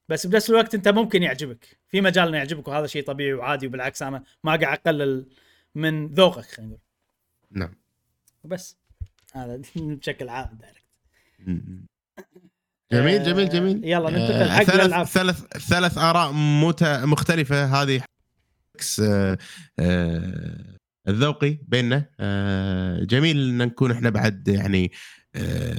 [0.09, 1.79] بس بنفس الوقت أنت ممكن يعجبك.
[1.89, 5.27] في مجال إنه يعجبك وهذا شيء طبيعي وعادي وبالعكس أنا ما قاعد أقلل
[5.75, 6.81] من ذوقك خلينا نقول.
[7.51, 7.75] نعم.
[8.45, 8.77] وبس.
[9.33, 10.85] هذا بشكل عام دايركت.
[12.93, 13.85] جميل جميل جميل.
[13.85, 15.07] يلا ننتقل آه، حق الألعاب.
[15.07, 16.83] ثلاث ثلاث آراء مت...
[16.85, 17.83] مختلفة.
[17.83, 18.03] هذه
[18.75, 19.39] عكس آه،
[19.79, 20.79] آه،
[21.09, 22.05] الذوقي بيننا.
[22.21, 24.91] آه، جميل إن نكون إحنا بعد يعني آه،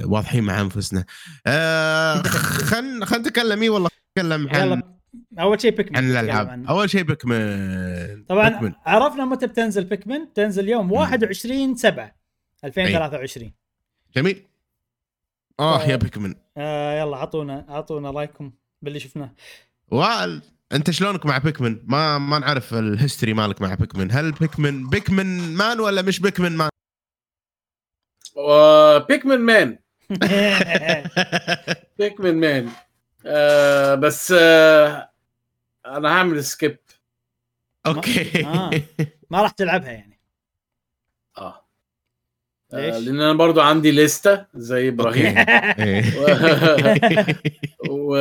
[0.03, 1.06] واضحين مع أنفسنا.
[1.48, 4.84] آه، خل خل نتكلم اي والله نتكلم عن
[5.40, 6.65] أول شيء بيكمن عن الألعاب.
[6.69, 8.73] أول شيء بيكمن طبعا بيكمن.
[8.86, 12.15] عرفنا متى بتنزل بيكمن تنزل يوم 21 7
[12.65, 13.53] 2023
[14.15, 14.45] جميل.
[15.60, 15.86] آه آه.
[15.86, 19.34] يا بيكمن آه يلا عطونا عطونا رايكم باللي شفناه.
[19.91, 20.41] وائل
[20.72, 25.53] أنت شلونك مع بيكمن؟ ما ما نعرف ال history مالك مع بيكمن، هل بيكمن Pikmin
[25.53, 26.69] man ولا مش Pikmin man؟
[29.10, 29.80] بيكمن man
[31.99, 32.69] Pikmin man
[33.26, 35.10] آه بس آه
[35.86, 36.77] أنا هعمل skip
[37.85, 38.45] okay.
[38.45, 38.70] آه.
[39.30, 40.20] ما راح تلعبها يعني.
[41.38, 41.66] آه.
[42.74, 45.36] ليش؟ آه، لأن أنا برضو عندي لستة زي إبراهيم.
[47.90, 48.18] و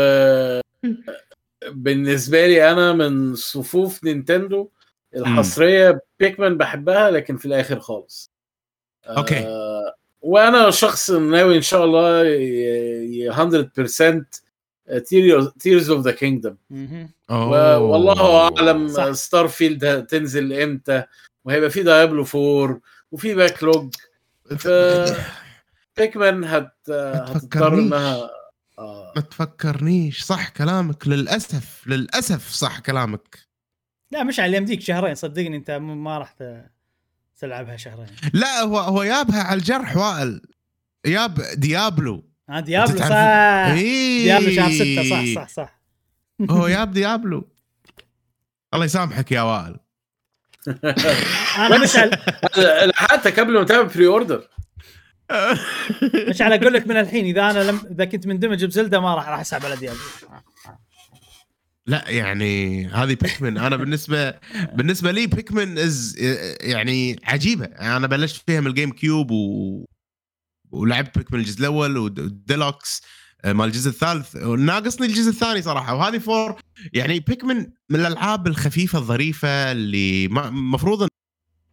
[1.70, 4.70] بالنسبة لي أنا من صفوف نينتندو
[5.16, 8.32] الحصرية بيكمان بحبها لكن في الآخر خالص.
[9.06, 9.38] okay.
[9.38, 14.24] آه وأنا شخص ناوي ان شاء الله ي- ي- 100%
[15.60, 16.56] Tears of the Kingdom.
[17.30, 19.12] والله أعلم.
[19.12, 21.02] Starfield تنزل إمتى
[21.44, 22.80] وهيبقى في Diablo 4
[23.12, 23.94] وفي backlog
[24.58, 24.68] ف
[25.98, 27.74] بيكمان هت هتضطر.
[27.74, 28.30] انها
[28.78, 29.12] آه.
[29.16, 33.38] ما تفكرنيش صح كلامك للأسف للأسف صح كلامك
[34.10, 36.64] لا مشعل يمديك شهرين صدقني أنت ما راح ت-
[37.38, 38.06] تلعبها شهرين.
[38.32, 40.40] لا هو هو يابها على الجرح وائل.
[41.06, 42.24] ياب ديابلو.
[42.48, 43.10] ها ديابلو صح.
[43.12, 44.22] إيه.
[44.22, 45.80] ديابلو شهر ستة صح صح صح.
[46.50, 47.48] هو ياب ديابلو.
[48.74, 49.76] الله يسامحك يا وائل.
[51.58, 52.18] أنا مشعل
[52.94, 54.48] حتى قبل ما تعمل pre-order
[56.28, 59.40] مشعل أقول لك من الحين إذا أنا لم إذا كنت مندمج بزلدة ما راح راح
[59.40, 60.00] أسحب على ديابلو.
[61.88, 64.30] لا يعني هذه بيكمن أنا بالنسبة
[64.74, 66.16] بالنسبة لي بيكمن is
[66.60, 67.64] يعني عجيبة.
[67.64, 69.84] أنا بلشت فيها من ال GameCube و...
[70.70, 73.02] ولعبت بيكمن الجزء الأول والديلوكس
[73.44, 74.36] آه، مال الجزء الثالث.
[74.36, 75.94] ناقصني الجزء الثاني صراحة.
[75.94, 76.60] وهذه four
[76.92, 77.56] يعني بيكمن
[77.90, 81.08] من الألعاب الخفيفة الظريفة اللي ما- مفروض إن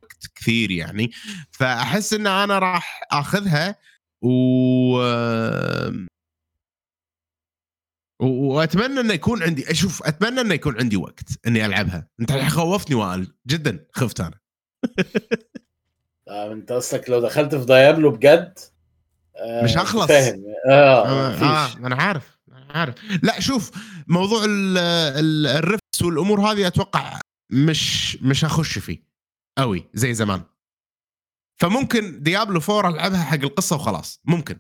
[0.04, 1.12] وقت كثير يعني.
[1.52, 3.76] فأحس إن أنا راح أخذها
[4.22, 6.06] و-
[8.26, 12.08] وأتمنى إنه يكون عندي أشوف أتمنى إنه يكون عندي وقت إني ألعبها.
[12.20, 14.40] أنت الحين خوفتني وائل جدا خفت أنا.
[16.28, 18.60] آه أنت قصدك لو دخلت في دايبلو بجد
[19.36, 20.08] آه مش هخلص.
[20.08, 20.44] فاهم.
[20.70, 21.34] آه آه.
[21.34, 22.96] آه أنا عارف أنا عارف.
[23.24, 23.72] لا شوف
[24.08, 27.20] موضوع ال- ال- الرفس والأمور هذه أتوقع
[27.52, 29.04] مش مش هخش فيه
[29.58, 30.42] قوي زي زمان.
[31.62, 34.22] فممكن ديابلو 4 ألعبها حق القصة وخلاص.
[34.26, 34.58] ممكن.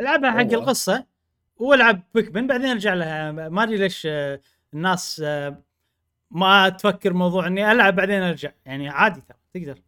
[0.00, 0.38] ألعبها حق.
[0.38, 1.11] القصة.
[1.56, 3.32] والعب بيكمن بعدين ارجع لها.
[3.32, 4.40] ما ادري ليش آه،
[4.74, 5.62] الناس آه،
[6.30, 8.50] ما تفكر موضوع إني ألعب بعدين أرجع.
[8.66, 9.82] يعني عادي ترى تقدر.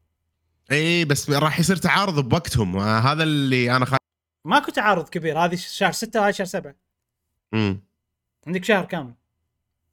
[0.72, 2.76] إي بس راح يصير تعارض بوقتهم.
[2.76, 4.00] آه هذا اللي أنا خايف
[4.44, 5.38] ماكو تعارض كبير.
[5.38, 6.74] هذه شهر ستة وهذه شهر سبعة.
[7.52, 7.80] مم.
[8.46, 9.14] عندك شهر كامل.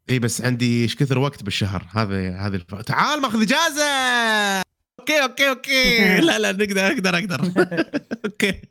[0.10, 2.76] إي بس عندي إيش كثر وقت بالشهر؟ هذا هذه الف...
[2.76, 3.84] تعال ماخذ إجازة!
[4.99, 6.19] okay okay okay.
[6.27, 7.41] لا لا نقدر أقدر أقدر.
[8.26, 8.61] okay.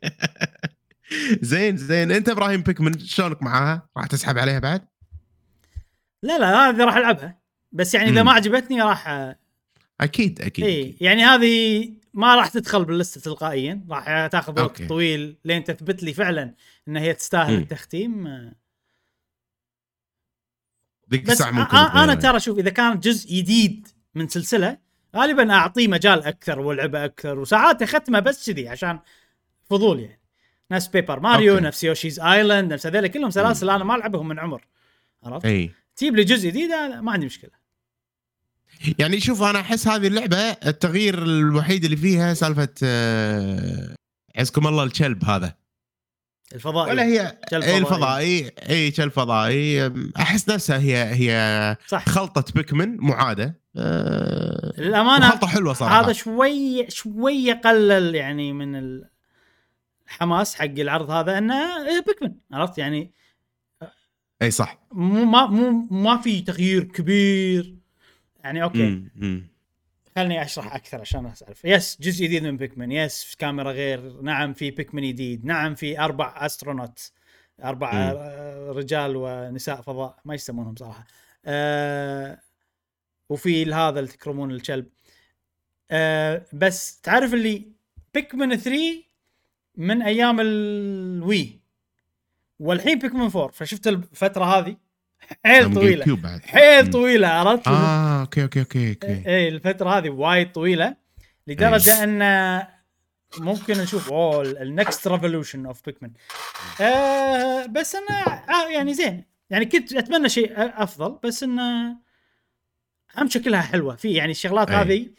[1.41, 4.87] زين زين انت إبراهيم بيكمن شلونك معاها؟ راح تسحب عليها بعد؟
[6.23, 8.23] لا لا هذه راح ألعبها بس يعني إذا.
[8.23, 9.35] ما عجبتني راح
[10.01, 14.87] أكيد أكيد اي يعني هذه ما راح تدخل باللسته تلقائيا راح تاخذ وقت okay.
[14.87, 16.55] طويل لين تثبت لي فعلا
[16.87, 17.61] إن هي تستاهل مم.
[17.61, 18.27] التختيم
[21.11, 22.15] ذيك الساعة ممكن أنا.
[22.15, 24.77] ترى شوف إذا كان جزء جديد من سلسلة
[25.15, 28.99] غالبا أعطيه مجال أكثر والعبه أكثر وساعات أختمه بس كذي عشان
[29.63, 30.20] فضول يعني
[30.71, 31.65] نفس Paper Mario okay.
[31.65, 34.61] نفس Yoshi's Island نفس هذول كلهم سلاسل أنا ما ألعبهم من عمر.
[35.23, 35.71] عرفت؟ إي.
[35.95, 36.69] تجيب لي جزء جديد
[37.01, 37.51] ما عندي مشكلة.
[38.99, 43.95] يعني شوف أنا أحس هذه اللعبة التغيير الوحيد اللي فيها سالفة آه،
[44.37, 45.55] عزكم الله الكلب هذا.
[46.55, 46.91] الفضائي.
[46.91, 47.77] ولا هي اي فضائي.
[47.77, 48.51] الفضائي.
[48.69, 49.91] إي كلب فضائي.
[50.17, 52.09] أحس نفسها هي هي صح.
[52.09, 53.61] خلطة بيكمن معادة.
[53.77, 56.05] آه، للأمانة خلطه حلوة صراحة.
[56.05, 59.01] هذا شوي شوي قلل يعني من
[60.11, 63.11] الحماس حق العرض هذا إنه إيه بيكمن عرفت؟ يعني
[64.41, 64.79] أي صح.
[64.91, 67.75] مو ما مو ما في تغيير كبير.
[68.43, 68.89] يعني okay.
[68.89, 69.47] مم، مم.
[70.15, 72.91] خلني أشرح أكثر عشان اسالف yes جزء جديد من بيكمن.
[72.91, 74.21] yes كاميرا غير.
[74.21, 75.45] نعم في بيكمن جديد.
[75.45, 77.11] نعم في أربع astronaut.
[77.63, 78.71] أربع مم.
[78.77, 80.19] رجال ونساء فضاء.
[80.25, 81.07] ما يسمونهم صراحة.
[81.45, 82.39] آه
[83.29, 84.87] وفي هذا اللي تكرمون الكلب.
[85.91, 87.71] آه بس تعرف اللي
[88.13, 89.10] Pikmin 3
[89.75, 91.59] من أيام ال Wii
[92.59, 94.75] والحين Pikmin 4 فشفت الفترة هذه
[95.45, 96.39] حيل طويلة.
[96.45, 96.89] حيل.
[96.91, 99.07] طويلة عرفت؟ آه okay okay okay okay.
[99.27, 100.95] إيه الفترة هذه وايد طويلة
[101.47, 102.67] لدرجة إن
[103.39, 106.11] ممكن نشوف أوه ال next revolution of Pikmin
[106.81, 109.25] آه بس انه آه يعني زين.
[109.49, 111.97] يعني كنت أتمنى شيء أفضل بس انه
[113.17, 113.95] اهم شكلها حلوة.
[113.95, 114.75] في يعني الشغلات أي.
[114.75, 115.09] هذه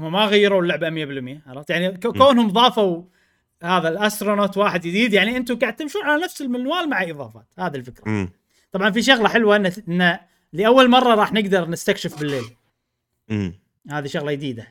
[0.00, 3.02] هم ما غيروا اللعبة 100% عرفت يعني كونهم ضافوا
[3.62, 7.76] هذا ال astronaut واحد جديد يعني أنتم قاعد تمشون على نفس المنوال مع إضافات هذا
[7.76, 8.28] الفكرة مم.
[8.72, 10.18] طبعا في شغلة حلوة إن إن
[10.52, 12.44] لأول مرة راح نقدر نستكشف بالليل
[13.28, 13.54] مم.
[13.90, 14.68] هذه شغلة جديدة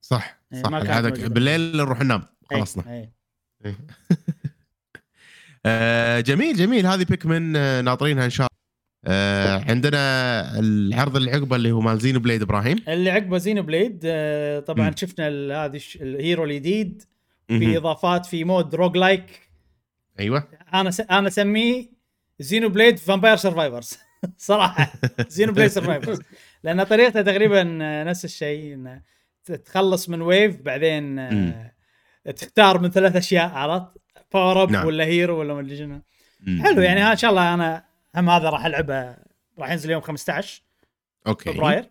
[0.00, 1.28] صح إيه، صح ما كانت هذا موجودة.
[1.28, 3.10] بالليل نروح ننام أي، خلصنا أي.
[3.64, 3.76] إيه.
[5.66, 8.49] آه، جميل جميل هذه Pikmin آه، ناطرينها إن شاء الله
[9.04, 12.76] آه، عندنا العرض اللي عقبه اللي هو مال Xenoblade إبراهيم.
[12.88, 14.96] اللي عقبه Xenoblade آه، طبعا مم.
[14.96, 15.28] شفنا
[15.64, 17.02] هذه ال hero الجديد
[17.50, 17.76] في.
[17.76, 19.50] إضافات في mode roguelike.
[20.20, 20.48] أيوه.
[20.74, 21.00] أنا س...
[21.00, 21.88] أنا أسميه
[22.38, 23.98] Xenoblade Vampire Survivors
[24.36, 24.92] صراحة
[25.28, 26.20] Xenoblade Survivors
[26.64, 29.02] لأن طريقته تقريبا آه، نفس الشيء انه
[29.64, 31.72] تخلص من wave بعدين آه،
[32.36, 33.86] تختار من ثلاث أشياء عرفت؟
[34.34, 34.86] power up نعم.
[34.86, 36.00] ولا hero ولا ما أدري.
[36.62, 39.16] حلو يعني إن شاء الله أنا هم هذا راح ألعبه
[39.58, 40.62] راح ينزل يوم 15
[41.26, 41.52] okay.
[41.52, 41.90] فبراير.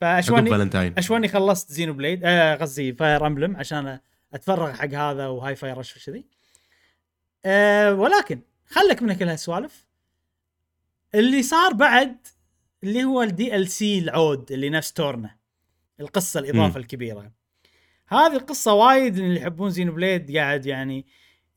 [0.00, 3.98] فاشواني أشواني خلصت Xenoblade آه قصدي Fire Emblem عشان
[4.34, 6.24] أتفرغ حق هذا و Hi-Fi Rush وكذي.
[7.44, 9.86] آه ولكن خلك من كل هالسوالف.
[11.14, 12.16] اللي صار بعد
[12.84, 15.36] اللي هو ال DLC العود اللي نفس Torna
[16.00, 16.76] القصة الإضافة مم.
[16.76, 17.32] الكبيرة.
[18.08, 21.06] هذه القصة وايد اللي يحبون Xenoblade قاعد يعني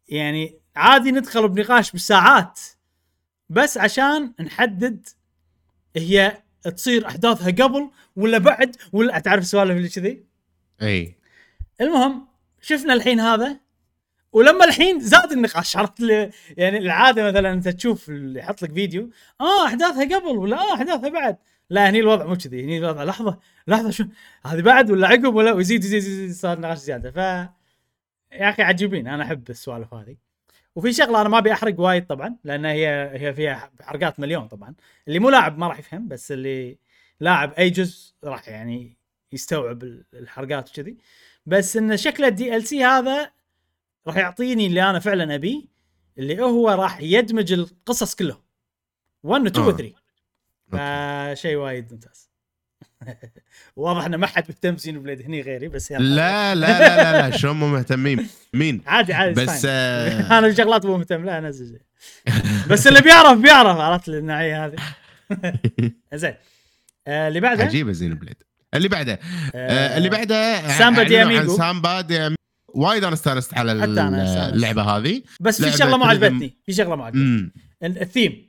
[0.08, 2.60] يعني عادي ندخل بنقاش بالساعات
[3.50, 5.08] بس عشان نحدد
[5.96, 6.44] هي
[6.76, 10.24] تصير أحداثها قبل ولا بعد ولا تعرف السوالف اللي كذي؟
[10.82, 11.16] إي.
[11.82, 12.28] المهم
[12.62, 13.60] شفنا الحين هذا
[14.32, 16.00] ولما الحين زاد النقاش عرفت
[16.58, 19.10] يعني العادة مثلا أنت تشوف اللي يحط لك فيديو
[19.42, 21.38] آه أحداثها قبل ولا آه أحداثها بعد.
[21.70, 24.06] لا هني الوضع مو كذي هني الوضع لحظة لحظة شو
[24.46, 27.12] هذه بعد ولا عقب ولا ويزيد يزيد يزيد صار نقاش زيادة.
[27.12, 27.18] ف
[28.32, 30.16] يا أخي عجيبين أنا أحب السوالف هذه.
[30.78, 34.76] وفي شغلة أنا ما أبي أحرق وايد طبعا لأن هي هي فيها حرقات مليون طبعا.
[35.08, 36.78] اللي مو لاعب ما راح يفهم بس اللي
[37.20, 38.98] لاعب أي جزء راح يعني
[39.32, 40.98] يستوعب ال- الحرقات وكذي.
[41.46, 43.32] بس إن شكله ال DLC هذا
[44.08, 45.64] راح يعطيني اللي أنا فعلا أبيه
[46.18, 48.42] اللي هو راح يدمج القصص كلهم.
[49.24, 49.74] 1 و 2 و آه.
[49.74, 49.94] 3
[51.36, 52.27] فشيء وايد ممتاز.
[53.76, 56.04] واضح إنه ما حد مهتم Xenoblade هني غيري بس يلا.
[56.04, 60.86] لا لا لا لا لا شلون مو مهتمين؟ مين؟ عادي عادي بس آه، أنا الشغلات
[60.86, 61.80] مو مهتم لا انزل.
[62.70, 64.76] بس اللي بيعرف بيعرف عرفت النوعيه هذه.
[66.14, 66.34] زين.
[67.08, 68.36] آه، اللي بعده؟ عجيبة Xenoblade.
[68.74, 69.20] اللي بعده؟ آه،
[69.56, 71.58] آه، اللي بعده Samba de Amigo.
[71.58, 72.36] Samba de.
[72.68, 73.72] وايد أنا استانست على.
[73.72, 75.22] اللعبة هذه.
[75.40, 77.52] بس في شغلة ما عجبتني في شغلة ما عجبتني.
[77.84, 78.48] الثيم.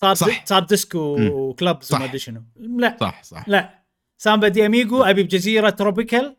[0.00, 0.44] صار صح.
[0.44, 1.16] صار ديسكو.
[1.20, 1.96] و clubs صح.
[1.96, 3.80] وما أدري شنو لا صح صح لا
[4.18, 6.36] Samba de Amigo أبي بجزيرة tropical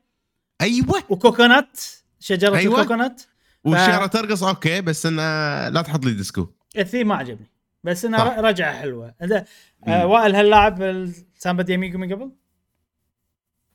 [0.61, 1.79] أيوه و coconut
[2.19, 2.75] شجرة أيوة.
[2.79, 3.21] ال coconut
[3.63, 5.21] والشجرة ترقص okay بس إنه
[5.69, 7.51] لا تحط لي ديسكو الثيم ما عجبني
[7.83, 8.39] بس إنها صح.
[8.39, 9.15] رجعة حلوة.
[9.87, 12.31] آه وائل هل لاعب Samba de Amigo من قبل؟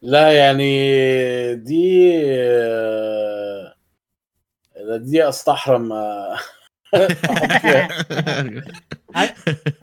[0.02, 3.74] لا يعني دي آه،
[4.97, 6.39] دي أستحرم آه،.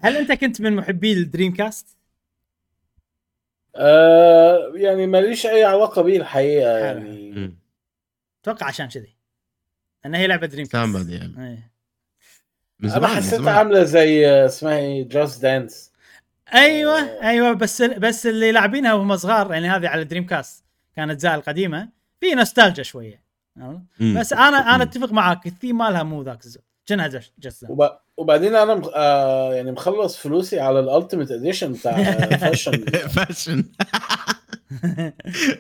[0.04, 1.98] هل أنت كنت من محبي ال Dreamcast؟
[3.76, 7.54] آه، يعني ماليش أي علاقة بيه الحقيقة يعني.
[8.44, 9.16] أتوقع عشان كذي
[10.04, 11.50] لأن هي لعبة Dream cast Samba de يعني.
[11.50, 11.74] إيه.
[12.80, 13.52] من أنا حسيتها.
[13.52, 15.92] عاملة زي آه، اسمها إيه Just Dance
[16.54, 17.24] أيوه آه.
[17.30, 20.64] أيوه بس بس اللي لاعبينها وهم صغار يعني هذه على Dreamcast
[20.96, 23.24] كانت اجزاء القديمة في نوستالجيا شوية.
[24.00, 24.84] بس أنا أنا.
[24.84, 27.90] أتفق معاك الثيم مالها مو ذاك الزود كأنها جس جس وب...
[28.18, 28.90] وبعدين أنا مخ...
[28.96, 32.04] آه يعني مخلص فلوسي على ال ultimate edition بتاع
[32.42, 33.64] Fashion Fashion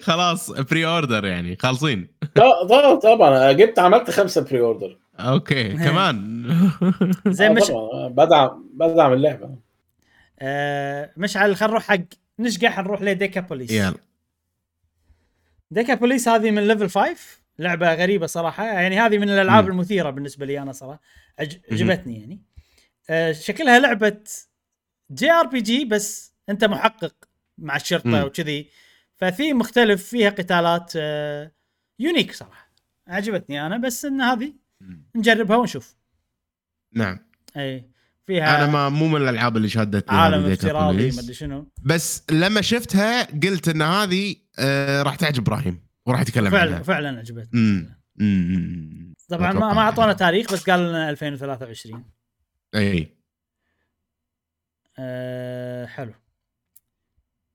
[0.02, 2.08] خلاص pre-order يعني خالصين.
[2.36, 6.44] لا طبعا طبعا جبت عملت خمسة pre-order okay كمان.
[7.28, 9.56] زي آه مش آه، بدعم بدعم اللعبه
[10.40, 12.00] آه مشعل خلينا نروح حق
[12.40, 13.94] نشقح نروح ل Decapolice يلا.
[15.72, 17.16] Decapolice هذه من Level 5
[17.60, 19.72] لعبة غريبة صراحة يعني هذه من الألعاب مم.
[19.72, 21.02] المثيرة بالنسبة لي أنا صراحة.
[21.72, 22.42] عجبتني يعني
[23.10, 24.24] آه شكلها لعبة
[25.12, 27.16] JRPG بس أنت محقق
[27.58, 28.26] مع الشرطة.
[28.26, 28.70] وكذي
[29.18, 31.52] ففي مختلف فيها قتالات آه
[32.00, 32.74] unique صراحة
[33.08, 34.54] عجبتني أنا بس إن هذه
[35.16, 35.96] نجربها ونشوف
[36.94, 37.20] نعم
[37.58, 37.90] إي
[38.26, 41.12] فيها أنا ما مو من الألعاب اللي شادتني عالم افتراضي.
[41.12, 46.50] ما أدري شنو بس لما شفتها قلت إن هذه آه راح تعجب إبراهيم وراح يتكلم
[46.52, 47.90] فعلا عنها فعلا عجبتني
[49.30, 50.14] طبعا ما, ما أعطونا.
[50.14, 52.04] تاريخ بس قالوا لنا 2023
[52.76, 53.18] إي
[55.00, 56.14] أه حلو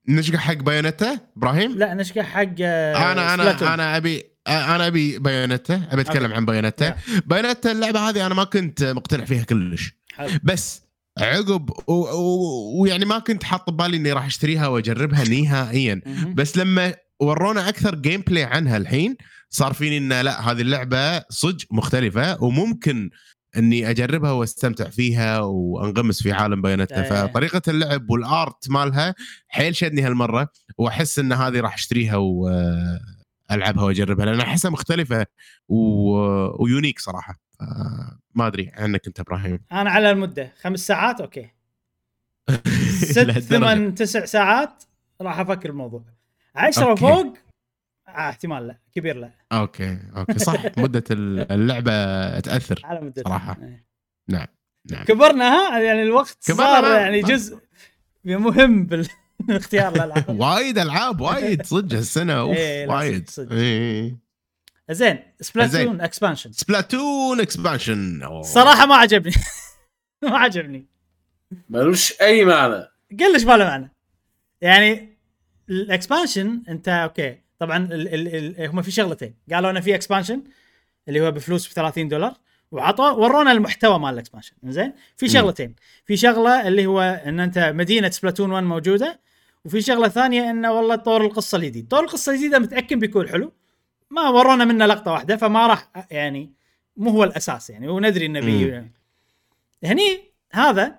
[0.08, 3.68] نشقح حق Bayonetta إبراهيم لا نشقح حق آه، أنا Splatoon.
[3.68, 6.34] أنا أنا ابي أنا أبي Bayonetta أبي أتكلم okay.
[6.36, 6.98] عن Bayonetta نعم.
[7.26, 10.30] Bayonetta اللعبة هذه أنا ما كنت مقتنع فيها كلش حلو.
[10.42, 10.82] بس
[11.18, 16.00] عقب ويعني ما كنت حاط ببالي إني راح أشتريها وأجربها نهائيا.
[16.34, 19.16] بس لما ورونا أكثر gameplay عنها الحين.
[19.50, 23.10] صار فيني إن لا هذه اللعبة صدق مختلفة وممكن
[23.56, 27.26] إني أجربها وأستمتع فيها وأنغمس في عالم بياناتها إيه.
[27.26, 29.14] فطريقة اللعب وال art مالها
[29.48, 30.48] حيل شدني هالمرة
[30.78, 35.26] وأحس إن هذه راح أشتريها والعبها آه، وأجربها لأن أحسها مختلفة
[35.68, 36.16] و...
[36.18, 37.40] آه، و unique صراحة.
[37.60, 39.58] آه، ما أدري عنك أنت إبراهيم.
[39.72, 40.52] أنا على المدة.
[40.60, 41.50] خمس ساعات؟ okay.
[43.12, 44.84] ست ثمان تسع ساعات؟
[45.20, 46.17] راح أفكر بالموضوع.
[46.58, 47.36] 10 فوق؟
[48.08, 49.30] آه احتمال لا كبير لا.
[49.52, 50.64] okay okay صح.
[50.78, 53.56] مدة اللعبة تأثر على مدة صراحة.
[53.62, 53.86] إيه.
[54.28, 54.46] نعم
[54.90, 55.04] نعم.
[55.04, 57.58] كبرنا ها؟ يعني الوقت صار يعني جزء
[58.24, 59.08] مهم بال
[59.50, 63.30] اختيار الالعاب وايد ألعاب وايد صدق هالسنة أوف إيه، وايد.
[63.52, 64.16] إيه،
[64.90, 69.34] زين Splatoon expansion Splatoon expansion صراحة ما عجبني.
[70.22, 70.86] ما عجبني.
[71.68, 72.88] ملوش أي معنى.
[73.20, 73.92] ليش ما له معنى؟
[74.60, 75.17] يعني
[75.70, 77.38] ال expansion انت okay.
[77.58, 79.34] طبعا ال ال ال هم في شغلتين.
[79.52, 80.42] قالوا أنا في expansion
[81.08, 82.34] اللي هو بفلوس ب 30 دولار
[82.70, 84.54] وعطوا ورونا المحتوى مال ال expansion.
[84.64, 85.74] زين في شغلتين.
[86.04, 89.20] في شغلة اللي هو إن أنت مدينة Splatoon 1 موجودة
[89.64, 93.52] وفي شغلة ثانية انه والله طور القصة الجديد طور القصة الجديدة متأكد بيكون حلو.
[94.10, 96.52] ما ورونا منه لقطة واحدة فما راح يعني
[96.96, 97.88] مو هو الأساس يعني.
[97.88, 98.84] وندري إنه بي
[99.84, 100.20] هني
[100.52, 100.98] هذا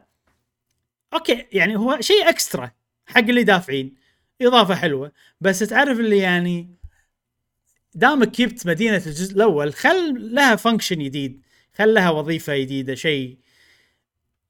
[1.14, 2.72] okay يعني هو شيء extra
[3.06, 3.99] حق اللي دافعين.
[4.42, 5.12] إضافة حلوة.
[5.42, 6.70] بس تعرف اللي يعني
[7.96, 11.42] دامك جبت مدينة الجزء الأول خل لها فانكشن جديد
[11.76, 13.38] خل لها وظيفة جديدة شيء.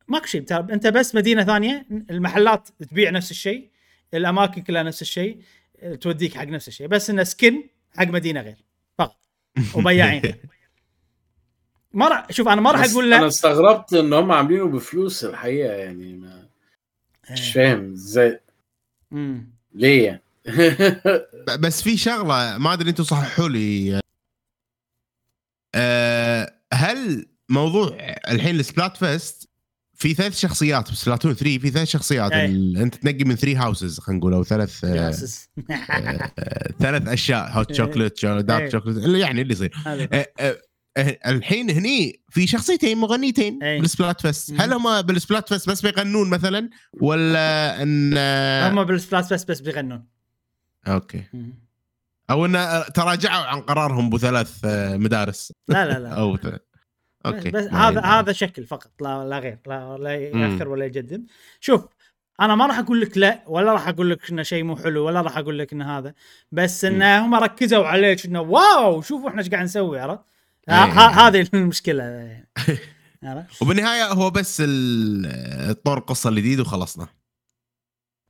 [0.08, 0.46] ماكو شيء.
[0.52, 3.70] أنت بس مدينة ثانية المحلات تبيع نفس الشيء
[4.14, 5.42] الأماكن كلها نفس الشيء
[6.02, 6.88] توديك حق نفس الشيء.
[6.88, 7.64] بس انه سكن
[7.98, 8.58] حق مدينة غير.
[8.98, 9.18] فقط.
[9.76, 10.22] وبياعين.
[11.94, 15.26] ما راح شوف أنا ما راح بس أنا أنا لا استغربت إن هم عاملينه بفلوس
[15.26, 16.50] الحقيقة يعني ما
[17.32, 18.40] مش فاهم إزاي.
[19.12, 19.59] مم.
[19.74, 20.22] ليه
[21.60, 24.00] بس في شغلة ما أدري أنتم صححوا لي
[25.76, 27.98] أه هل موضوع
[28.30, 29.50] الحين ال Splatfest
[29.96, 32.32] في ثلاث شخصيات ب Splatoon 3 في ثلاث شخصيات.
[32.34, 35.14] ال- أنت تنقي من Three Houses خلينا نقول أو ثلاث آه،.
[35.70, 37.78] آه، ثلاث أشياء white إيه.
[37.78, 38.42] شوكليت إيه.
[38.42, 39.72] dark chocolate اللي يعني اللي يصير
[40.98, 43.80] آه، آه، آه، الحين هني في شخصيتين مغنيتين أي.
[43.82, 44.54] بال Splatfest.
[44.62, 46.70] هل هم بال Splatfest بس بيغنون مثلا
[47.02, 50.06] ولا إن آه، هم بال Splatfest بس بيغنون
[50.88, 51.54] okay مم.
[52.30, 56.60] أو إن تراجعوا عن قرارهم بثلاث آه، مدارس لا لا لا أو ث-
[57.26, 58.02] okay بس هذا.
[58.02, 60.16] هذا شكل فقط لا لا غير لا لا.
[60.16, 61.24] يأخر ولا يقدم
[61.60, 61.86] شوف
[62.42, 65.22] أنا ما راح أقول لك لا ولا راح أقول لك إنه شيء مو حلو ولا
[65.22, 66.14] راح أقول لك إنه هذا
[66.52, 70.22] بس انه هم ركزوا عليك إنه wow شوفوا إحنا إيش قاعد نسوي عرفت
[70.70, 72.04] هذه المشكلة.
[73.22, 73.48] يعني.
[73.62, 77.08] وبالنهاية هو بس الطور القصة الجديد وخلصنا.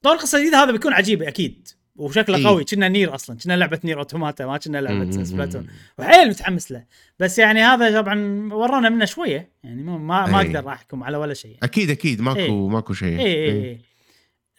[0.03, 1.67] طور القصة الجديده هذا بيكون عجيب أكيد.
[1.95, 2.47] وشكله إيه.
[2.47, 5.23] قوي كنه NieR أصلا كنه لعبة NieR Automata ما كنه لعبة.
[5.23, 5.67] Splatoon
[5.97, 6.85] وحيل متحمس له.
[7.19, 10.47] بس يعني هذا طبعا ورانا منه شوية يعني ما ما, ما إيه.
[10.47, 11.57] أقدر احكم على ولا شيء.
[11.63, 12.21] أكيد أكيد.
[12.21, 12.67] ماكو إيه.
[12.67, 13.19] ماكو شيء.
[13.19, 13.81] اي اي اي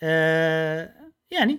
[0.02, 0.94] آه
[1.30, 1.58] يعني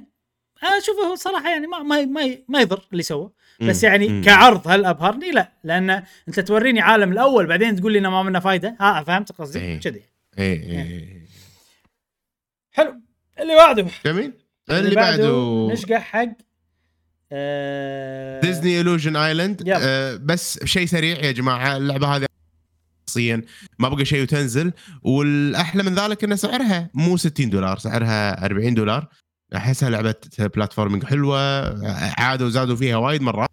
[0.64, 3.32] أنا أشوفه صراحة يعني ما ما ما, ما يضر اللي سوى
[3.70, 3.84] بس.
[3.84, 4.22] يعني مم.
[4.24, 8.40] كعرض هل أبهرني؟ لا لأن أنت توريني عالم الأول بعدين تقول لي إنه ما منه
[8.40, 8.76] فايدة.
[8.80, 9.80] ها فهمت قصدي؟ إيه.
[9.80, 10.02] كذي.
[10.40, 11.22] اي اي إي.
[12.72, 12.96] حلو.
[13.40, 13.88] اللي بعده.
[14.06, 14.34] جميل.
[14.70, 16.28] اللي بعده نشقح حق
[17.32, 19.70] آه Disney Illusion Island.
[19.70, 22.26] آه بس شيء سريع يا جماعة اللعبة هذه
[23.10, 23.42] شخصيا
[23.80, 24.72] ما بقى شيء وتنزل
[25.04, 29.08] والأحلى من ذلك إن سعرها مو 60 دولار سعرها 40 دولار.
[29.56, 31.40] أحسها لعبة platforming حلوة
[32.20, 33.50] عادوا وزادوا فيها وايد مرات.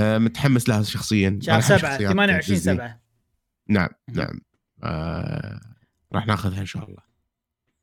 [0.00, 1.38] آه متحمس لها شخصيا.
[1.42, 2.76] شهر أنا أحب 7 شخصيات 28 ديزني.
[2.76, 3.00] 7
[3.68, 3.88] نعم.
[4.12, 4.40] نعم.
[4.82, 5.60] آه
[6.12, 7.02] راح ناخذها إن شاء الله.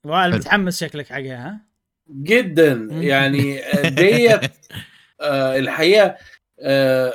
[0.04, 0.36] وائل.
[0.36, 1.60] متحمس شكلك حقها ها؟
[2.10, 2.74] جدا.
[2.92, 3.62] يعني
[4.00, 4.52] ديت
[5.22, 6.16] آه، الحقيقة
[6.60, 7.14] آه،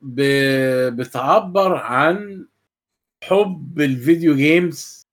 [0.00, 2.46] ب- بتعبر عن
[3.24, 5.06] حب ال video games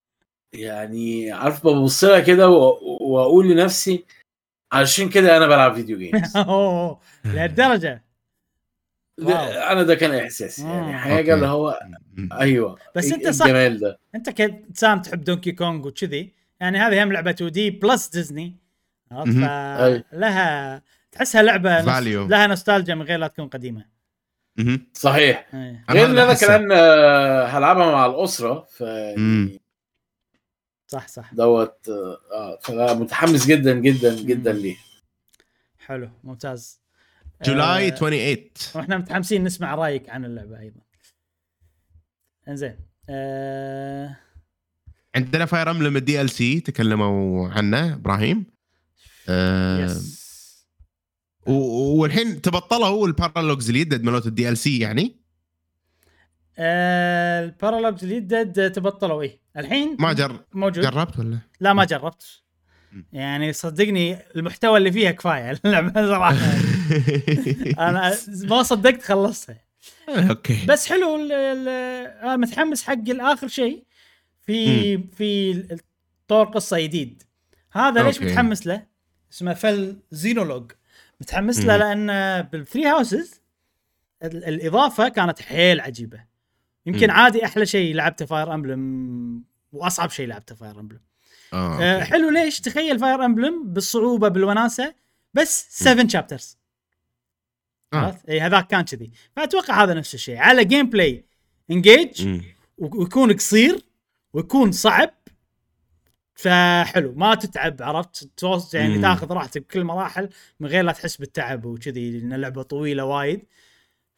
[0.54, 4.06] يعني عارف ببص لها كده وأقول لنفسي
[4.72, 8.04] علشان كده أنا بلعب video games أوه لهالدرجة
[9.72, 10.68] أنا ده كان إحساسي آه.
[10.68, 11.34] يعني حاجة okay.
[11.34, 11.80] اللي هو
[12.32, 13.46] أيوه بس أنت إيه صح.
[13.46, 18.58] الجمال ده أنت كانسان تحب Donkey Kong وكذي يعني هذه هم لعبة 2D plus Disney.
[19.26, 20.82] فلها
[21.12, 21.88] تحسها لعبة نص...
[22.30, 23.86] لها نوستالجيا من غير لا تكون قديمة.
[24.94, 25.48] صحيح
[25.90, 26.34] غير إن أنا.
[26.34, 28.84] كمان آه، هلعبها مع الأسرة ف.
[30.88, 31.34] صح صح.
[31.34, 34.54] دوت آه فأنا متحمس جدا جدا جدا.
[34.54, 34.76] ليه.
[35.80, 36.80] حلو ممتاز.
[37.46, 40.80] July آه، 28 وإحنا متحمسين نسمع رأيك عن اللعبة أيضا.
[42.48, 42.76] إنزين
[43.10, 44.18] آه...
[45.16, 48.46] عندنا Fire Emblem ال DLC تكلموا عنه إبراهيم.
[49.30, 50.18] آه yes.
[51.48, 55.16] و- والحين تبطلوا ال paralogues اللي يدد مالت ال DLC يعني؟
[56.60, 57.44] آه...
[57.46, 59.40] ال paralogues الجدد تبطلوا إيه.
[59.58, 62.42] الحين ما جر موجود جربت ولا؟ لا ما جربت.
[63.14, 66.36] يعني صدقني المحتوى اللي فيها كفاية اللعبة صراحة
[67.90, 69.64] أنا ما صدقت خلصتها
[70.10, 73.84] okay بس حلو أنا متحمس حق الآخر شيء
[74.42, 75.78] في في
[76.28, 77.24] طور قصة جديد
[77.72, 78.32] هذا ليش okay.
[78.32, 78.86] متحمس له؟
[79.34, 80.72] اسمه Fell Xenologue
[81.22, 81.78] متحمس له.
[81.78, 83.42] لأن بال Three Houses
[84.24, 86.24] ال- الإضافة كانت حيل عجيبة
[86.88, 87.14] يمكن مم.
[87.14, 91.00] عادي أحلى شيء لعبته Fire Emblem وأصعب شيء لعبته Fire Emblem
[91.54, 92.04] آه، آه.
[92.04, 94.96] حلو ليش؟ تخيل Fire Emblem بالصعوبة بالوناسة
[95.34, 96.58] بس 7 chapters
[97.94, 98.20] آه.
[98.30, 99.12] إي هذاك كان كذي.
[99.36, 100.38] فأتوقع هذا نفس الشيء.
[100.38, 101.26] على gameplay
[101.72, 102.42] Engage.
[102.78, 103.82] ويكون قصير
[104.34, 105.10] ويكون صعب.
[106.36, 107.14] فحلو.
[107.16, 109.02] ما تتعب عرفت؟ توص يعني مم.
[109.02, 113.46] تاخذ راحتك بكل المراحل من غير لا تحس بالتعب وكذي لأن اللعبة طويلة وايد.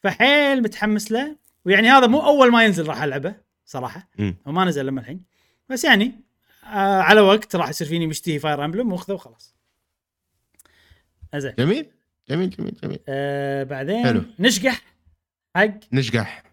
[0.03, 1.35] فحيل متحمس له.
[1.65, 4.09] ويعني هذا مو أول ما ينزل راح ألعبه صراحة.
[4.45, 5.23] وما نزل لما الحين.
[5.69, 6.11] بس يعني
[6.63, 9.55] آه على وقت راح يصير فيني مشتهي Fire Emblem وأخذه وخلاص.
[11.35, 11.85] زين جميل
[12.29, 12.99] جميل جميل جميل.
[13.07, 14.23] آه بعدين حلو.
[14.39, 14.81] نشقح
[15.55, 16.43] حق نشقح.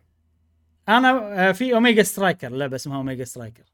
[0.89, 1.09] أنا
[1.49, 3.65] آه في Omega Striker لعبة اسمها Omega Striker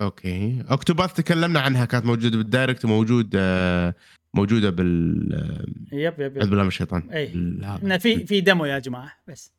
[0.00, 0.64] Okay.
[0.68, 3.94] Octopath تكلمنا عنها كانت موجودة بال Direct وموجود آه،
[4.34, 5.32] موجودة بال
[5.92, 6.38] آه، yep yep yep.
[6.38, 7.10] بالله الشيطان.
[7.12, 9.52] إنه في في demo يا جماعة بس.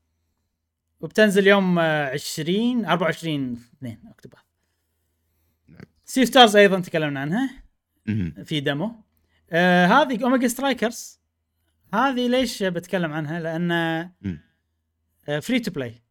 [0.99, 4.37] وبتنزل يوم آه، 20 24 2 أكتوبر.
[6.05, 7.63] Sea of Stars أيضا تكلمنا عنها.
[8.43, 9.03] في demo
[9.51, 11.19] آه هذه Omega Strikers
[11.93, 14.09] هذه ليش بتكلم عنها؟ لأن.
[15.41, 16.01] free to play.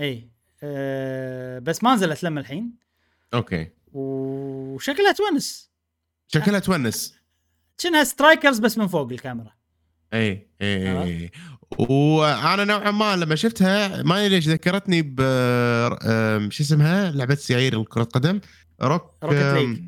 [0.00, 0.30] إي.
[0.62, 2.74] آه بس ما نزلت لما الحين.
[3.34, 3.70] Okay.
[3.92, 5.70] وشكلها تونس.
[6.28, 7.18] شكلها تونس.
[7.78, 9.57] كأنها Strikers بس من فوق الكاميرا.
[10.14, 11.30] اي اي
[11.78, 15.20] وأنا نوعا ما لما شفتها ما أدري ليش ذكرتني ب
[16.50, 18.40] شو اسمها؟ لعبة سيايير كره قدم
[18.82, 19.78] Rock Rocket League.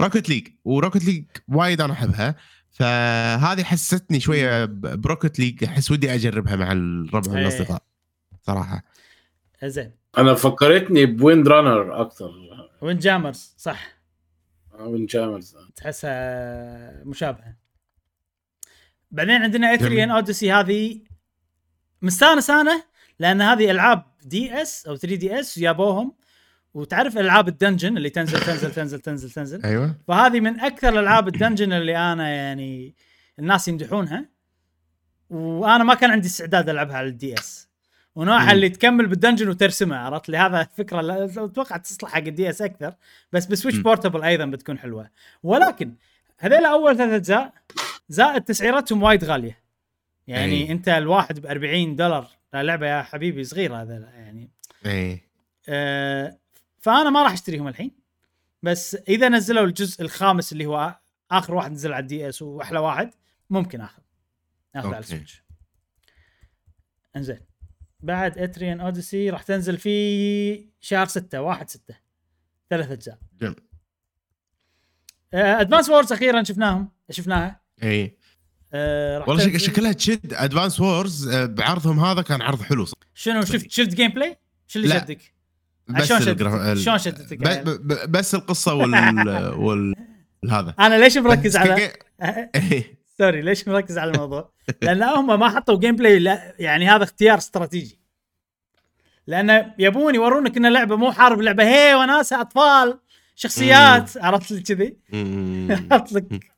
[0.00, 2.36] Rocket League و Rocket League وايد أنا أحبها.
[2.70, 7.38] فهذه حسستني شوية ب Rocket League أحس ودي أجربها مع الربع إيه.
[7.38, 7.82] والاصدقاء
[8.42, 8.84] صراحة.
[9.64, 12.30] زين أنا فكرتني ب Wind Runner أكثر.
[12.80, 14.02] Windjammers صح.
[14.80, 17.61] Windjammers تحسها مشابهة.
[19.12, 20.10] بعدين عندنا Etrian جميل.
[20.10, 21.00] Odyssey هذه
[22.02, 22.82] مستانس أنا
[23.18, 26.14] لأن هذه ألعاب DS أو 3DS جابوهم.
[26.74, 29.94] وتعرف ألعاب ال dungeon اللي تنزل تنزل تنزل تنزل تنزل؟ أيوه.
[30.08, 32.94] فهذه من أكثر الالعاب ال dungeon اللي أنا يعني
[33.38, 34.28] الناس يمدحونها.
[35.30, 37.68] وأنا ما كان عندي استعداد ألعبها على ال DS
[38.14, 38.52] ونوعها.
[38.52, 42.94] اللي تكمل بال dungeon وترسمها عرفت؟ لي هذا فكره أتوقع تصلح حق ال DS أكثر.
[43.32, 43.78] بس ب Switch.
[43.78, 45.10] portable أيضا بتكون حلوة.
[45.42, 45.94] ولكن
[46.38, 47.52] هذول أول ثلاث أجزاء
[48.12, 49.62] زائد تسعيرتهم وايد غالية.
[50.26, 50.72] يعني أي.
[50.72, 54.50] أنت الواحد ب 40 دولار لعبة يا حبيبي صغيرة هذا يعني.
[54.86, 55.20] اي
[55.68, 56.38] آه،
[56.78, 57.90] فأنا ما راح أشتريهم الحين.
[58.62, 60.98] بس إذا نزلوا الجزء الخامس اللي هو
[61.30, 63.10] آخر واحد نزل على ال DS وأحلى واحد
[63.50, 64.02] ممكن اخذ
[64.76, 64.98] اخذ على.
[64.98, 65.42] ال Switch.
[67.16, 67.40] إنزين.
[68.00, 71.94] بعد Etrian Odyssey راح تنزل في شهر 6 1 6
[72.70, 73.18] ثلاث أجزاء.
[73.40, 73.56] جميل.
[75.34, 77.61] Advance Wars أخيرا شفناهم شفناها.
[77.82, 78.16] اي
[78.74, 83.06] آه، والله شك- شكلها تشد Advance Wars بعرضهم هذا كان عرض حلو صراحة.
[83.14, 84.36] شنو شفت شفت gameplay؟
[84.68, 84.94] شو اللي.
[84.94, 85.32] شدك؟
[85.88, 87.38] بس شلون شدتك؟ شلون شدتك؟
[87.68, 89.28] ب- بس القصة وال
[89.64, 89.94] وال
[90.50, 91.92] هذا أنا ليش مركز على.
[93.18, 94.52] sorry ليش مركز على الموضوع؟
[94.82, 97.98] لأن هم ما حطوا gameplay لا يعني هذا اختيار استراتيجي.
[99.26, 102.98] لأن يبون يورونك إن اللعبة مو حارب لعبة هي وناسة أطفال
[103.36, 104.96] شخصيات عرفت كذي؟
[105.92, 106.52] حط لك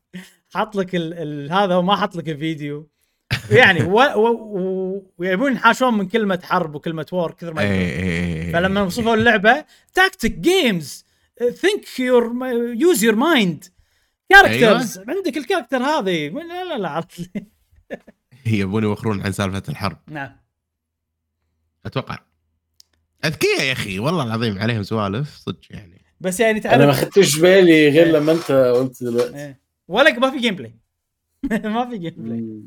[0.55, 1.15] حط لك ال...
[1.15, 1.53] ال...
[1.53, 2.89] هذا وما حط لك الفيديو.
[3.51, 4.01] يعني و...
[4.01, 4.29] و...
[4.29, 5.13] و...
[5.19, 7.71] ويبون ينحاشون من كلمة حرب وكلمة war كثر ما إيه،.
[7.71, 8.53] إيه، إيه.
[8.53, 11.05] فلما وصفوا اللعبة tactic games
[11.39, 12.33] think your
[12.75, 13.65] use your mind
[14.29, 16.29] characters عندك ال character هذه.
[16.29, 17.21] لا لا لا عرفت.
[18.47, 19.99] لي يبون يوخرون عن سالفة الحرب.
[20.09, 20.37] نعم.
[21.87, 22.19] أتوقع.
[23.25, 26.05] أذكياء يا أخي والله العظيم عليهم سوالف صدق يعني.
[26.21, 29.55] بس يعني أنا ما تعرف خدتش بالي غير لما أنت قلت دلوقتي.
[29.89, 30.75] ولا ما في gameplay
[31.75, 32.63] ما في gameplay.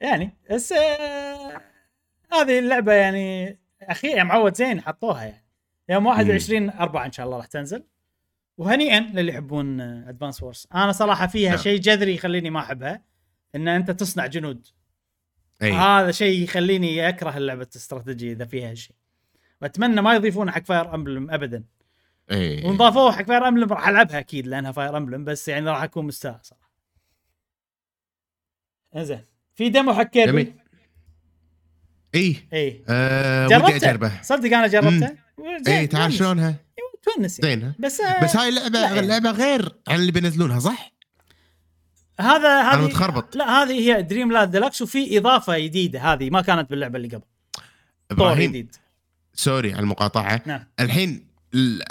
[0.00, 1.60] يعني بس آه،
[2.32, 5.44] هذه اللعبة يعني أخي يا معود زين حطوها يعني.
[5.88, 7.84] يوم 21 4 إن شاء الله راح تنزل.
[8.58, 11.58] وهنيئا للي يحبون Advance Wars أنا صراحة فيها نعم.
[11.58, 13.02] شيء جذري يخليني ما أحبها
[13.54, 14.66] إن أنت تصنع جنود.
[15.62, 15.72] أي.
[15.72, 18.96] هذا شيء يخليني أكره اللعبة الاستراتيجيه إذا فيها شيء
[19.62, 21.64] وأتمنى ما يضيفونه حق Fire Emblem ابدا.
[22.30, 25.82] اي وان ضافوه حق Fire Emblem راح ألعبها أكيد لأنها Fire Emblem بس يعني راح
[25.82, 26.70] أكون مستاء صراحة.
[28.96, 29.20] إنزين
[29.54, 30.54] في demo حق كيربي.
[32.14, 34.22] اي اي آه ودي أجربه.
[34.22, 35.16] صدق أنا جربته؟
[35.68, 36.12] اي تعال.
[36.12, 36.54] شلونها
[37.02, 37.50] تونس يعني.
[37.54, 39.00] زينها بس آه بس هاي اللعبة.
[39.00, 40.92] اللعبة غير عن اللي بينزلونها صح؟
[42.20, 43.36] هذا هذه متخربط.
[43.36, 47.24] لا هذه هي Dream Land Deluxe وفي إضافة جديدة هذه ما كانت باللعبة اللي قبل.
[47.54, 47.62] طور
[48.10, 48.50] إبراهيم.
[48.50, 48.76] جديد.
[49.34, 50.42] Sorry على المقاطعة.
[50.46, 50.64] نعم.
[50.80, 51.27] الحين ال-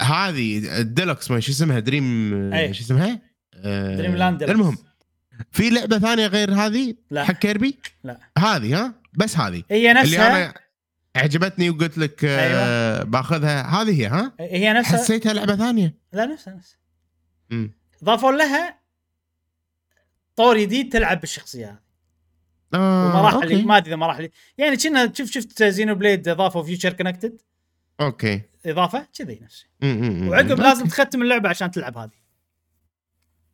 [0.02, 2.74] هذه الديلكس ما شو اسمها Dream أي.
[2.74, 3.20] شو اسمها؟
[3.54, 4.78] آه، Dream Land المهم
[5.52, 7.24] في لعبة ثانية غير هذه لا.
[7.24, 8.18] حق كيربي؟ لا.
[8.38, 10.54] هذه ها بس هذه هي اللي نفسها أنا
[11.16, 16.54] عجبتني وقلت لك آه باخذها هذه هي ها؟ هي نفسها حسيتها لعبة ثانية لا نفسها
[16.54, 16.78] نفسها.
[18.04, 18.78] ضافوا لها
[20.36, 21.78] طور جديد تلعب بالشخصية هذه
[22.74, 23.64] آه ومراحل.
[23.64, 27.40] ما أدري إذا مراحل يعني كنا شفت شفت Xenoblade إضافوا Future Connected
[28.00, 28.42] okay.
[28.66, 29.66] إضافة؟ كذي نفسي.
[30.28, 30.60] وعقب.
[30.60, 32.10] لازم تختم اللعبة عشان تلعب هذه.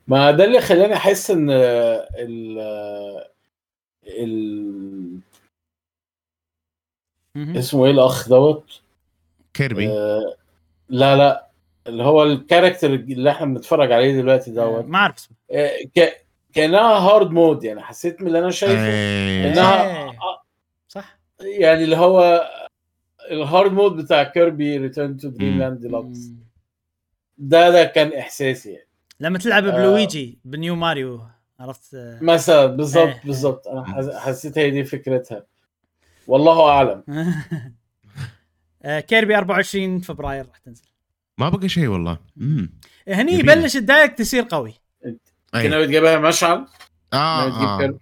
[0.07, 2.59] ما ده اللي خلاني أحس إن ال
[4.07, 5.19] ال.
[7.37, 8.81] اسمه إيه الأخ دوت؟
[9.55, 9.89] كيربي.
[9.89, 10.37] آه
[10.89, 11.47] لا لا.
[11.87, 14.85] اللي هو ال character اللي إحنا بنتفرج عليه دلوقتي دوت.
[14.85, 15.37] ما أعرف اسمه.
[15.51, 16.27] آه ك...
[16.53, 17.83] كأنها hard mode يعني.
[17.83, 18.87] حسيت من اللي أنا شايفه.
[18.87, 19.53] إيه.
[19.53, 20.13] إنها.
[20.89, 21.19] صح.
[21.41, 22.51] يعني اللي هو
[23.31, 26.19] ال hard mode بتاع Kirby Return to Dream Land Deluxe.
[27.39, 28.89] ده ده كان إحساسي يعني
[29.21, 29.71] لما تلعب آه.
[29.77, 31.23] ب Luigi ب New Mario
[31.61, 32.19] عرفت آه.
[32.23, 33.21] مثلا بالظبط إيه.
[33.25, 35.47] بالظبط أنا حس- حسيت هي دي فكرتها
[36.27, 37.05] والله أعلم
[38.83, 40.83] آه، Kirby 24 فبراير راح تنزل
[41.39, 42.73] ما بقى شيء والله امم
[43.09, 43.33] هني.
[43.33, 44.75] يبلش ال Direct يصير قوي
[45.53, 46.67] كان ناوي تجيبها مشعل
[47.13, 47.99] آه, تجيب آه.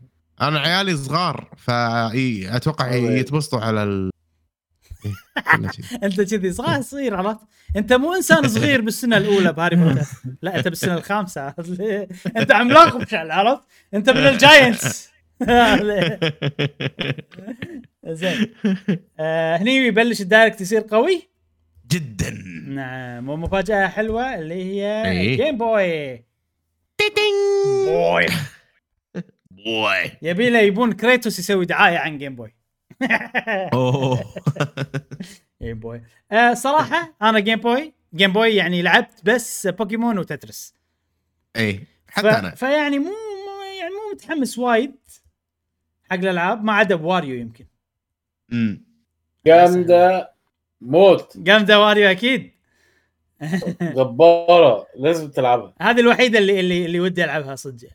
[0.48, 3.10] أنا عيالي صغار فاتوقع الله.
[3.12, 4.91] يتبسطوا على ال إيه، كله شيء.
[6.04, 7.40] أنت كذي صغير صغير عرفت؟
[7.76, 10.06] أنت مو إنسان صغير بالسنه الأولى ب Harry Potter
[10.42, 11.54] لا أنت بالسنه الخامسة؟
[12.36, 13.62] أنت عملاق مشعل عرفت؟
[13.94, 15.12] أنت من ال giants.
[18.06, 18.54] زين.
[19.20, 21.28] آه هني يبلش ال Direct يصير قوي؟
[21.90, 22.30] جدا.
[22.66, 23.28] نعم.
[23.28, 25.36] ومفاجأة حلوة اللي هي إيه.
[25.36, 26.24] Game Boy.
[27.86, 28.26] بوي
[29.50, 32.54] بوي يبي له يبون Kratos يسوي دعاية عن Game Boy
[33.74, 34.24] اوه.
[35.62, 36.02] Game Boy
[36.32, 40.74] آه صراحة أنا Game Boy Game Boy يعني لعبت بس Pokémon و Tetris
[41.56, 41.74] اي
[42.06, 42.10] ف...
[42.10, 42.54] حتى أنا.
[42.54, 44.94] فيعني مو مو- يعني مو متحمس وايد
[46.10, 47.66] حق الألعاب ما عدا ب Wario يمكن.
[48.52, 48.84] أمم.
[49.46, 50.32] جامدة.
[50.80, 51.38] موت.
[51.38, 52.52] جامدة Wario أكيد.
[53.82, 54.86] جبارة.
[54.96, 55.74] لازم تلعبها.
[55.80, 57.88] هذه الوحيدة اللي اللي اللي ودي ألعبها صدق.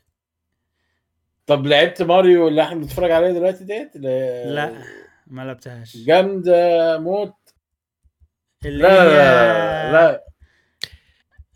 [1.48, 4.82] طب لعبت ماريو اللي إحنا بنتفرج عليه دلوقتي ديت؟ لا
[5.26, 5.96] ما لعبتهاش.
[5.96, 7.34] جامده موت.
[8.64, 10.24] اللي لا هي- لا, لا.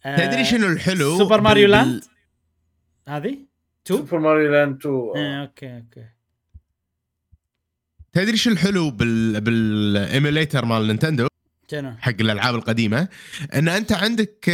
[0.04, 2.04] آه، تدري شنو الحلو؟ Super Mario بال- Land
[3.08, 3.38] هذه؟
[3.84, 6.06] Two؟ Super Mario Land 2 آه، أوكي أوكي.
[8.12, 11.26] تدري شو الحلو بال بال emulator مال Nintendo؟
[11.98, 13.08] حق الألعاب القديمة؟
[13.54, 14.44] إن أنت عندك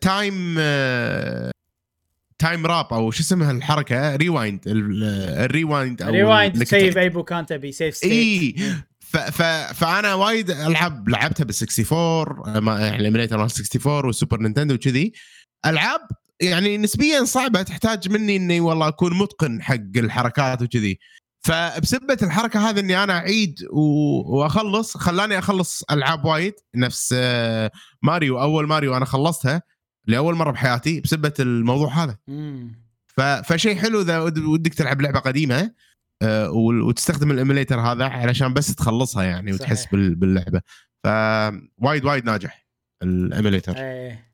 [0.00, 1.50] time آه،
[2.40, 7.72] time wrap أو شو اسمها الحركة؟ rewind ال rewind أو rewind save اي مكان تبي
[7.72, 8.54] save state اي
[9.00, 9.42] ف ف
[9.74, 14.74] فأنا وايد العاب لعبتها بال 64 ما- يعني ال emulator مال 64 وال Super Nintendo
[14.74, 15.12] وكذي.
[15.66, 16.00] ألعاب
[16.40, 20.98] يعني نسبيا صعبة تحتاج مني إني والله أكون متقن حق الحركات وكذي.
[21.46, 26.54] فبسبة الحركة هذه إني أنا أعيد و- وأخلص خلاني أخلص ألعاب وايد.
[26.76, 27.70] نفس آه،
[28.02, 29.62] ماريو أول ماريو أنا خلصتها.
[30.10, 32.18] لأول مرة بحياتي بسبة الموضوع هذا.
[33.42, 35.74] فشيء حلو إذا ود- ودك تلعب لعبة قديمة
[36.22, 39.92] آه، وتستخدم ال emulator هذا علشان بس تخلصها يعني وتحس صحيح.
[39.92, 40.60] بال- باللعبة.
[41.04, 42.66] فوايد وايد ناجح
[43.02, 44.30] الايميليتر إيه.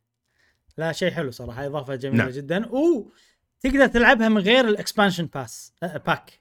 [0.78, 2.32] لا شيء حلو صراحة إضافة جميلة نعم.
[2.32, 2.66] جدا.
[2.66, 6.40] وتقدر تلعبها من غير ال expansion pass آه، pack.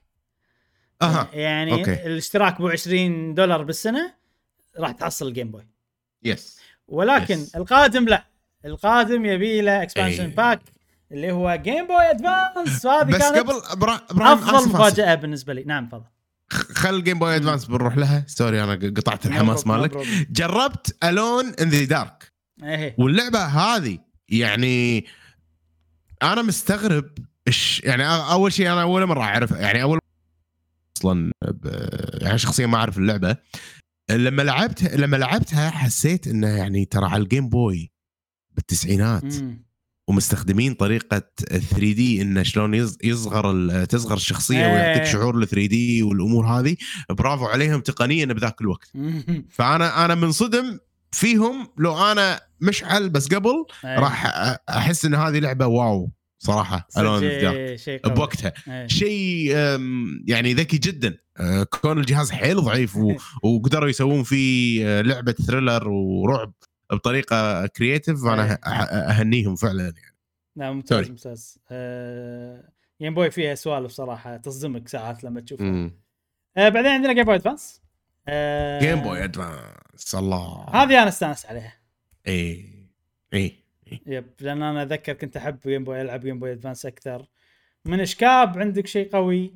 [1.02, 1.30] أها.
[1.32, 2.06] يعني أوكي.
[2.06, 4.14] الاشتراك ب 20 دولار بالسنة
[4.78, 5.68] راح تحصل ال Game Boy
[6.22, 6.58] yes
[6.88, 7.56] ولكن Yes.
[7.56, 8.24] القادم لا.
[8.66, 10.34] القادم يبي له expansion إيه.
[10.34, 10.60] pack
[11.12, 14.68] اللي هو Game Boy Advance وهذه بس كانت قبل إبراهيم أفضل.
[14.68, 15.64] مفاجأة بالنسبة لي.
[15.64, 16.04] نعم تفضل.
[16.50, 18.24] خل Game Boy Advance بنروح لها.
[18.26, 19.96] sorry أنا قطعت الحماس مالك.
[20.30, 22.32] جربت Alone in the Dark
[22.98, 25.06] واللعبة هذه يعني
[26.22, 27.10] أنا مستغرب
[27.48, 29.98] إيش يعني أول شيء أنا اول مرة اعرف يعني أول
[30.98, 33.36] أصلا ب- يعني شخصيا ما أعرف اللعبة.
[34.10, 37.90] لما لعبت لما لعبتها حسيت إنه يعني ترى على ال Game Boy
[38.56, 39.34] بالتسعينات.
[40.08, 44.72] ومستخدمين طريقة 3D إنه شلون يص- يصغر تصغر الشخصية إيه.
[44.72, 46.76] ويعطيك شعور ال 3D والأمور هذه
[47.10, 48.92] برافو عليهم تقنيا بذاك الوقت.
[49.50, 50.78] فأنا أنا منصدم
[51.12, 53.98] فيهم لو أنا مشعل بس قبل إيه.
[53.98, 54.26] راح
[54.68, 58.14] أحس إن هذه لعبة wow صراحة Alone شيء- قوي.
[58.14, 58.86] بوقتها إيه.
[58.86, 59.50] شيء
[60.26, 61.16] يعني ذكي جدا
[61.82, 62.96] كون الجهاز حيل ضعيف
[63.42, 66.52] وقدروا يسوون فيه لعبة thriller ورعب
[66.92, 68.34] بطريقة creative إيه.
[68.34, 68.60] أنا أه-
[68.92, 70.16] أهنيهم فعلا يعني.
[70.56, 71.10] لا ممتاز sorry.
[71.10, 71.58] ممتاز.
[71.70, 72.68] آه...
[73.00, 75.90] Game Boy فيها سوالف صراحة تصدمك ساعات لما تشوفها.
[76.56, 77.82] آه بعدين عندنا Game Boy Advance
[78.28, 78.80] آه...
[78.80, 80.66] جيم بوي ادفانس الله.
[80.72, 81.72] هذه أنا استانس عليها.
[82.28, 82.70] اي
[83.34, 83.56] اي
[84.06, 87.26] yep لأن أنا أتذكر كنت أحب Game Boy ألعب Game Boy Advance أكثر.
[87.84, 89.52] من إشكاب عندك شيء قوي؟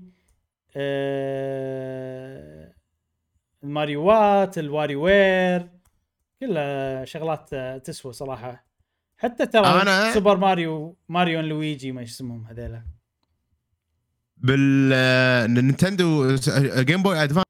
[0.77, 2.73] آه...
[3.65, 5.69] الماريوات ال WarioWare
[6.41, 7.55] كلها شغلات
[7.85, 8.67] تسوى صراحة.
[9.19, 12.85] حتى ترى أنا- Super Mario Mario Luigi ما اسمهم هذيلا.
[14.37, 16.37] بال Nintendo
[16.79, 17.45] Game Boy Advance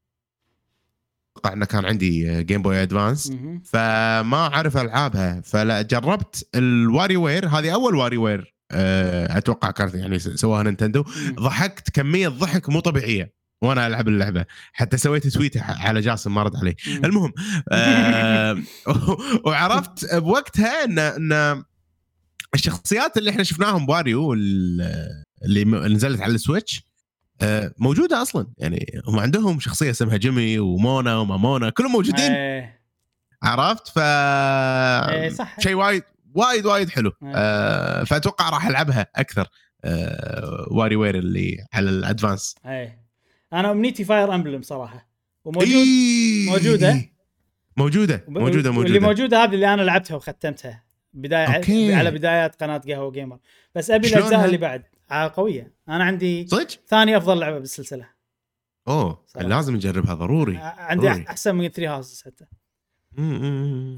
[1.37, 3.33] أتوقع إنه كان عندي Game Boy Advance.
[3.65, 5.41] فما أعرف ألعابها.
[5.41, 11.05] فجربت ال WarioWare هذه أول WarioWare آه، أتوقع كانت يعني سواها Nintendo.
[11.35, 13.40] ضحكت كمية ضحك مو طبيعية.
[13.63, 14.45] وأنا العب اللعبه.
[14.73, 16.77] حتى سويت tweet على جاسم ما رد علي.
[17.05, 17.33] المهم
[17.73, 18.59] آه،
[19.47, 21.65] وعرفت بوقتها إن إن
[22.55, 26.83] الشخصيات اللي إحنا شفناهم ب Wario ال- اللي نزلت على ال Switch
[27.43, 28.47] آه، موجودة أصلا.
[28.59, 32.33] يعني هم عندهم شخصية اسمها جيمي ومونا ومامونا كلهم موجودين.
[32.33, 32.81] إيه.
[33.43, 35.61] عرفت؟ ف إيه صح.
[35.61, 36.03] شيء وايد
[36.35, 37.13] وايد وايد حلو.
[37.23, 37.33] إيه.
[37.35, 39.49] آه فأتوقع راح ألعبها أكثر
[39.85, 42.55] آه WarioWare اللي على ال Advance.
[42.67, 43.00] إيه.
[43.53, 45.09] أنا أمنيتي Fire Emblem صراحة
[45.45, 46.51] وموجود إيه.
[46.51, 47.11] موجودة؟
[47.77, 51.95] موجودة وب- موجودة واللي موجودة موجودة هذه اللي أنا لعبتها وختمتها بدايه أوكي.
[51.95, 53.39] على بدايات قناة قهوة Gamer
[53.75, 58.07] بس أبي؟ الأجزاء اللي بعد آه قوية أنا عندي صدق؟ ثاني أفضل لعبة بالسلسلة
[58.89, 59.49] أوه صراحة.
[59.49, 61.25] لازم نجربها ضروري آه عندي ضروري.
[61.29, 62.45] أحسن من 3 Houses حتى.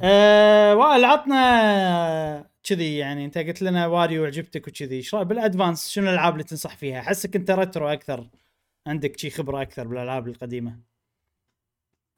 [0.03, 5.89] آه وائل عطنا كذي يعني أنت قلت لنا واريو وعجبتك وكذي إيش رايك بال Advance
[5.89, 8.27] شنو الألعاب اللي تنصح فيها؟ أحسك أنت retro أكثر
[8.87, 10.79] عندك شي خبرة أكثر بالألعاب القديمة؟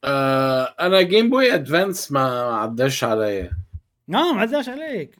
[0.04, 2.20] آه أنا Game Boy Advance ما
[2.56, 3.52] عداش عليا.
[4.08, 5.16] نعم عداش عليك.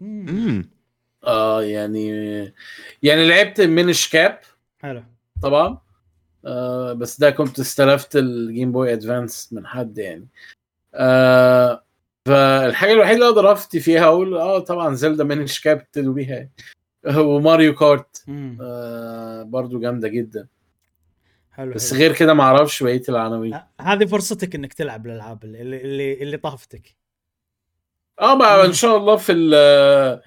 [1.26, 2.08] آه يعني
[3.02, 4.39] يعني لعبت Minish Cap
[4.78, 5.02] حلو.
[5.42, 5.78] طبعا.
[6.44, 10.26] آه بس ده كنت استلفت ال Game Boy Advance من حد يعني.
[10.94, 11.84] آه
[12.28, 16.48] فالحاجة الوحيدة اللي أقدر افتي فيها أقول آه طبعا زلدا Minish Cap ابتدوا بيها
[17.18, 18.24] و Mario Kart.
[18.60, 20.47] آه برضو جامدة جدا.
[21.57, 22.00] حلو بس حلو.
[22.00, 26.94] غير كده ما أعرفش بقية العناوين هذه فرصتك انك تلعب الألعاب اللي اللي, اللي طافتك
[28.20, 28.66] آه بقى.
[28.66, 30.23] ان شاء الله في ال-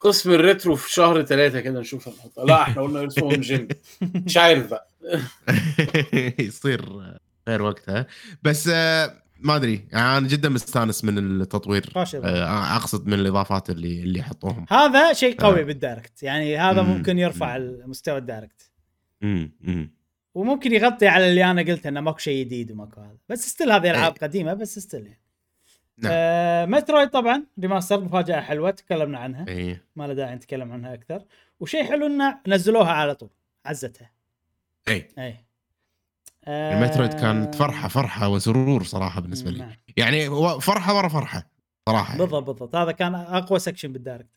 [0.00, 3.68] قسم ال retro في شهر ثلاثة كده نشوف هنحط لا إحنا قلنا يوسف game
[4.02, 4.88] مش عارف بقى
[6.38, 6.84] يصير
[7.48, 8.06] غير وقتها
[8.42, 11.92] بس آه ما أدري يعني أنا جدا مستأنس من التطوير.
[11.96, 15.64] آه أقصد من الإضافات اللي اللي حطوهم هذا شيء قوي آه.
[15.64, 16.88] بال Direct يعني هذا مم.
[16.90, 17.78] ممكن يرفع مم.
[17.86, 18.70] مستوى ال Direct
[19.20, 19.95] مم، مم.
[20.36, 23.16] وممكن يغطي على اللي أنا قلته إنه ماكو شيء جديد وماكو هذا.
[23.28, 24.20] بس still هذه ألعاب إيه.
[24.20, 25.20] قديمة بس still يعني.
[25.98, 26.12] نعم.
[26.14, 29.48] آه Metroid طبعا remaster مفاجأة حلوة تكلمنا عنها.
[29.48, 29.84] إيه.
[29.96, 31.24] ما له داعي نتكلم عنها أكثر.
[31.60, 33.30] وشيء حلو إنه نزلوها على طول
[33.64, 34.10] عزتها.
[34.88, 35.44] اي اي
[36.44, 39.58] آه ال Metroid كانت فرحة فرحة وسرور صراحة بالنسبة لي.
[39.58, 39.72] نعم.
[39.96, 41.50] يعني فرحة ورا فرحة
[41.88, 42.18] صراحة يعني.
[42.18, 42.76] بالضبط بالضبط.
[42.76, 44.30] هذا كان أقوى section بال Direct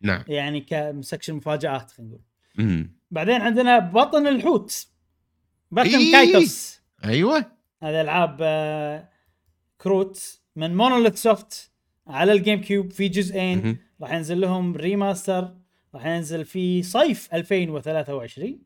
[0.00, 0.24] نعم.
[0.28, 2.18] يعني ك section مفاجآت خلينا
[2.56, 2.88] نقول.
[3.10, 4.89] بعدين عندنا بطن الحوت.
[5.70, 6.12] بطن إيه.
[6.12, 7.38] Kaitos أيوه
[7.82, 9.08] هذه ألعاب آه،
[9.80, 11.70] كروت من Monolith Soft
[12.06, 13.78] على ال GameCube في جزئين.
[14.00, 15.54] راح ينزل لهم remaster
[15.94, 18.58] راح ينزل في صيف 2023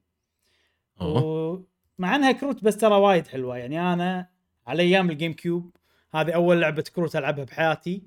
[1.00, 1.64] أوه.
[1.98, 4.28] ومع إنها كروت بس ترى وايد حلوة يعني أنا
[4.66, 5.76] على أيام ال GameCube
[6.14, 8.02] هذه أول لعبة كروت ألعبها بحياتي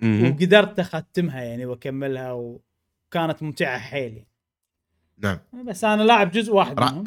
[0.00, 0.24] مهم.
[0.30, 4.28] وقدرت أختمها يعني وأكملها وكانت ممتعة حيل يعني.
[5.18, 7.04] نعم بس أنا لاعب جزء واحد منهم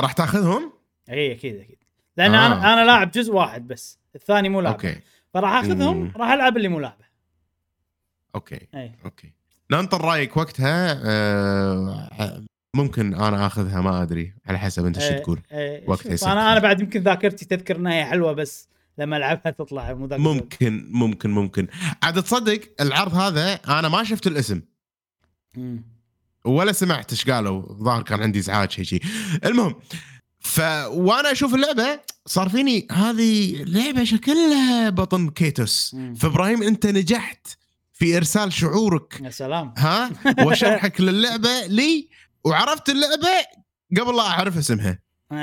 [0.00, 0.72] راح تاخذهم؟
[1.10, 1.78] اي أكيد أكيد
[2.16, 2.84] لأن آه، أنا أنا.
[2.84, 5.00] لاعب جزء واحد بس الثاني مو لاعب أوكي
[5.34, 6.12] فراح أخذهم.
[6.16, 7.04] راح ألعب اللي مو لعبه
[8.34, 9.32] أوكي أي أوكي
[9.70, 15.40] ننطر رأيك وقتها آه ممكن أنا آخذها ما أدري على حسب أنت إيش إيه، تقول
[15.52, 16.32] إيه، وقت شوف، يصير.
[16.32, 20.08] أنا أنا بعد يمكن ذاكرتي تذكر إنها هي حلوة بس لما ألعبها تطلع مو.
[20.16, 21.66] ممكن ممكن ممكن
[22.02, 24.62] عاد تصدق العرض هذا أنا ما شفت الاسم
[25.56, 25.99] مم.
[26.44, 27.84] ولا سمعت إيش قالوا.
[27.84, 29.02] ظاهر كان عندي إزعاج شيء شيء
[29.44, 29.74] المهم
[30.40, 35.96] ف وأنا أشوف اللعبة صار فيني هذه لعبة شكلها بطن Kaitos.
[36.18, 37.46] فابراهيم أنت نجحت
[37.92, 39.20] في إرسال شعورك.
[39.24, 39.74] يا سلام.
[39.78, 40.10] ها؟
[40.44, 42.08] وشرحك للعبة لي
[42.44, 43.28] وعرفت اللعبة
[44.00, 44.98] قبل لا أعرف اسمها.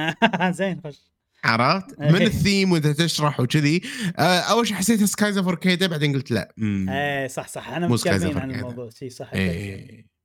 [0.51, 0.97] زين خش.
[1.43, 2.11] عرفت؟ إيه.
[2.11, 3.81] من الثيم وانت تشرح وكذي.
[4.17, 6.53] آه، أول شيء حسيت Skies of Arcadia بعدين قلت لا.
[6.89, 7.75] إيه صح صح.
[7.75, 8.51] Skies متكلمين عن.
[8.51, 8.89] الموضوع.
[8.89, 10.16] شي صح إيه.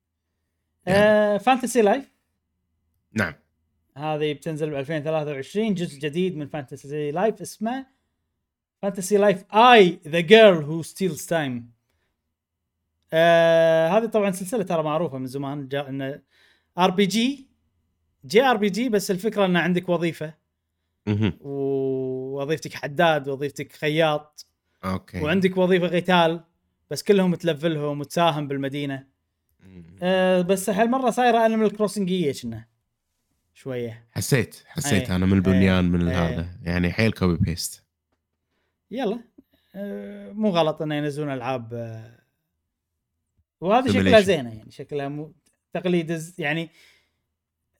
[0.88, 2.12] آه Fantasy Life.
[3.12, 3.34] نعم.
[3.96, 7.86] هذه بتنزل ب 2023 جزء جديد من Fantasy Life اسمه
[8.82, 11.72] Fantasy Life i The Girl Who Steals Time.
[13.92, 16.22] هذه طبعا سلسلة ترى معروفة من زمان جاء إنه
[16.78, 17.48] آر بي جي
[18.26, 20.34] جي آر بي جي بس الفكرة إنه عندك وظيفة.
[21.40, 24.46] ووظيفتك حداد وظيفتك خياط.
[24.84, 25.20] أوكي.
[25.20, 26.44] وعندك وظيفة قتال
[26.90, 29.11] بس كلهم ت level لهم وتساهم بالمدينة.
[30.02, 32.64] أه بس هالمرة صايره Animal Crossing يه كنا.
[33.54, 34.08] شوية.
[34.10, 35.16] حسيت حسيت إيه.
[35.16, 36.28] أنا من البنيان من إيه.
[36.28, 36.48] هذا.
[36.62, 37.84] يعني حيل copy paste
[38.90, 39.18] يلا.
[39.74, 42.18] أه مو غلط إنه ينزلون ألعاب أه.
[43.60, 43.92] وهذه Simulation.
[43.92, 45.32] شكلها زينة يعني شكلها مو
[45.72, 46.70] تقليد يعني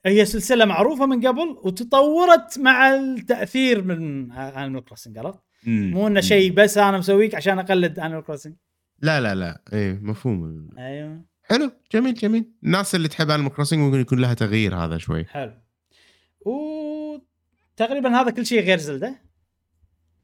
[0.06, 6.52] هي سلسلة معروفة من قبل وتطورت مع التأثير من Animal Crossing عرفت؟ مو إنه شيء
[6.52, 8.54] بس أنا مسويك عشان أقلد Animal Crossing
[8.98, 9.62] لا لا لا.
[9.72, 11.31] إيه مفهوم أيوه.
[11.52, 12.44] حلو جميل جميل.
[12.64, 15.24] الناس اللي تحب Animal Crossing ممكن يكون لها تغيير هذا شوي.
[15.24, 15.52] حلو.
[16.46, 19.14] وتقريبا هذا كل شيء غير زلدة.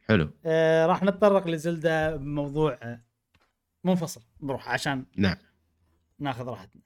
[0.08, 0.30] حلو.
[0.46, 3.00] آه راح نتطرق لزلدة بموضوع آه،
[3.84, 4.20] منفصل.
[4.40, 5.36] بروح عشان نعم.
[6.18, 6.82] ناخذ راحتنا.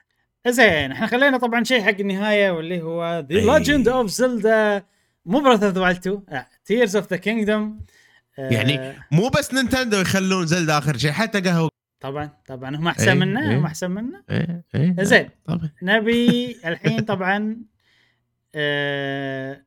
[0.49, 3.41] زين إحنا خلينا طبعا شيء حق النهاية واللي هو The.
[3.41, 4.85] Legend of Zelda
[5.27, 7.81] مو Breath of the Wild 2 Tears of the Kingdom
[8.39, 11.72] يعني مو بس نينتندو يخلون زلدا آخر شيء حتى قهوة
[12.03, 12.77] طبعا طبعا.
[12.77, 13.59] هم أحسن أي، منا.
[13.59, 14.23] هم أحسن منا.
[14.31, 15.29] إيه إيه زين.
[15.47, 15.71] طبعا.
[15.83, 17.57] نبي الحين طبعا
[18.55, 19.63] آه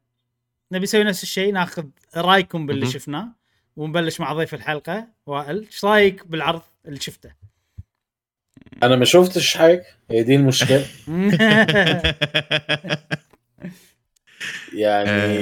[0.71, 1.85] نبي نسوي نفس الشيء ناخذ
[2.17, 2.85] رايكم باللي.
[2.85, 3.27] شفناه
[3.75, 5.07] ونبلش مع ضيف الحلقة.
[5.25, 7.31] وائل إيش رأيك بالعرض اللي شفته؟
[8.83, 10.85] أنا ما شفتش حاجة هي دي المشكلة.
[14.73, 15.37] يعني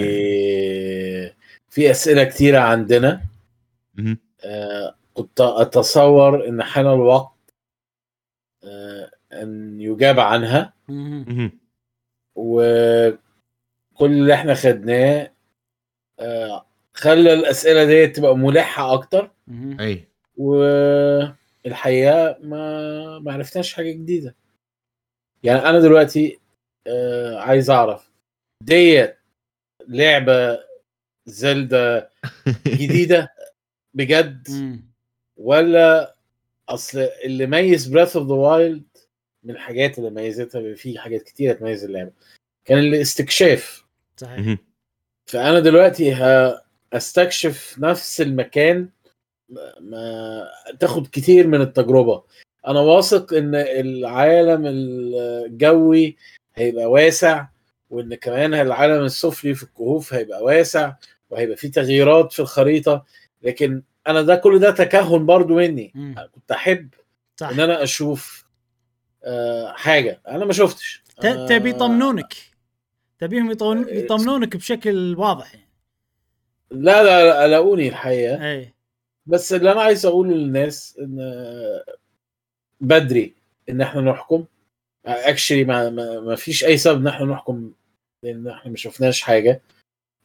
[1.69, 3.21] في أسئلة كتيرة عندنا.
[4.45, 7.33] آه، كنت أتصور إن حان الوقت
[8.63, 10.73] آه، أن يجاب عنها.
[12.35, 13.17] وكل
[14.01, 15.33] اللي إحنا خدناه
[16.19, 19.31] آه، خلى الأسئلة دي تبقى ملحة أكتر.
[19.79, 20.07] أي.
[20.37, 24.35] والحقيقة ما ما عرفناش حاجة جديدة.
[25.43, 26.39] يعني أنا دلوقتي
[26.87, 28.11] آه، عايز أعرف
[28.63, 29.17] ديت
[29.87, 30.59] لعبة
[31.25, 32.09] زلدا
[32.67, 33.33] جديدة؟
[33.93, 34.47] بجد؟
[35.37, 36.15] ولا
[36.69, 38.83] أصل اللي ميز Breath of the Wild
[39.43, 42.11] من الحاجات اللي ميزتها؟ في حاجات كتيرة تميز اللعبة.
[42.65, 43.85] كان الاستكشاف.
[44.17, 44.57] صحيح.
[45.25, 46.13] فأنا دلوقتي
[46.93, 48.89] هستكشف نفس المكان
[49.49, 50.47] ما- ما
[50.79, 52.23] تاخد كتير من التجربة.
[52.67, 56.17] أنا واثق إن العالم الجوي
[56.55, 57.47] هيبقى واسع
[57.89, 60.93] وإن كمان العالم السفلي في الكهوف هيبقى واسع
[61.29, 63.05] وهيبقى فيه تغييرات في الخريطة.
[63.41, 65.91] لكن أنا ده كل ده تكهن برضو مني.
[65.95, 66.15] مم.
[66.35, 66.89] كنت أحب
[67.39, 67.49] صح.
[67.49, 68.43] إن أنا أشوف
[69.23, 70.21] آه، حاجة.
[70.27, 71.03] أنا ما شفتش.
[71.21, 72.33] تبي يطمنونك.
[73.19, 75.69] تبيهم يطون- يطمنونك بشكل واضح يعني.
[76.71, 78.51] لا لا لا قلقوني الحقيقة.
[78.51, 78.73] اي
[79.25, 81.17] بس اللي أنا عايز أقوله للناس إن
[82.81, 83.33] بدري
[83.69, 84.45] إن إحنا نحكم.
[85.05, 87.71] اكشلي ما, ما, ما فيش أي سبب إن إحنا نحكم
[88.23, 89.61] لأن إحنا ما شفناش حاجة.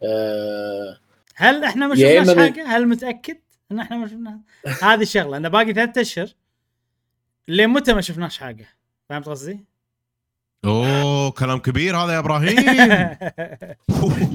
[0.02, 0.98] آه
[1.34, 3.38] هل إحنا ما شفناش حاجة؟ هل متأكد؟
[3.72, 4.40] إن إحنا ما شفناها؟
[4.82, 6.28] هذه الشغلة أنا باقي ثلاثة أشهر
[7.48, 8.68] لين متى ما شفناش حاجة؟
[9.08, 9.64] فهمت قصدي؟
[10.64, 12.56] أوه كلام كبير هذا يا إبراهيم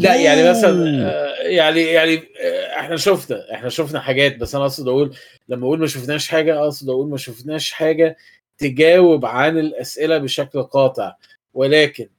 [0.03, 4.87] لا يعني مثلا آه، يعني يعني آه، إحنا شفنا إحنا شفنا حاجات بس أنا أقصد
[4.87, 5.15] أقول
[5.49, 8.17] لما أقول ما شفناش حاجة أقصد أقول ما شفناش حاجة
[8.57, 11.15] تجاوب عن الأسئلة بشكل قاطع
[11.53, 12.09] ولكن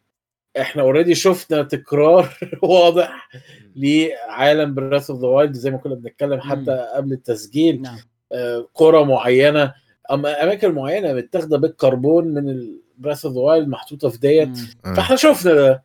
[0.61, 3.29] إحنا already شفنا تكرار واضح
[3.77, 7.83] لعالم Breath of the Wild زي ما كنا بنتكلم حتى قبل التسجيل.
[7.83, 7.99] نعم.
[8.33, 9.75] آه، قرى معينة.
[10.13, 12.67] أما أماكن معينة متاخدة بالكربون من
[12.99, 14.49] Breath of the Wild محطوطة في ديت.
[14.49, 14.95] مم.
[14.95, 15.83] فاحنا شفنا ده.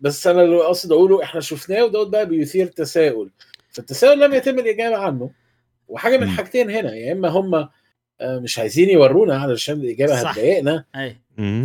[0.00, 3.30] بس أنا اللي قصد أقوله إحنا شفناه ودوت بقى بيثير تساؤل.
[3.70, 5.30] فالتساؤل لم يتم الإجابة عنه.
[5.88, 6.28] وحاجة من.
[6.28, 6.94] حاجتين هنا.
[6.94, 7.54] يا إما هم
[8.20, 10.14] آه، مش عايزين يورونا علشان الإجابة.
[10.14, 10.84] هتضايقنا.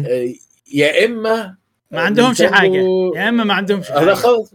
[0.05, 0.33] آه،
[0.73, 1.55] يا إما
[1.95, 2.83] ما عندهمش Nintendo- حاجة.
[3.15, 4.13] يا إما ما عندهمش لا حاجة.
[4.13, 4.51] خلاص.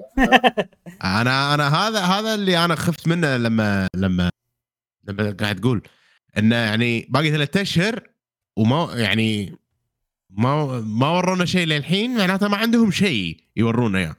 [1.05, 4.31] أنا أنا هذا هذا اللي أنا خفت منه لما لما
[5.09, 5.83] لما قاعد تقول.
[6.39, 8.09] إنه يعني باقي ثلاثة أشهر
[8.57, 9.57] وما يعني
[10.31, 14.17] ما ما ورونا شيء للحين معناته ما عندهم شيء يورونا إياه.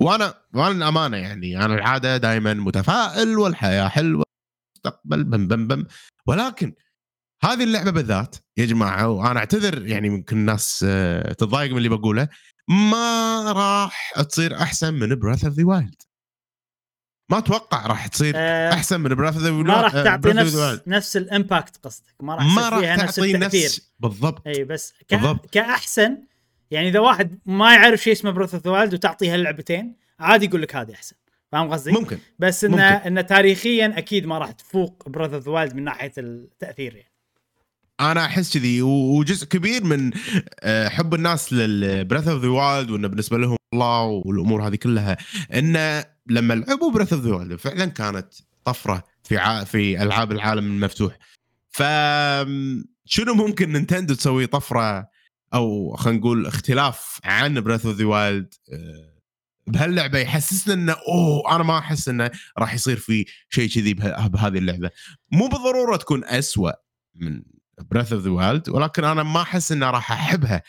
[0.00, 4.24] وأنا وأنا الأمانة يعني أنا العادة دائما متفائل والحياة حلوة
[4.76, 5.86] مستقبل بم بم بم.
[6.26, 6.72] ولكن
[7.42, 12.28] هذه اللعبة بالذات يا جماعة وأنا أعتذر يعني يمكن الناس آه، تتضايق من اللي بقوله
[12.68, 16.02] ما راح تصير أحسن من Breath of the Wild
[17.30, 21.16] ما أتوقع راح تصير آه، أحسن من Breath of the ما راح تعطي نفس نفس
[21.16, 23.64] ال impact قصدك ما راح ما راح نفس تعطي التأثير.
[23.64, 24.46] نفس بالضبط.
[24.46, 25.14] اي بس ك...
[25.14, 25.50] بالضبط.
[25.50, 26.18] كأحسن
[26.70, 30.62] يعني إذا واحد ما يعرف شيء اسمه Breath of the Wild وتعطيه هاللعبتين عادي يقول
[30.62, 31.16] لك هذه أحسن.
[31.52, 32.18] فاهم قصدي؟ ممكن.
[32.38, 33.06] بس إنه ممكن.
[33.06, 37.09] إنه تاريخيا أكيد ما راح تفوق Breath of the Wild من ناحية التأثير يعني.
[38.00, 40.10] أنا أحس كذي وجزء كبير من
[40.60, 45.16] آه، حب الناس لل Breath of the Wild وإنه بالنسبة لهم الله والأمور هذه كلها
[45.54, 48.28] انه لما لعبوا Breath of the Wild فعلا كانت
[48.64, 49.64] طفرة في ع...
[49.64, 51.18] في ألعاب العالم المفتوح.
[51.70, 51.82] ف
[53.04, 55.08] شنو ممكن Nintendo تسوي طفرة
[55.54, 58.54] أو خلينا نقول اختلاف عن Breath of the Wild
[59.66, 64.58] بهاللعبة يحسسنا إنه أوه أنا ما أحس إنه راح يصير في شيء كذي به- بهذه
[64.58, 64.90] اللعبة.
[65.32, 66.70] مو بالضرورة تكون أسوأ
[67.14, 67.42] من
[67.82, 70.62] Breath of the Wild ولكن أنا ما أحس إني راح أحبها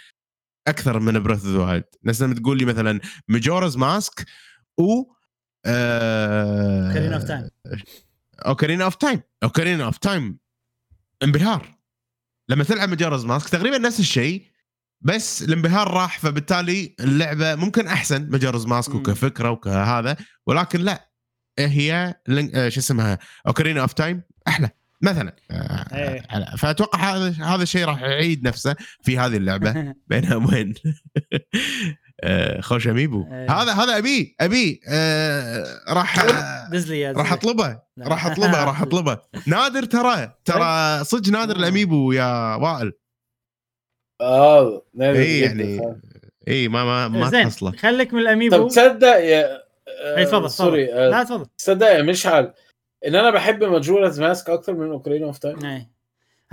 [0.68, 4.26] أكثر من Breath of Wild نفس لما تقول لي مثلا Majora's Mask
[4.78, 5.04] و
[6.94, 7.50] Ocarina of Time
[8.46, 10.40] Ocarina of Time Ocarina of Time
[11.24, 11.78] انبهار.
[12.50, 14.52] لما تلعب Majora's Mask تقريبا نفس الشيء
[15.02, 18.96] بس الانبهار راح فبالتالي اللعبة ممكن أحسن Majora's Mask.
[18.96, 21.12] وكفكرة وكهذا ولكن لا
[21.60, 22.16] هي
[22.56, 24.70] آه، شو اسمها Ocarina of Time أحلى.
[25.02, 25.36] مثلا.
[25.52, 26.24] إيه.
[26.32, 29.94] آه، فأتوقع هذا هذا الشيء راح يعيد نفسه في هذه اللعبة.
[30.08, 30.74] بينها وين؟
[32.24, 33.26] آه، خوش amiibo.
[33.32, 33.52] إيه.
[33.62, 37.34] هذا هذا أبي أبي آه، راح راح.
[37.34, 37.80] أطلبه.
[38.00, 39.18] راح أطلبه راح أطلبه.
[39.48, 42.94] نادر ترى ترى صدق نادر ال amiibo يا وائل.
[44.22, 45.82] آه نادر اي يعني.
[46.48, 49.62] اي ما ما ما تحصله خليك من طب ال amiibo تصدق يا
[50.04, 51.00] آه، اي تفضل sorry تفضل.
[51.00, 51.46] آه، لا تفضل.
[51.58, 52.54] تصدق يا مشعل
[53.08, 55.88] إن أنا بحب Majora's Mask أكتر من Ocarina of Time اي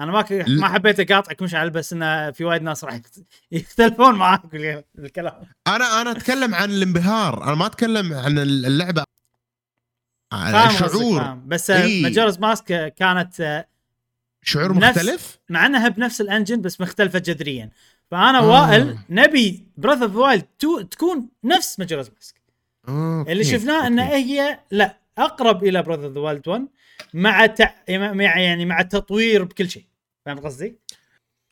[0.00, 4.14] أنا ما ك- ما حبيت اقاطعك مشعل بس انه في وايد ناس راح يخت- يختلفون
[4.14, 5.34] معاك بال- بالكلام
[5.66, 9.04] أنا أنا أتكلم عن الانبهار أنا ما أتكلم عن اللعبة
[10.32, 11.34] عن الشعور.
[11.34, 12.02] بس إي.
[12.02, 13.66] ماجورز ماسك كانت آه،
[14.42, 17.70] شعور نفس- مختلف مع إنها بنفس ال engine بس مختلفة جذريا
[18.10, 18.46] فأنا آه.
[18.68, 20.44] وائل نبي Breath of Wild
[20.90, 22.34] تكون نفس Majora's Mask
[22.88, 23.32] okay.
[23.32, 23.98] اللي شفناه ان.
[23.98, 26.66] هي لا أقرب إلى Breath of Wild 1
[27.14, 27.70] مع تع...
[27.90, 29.84] مع يعني مع التطوير بكل شيء
[30.26, 30.78] فهمت قصدي؟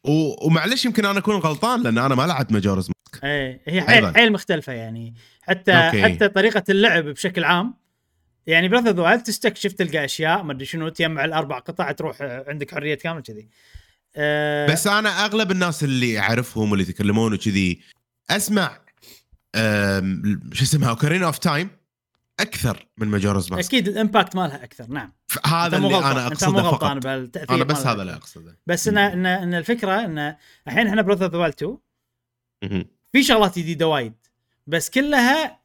[0.05, 2.91] و- ومعلش يمكن أنا أكون غلطان لأن أنا ما لعبت Majora's
[3.25, 4.15] إيه هي حيل.
[4.15, 6.03] حيل مختلفة يعني حتى okay.
[6.03, 7.75] حتى طريقة اللعب بشكل عام
[8.47, 12.75] يعني Breath of Wild تستكشف تلقى أشياء ما أدري شنو تجمع الأربع قطع تروح عندك
[12.75, 13.49] حرية كاملة كذي
[14.17, 17.81] أه بس أنا أغلب الناس اللي أعرفهم واللي يتكلمون وكذي
[18.31, 18.79] أسمع
[20.53, 21.71] شو اسمها Ocarina of Time
[22.41, 25.13] أكثر من Majora's Mask أكيد ال impact مالها أكثر نعم.
[25.47, 27.07] هذا مو اللي غلطان أنا انت مو اقصده غلطان فقط.
[27.07, 27.87] بالتأثير أنا بس.
[27.87, 28.59] هذا اللي أقصده.
[28.67, 30.37] بس إن إن إن الفكرة إن
[30.69, 31.79] الحين إحنا Breath of Wild 2
[32.65, 32.87] مهم.
[33.13, 34.15] في شغلات جديدة وايد.
[34.67, 35.61] بس كلها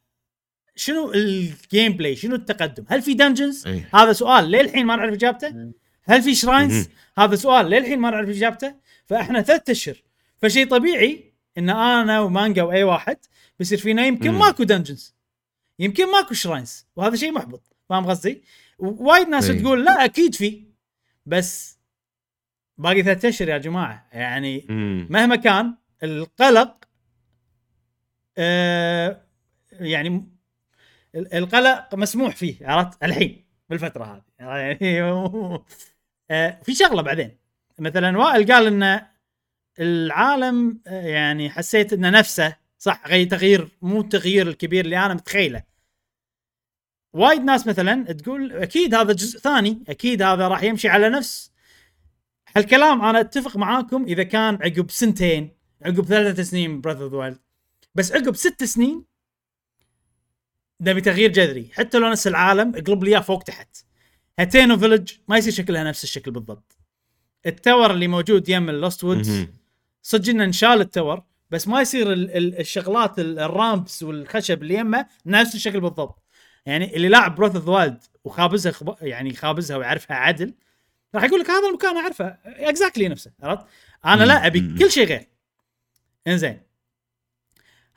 [0.75, 3.89] شنو ال gameplay شنو التقدم؟ هل في dungeons إيه.
[3.93, 5.71] هذا سؤال للحين ما نعرف إجابته.
[6.03, 6.89] هل في shrines.
[7.17, 8.75] هذا سؤال للحين ما نعرف إجابته.
[9.05, 9.95] فإحنا ثلاث أشهر.
[10.41, 13.17] فشيء طبيعي إن أنا ومانجا وأي واحد
[13.59, 14.31] بيصير فينا يمكن.
[14.31, 15.15] ماكو dungeons
[15.81, 18.43] يمكن ماكو shrines وهذا شيء محبط فاهم قصدي؟
[18.79, 19.61] وايد ناس إيه.
[19.61, 20.63] تقول لا أكيد في
[21.25, 21.79] بس
[22.77, 25.07] باقي ثلاث أشهر يا جماعة يعني مم.
[25.09, 26.85] مهما كان القلق
[28.37, 29.21] آه
[29.71, 30.27] يعني
[31.15, 35.59] القلق مسموح فيه عرفت الحين بالفترة هذه يعني
[36.31, 37.37] آه في شغلة بعدين
[37.79, 39.01] مثلا وائل قال إن
[39.79, 45.63] العالم آه، يعني حسيت انه نفسه صح غير تغيير مو التغيير الكبير اللي أنا متخيله
[47.13, 51.51] وايد ناس مثلا تقول أكيد هذا جزء ثاني أكيد هذا راح يمشي على نفس.
[52.55, 57.39] هالكلام أنا أتفق معاكم إذا كان عقب سنتين عقب ثلاث سنين Breath of Wild
[57.95, 59.05] بس عقب ست سنين
[60.81, 61.69] نبي تغيير جذري.
[61.73, 63.77] حتى لو نفس العالم اقلب لي إياه فوق تحت.
[64.39, 66.77] Hateno Village ما يصير شكلها نفس الشكل بالضبط.
[67.45, 69.45] ال tower اللي موجود يم ال Lost Woods.
[70.01, 74.61] صدق إنه انشال ال tower بس ما يصير ال- ال- الشغلات ال- ال ramps والخشب
[74.61, 76.20] اللي يمه نفس الشكل بالضبط.
[76.65, 78.95] يعني اللي لاعب Breath of Wild وخابزها خب...
[79.01, 80.53] يعني خابزها ويعرفها عدل
[81.15, 83.65] راح يقول لك هذا المكان أعرفه exactly نفسه عرفت؟
[84.05, 84.75] أنا لا أبي.
[84.79, 85.27] كل شيء غير
[86.27, 86.61] إنزين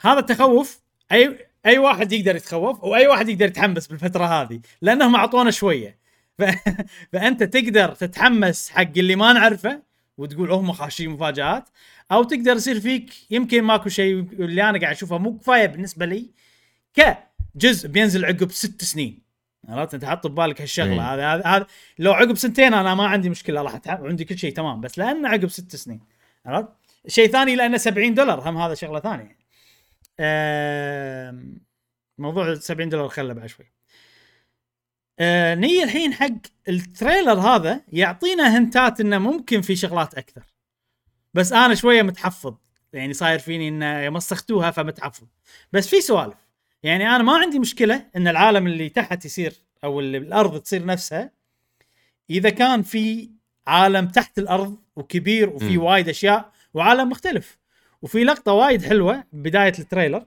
[0.01, 0.81] هذا التخوف
[1.13, 5.99] أي أي واحد يقدر يتخوف وأي واحد يقدر يتحمس بالفترة هذه لأنهم أعطونا شوية
[6.39, 6.43] ف...
[7.13, 9.83] فأنت تقدر تتحمس حق اللي ما نعرفه
[10.19, 11.69] وتقول هم خاشين مفاجآت
[12.13, 16.31] أو تقدر يصير فيك يمكن ماكو شيء اللي أنا قاعد أشوفه مو كفاية بالنسبة لي
[17.55, 19.23] كجزء بينزل عقب ست سنين.
[19.69, 20.93] عرفت؟ انت حط ببالك هالشغلة.
[20.93, 21.15] إيه.
[21.15, 21.67] هذا هذا هذا
[21.99, 25.29] لو عقب سنتين أنا ما عندي مشكلة راح أتح- عندي كل شيء تمام بس لأنه
[25.29, 26.01] عقب ست سنين.
[26.47, 26.69] عرفت؟
[27.09, 29.37] شيء ثاني لأنه 70 دولار هم هذا شغلة ثانية.
[30.21, 31.59] آم،
[32.19, 33.67] موضوع 70 دولار خله بعد شوي.
[35.19, 36.29] آه نيجي الحين حق
[36.69, 40.43] التريلر هذا يعطينا هنتات إنه ممكن في شغلات أكثر.
[41.35, 42.55] بس أنا شوية متحفظ.
[42.93, 45.27] يعني صاير فيني إنه مسختوها فمتحفظ.
[45.73, 46.44] بس في سوالف.
[46.85, 49.53] يعني أنا ما عندي مشكلة إن العالم اللي تحت يصير
[49.85, 51.31] أو اللي بالأرض تصير نفسها
[52.31, 53.31] إذا كان في
[53.67, 55.79] عالم تحت الأرض وكبير وفي.
[55.79, 57.59] وايد أشياء وعالم مختلف
[58.03, 60.27] وفي لقطة وايد حلوة بداية ال trailer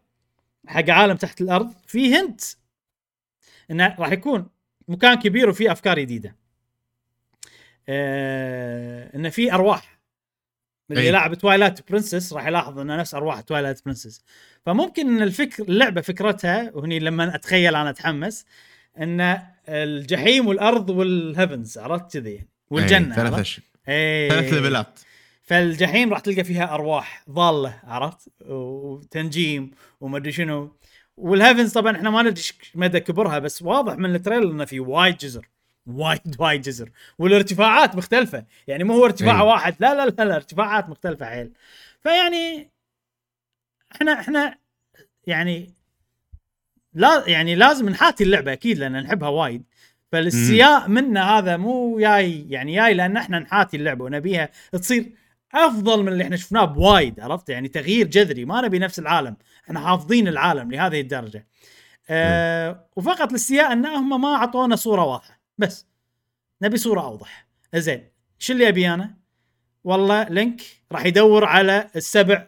[0.68, 2.42] حق عالم تحت الأرض في hint
[3.72, 4.50] إنه راح يكون
[4.88, 6.36] مكان كبير وفيه أفكار جديدة
[7.90, 9.97] آه إنه في أرواح
[10.92, 11.12] اللي أي.
[11.12, 14.22] لاعب Twilight Princess راح يلاحظ إنه نفس أرواح Twilight Princess
[14.66, 18.46] فممكن إن الفكر اللعبة فكرتها وهني لما أتخيل أنا أتحمس
[18.98, 24.30] إن الجحيم والأرض وال heavens عرفت كذي؟ يعني والجنه ثلاث إيه.
[24.30, 25.00] ثلاث ليفلات.
[25.44, 30.78] فالجحيم راح تلقى فيها أرواح ضالة عرفت؟ وتنجيم وما ادري شنو.
[31.18, 32.44] وال heavens طبعا إحنا ما ندري
[32.76, 35.48] مدى كبرها بس واضح من ال trailer إنه في وايد جزر.
[35.88, 36.92] وايد وايد جزر.
[37.20, 38.46] والارتفاعات مختلفة.
[38.68, 39.48] يعني مو هو ارتفاع أي.
[39.48, 39.76] واحد.
[39.80, 41.52] لا لا لا, لا ارتفاعات مختلفة عيل.
[42.04, 42.72] فيعني
[43.96, 44.58] إحنا إحنا
[45.28, 45.74] يعني
[46.94, 49.64] لا يعني لازم نحاتي اللعبة أكيد لأن نحبها وايد.
[50.12, 54.50] فالاستياء مالنا هذا مو جاي يعني جاي لأن إحنا نحاتي اللعبة ونبيها.
[54.72, 55.12] تصير
[55.54, 58.46] أفضل من اللي إحنا شفناه بوايد عرفت؟ يعني تغيير جذري.
[58.46, 59.38] ما نبي نفس العالم.
[59.66, 61.48] إحنا حافظين العالم لهذه الدرجة.
[62.10, 65.37] أه وفقط الاستياء إن هم ما أعطونا صورة واضحة.
[65.58, 65.88] بس.
[66.62, 67.48] نبي صورة أوضح.
[67.76, 69.18] زين شو اللي أبي أنا؟
[69.84, 70.62] والله Link
[70.92, 72.48] راح يدور على السبع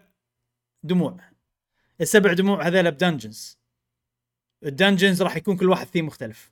[0.84, 1.20] دموع.
[2.02, 3.60] السبع دموع هذول ب dungeons
[4.66, 6.52] ال dungeons راح يكون كل واحد فيه مختلف.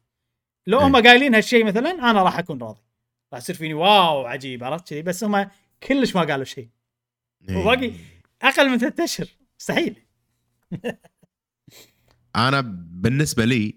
[0.68, 2.82] لو هم قايلين هالشيء مثلا أنا راح أكون راضي.
[3.34, 5.50] راح يصير فيني wow عجيب عرفت كذي بس هم
[5.84, 6.70] كلش ما قالوا شيء
[7.50, 7.58] إيه.
[7.58, 7.92] وباقي
[8.42, 9.28] أقل من ثلاثة اشهر
[9.60, 10.04] مستحيل.
[12.36, 12.62] أنا
[12.92, 13.76] بالنسبة لي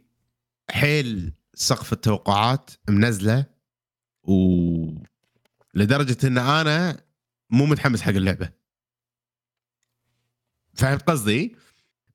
[0.70, 3.44] حيل سقف التوقعات منزله
[4.22, 4.34] و
[5.74, 7.00] لدرجة إن أنا
[7.50, 8.50] مو متحمس حق اللعبة.
[10.74, 11.56] فهمت قصدي؟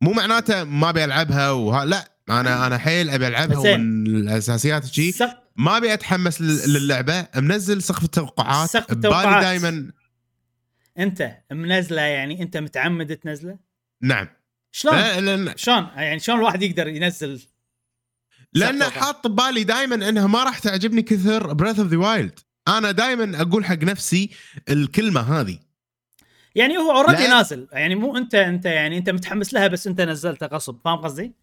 [0.02, 3.58] مو معناته ما أبي ألعبها وها لا أنا أنا حيل أبي ألعبها.
[3.60, 9.44] ومن الأساسيات شيء سق- ما أبي أتحمس لل- للعبة منزل سقف التوقعات سقف التوقعات.
[9.44, 9.92] دائما
[10.98, 13.60] أنت منزله يعني أنت متعمد تنزله؟
[14.02, 14.28] نعم.
[14.72, 17.42] شلون؟ لأن شلون؟ يعني شلون الواحد يقدر ينزل
[18.56, 23.42] لأن؟ حاط ببالي دائما إنها ما راح تعجبني كثر Breath of the Wild أنا دائما
[23.42, 24.30] أقول حق نفسي
[24.70, 25.60] الكلمة هذه.
[26.56, 27.28] يعني هو already.
[27.28, 27.68] نازل.
[27.72, 30.78] يعني مو انت انت يعني أنت متحمس لها بس أنت نزلتها غصب.
[30.86, 31.34] فاهم قصدي؟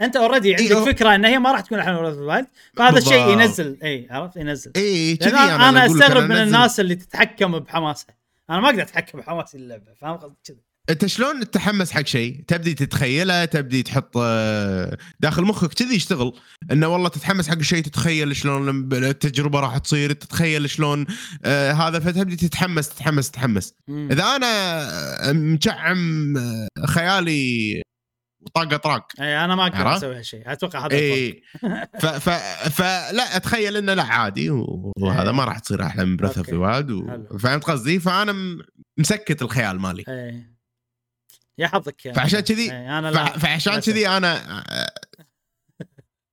[0.00, 3.28] أنت already عندك إيه، فكرة إن هي ما راح تكون أحلى من Wild فهذا الشيء.
[3.28, 3.78] ينزل.
[3.82, 4.72] اي عرفت؟ ينزل.
[4.76, 8.14] اي أنا, أنا استغرب من الناس اللي تتحكم بحماسها
[8.50, 10.56] أنا ما أقدر أتحكم بحماسي اللعبه فاهم قصدي كذا
[10.90, 16.32] انت شلون تتحمس حق شيء تبدي تتخيله تبدي تحط آه، داخل مخك كذي يشتغل
[16.72, 21.06] انه والله تتحمس حق الشيء تتخيل شلون التجربة راح تصير تتخيل شلون
[21.44, 24.08] آه، هذا فتبدي تتحمس تتحمس تتحمس مم.
[24.12, 27.82] اذا أنا مشعم آه، خيالي
[28.54, 30.94] طاقة طراق إي أنا ما أقدر؟ أسوي هالشيء أتوقع هذا.
[30.94, 31.42] إي
[32.00, 32.30] ف ف
[32.70, 35.32] فلا أتخيل إنه لا عادي وهذا.
[35.32, 36.50] ما راح تصير أحلى من Breath of.
[36.50, 36.56] the.
[36.56, 38.58] Wild فهمت قصدي فأنا
[38.98, 40.49] مسكت الخيال مالي إي
[41.58, 43.78] يا حظك فعشان كذي- إي، أنا ف- لا فعشان.
[43.80, 44.62] كذي أنا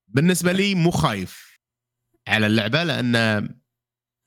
[0.08, 1.60] بالنسبة لي مو خايف
[2.28, 3.16] على اللعبة لأن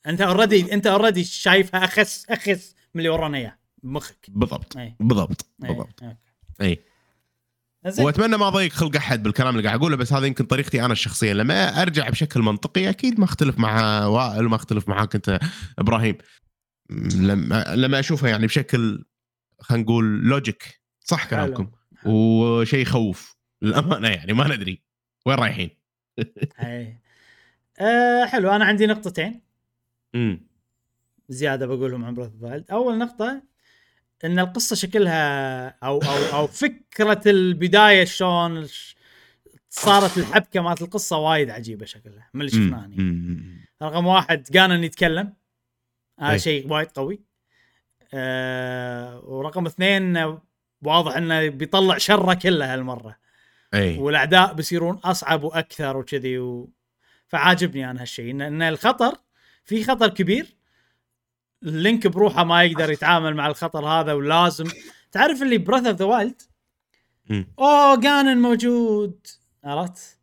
[0.06, 4.26] أنت already أنت already شايفها اخس أخس من اللي ورانا إياه بمخك.
[4.28, 6.02] بالضبط اي بالضبط إي، بالضبط.
[6.60, 6.78] اي
[7.86, 8.04] زين.
[8.04, 11.32] وأتمنى ما اضيق خلق أحد بالكلام اللي قاعد أقوله بس هذا يمكن طريقتي أنا الشخصية.
[11.32, 15.38] لما أرجع بشكل منطقي أكيد ما أختلف مع وائل وما أختلف معاك أنت
[15.78, 16.18] إبراهيم.
[17.14, 19.04] لما لما أشوفها يعني بشكل
[19.60, 20.79] خلينا نقول logic
[21.10, 21.70] صح كلامكم.
[22.06, 23.36] وشيء يخوف.
[23.62, 24.82] للأمانة يعني ما ندري.
[25.26, 25.70] وين رايحين؟
[26.62, 26.98] اي
[27.80, 28.50] أه حلو.
[28.50, 29.40] أنا عندي نقطتين.
[30.14, 30.46] امم
[31.28, 32.70] زيادة بقولهم عن Breath Wild.
[32.70, 33.42] أول نقطة
[34.24, 38.66] إن القصة شكلها أو أو أو فكرة البداية شلون
[39.68, 42.30] صارت الحبكة مالت القصة وايد عجيبة شكلها.
[42.34, 43.68] من اللي شفناه هني.
[43.82, 45.34] رقم واحد Ganon يتكلم
[46.20, 46.38] هذا أي.
[46.38, 47.20] شيء وايد قوي.
[48.14, 50.42] أه ورقم اثنين آه،
[50.82, 53.16] واضح إنه بيطلع شره كله هالمرة.
[53.74, 53.98] إي.
[53.98, 56.70] والأعداء بيصيرون أصعب وأكثر وكذي و...
[57.28, 59.14] فعاجبني أنا هالشيء ان, إن الخطر
[59.64, 60.56] في خطر كبير.
[61.62, 64.66] ال Link بروحه ما يقدر يتعامل مع الخطر هذا ولازم.
[65.12, 66.42] تعرف اللي ب Breath of the Wild.
[67.58, 69.26] أوه Ganon موجود.
[69.64, 70.18] عرفت؟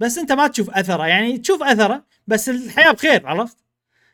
[0.00, 1.06] بس أنت ما تشوف أثره.
[1.06, 3.56] يعني تشوف أثره بس الحياة بخير عرفت؟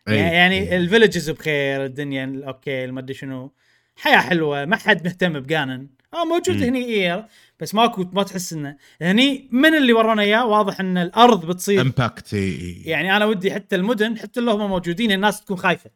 [0.09, 0.17] أي.
[0.17, 0.77] يعني.
[0.77, 3.53] ال villages بخير الدنيا okay ما ادري شنو.
[3.97, 5.87] حياة حلوة ما حد مهتم ب Ganon.
[6.15, 6.63] آه موجود.
[6.63, 7.29] هني إيه
[7.61, 11.81] بس ماكو ما تحس انه هني من اللي ورونا إياه؟ واضح إن الأرض بتصير.
[11.81, 15.91] impact يعني أنا ودي حتى المدن حتى لو هم موجودين الناس تكون خايفة.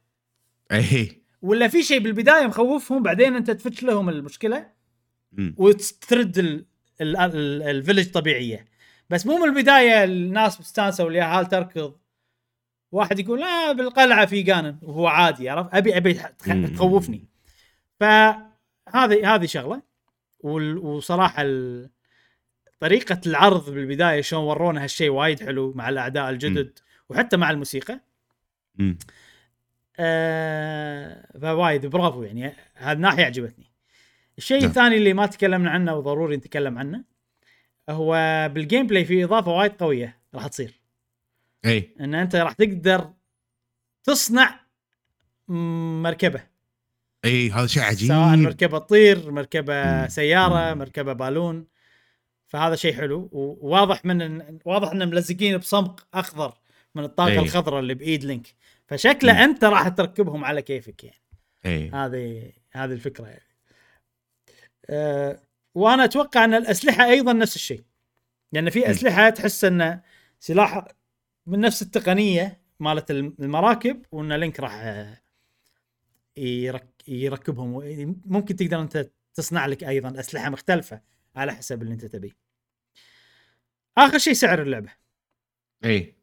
[0.72, 4.66] إي ولا في شيء بالبداية مخوفهم بعدين أنت تفتش لهم المشكلة.
[5.56, 6.66] وترد ال-
[7.00, 8.64] ال- ال- ال village طبيعية.
[9.10, 11.94] بس مو من البداية الناس مستانسه واليهال تركض؟
[12.92, 14.76] واحد يقول لا بالقلعة في Ganon.
[14.82, 16.14] وهو عادي عرفت؟ ابي أبي.
[16.74, 17.24] تخوفني.
[18.00, 19.82] فهذه هذه شغلة.
[20.40, 21.90] وصراحة ال-
[22.80, 28.00] طريقة العرض بالبداية شلون ورونا هالشيء وايد حلو مع الأعداء الجدد وحتى مع الموسيقى.
[28.74, 28.98] مم.
[29.98, 32.52] آه فوايد برافو يعني.
[32.74, 33.64] هذه ناحية عجبتني.
[34.38, 34.68] الشيء نعم.
[34.68, 37.04] الثاني اللي ما تكلمنا عنه وضروري نتكلم عنه
[37.90, 38.12] هو
[38.54, 40.80] بال game play في إضافة وايد قوية راح تصير.
[41.64, 43.10] اي إن أنت راح تقدر
[44.04, 44.60] تصنع
[45.48, 46.55] م- مركبة.
[47.24, 50.08] إي هذا شيء عجيب سواء مركبة تطير مركبة مم.
[50.08, 50.78] سيارة مم.
[50.78, 51.66] مركبة بالون
[52.46, 56.54] فهذا شيء حلو وواضح من واضح انهم ملزقين بصمغ أخضر
[56.94, 57.38] من الطاقة إيه.
[57.38, 58.46] الخضراء اللي بإيد لينك
[58.86, 59.38] فشكله مم.
[59.38, 61.22] أنت راح تركبهم على كيفك يعني
[61.66, 63.46] إي هذه هذه الفكرة يعني
[64.90, 65.40] أه
[65.74, 67.82] وأنا أتوقع إن الأسلحة أيضا نفس الشيء
[68.52, 68.90] لأن في.
[68.90, 70.00] أسلحة تحس إن
[70.40, 70.84] سلاح
[71.46, 74.74] من نفس التقنية مالت المراكب وإن لينك راح
[76.36, 77.72] يرك يركبهم
[78.26, 81.00] ممكن تقدر أنت تصنع لك أيضا أسلحة مختلفة
[81.36, 82.36] على حسب اللي أنت تبيه.
[83.98, 84.92] آخر شيء سعر اللعبة.
[85.84, 86.14] اي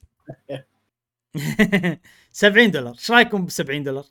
[2.31, 2.93] 70 دولار.
[2.93, 4.05] إيش رأيكم ب 70 دولار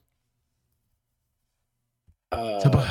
[2.65, 2.87] تبا-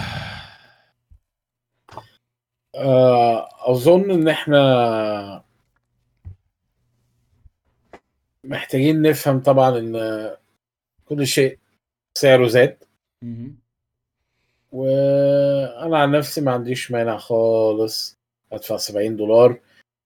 [2.75, 5.43] آه، أظن إن إحنا
[8.43, 9.95] محتاجين نفهم طبعا إن
[11.05, 11.59] كل شيء
[12.17, 12.83] سعره زاد.
[14.71, 18.17] وأنا عن نفسي ما عنديش مانع خالص
[18.51, 19.59] أدفع 70 دولار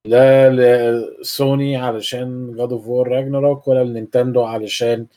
[0.07, 5.07] لا لسوني علشان God of War Ragnarok ولا لنينتندو علشان.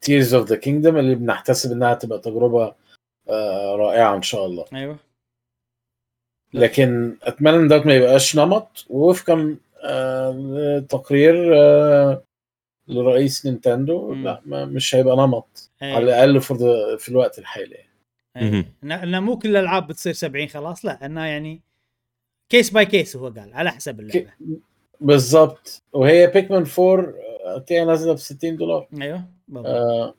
[0.00, 2.74] Tears of the Kingdom اللي بنحتسب إنها تبقى تجربة
[3.28, 4.98] آه، رائعة إن شاء الله أيوه
[6.54, 12.22] لكن أتمنى إن ده ما يبقاش نمط ووفقا آه، لتقرير آه،
[12.88, 14.14] لرئيس نينتندو.
[14.14, 15.69] لا ما مش هيبقى نمط.
[15.82, 16.54] على الأقل في
[16.98, 17.84] في الوقت الحالي.
[18.82, 21.60] انه مو كل الألعاب بتصير 70 خلاص لا إنه يعني
[22.48, 24.30] case by case هو قال على حسب اللعبة.
[25.00, 27.14] بالظبط وهي Pikmin 4
[27.56, 28.88] هتلاقيها نازلة ب 60 دولار.
[29.02, 29.66] أيوه بالضبط.
[29.70, 30.14] آه،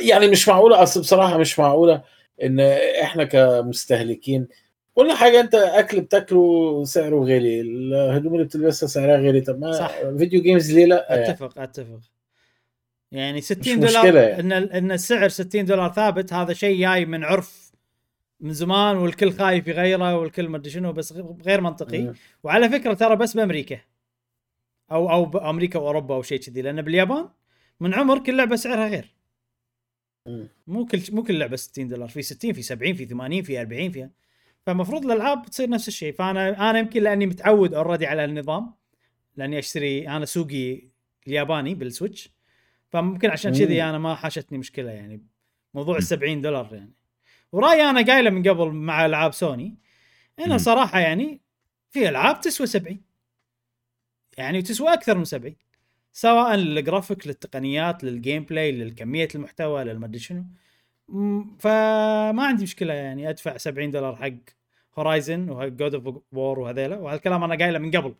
[0.00, 2.02] يعني مش معقولة أصل بصراحة مش معقولة
[2.42, 2.60] إن
[3.02, 4.48] إحنا كمستهلكين
[4.94, 9.40] كل حاجة أنت أكل بتاكله سعره غالي الهدوم اللي بتلبسها سعرها غالي.
[9.40, 10.00] طب ما صح.
[10.18, 12.00] فيديو جيمز ليه لا؟ يعني أتفق أتفق.
[13.16, 14.40] يعني 60 مش دولار يعني.
[14.40, 17.72] إن إن السعر 60 دولار ثابت هذا شيء جاي من عرف
[18.40, 21.12] من زمان والكل خايف يغيره والكل ما أدري شنو بس
[21.46, 22.14] غير منطقي مم.
[22.42, 23.80] وعلى فكرة ترى بس بأمريكا
[24.92, 27.28] أو أو بامريكا وأوروبا أو شيء كذي لأن باليابان
[27.80, 29.14] من عمر كل لعبة سعرها غير
[30.26, 30.48] مم.
[30.66, 33.90] مو كل مو كل لعبة 60 دولار في 60 في 70 في 80 في 40
[33.90, 34.08] في
[34.66, 38.74] فالمفروض الألعاب تصير نفس الشيء فانا أنا يمكن لأني متعود already على النظام
[39.36, 40.82] لأني أشتري أنا سوقي
[41.26, 42.35] الياباني بال Switch
[42.88, 43.52] فممكن عشان.
[43.52, 45.22] كذي أنا ما حاشتني مشكلة يعني.
[45.74, 46.92] موضوع ال 70 دولار يعني.
[47.52, 49.78] ورأيي أنا قايلة من قبل مع ألعاب سوني
[50.46, 50.58] مم.
[50.58, 51.40] صراحة يعني
[51.90, 53.00] في ألعاب تسوى 70
[54.38, 55.56] يعني تسوى أكثر من 70
[56.12, 60.44] سواء للجرافيك للتقنيات لل game play للكمية المحتوى للمدري شنو.
[61.58, 64.32] فما عندي مشكلة يعني أدفع 70 دولار حق
[64.98, 66.96] Horizon وحق God of War وهذيلا.
[66.96, 68.14] وهالكلام أنا قايله من قبل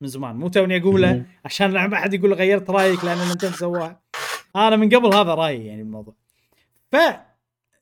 [0.00, 0.36] من زمان.
[0.36, 1.26] مو توني أقوله.
[1.44, 4.03] عشان ما حد يقول غيرت رأيك لأن انت سواها.
[4.56, 6.14] أنا من قبل هذا رأيي يعني بالموضوع.
[6.92, 6.96] ف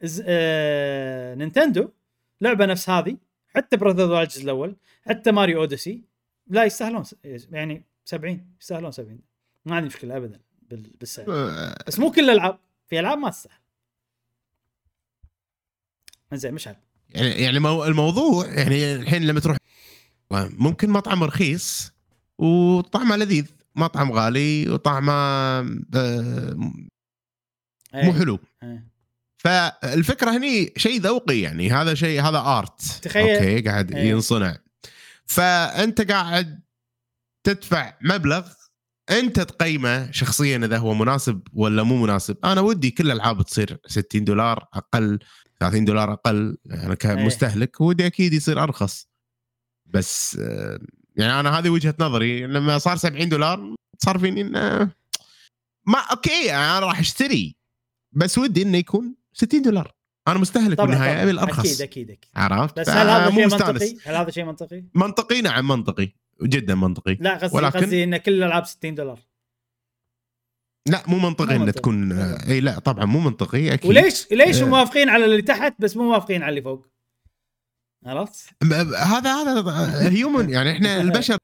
[0.03, 0.23] ز...
[0.27, 1.35] آه...
[1.35, 1.89] نينتندو
[2.41, 3.17] لعبة نفس هذه
[3.57, 4.77] حتى Breath of الجزء الأول
[5.07, 6.03] حتى Mario Odyssey
[6.47, 7.17] لا يستاهلون س-
[7.53, 9.19] يعني 70 يستاهلون 70
[9.65, 10.91] ما عندي مشكلة ابدا بال...
[11.01, 11.27] بالسعر.
[11.29, 13.57] آه، بس مو كل الألعاب في ألعاب ما تستاهل.
[16.33, 16.77] زين مشعل
[17.11, 19.57] يعني يعني مو- الموضوع يعني الحين لما تروح
[20.31, 21.93] ممكن مطعم رخيص
[22.39, 23.47] وطعمه لذيذ.
[23.77, 25.67] مطعم غالي وطعمه آه،
[27.95, 28.39] إيه، مو حلو.
[28.63, 28.93] إيه.
[29.39, 34.11] فالفكرة هني شيء ذوقي يعني هذا شيء هذا art تخيل- okay قاعد إيه.
[34.11, 34.57] ينصنع.
[35.27, 36.61] فأنت قاعد
[37.45, 38.49] تدفع مبلغ
[39.11, 42.37] أنت تقيمه شخصيا إذا هو مناسب ولا مو مناسب.
[42.45, 45.19] أنا ودي كل الألعاب تصير 60 دولار أقل
[45.61, 49.09] 30 دولار أقل أنا كمستهلك ودي أكيد يصير أرخص.
[49.87, 50.79] بس آه،
[51.17, 54.91] يعني أنا هذه وجهة نظري لما صار 70 دولار صار فيني إنه
[55.87, 57.57] ما أوكي أنا راح أشتري
[58.13, 59.95] بس ودي إنه يكون 60 دولار
[60.29, 63.47] أنا مستهلك بالنهاية أبي الأرخص أكيد أكيد أكيد عرفت بس هل هذا شيء.
[63.47, 66.09] منطقي؟ هل هذا شيء منطقي؟ منطقي نعم منطقي
[66.43, 69.21] جدا منطقي لا قصدي ولكن- قصدي إن كل الألعاب 60 دولار
[70.89, 71.81] لا مو منطقي مو إنه منطقي.
[71.81, 72.47] تكون أيوة.
[72.49, 74.67] إي لا طبعا مو منطقي أكيد وليش ليش آه.
[74.67, 76.87] موافقين على اللي تحت بس مو موافقين على اللي فوق؟
[78.07, 78.55] عرفت؟
[78.97, 81.37] هذا هذا هيومن يعني إحنا البشر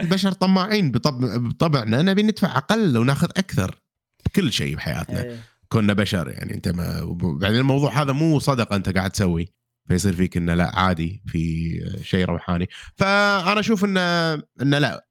[0.00, 3.80] البشر طماعين بطبع بطبعنا نبي ندفع أقل وناخذ أكثر
[4.26, 5.22] بكل شيء بحياتنا.
[5.22, 5.40] إيه.
[5.68, 9.48] كنا بشر يعني أنت ما بعدين الموضوع هذا مو صدقه أنت قاعد تسوي
[9.88, 11.70] فيصير فيك إنه لا عادي في
[12.02, 12.68] شيء روحاني.
[12.94, 15.08] فأنا أشوف انه إنه لا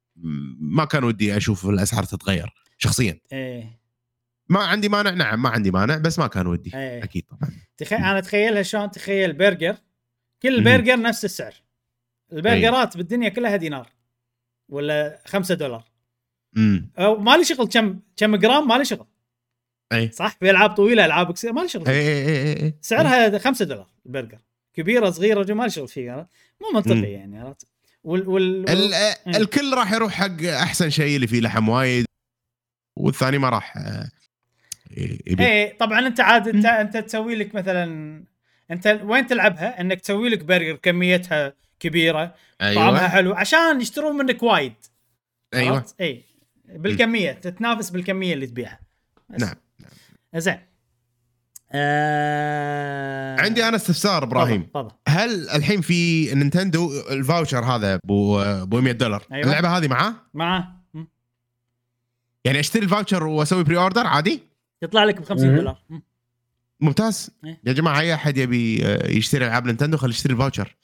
[0.60, 3.20] ما كان ودي أشوف الأسعار تتغير شخصيا.
[3.32, 3.80] إيه.
[4.50, 6.72] ما عندي مانع نعم ما عندي مانع بس ما كان ودي.
[6.76, 7.04] إيه.
[7.04, 7.52] أكيد طبعا.
[7.78, 9.76] تخيل أنا أتخيلها شلون؟ تخيل برجر
[10.50, 10.64] كل.
[10.64, 11.54] برجر نفس السعر.
[12.34, 13.90] البرجرات بالدنيا كلها دينار
[14.70, 15.84] ولا 5 دولار.
[16.58, 19.08] امم أو ما لي شغل كم كم جرام ما لي شغل.
[19.94, 20.12] أي.
[20.12, 21.88] صح؟ في ألعاب طويلة ألعاب قصيرة ما لي شغل.
[21.88, 21.94] أي.
[21.94, 22.74] أي أي أي أي.
[22.82, 24.40] سعرها 5 دولار البرجر.
[24.74, 26.30] كبيرة صغيرة ما لي شغل فيها؟
[26.62, 26.68] مو.
[26.80, 27.68] منطقي يعني عرفت؟
[28.04, 29.36] وال وال ال- مم.
[29.36, 32.06] الكل راح يروح حق أحسن شيء اللي فيه لحم وايد
[32.98, 34.10] والثاني ما راح آه،
[34.98, 38.24] إيه طبعا أنت عاد أنت أنت تسوي لك مثلا
[38.72, 44.44] انت وين تلعبها انك تسوي لك برجر كميتها كبيرة طعمها أيوه حلو عشان يشترون منك
[44.44, 44.74] وايد
[45.54, 46.24] أيوه؟ إي
[46.66, 48.80] بالكمية تتنافس بالكمية اللي تبيعها.
[49.40, 49.56] نعم.
[50.36, 50.60] زين
[51.72, 53.42] آه...
[53.42, 54.96] عندي أنا استفسار إبراهيم تفضل تفضل.
[55.08, 59.46] هل الحين في نينتندو ال voucher هذا أبو أبو 100 دولار أيوة.
[59.46, 61.04] اللعبة هذه معاه معاه م.
[62.46, 64.44] يعني أشتري ال voucher وأسوي pre-order عادي
[64.82, 65.56] يطلع لك ب 50 مم.
[65.56, 66.00] دولار م.
[66.80, 67.30] ممتاز.
[67.46, 67.60] إيه.
[67.66, 70.76] يا جماعة اي أحد يبي آه، يشتري ألعاب نينتندو؟ خليه يشتري ال voucher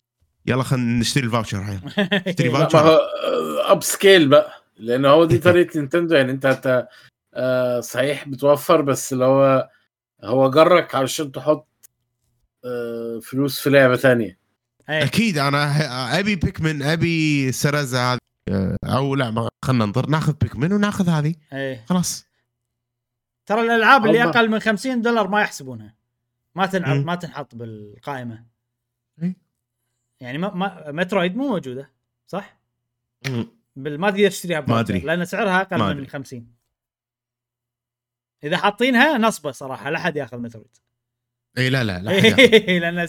[0.45, 1.79] يلا خلينا نشتري ال voucher هاي
[2.27, 2.99] اشتري هو
[3.65, 4.51] upscale بقى.
[4.77, 6.87] لأنه هو دي طريقة نينتندو يعني أنت انت
[7.33, 9.69] آه، صحيح بتوفر بس اللي هو
[10.23, 11.67] هو جرك علشان تحط
[12.65, 14.37] آه، فلوس في لعبة ثانية
[14.89, 15.03] إيه.
[15.03, 20.73] أكيد أنا أبي Pikmin أبي زلدا هذه آه، أو لا ما- خلينا ننظر ناخذ بيكمن
[20.73, 21.35] وناخذ هذه.
[21.53, 21.85] إيه.
[21.89, 22.25] خلاص.
[23.45, 24.23] ترى الألعاب اللي.
[24.23, 25.95] أقل من 50 دولار ما يحسبونها
[26.55, 27.05] ما تنعرض.
[27.05, 28.45] ما تنحط بالقائمة.
[30.19, 31.91] يعني ما, ما مترويد مو موجودة
[32.27, 32.59] صح؟
[33.75, 34.99] ما تقدر تشتريها ما أدري.
[34.99, 36.07] لأن سعرها أقل من أدري.
[36.07, 36.47] 50
[38.43, 40.77] إذا حاطينها نصبة صراحة لا أحد يأخذ مترويد
[41.57, 42.11] إي لا لا لا.
[42.91, 43.07] لأن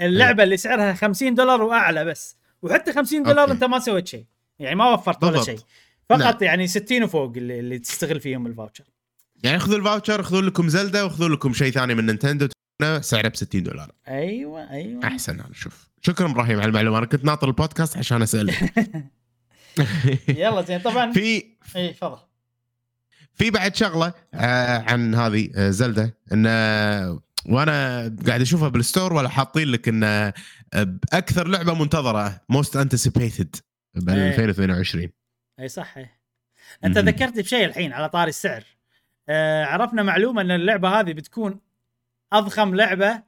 [0.00, 3.52] اللعبة اللي سعرها 50 دولار وأعلى بس وحتى 50 دولار okay.
[3.52, 4.26] أنت ما سويت شيء
[4.58, 5.42] يعني ما وفرت ولا.
[5.42, 5.58] شيء
[6.08, 6.42] فقط نعم.
[6.42, 8.84] يعني 60 وفوق اللي, اللي تستغل فيهم الفاوتشر
[9.42, 12.48] يعني خذوا ال voucher خذوا لكم زلدا وخذوا لكم شيء ثاني من نينتندو.
[13.00, 13.92] سعره ب 60 دولار.
[14.08, 15.04] أيوه أيوه.
[15.06, 16.98] أحسن أنا شوف شكرا إبراهيم على المعلومة.
[16.98, 18.72] أنا كنت ناطر البودكاست عشان أسألك.
[20.28, 21.12] يلا زين طبعا.
[21.12, 21.44] في
[21.76, 22.18] إي تفضل.
[23.34, 29.12] في بعد شغلة آه عن هذه آه زلدا إن آه، وأنا قاعد أشوفها بال store
[29.12, 30.34] ولا حاطين لك إن آه،
[31.12, 33.56] أكثر لعبة منتظرة most anticipated
[33.94, 34.28] ب إيه.
[34.28, 35.08] 2022
[35.60, 35.94] إي صح
[36.84, 36.98] أنت.
[36.98, 38.64] ذكرتني بشيء الحين على طاري السعر.
[39.28, 41.60] آه عرفنا معلومة أن اللعبة هذه بتكون
[42.32, 43.22] أضخم لعبة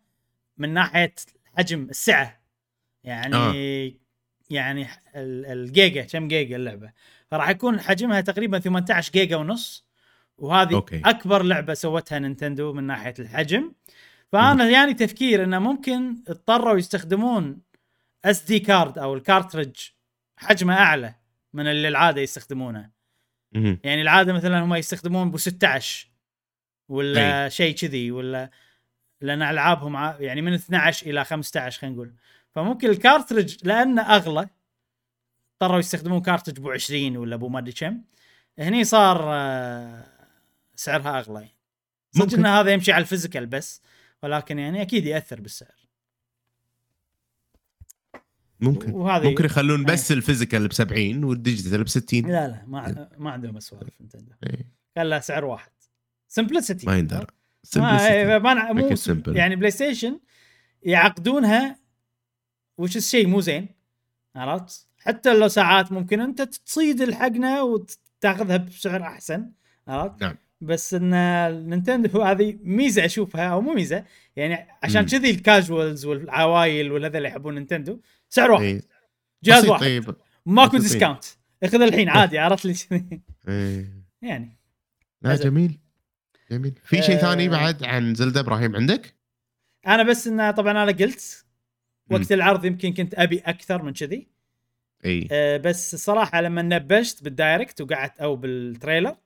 [0.59, 1.15] من ناحية
[1.59, 2.41] حجم السعة
[3.05, 3.93] يعني آه.
[4.51, 4.83] يعني
[5.17, 6.93] ال- الجيجا كم جيجا اللعبة
[7.31, 9.87] فراح يكون حجمها تقريبا 18 جيجا ونص
[10.39, 11.03] وهذه okay.
[11.05, 13.73] أكبر لعبة سوتها نينتندو من ناحية الحجم
[14.33, 17.61] فأنا يعني تفكير أنه ممكن اضطروا يستخدمون
[18.25, 19.91] SD card أو ال cartridge
[20.37, 21.15] حجمه أعلى
[21.53, 22.91] من اللي العادة يستخدمونه.
[23.85, 26.09] يعني العادة مثلا هم يستخدمون ب 16
[26.89, 27.49] ولا.
[27.49, 28.51] شيء كذي ولا
[29.21, 32.15] لأن ألعابهم يعني من 12 إلى 15 خلينا نقول.
[32.51, 34.49] فممكن ال cartridge لأنه أغلى
[35.63, 38.03] اضطروا يستخدمون cartridge أبو 20 ولا أبو ما أدري كم.
[38.59, 40.05] هني صار آه،
[40.77, 41.49] سعرها أغلى
[42.13, 42.39] صدق ممكن.
[42.39, 43.83] إن هذا يمشي على ال physical بس
[44.23, 45.80] ولكن يعني أكيد يأثر بالسعر.
[48.61, 48.93] ممكن.
[48.93, 53.09] وهذه ممكن يخلون بس ال physical ب 70 وال digital ب 60 لا لا ما
[53.19, 54.33] ما عندهم سوالف نتندو.
[54.47, 54.67] إيه.
[54.97, 55.71] قال له سعر واحد.
[56.29, 57.27] simplicity ما يندرى.
[57.77, 58.39] ما إيه،
[58.73, 58.97] مو.
[59.27, 60.21] يعني بلاي ستيشن
[60.83, 61.79] يعقدونها
[62.79, 63.69] وش الشيء؟ مو زين.
[64.37, 69.51] عرفت؟ حتى لو ساعات ممكن أنت تصيد اللعبة وتاخذها بسعر أحسن.
[69.89, 70.37] عرفت؟ نعم.
[70.61, 74.05] بس إن النينتندو هذه ميزة أشوفها أو مو ميزة
[74.37, 75.07] يعني عشان.
[75.07, 78.83] كذي ال casuals والعوايل والهذا اللي يحبون نينتندو سعر واحد إيه.
[79.45, 80.15] جهاز واحد طيب
[80.47, 80.79] ماكو.
[80.79, 81.25] discount
[81.63, 82.75] إخذ الحين عادي عرفت لي؟
[83.49, 84.05] إيه.
[84.23, 84.59] يعني
[85.23, 85.37] لا.
[85.37, 85.79] جميل
[86.51, 87.19] جميل في شيء آه.
[87.19, 89.15] ثاني بعد عن زلدا إبراهيم عندك؟
[89.87, 91.45] أنا بس انه طبعا أنا قلت
[92.11, 92.33] وقت.
[92.33, 94.29] العرض يمكن كنت أبي أكثر من كذي
[95.05, 99.17] اي أه بس الصراحه لما نبشت بال Direct وقعدت أو بال trailer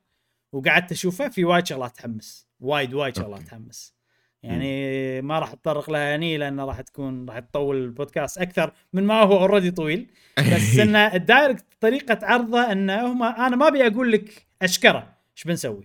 [0.54, 3.42] وقعدت أشوفه في وايد شغلات تحمس وايد وايد شغلات.
[3.42, 3.94] تحمس
[4.42, 9.22] يعني ما راح أتطرق لها هني لأن راح تكون راح تطول البودكاست أكثر من ما
[9.22, 10.06] هو already طويل
[10.38, 15.44] بس ان ال Direct طريقة عرضه إنه هم أنا ما أبي أقول لك أشكره إيش
[15.44, 15.84] بنسوي.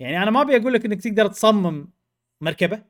[0.00, 1.88] يعني أنا ما أبي أقول لك إنك تقدر تصمم
[2.40, 2.82] مركبة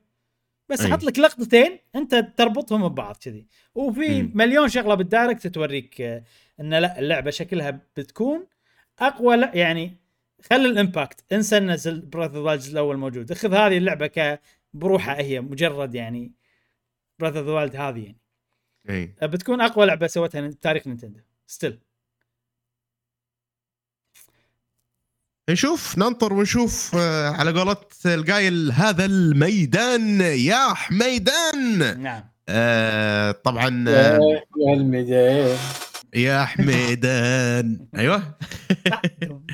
[0.69, 0.81] بس.
[0.81, 4.21] أحط لك لقطتين أنت تربطهم ببعض كذي وفي.
[4.21, 6.23] مليون شغلة بال Direct توريك آه،
[6.59, 8.45] إن لا اللعبة شكلها بتكون
[8.99, 10.01] أقوى يعني
[10.49, 13.31] خلي ال impact انسى نزل Breath of الجزء الأول موجود.
[13.31, 14.41] اخذ هذه اللعبة ك
[14.73, 16.31] بروحها هي مجرد يعني
[17.19, 18.17] Breath of Wild هذه يعني.
[18.89, 19.15] إي.
[19.21, 21.19] آه، بتكون أقوى لعبة سوتها تاريخ نينتندو.
[21.47, 21.79] still
[25.49, 30.21] نشوف ننطر ونشوف آه، على قولة القايل هذا الميدان.
[30.21, 32.23] يا حميدان نعم.
[32.49, 35.57] آه طبعا يا الميدان.
[36.15, 38.23] يا حميدان أيوه.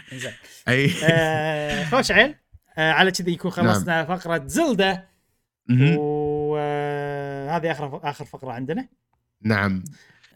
[0.67, 0.91] أي.
[1.03, 2.35] آه، خوش عيل
[2.77, 4.17] آه على كذي يكون خلصنا نعم.
[4.17, 5.07] فقرة زلدة.
[5.97, 8.87] وهذه آخر آخر فقرة عندنا.
[9.43, 9.83] نعم.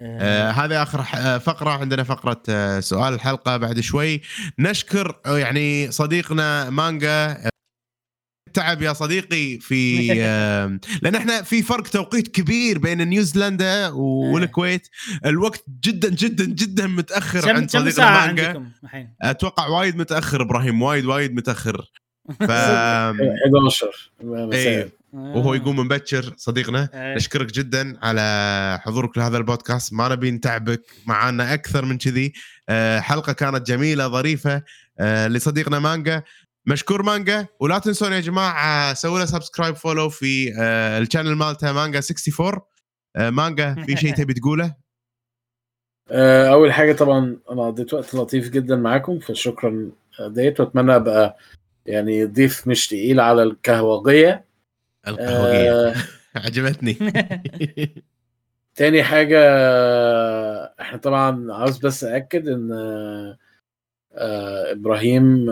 [0.02, 0.52] آه.
[0.52, 1.04] هذه آخر
[1.40, 1.70] فقرة.
[1.70, 4.22] عندنا فقرة آه سؤال الحلقة بعد شوي.
[4.60, 7.51] نشكر يعني صديقنا مانجا
[8.52, 10.08] تعب يا صديقي في
[11.02, 14.88] لأن إحنا في فرق توقيت كبير بين نيوزيلندا والكويت.
[15.26, 18.64] الوقت جدا جدا جدا متأخر عند صديقنا مانجا
[19.22, 21.92] أتوقع وايد متأخر إبراهيم وايد وايد متأخر.
[22.40, 24.12] ف 11
[24.54, 26.90] إيه وهو يقوم مبكر صديقنا.
[26.94, 27.16] أيه.
[27.16, 29.94] نشكرك جدا على حضورك لهذا البودكاست.
[29.94, 32.34] ما نبي نتعبك معانا أكثر من كذي.
[32.70, 34.64] آه، حلقة كانت جميلة ظريفة
[35.00, 36.24] آه، لصديقنا مانجا.
[36.66, 41.74] مشكور مانجا ولا تنسون يا جماعة سووا له subscribe follow في آه، ال channel مالته
[41.74, 42.60] مانجا 64
[43.18, 44.76] مانجا في شيء تبي تقوله؟
[46.52, 51.38] أول حاجة طبعا أنا قضيت وقت لطيف جدا معاكم فشكرا ديت وأتمنى أبقى
[51.86, 54.46] يعني ضيف مش تقيل على الكهوجيه
[55.08, 55.72] القهوجية.
[55.72, 55.96] آه
[56.46, 56.94] عجبتني.
[58.76, 59.40] تاني حاجة
[60.82, 62.72] إحنا طبعا عاوز بس اكد إن
[64.14, 65.50] آه إبراهيم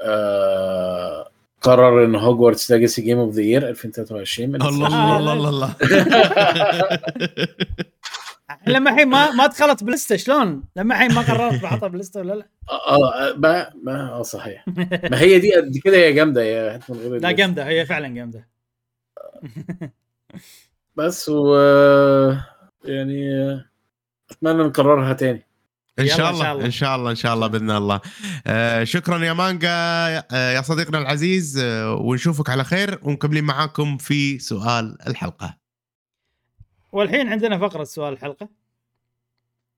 [0.00, 1.30] آه
[1.62, 5.74] قرر إن Hogwarts Legacy game of the year 2023 الله الله الله الله الله.
[8.66, 12.20] لما الحين ما ما دخلت بال list شلون؟ لما الحين ما قررت بحطها بال list
[12.20, 14.64] ولا لا؟ آه ما ما آه صحيح.
[15.10, 18.48] ما هي دي قد كده هي جامدة هي لا جامدة هي فعلا جامدة.
[20.96, 21.54] بس و
[22.84, 23.30] يعني
[24.30, 25.46] أتمنى نكررها تاني.
[25.98, 28.00] إن شاء الله إن شاء الله إن شاء الله بإذن الله.
[28.46, 34.38] آه شكرا يا مانجا آه يا صديقنا العزيز آه ونشوفك على خير ومكملين معاكم في
[34.38, 35.56] سؤال الحلقة.
[36.92, 38.48] والحين عندنا فقرة سؤال الحلقة.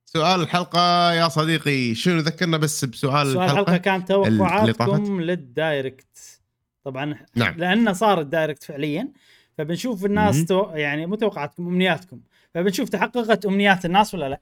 [0.05, 6.41] سؤال الحلقة يا صديقي شنو ذكرنا بس بسؤال سؤال الحلقة, الحلقة كان توقعاتكم لل Direct.
[6.85, 7.55] طبعا نعم.
[7.57, 9.09] لأنه صار ال Direct فعليا
[9.59, 10.71] فبنشوف الناس تو...
[10.75, 12.21] يعني مو توقعاتكم أمنياتكم.
[12.55, 14.41] فبنشوف تحققت أمنيات الناس ولا لا.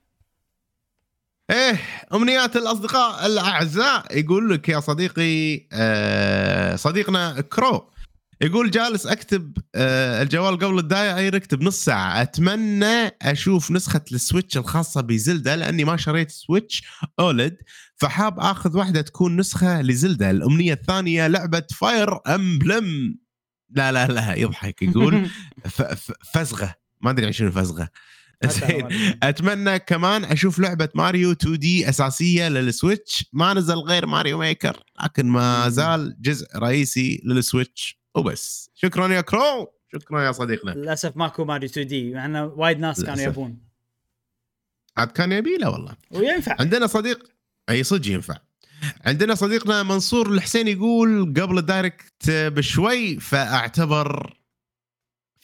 [1.51, 1.79] إيه
[2.13, 4.17] أمنيات الأصدقاء الأعزاء.
[4.19, 7.91] يقول لك يا صديقي آه صديقنا كرو.
[8.41, 12.21] يقول جالس أكتب آه الجوال قبل ال Direct بنص ساعة.
[12.21, 16.83] أتمنى أشوف نسخة ال Switch الخاصة بزلدا لأني ما شريت Switch
[17.19, 17.57] OLED
[17.95, 23.15] فحاب آخذ واحدة تكون نسخة لزلدا الأمنية الثانية لعبة Fire Emblem
[23.69, 24.81] لا لا لا يضحك.
[24.81, 25.29] يقول
[26.33, 26.75] فزغة.
[27.01, 27.89] ما أدري عن شنو فزغة.
[28.45, 28.87] زين.
[29.23, 33.25] أتمنى كمان أشوف لعبة ماريو 2 D أساسية لل Switch.
[33.33, 37.99] ما نزل غير ماريو Maker لكن ما زال جزء رئيسي لل Switch.
[38.15, 38.69] وبس.
[38.75, 39.73] شكرا يا كرو.
[39.93, 40.71] شكرا يا صديقنا.
[40.71, 43.57] للأسف ماكو ماريو 2 D مع انه وايد ناس كانوا يبون.
[44.97, 45.95] عاد كان يبي له والله.
[46.11, 46.55] وينفع.
[46.59, 47.29] عندنا صديق.
[47.69, 48.37] أي صدق ينفع.
[49.05, 54.37] عندنا صديقنا منصور الحسين يقول قبل ال Direct بشوي فأعتبر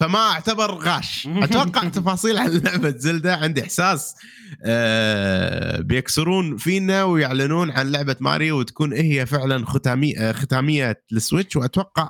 [0.01, 1.27] فما اعتبر غاش.
[1.27, 3.35] أتوقع تفاصيل عن لعبة زلدا.
[3.35, 4.15] عندي إحساس
[4.65, 12.09] آه بيكسرون فينا ويعلنون عن لعبة ماريو وتكون هي فعلا ختاميه ختامية لل Switch وأتوقع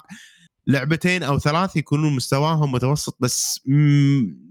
[0.67, 3.61] لعبتين أو ثلاث يكونون مستواهم متوسط بس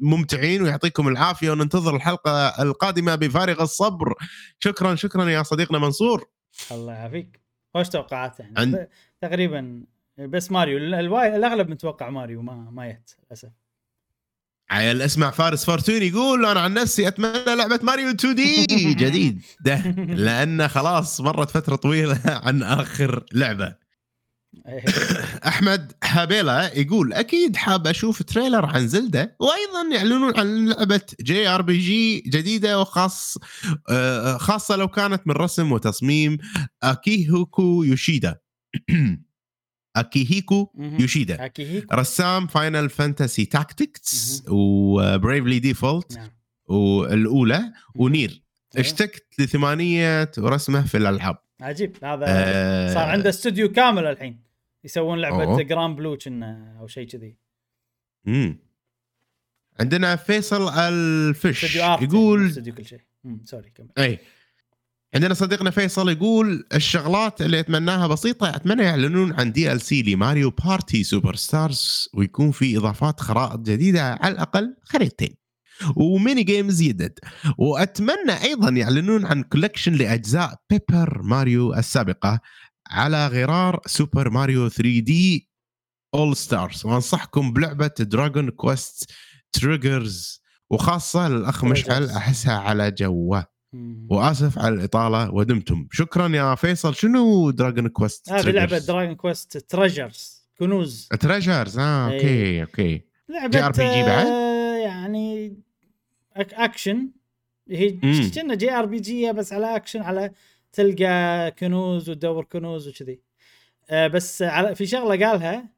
[0.00, 1.50] ممتعين ويعطيكم العافية.
[1.50, 4.14] وننتظر الحلقة القادمة بفارغ الصبر.
[4.58, 6.24] شكرا شكرا يا صديقنا منصور.
[6.70, 7.40] الله يعافيك.
[7.74, 8.88] وش توقعاته عند...
[9.22, 9.82] تقريبا
[10.26, 13.48] بس ماريو الأغلب متوقع ماريو ما ما يت للأسف.
[14.70, 19.42] عيل اسمع فارس فورتون يقول أنا عن نفسي أتمنى لعبة ماريو 2 D جديد.
[19.60, 19.76] ده
[20.24, 23.74] لأن خلاص مرت فترة طويلة عن آخر لعبة.
[25.46, 32.80] أحمد حابيلا يقول أكيد حاب أشوف trailer عن زلدة وأيضا يعلنون عن لعبة JRPG جديدة
[32.80, 33.38] وخاص
[33.90, 36.38] آه، خاصة لو كانت من رسم وتصميم
[36.82, 38.38] أكيهوكو يوشيدا.
[39.96, 41.44] أكيهيكو يوشيدا.
[41.44, 41.94] أكيهيكو.
[41.94, 46.20] رسام Final Fantasy Tactics و Bravely Default
[46.66, 48.42] والأولى و Nier.
[48.76, 51.36] اشتقت لثمانية ورسمه في الألعاب.
[51.60, 51.96] عجيب.
[52.04, 54.42] هذا آه صار عنده استوديو كامل الحين.
[54.84, 57.36] يسوون لعبة Granblue كنا أو شيء كذي.
[58.28, 58.58] امم
[59.80, 63.00] عندنا فيصل الفش يقول استوديو كل شيء.
[63.44, 63.88] سوري كمل.
[63.98, 64.18] اي
[65.14, 71.34] عندنا صديقنا فيصل يقول الشغلات اللي أتمناها بسيطة أتمنى يعلنون عن DLC لماريو بارتي سوبر
[71.34, 75.36] ستارز ويكون في إضافات خرائط جديدة على الأقل خريطتين.
[75.96, 77.18] و mini games يدد.
[77.58, 82.40] وأتمنى أيضا يعلنون عن collection لأجزاء بيبر ماريو السابقة
[82.90, 85.50] على غرار سوبر ماريو 3D
[86.14, 89.10] اول ستارز وأنصحكم بلعبة دراجون كويست
[89.52, 90.40] تريجرز
[90.70, 93.49] وخاصة للأخ مشعل أحسها على جوه.
[94.08, 95.88] وآسف على الإطالة ودمتم.
[95.92, 96.94] شكرا يا فيصل.
[96.94, 101.08] شنو دراجون كويست هذه لعبة دراجون كويست تريجرز كنوز.
[101.20, 102.14] تريجرز آه إيه.
[102.14, 103.02] أوكي أوكي.
[103.28, 105.56] لعبة JRPG بعد؟ آه، يعني
[106.36, 107.10] أك أكشن.
[107.70, 108.30] هي مم.
[108.34, 110.30] كنا JRPG بس على أكشن على
[110.72, 113.20] تلقى كنوز وتدور كنوز وكذي.
[113.90, 115.68] آه، بس على في شغلة قالها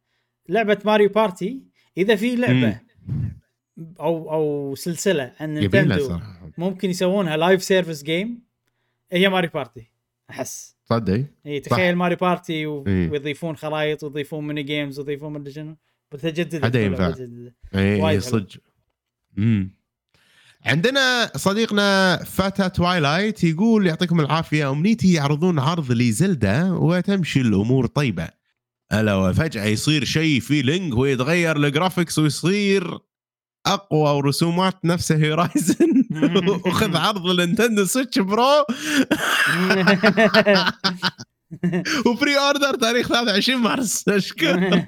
[0.48, 1.62] لعبة ماريو بارتي
[1.98, 2.80] إذا في لعبة
[4.00, 6.18] أو أو سلسلة عن نينتندو
[6.58, 8.42] ممكن يسوونها live service game
[9.12, 9.90] هي ماريو بارتي
[10.30, 10.76] أحس.
[10.86, 12.84] تصدق إي تخيل ماريو بارتي و...
[12.86, 13.10] إيه.
[13.10, 15.76] ويضيفون خرائط ويضيفون mini games ويضيفون مدري شنو.
[16.12, 17.14] بتجدد هذا ينفع.
[17.74, 18.20] إي.
[18.20, 18.60] صدق.
[19.38, 19.82] امم
[20.64, 28.28] عندنا صديقنا فاتا Twilight يقول يعطيكم العافية أمنيتي يعرضون عرض لزلدا وتمشي الأمور طيبة.
[28.92, 32.98] ألا وفجأة يصير شيء في لينك ويتغير ال graphics ويصير
[33.66, 36.01] أقوى ورسومات نفس هورايزن
[36.66, 38.64] وخذ عرض النينتندو سويتش برو.
[42.06, 44.08] و pre-order تاريخ 23 مارس.
[44.08, 44.84] اشكر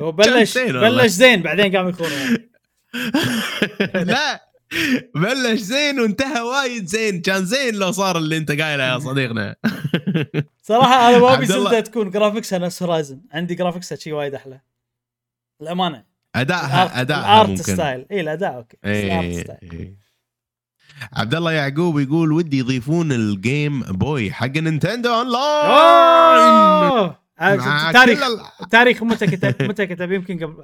[0.00, 1.02] هو بلش زين والله.
[1.02, 2.08] بلش زين بعدين قام يخون
[4.12, 4.48] لا
[5.14, 7.20] بلش زين وانتهى وايد زين.
[7.22, 9.56] كان زين لو صار اللي انت قايله يا صديقنا.
[10.62, 11.46] صراحة أنا ما ابي.
[11.46, 14.60] زلده تكون graphics ها نفس هورايزن عندي graphics ها شيء وايد أحلى.
[15.62, 16.04] الأمانة.
[16.34, 17.62] ادائها ادائها ال art ممكن.
[17.62, 18.76] style اي الأداء أوكي.
[18.82, 20.03] بس ال art إيه style إيه.
[21.12, 26.54] عبد الله يعقوب يقول ودي يضيفون الجيم بوي حق نينتندو اون لاين
[26.90, 27.24] أوه!
[27.40, 28.20] مع تاريخ
[28.70, 30.54] تاريخ متى كتب متى كتب؟ يمكن قبل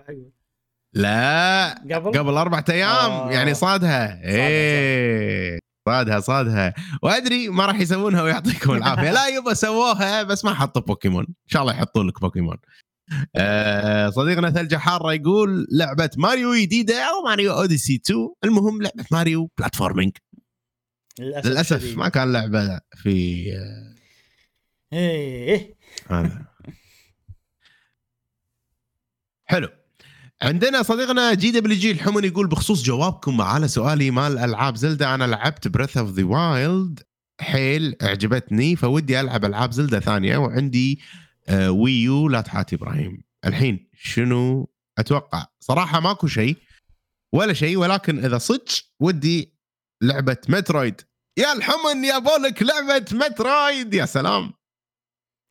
[0.94, 3.31] لا قبل؟ قبل أربعة أيام آه.
[3.31, 4.20] يعني صادها.
[4.25, 6.75] إيه صادها صادها.
[7.02, 9.10] وأدري ما راح يسوونها ويعطيكم العافية.
[9.10, 11.25] لا يبا سووها بس ما حطوا بوكيمون.
[11.25, 12.57] إن شاء الله يحطوا لك بوكيمون.
[12.57, 12.90] آه
[14.10, 20.12] صديقنا ثلجة حارة يقول لعبة ماريو جديدة أو ماريو أوديسي 2 المهم لعبة ماريو platforming
[21.18, 21.98] للأسف للأسف الشديد.
[21.98, 23.47] ما كان لعبة في
[24.92, 25.66] آه،
[26.10, 26.47] هذا.
[29.44, 29.68] حلو.
[30.42, 35.24] عندنا صديقنا جي دبليو جي الحمن يقول بخصوص جوابكم على سؤالي مال العاب زلدا أنا
[35.24, 37.00] لعبت بريث اوف ذا وايلد
[37.40, 43.22] حيل أعجبتني فودي ألعب ألعاب زلدا ثانية وعندي آه ويو لا تحاتي إبراهيم.
[43.46, 46.56] الحين شنو أتوقع؟ صراحة ماكو شيء
[47.34, 48.68] ولا شيء ولكن إذا صدق
[49.00, 49.54] ودي
[50.02, 51.00] لعبة مترويد.
[51.38, 54.52] يا الحمن يا بولك لعبة مترويد يا سلام.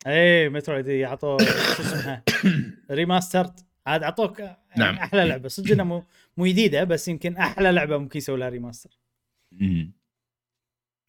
[0.06, 1.38] إيه مترويد يعطوه
[1.76, 2.24] شو اسمها؟
[2.90, 3.60] remastered.
[3.86, 4.42] عاد اعطوك
[4.76, 4.94] نعم.
[4.94, 5.48] أحلى لعبة.
[5.48, 6.04] صدق إنها مو
[6.36, 8.98] مو جديدة بس يمكن أحلى لعبة ممكن يسوي لها remaster.
[9.52, 9.99] مم.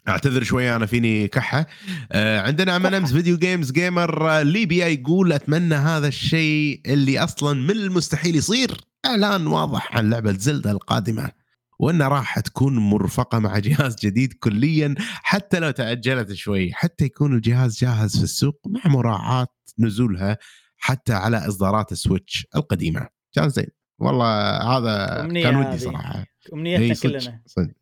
[0.08, 1.68] أعتذر شوية أنا فيني كحة.
[2.12, 7.72] آه عندنا ام امز فيديو جيمز جيمر ليبيا يقول أتمنى هذا الشيء اللي أصلا من
[7.72, 8.78] المستحيل يصير.
[9.06, 11.32] إعلان واضح عن لعبة زلدا القادمة
[11.80, 17.80] وأنها راح تكون مرفقة مع جهاز جديد كليا حتى لو تأجلت شوي حتى يكون الجهاز
[17.80, 19.48] جاهز في السوق مع مراعاة
[19.80, 20.38] نزولها
[20.78, 23.08] حتى على إصدارات السويتش القديمة.
[23.34, 23.68] كان زين.
[24.00, 25.78] والله هذا كان ودي.
[25.78, 26.26] صراحة.
[26.54, 27.42] أمنيتنا كلنا.
[27.46, 27.74] صدق.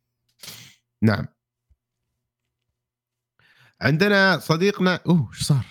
[1.01, 1.25] نعم.
[3.81, 5.65] عندنا صديقنا أوه إيش صار؟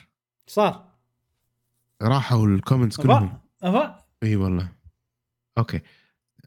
[0.46, 0.88] صار.
[2.02, 3.38] راحوا ال comments كلهم.
[3.62, 4.04] أفا.
[4.22, 4.72] إي والله.
[5.58, 5.80] أوكي.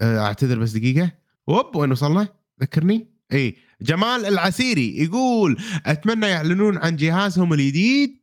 [0.01, 1.11] آه، أعتذر بس دقيقة.
[1.47, 2.27] وب وين وصلنا؟
[2.61, 3.57] ذكرني؟ إي.
[3.81, 8.20] جمال العسيري يقول أتمنى يعلنون عن جهازهم الجديد.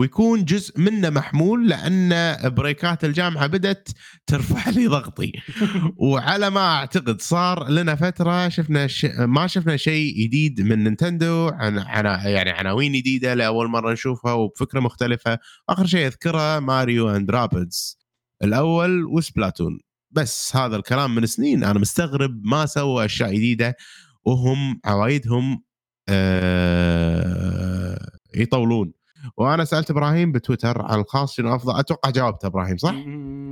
[0.00, 3.88] ويكون جزء منه محمول لأن بريكات الجامعة بدأت
[4.26, 5.32] ترفع لي ضغطي.
[6.10, 9.06] وعلى ما أعتقد صار لنا فترة شفنا ش...
[9.18, 11.78] ما شفنا شيء جديد من نينتندو عن...
[11.78, 12.04] عن...
[12.26, 15.38] يعني عناوين جديدة لأول مرة نشوفها وبفكرة مختلفة.
[15.68, 17.98] آخر شيء أذكره ماريو and رابدز
[18.42, 19.80] الأول وسبلاتون.
[20.10, 21.64] بس هذا الكلام من سنين.
[21.64, 23.76] أنا مستغرب ما سووا أشياء جديدة
[24.24, 25.62] وهم عوايدهم
[26.08, 28.99] آه يطولون.
[29.36, 32.90] وأنا سألت إبراهيم بتويتر على الخاص شنو أفضل أتوقع جاوبت إبراهيم صح؟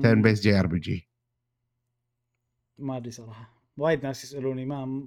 [0.02, 1.08] تيرن بيس جي آر بي جي.
[2.78, 3.62] ما أدري صراحة.
[3.76, 5.02] وايد ناس يسألوني ما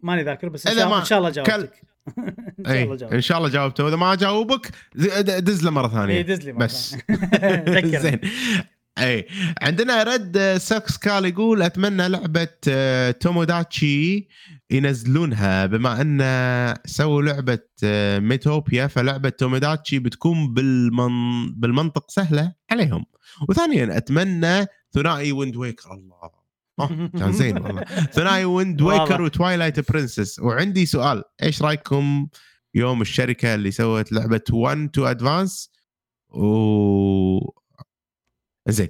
[0.00, 1.82] ماني ذاكر بس إن شاء, ما- إن شاء الله جاوبتك.
[2.58, 3.14] إن شاء اي الله جاوبتك.
[3.14, 3.84] إن شاء الله جاوبته.
[3.84, 6.20] وإذا ما جاوبك د- د- دز له مرة ثانية.
[6.22, 6.96] دز لي بس.
[8.04, 8.20] زين.
[8.98, 9.26] أي.
[9.62, 14.28] عندنا رد سكس كال يقول أتمنى لعبة آه، توموداتشي
[14.70, 15.66] ينزلونها.
[15.66, 21.52] بما أن سووا لعبة آه، ميتوبيا فلعبة توموداتشي بتكون بالمن...
[21.54, 23.04] بالمنطق سهلة عليهم.
[23.48, 25.92] وثانيا أتمنى ثنائي ويند ويكر.
[25.92, 26.42] الله.
[27.18, 27.84] كان زين والله.
[28.16, 28.82] ثنائي ويند.
[28.82, 32.28] ويكر وتوايلايت برنسس وعندي سؤال إيش رأيكم
[32.74, 35.70] يوم الشركة اللي سوت لعبة 1 تو ادفانس
[36.30, 37.61] و
[38.68, 38.88] زين.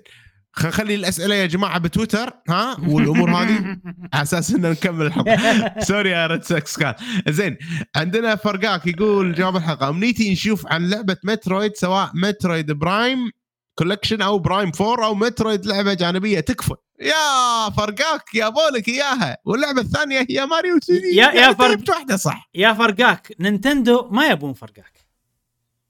[0.65, 3.76] نخلي الأسئلة يا جماعة بتويتر ها؟ والأمور هذه
[4.15, 5.81] على أساس ان نكمل الحلقة.
[5.89, 6.94] سوري يا ريد سكس كان
[7.28, 7.57] زين
[7.97, 9.89] عندنا فرقاك يقول جواب الحلقة.
[9.89, 13.31] أمنيتي نشوف عن لعبة Metroid سواء Metroid Prime
[13.78, 16.41] Collection أو Prime 4 أو Metroid لعبة جانبية.
[16.41, 16.75] تكفى.
[17.01, 19.36] يا فرقاك يابوا لك إياها.
[19.44, 21.91] واللعبة الثانية هي ماريو 2 دي يا- يا يعني فرق.
[21.91, 22.51] واحدة صح.
[22.55, 24.91] يا فرقاك Nintendo ما يبون فرقاك.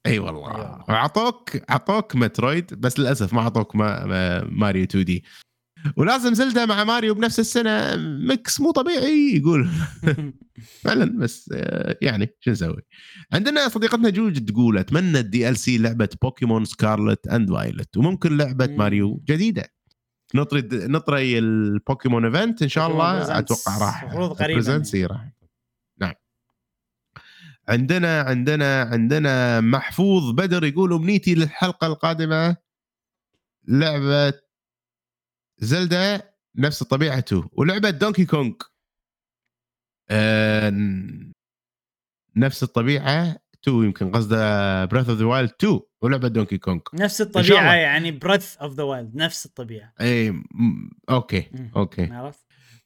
[0.05, 0.83] إي والله.
[0.89, 5.23] أعطوك أعطوك Metroid بس للأسف ما أعطوك ما ما ماريو 2 دي
[5.97, 7.95] ولازم Zelda مع ماريو بنفس السنة
[8.27, 9.69] mix مو طبيعي يقول
[10.83, 11.53] فعلا بس
[12.01, 12.81] يعني شو نسوي؟
[13.33, 18.77] عندنا صديقتنا جوج تقول أتمنى ال DLC لعبة Pokémon Scarlet and Violet وممكن لعبة مم.
[18.77, 19.63] ماريو جديدة
[20.35, 23.39] نطري نطري ال Pokémon event إن شاء الله.
[23.39, 25.32] أتوقع راح المفروض قريباً راح
[27.69, 32.57] عندنا عندنا عندنا محفوظ بدر يقول أمنيتي للحلقة القادمة
[33.67, 34.39] لعبة
[35.57, 38.53] Zelda نفس طبيعته ولعبة Donkey Kong
[40.09, 40.73] آه،
[42.35, 47.73] نفس الطبيعة 2 يمكن قصده Breath of the Wild 2 ولعبة Donkey Kong نفس الطبيعة.
[47.75, 50.43] يعني Breath of the Wild نفس الطبيعة اي م-
[51.09, 51.51] okay.
[51.75, 52.39] okay عرفت؟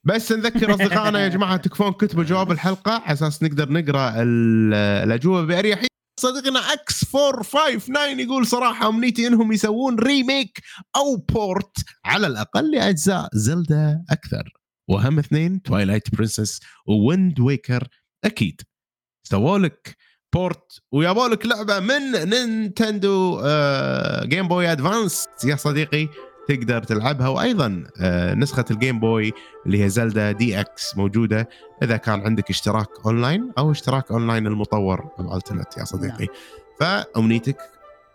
[0.06, 5.42] بس نذكر أصدقائنا يا جماعة تكفون كتبوا جواب الحلقة على أساس نقدر نقرأ ال- الأجوبة
[5.44, 5.88] بأريحية.
[6.20, 10.58] صديقنا X 459 يقول صراحة أمنيتي إنهم يسوون remake
[10.96, 14.52] أو port على الأقل لأجزاء Zelda أكثر.
[14.90, 17.88] واهم اثنين Twilight Princess و Wind Waker
[18.24, 18.60] أكيد.
[19.24, 19.96] سووا لك
[20.34, 26.08] port ويابوا لك لعبة من Nintendo آه Game Boy Advance يا صديقي
[26.48, 27.28] تقدر تلعبها.
[27.28, 29.32] وأيضا آه نسخة ال Game Boy
[29.66, 31.48] اللي هي Zelda DX موجودة.
[31.82, 36.26] إذا كان عندك اشتراك اونلاين أو اشتراك اونلاين المطور الالترنت يا صديقي.
[36.80, 37.56] فأمنيتك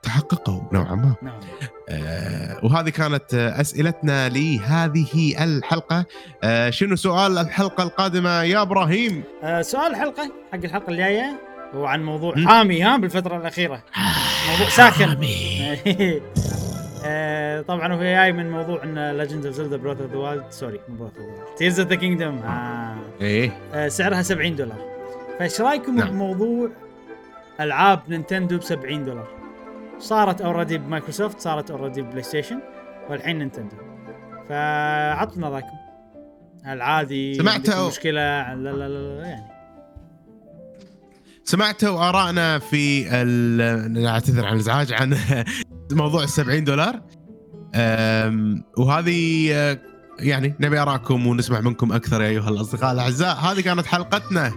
[0.03, 1.15] تحققوا نوعا ما.
[1.21, 1.39] نعم.
[1.89, 6.05] آه وهذه كانت آه، أسئلتنا لهذه الحلقة.
[6.43, 11.41] آه شنو سؤال الحلقة القادمة يا إبراهيم؟ آه سؤال الحلقة حق الحلقة الجاية
[11.75, 12.35] هو عن موضوع.
[12.35, 13.83] حامي ها بالفترة الأخيرة.
[14.51, 15.17] موضوع ساخن.
[17.05, 20.79] آه، طبعا هو جاي من موضوع إن Legend of Zelda Breath of the Wild sorry
[20.89, 22.41] مو Breath of the Wild Tears of the Kingdom
[23.21, 23.51] إيه.
[23.87, 24.77] سعرها 70 دولار.
[25.39, 26.09] فإيش رأيكم نعم.
[26.09, 26.69] بموضوع
[27.59, 29.27] ألعاب Nintendo ب 70 دولار؟
[29.99, 32.59] صارت already ب Microsoft صارت already PlayStation
[33.09, 33.75] والحين Nintendo.
[34.49, 35.67] فعطنا رأيكم.
[36.63, 38.11] هل عادي؟ سمعتوا- عندكم مشكلة؟
[38.53, 39.53] لا لا لا, لا يعني.
[41.43, 45.17] سمعتوا آرائنا في ال- أعتذر عن الإزعاج عن
[45.91, 47.01] موضوع ال 70 دولار
[48.77, 49.79] وهذه أه،
[50.19, 53.35] يعني نبي ارائكم ونسمع منكم أكثر يا أيها الأصدقاء الأعزاء.
[53.35, 54.51] هذه كانت حلقتنا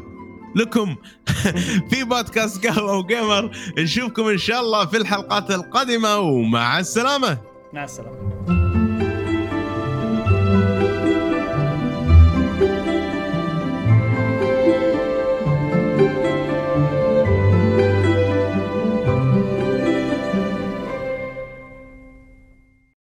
[0.57, 0.97] لكم
[1.91, 7.39] في بودكاست قهوة وجيمر نشوفكم إن شاء الله في الحلقات القادمة ومع السلامة.
[7.73, 8.66] مع السلامة.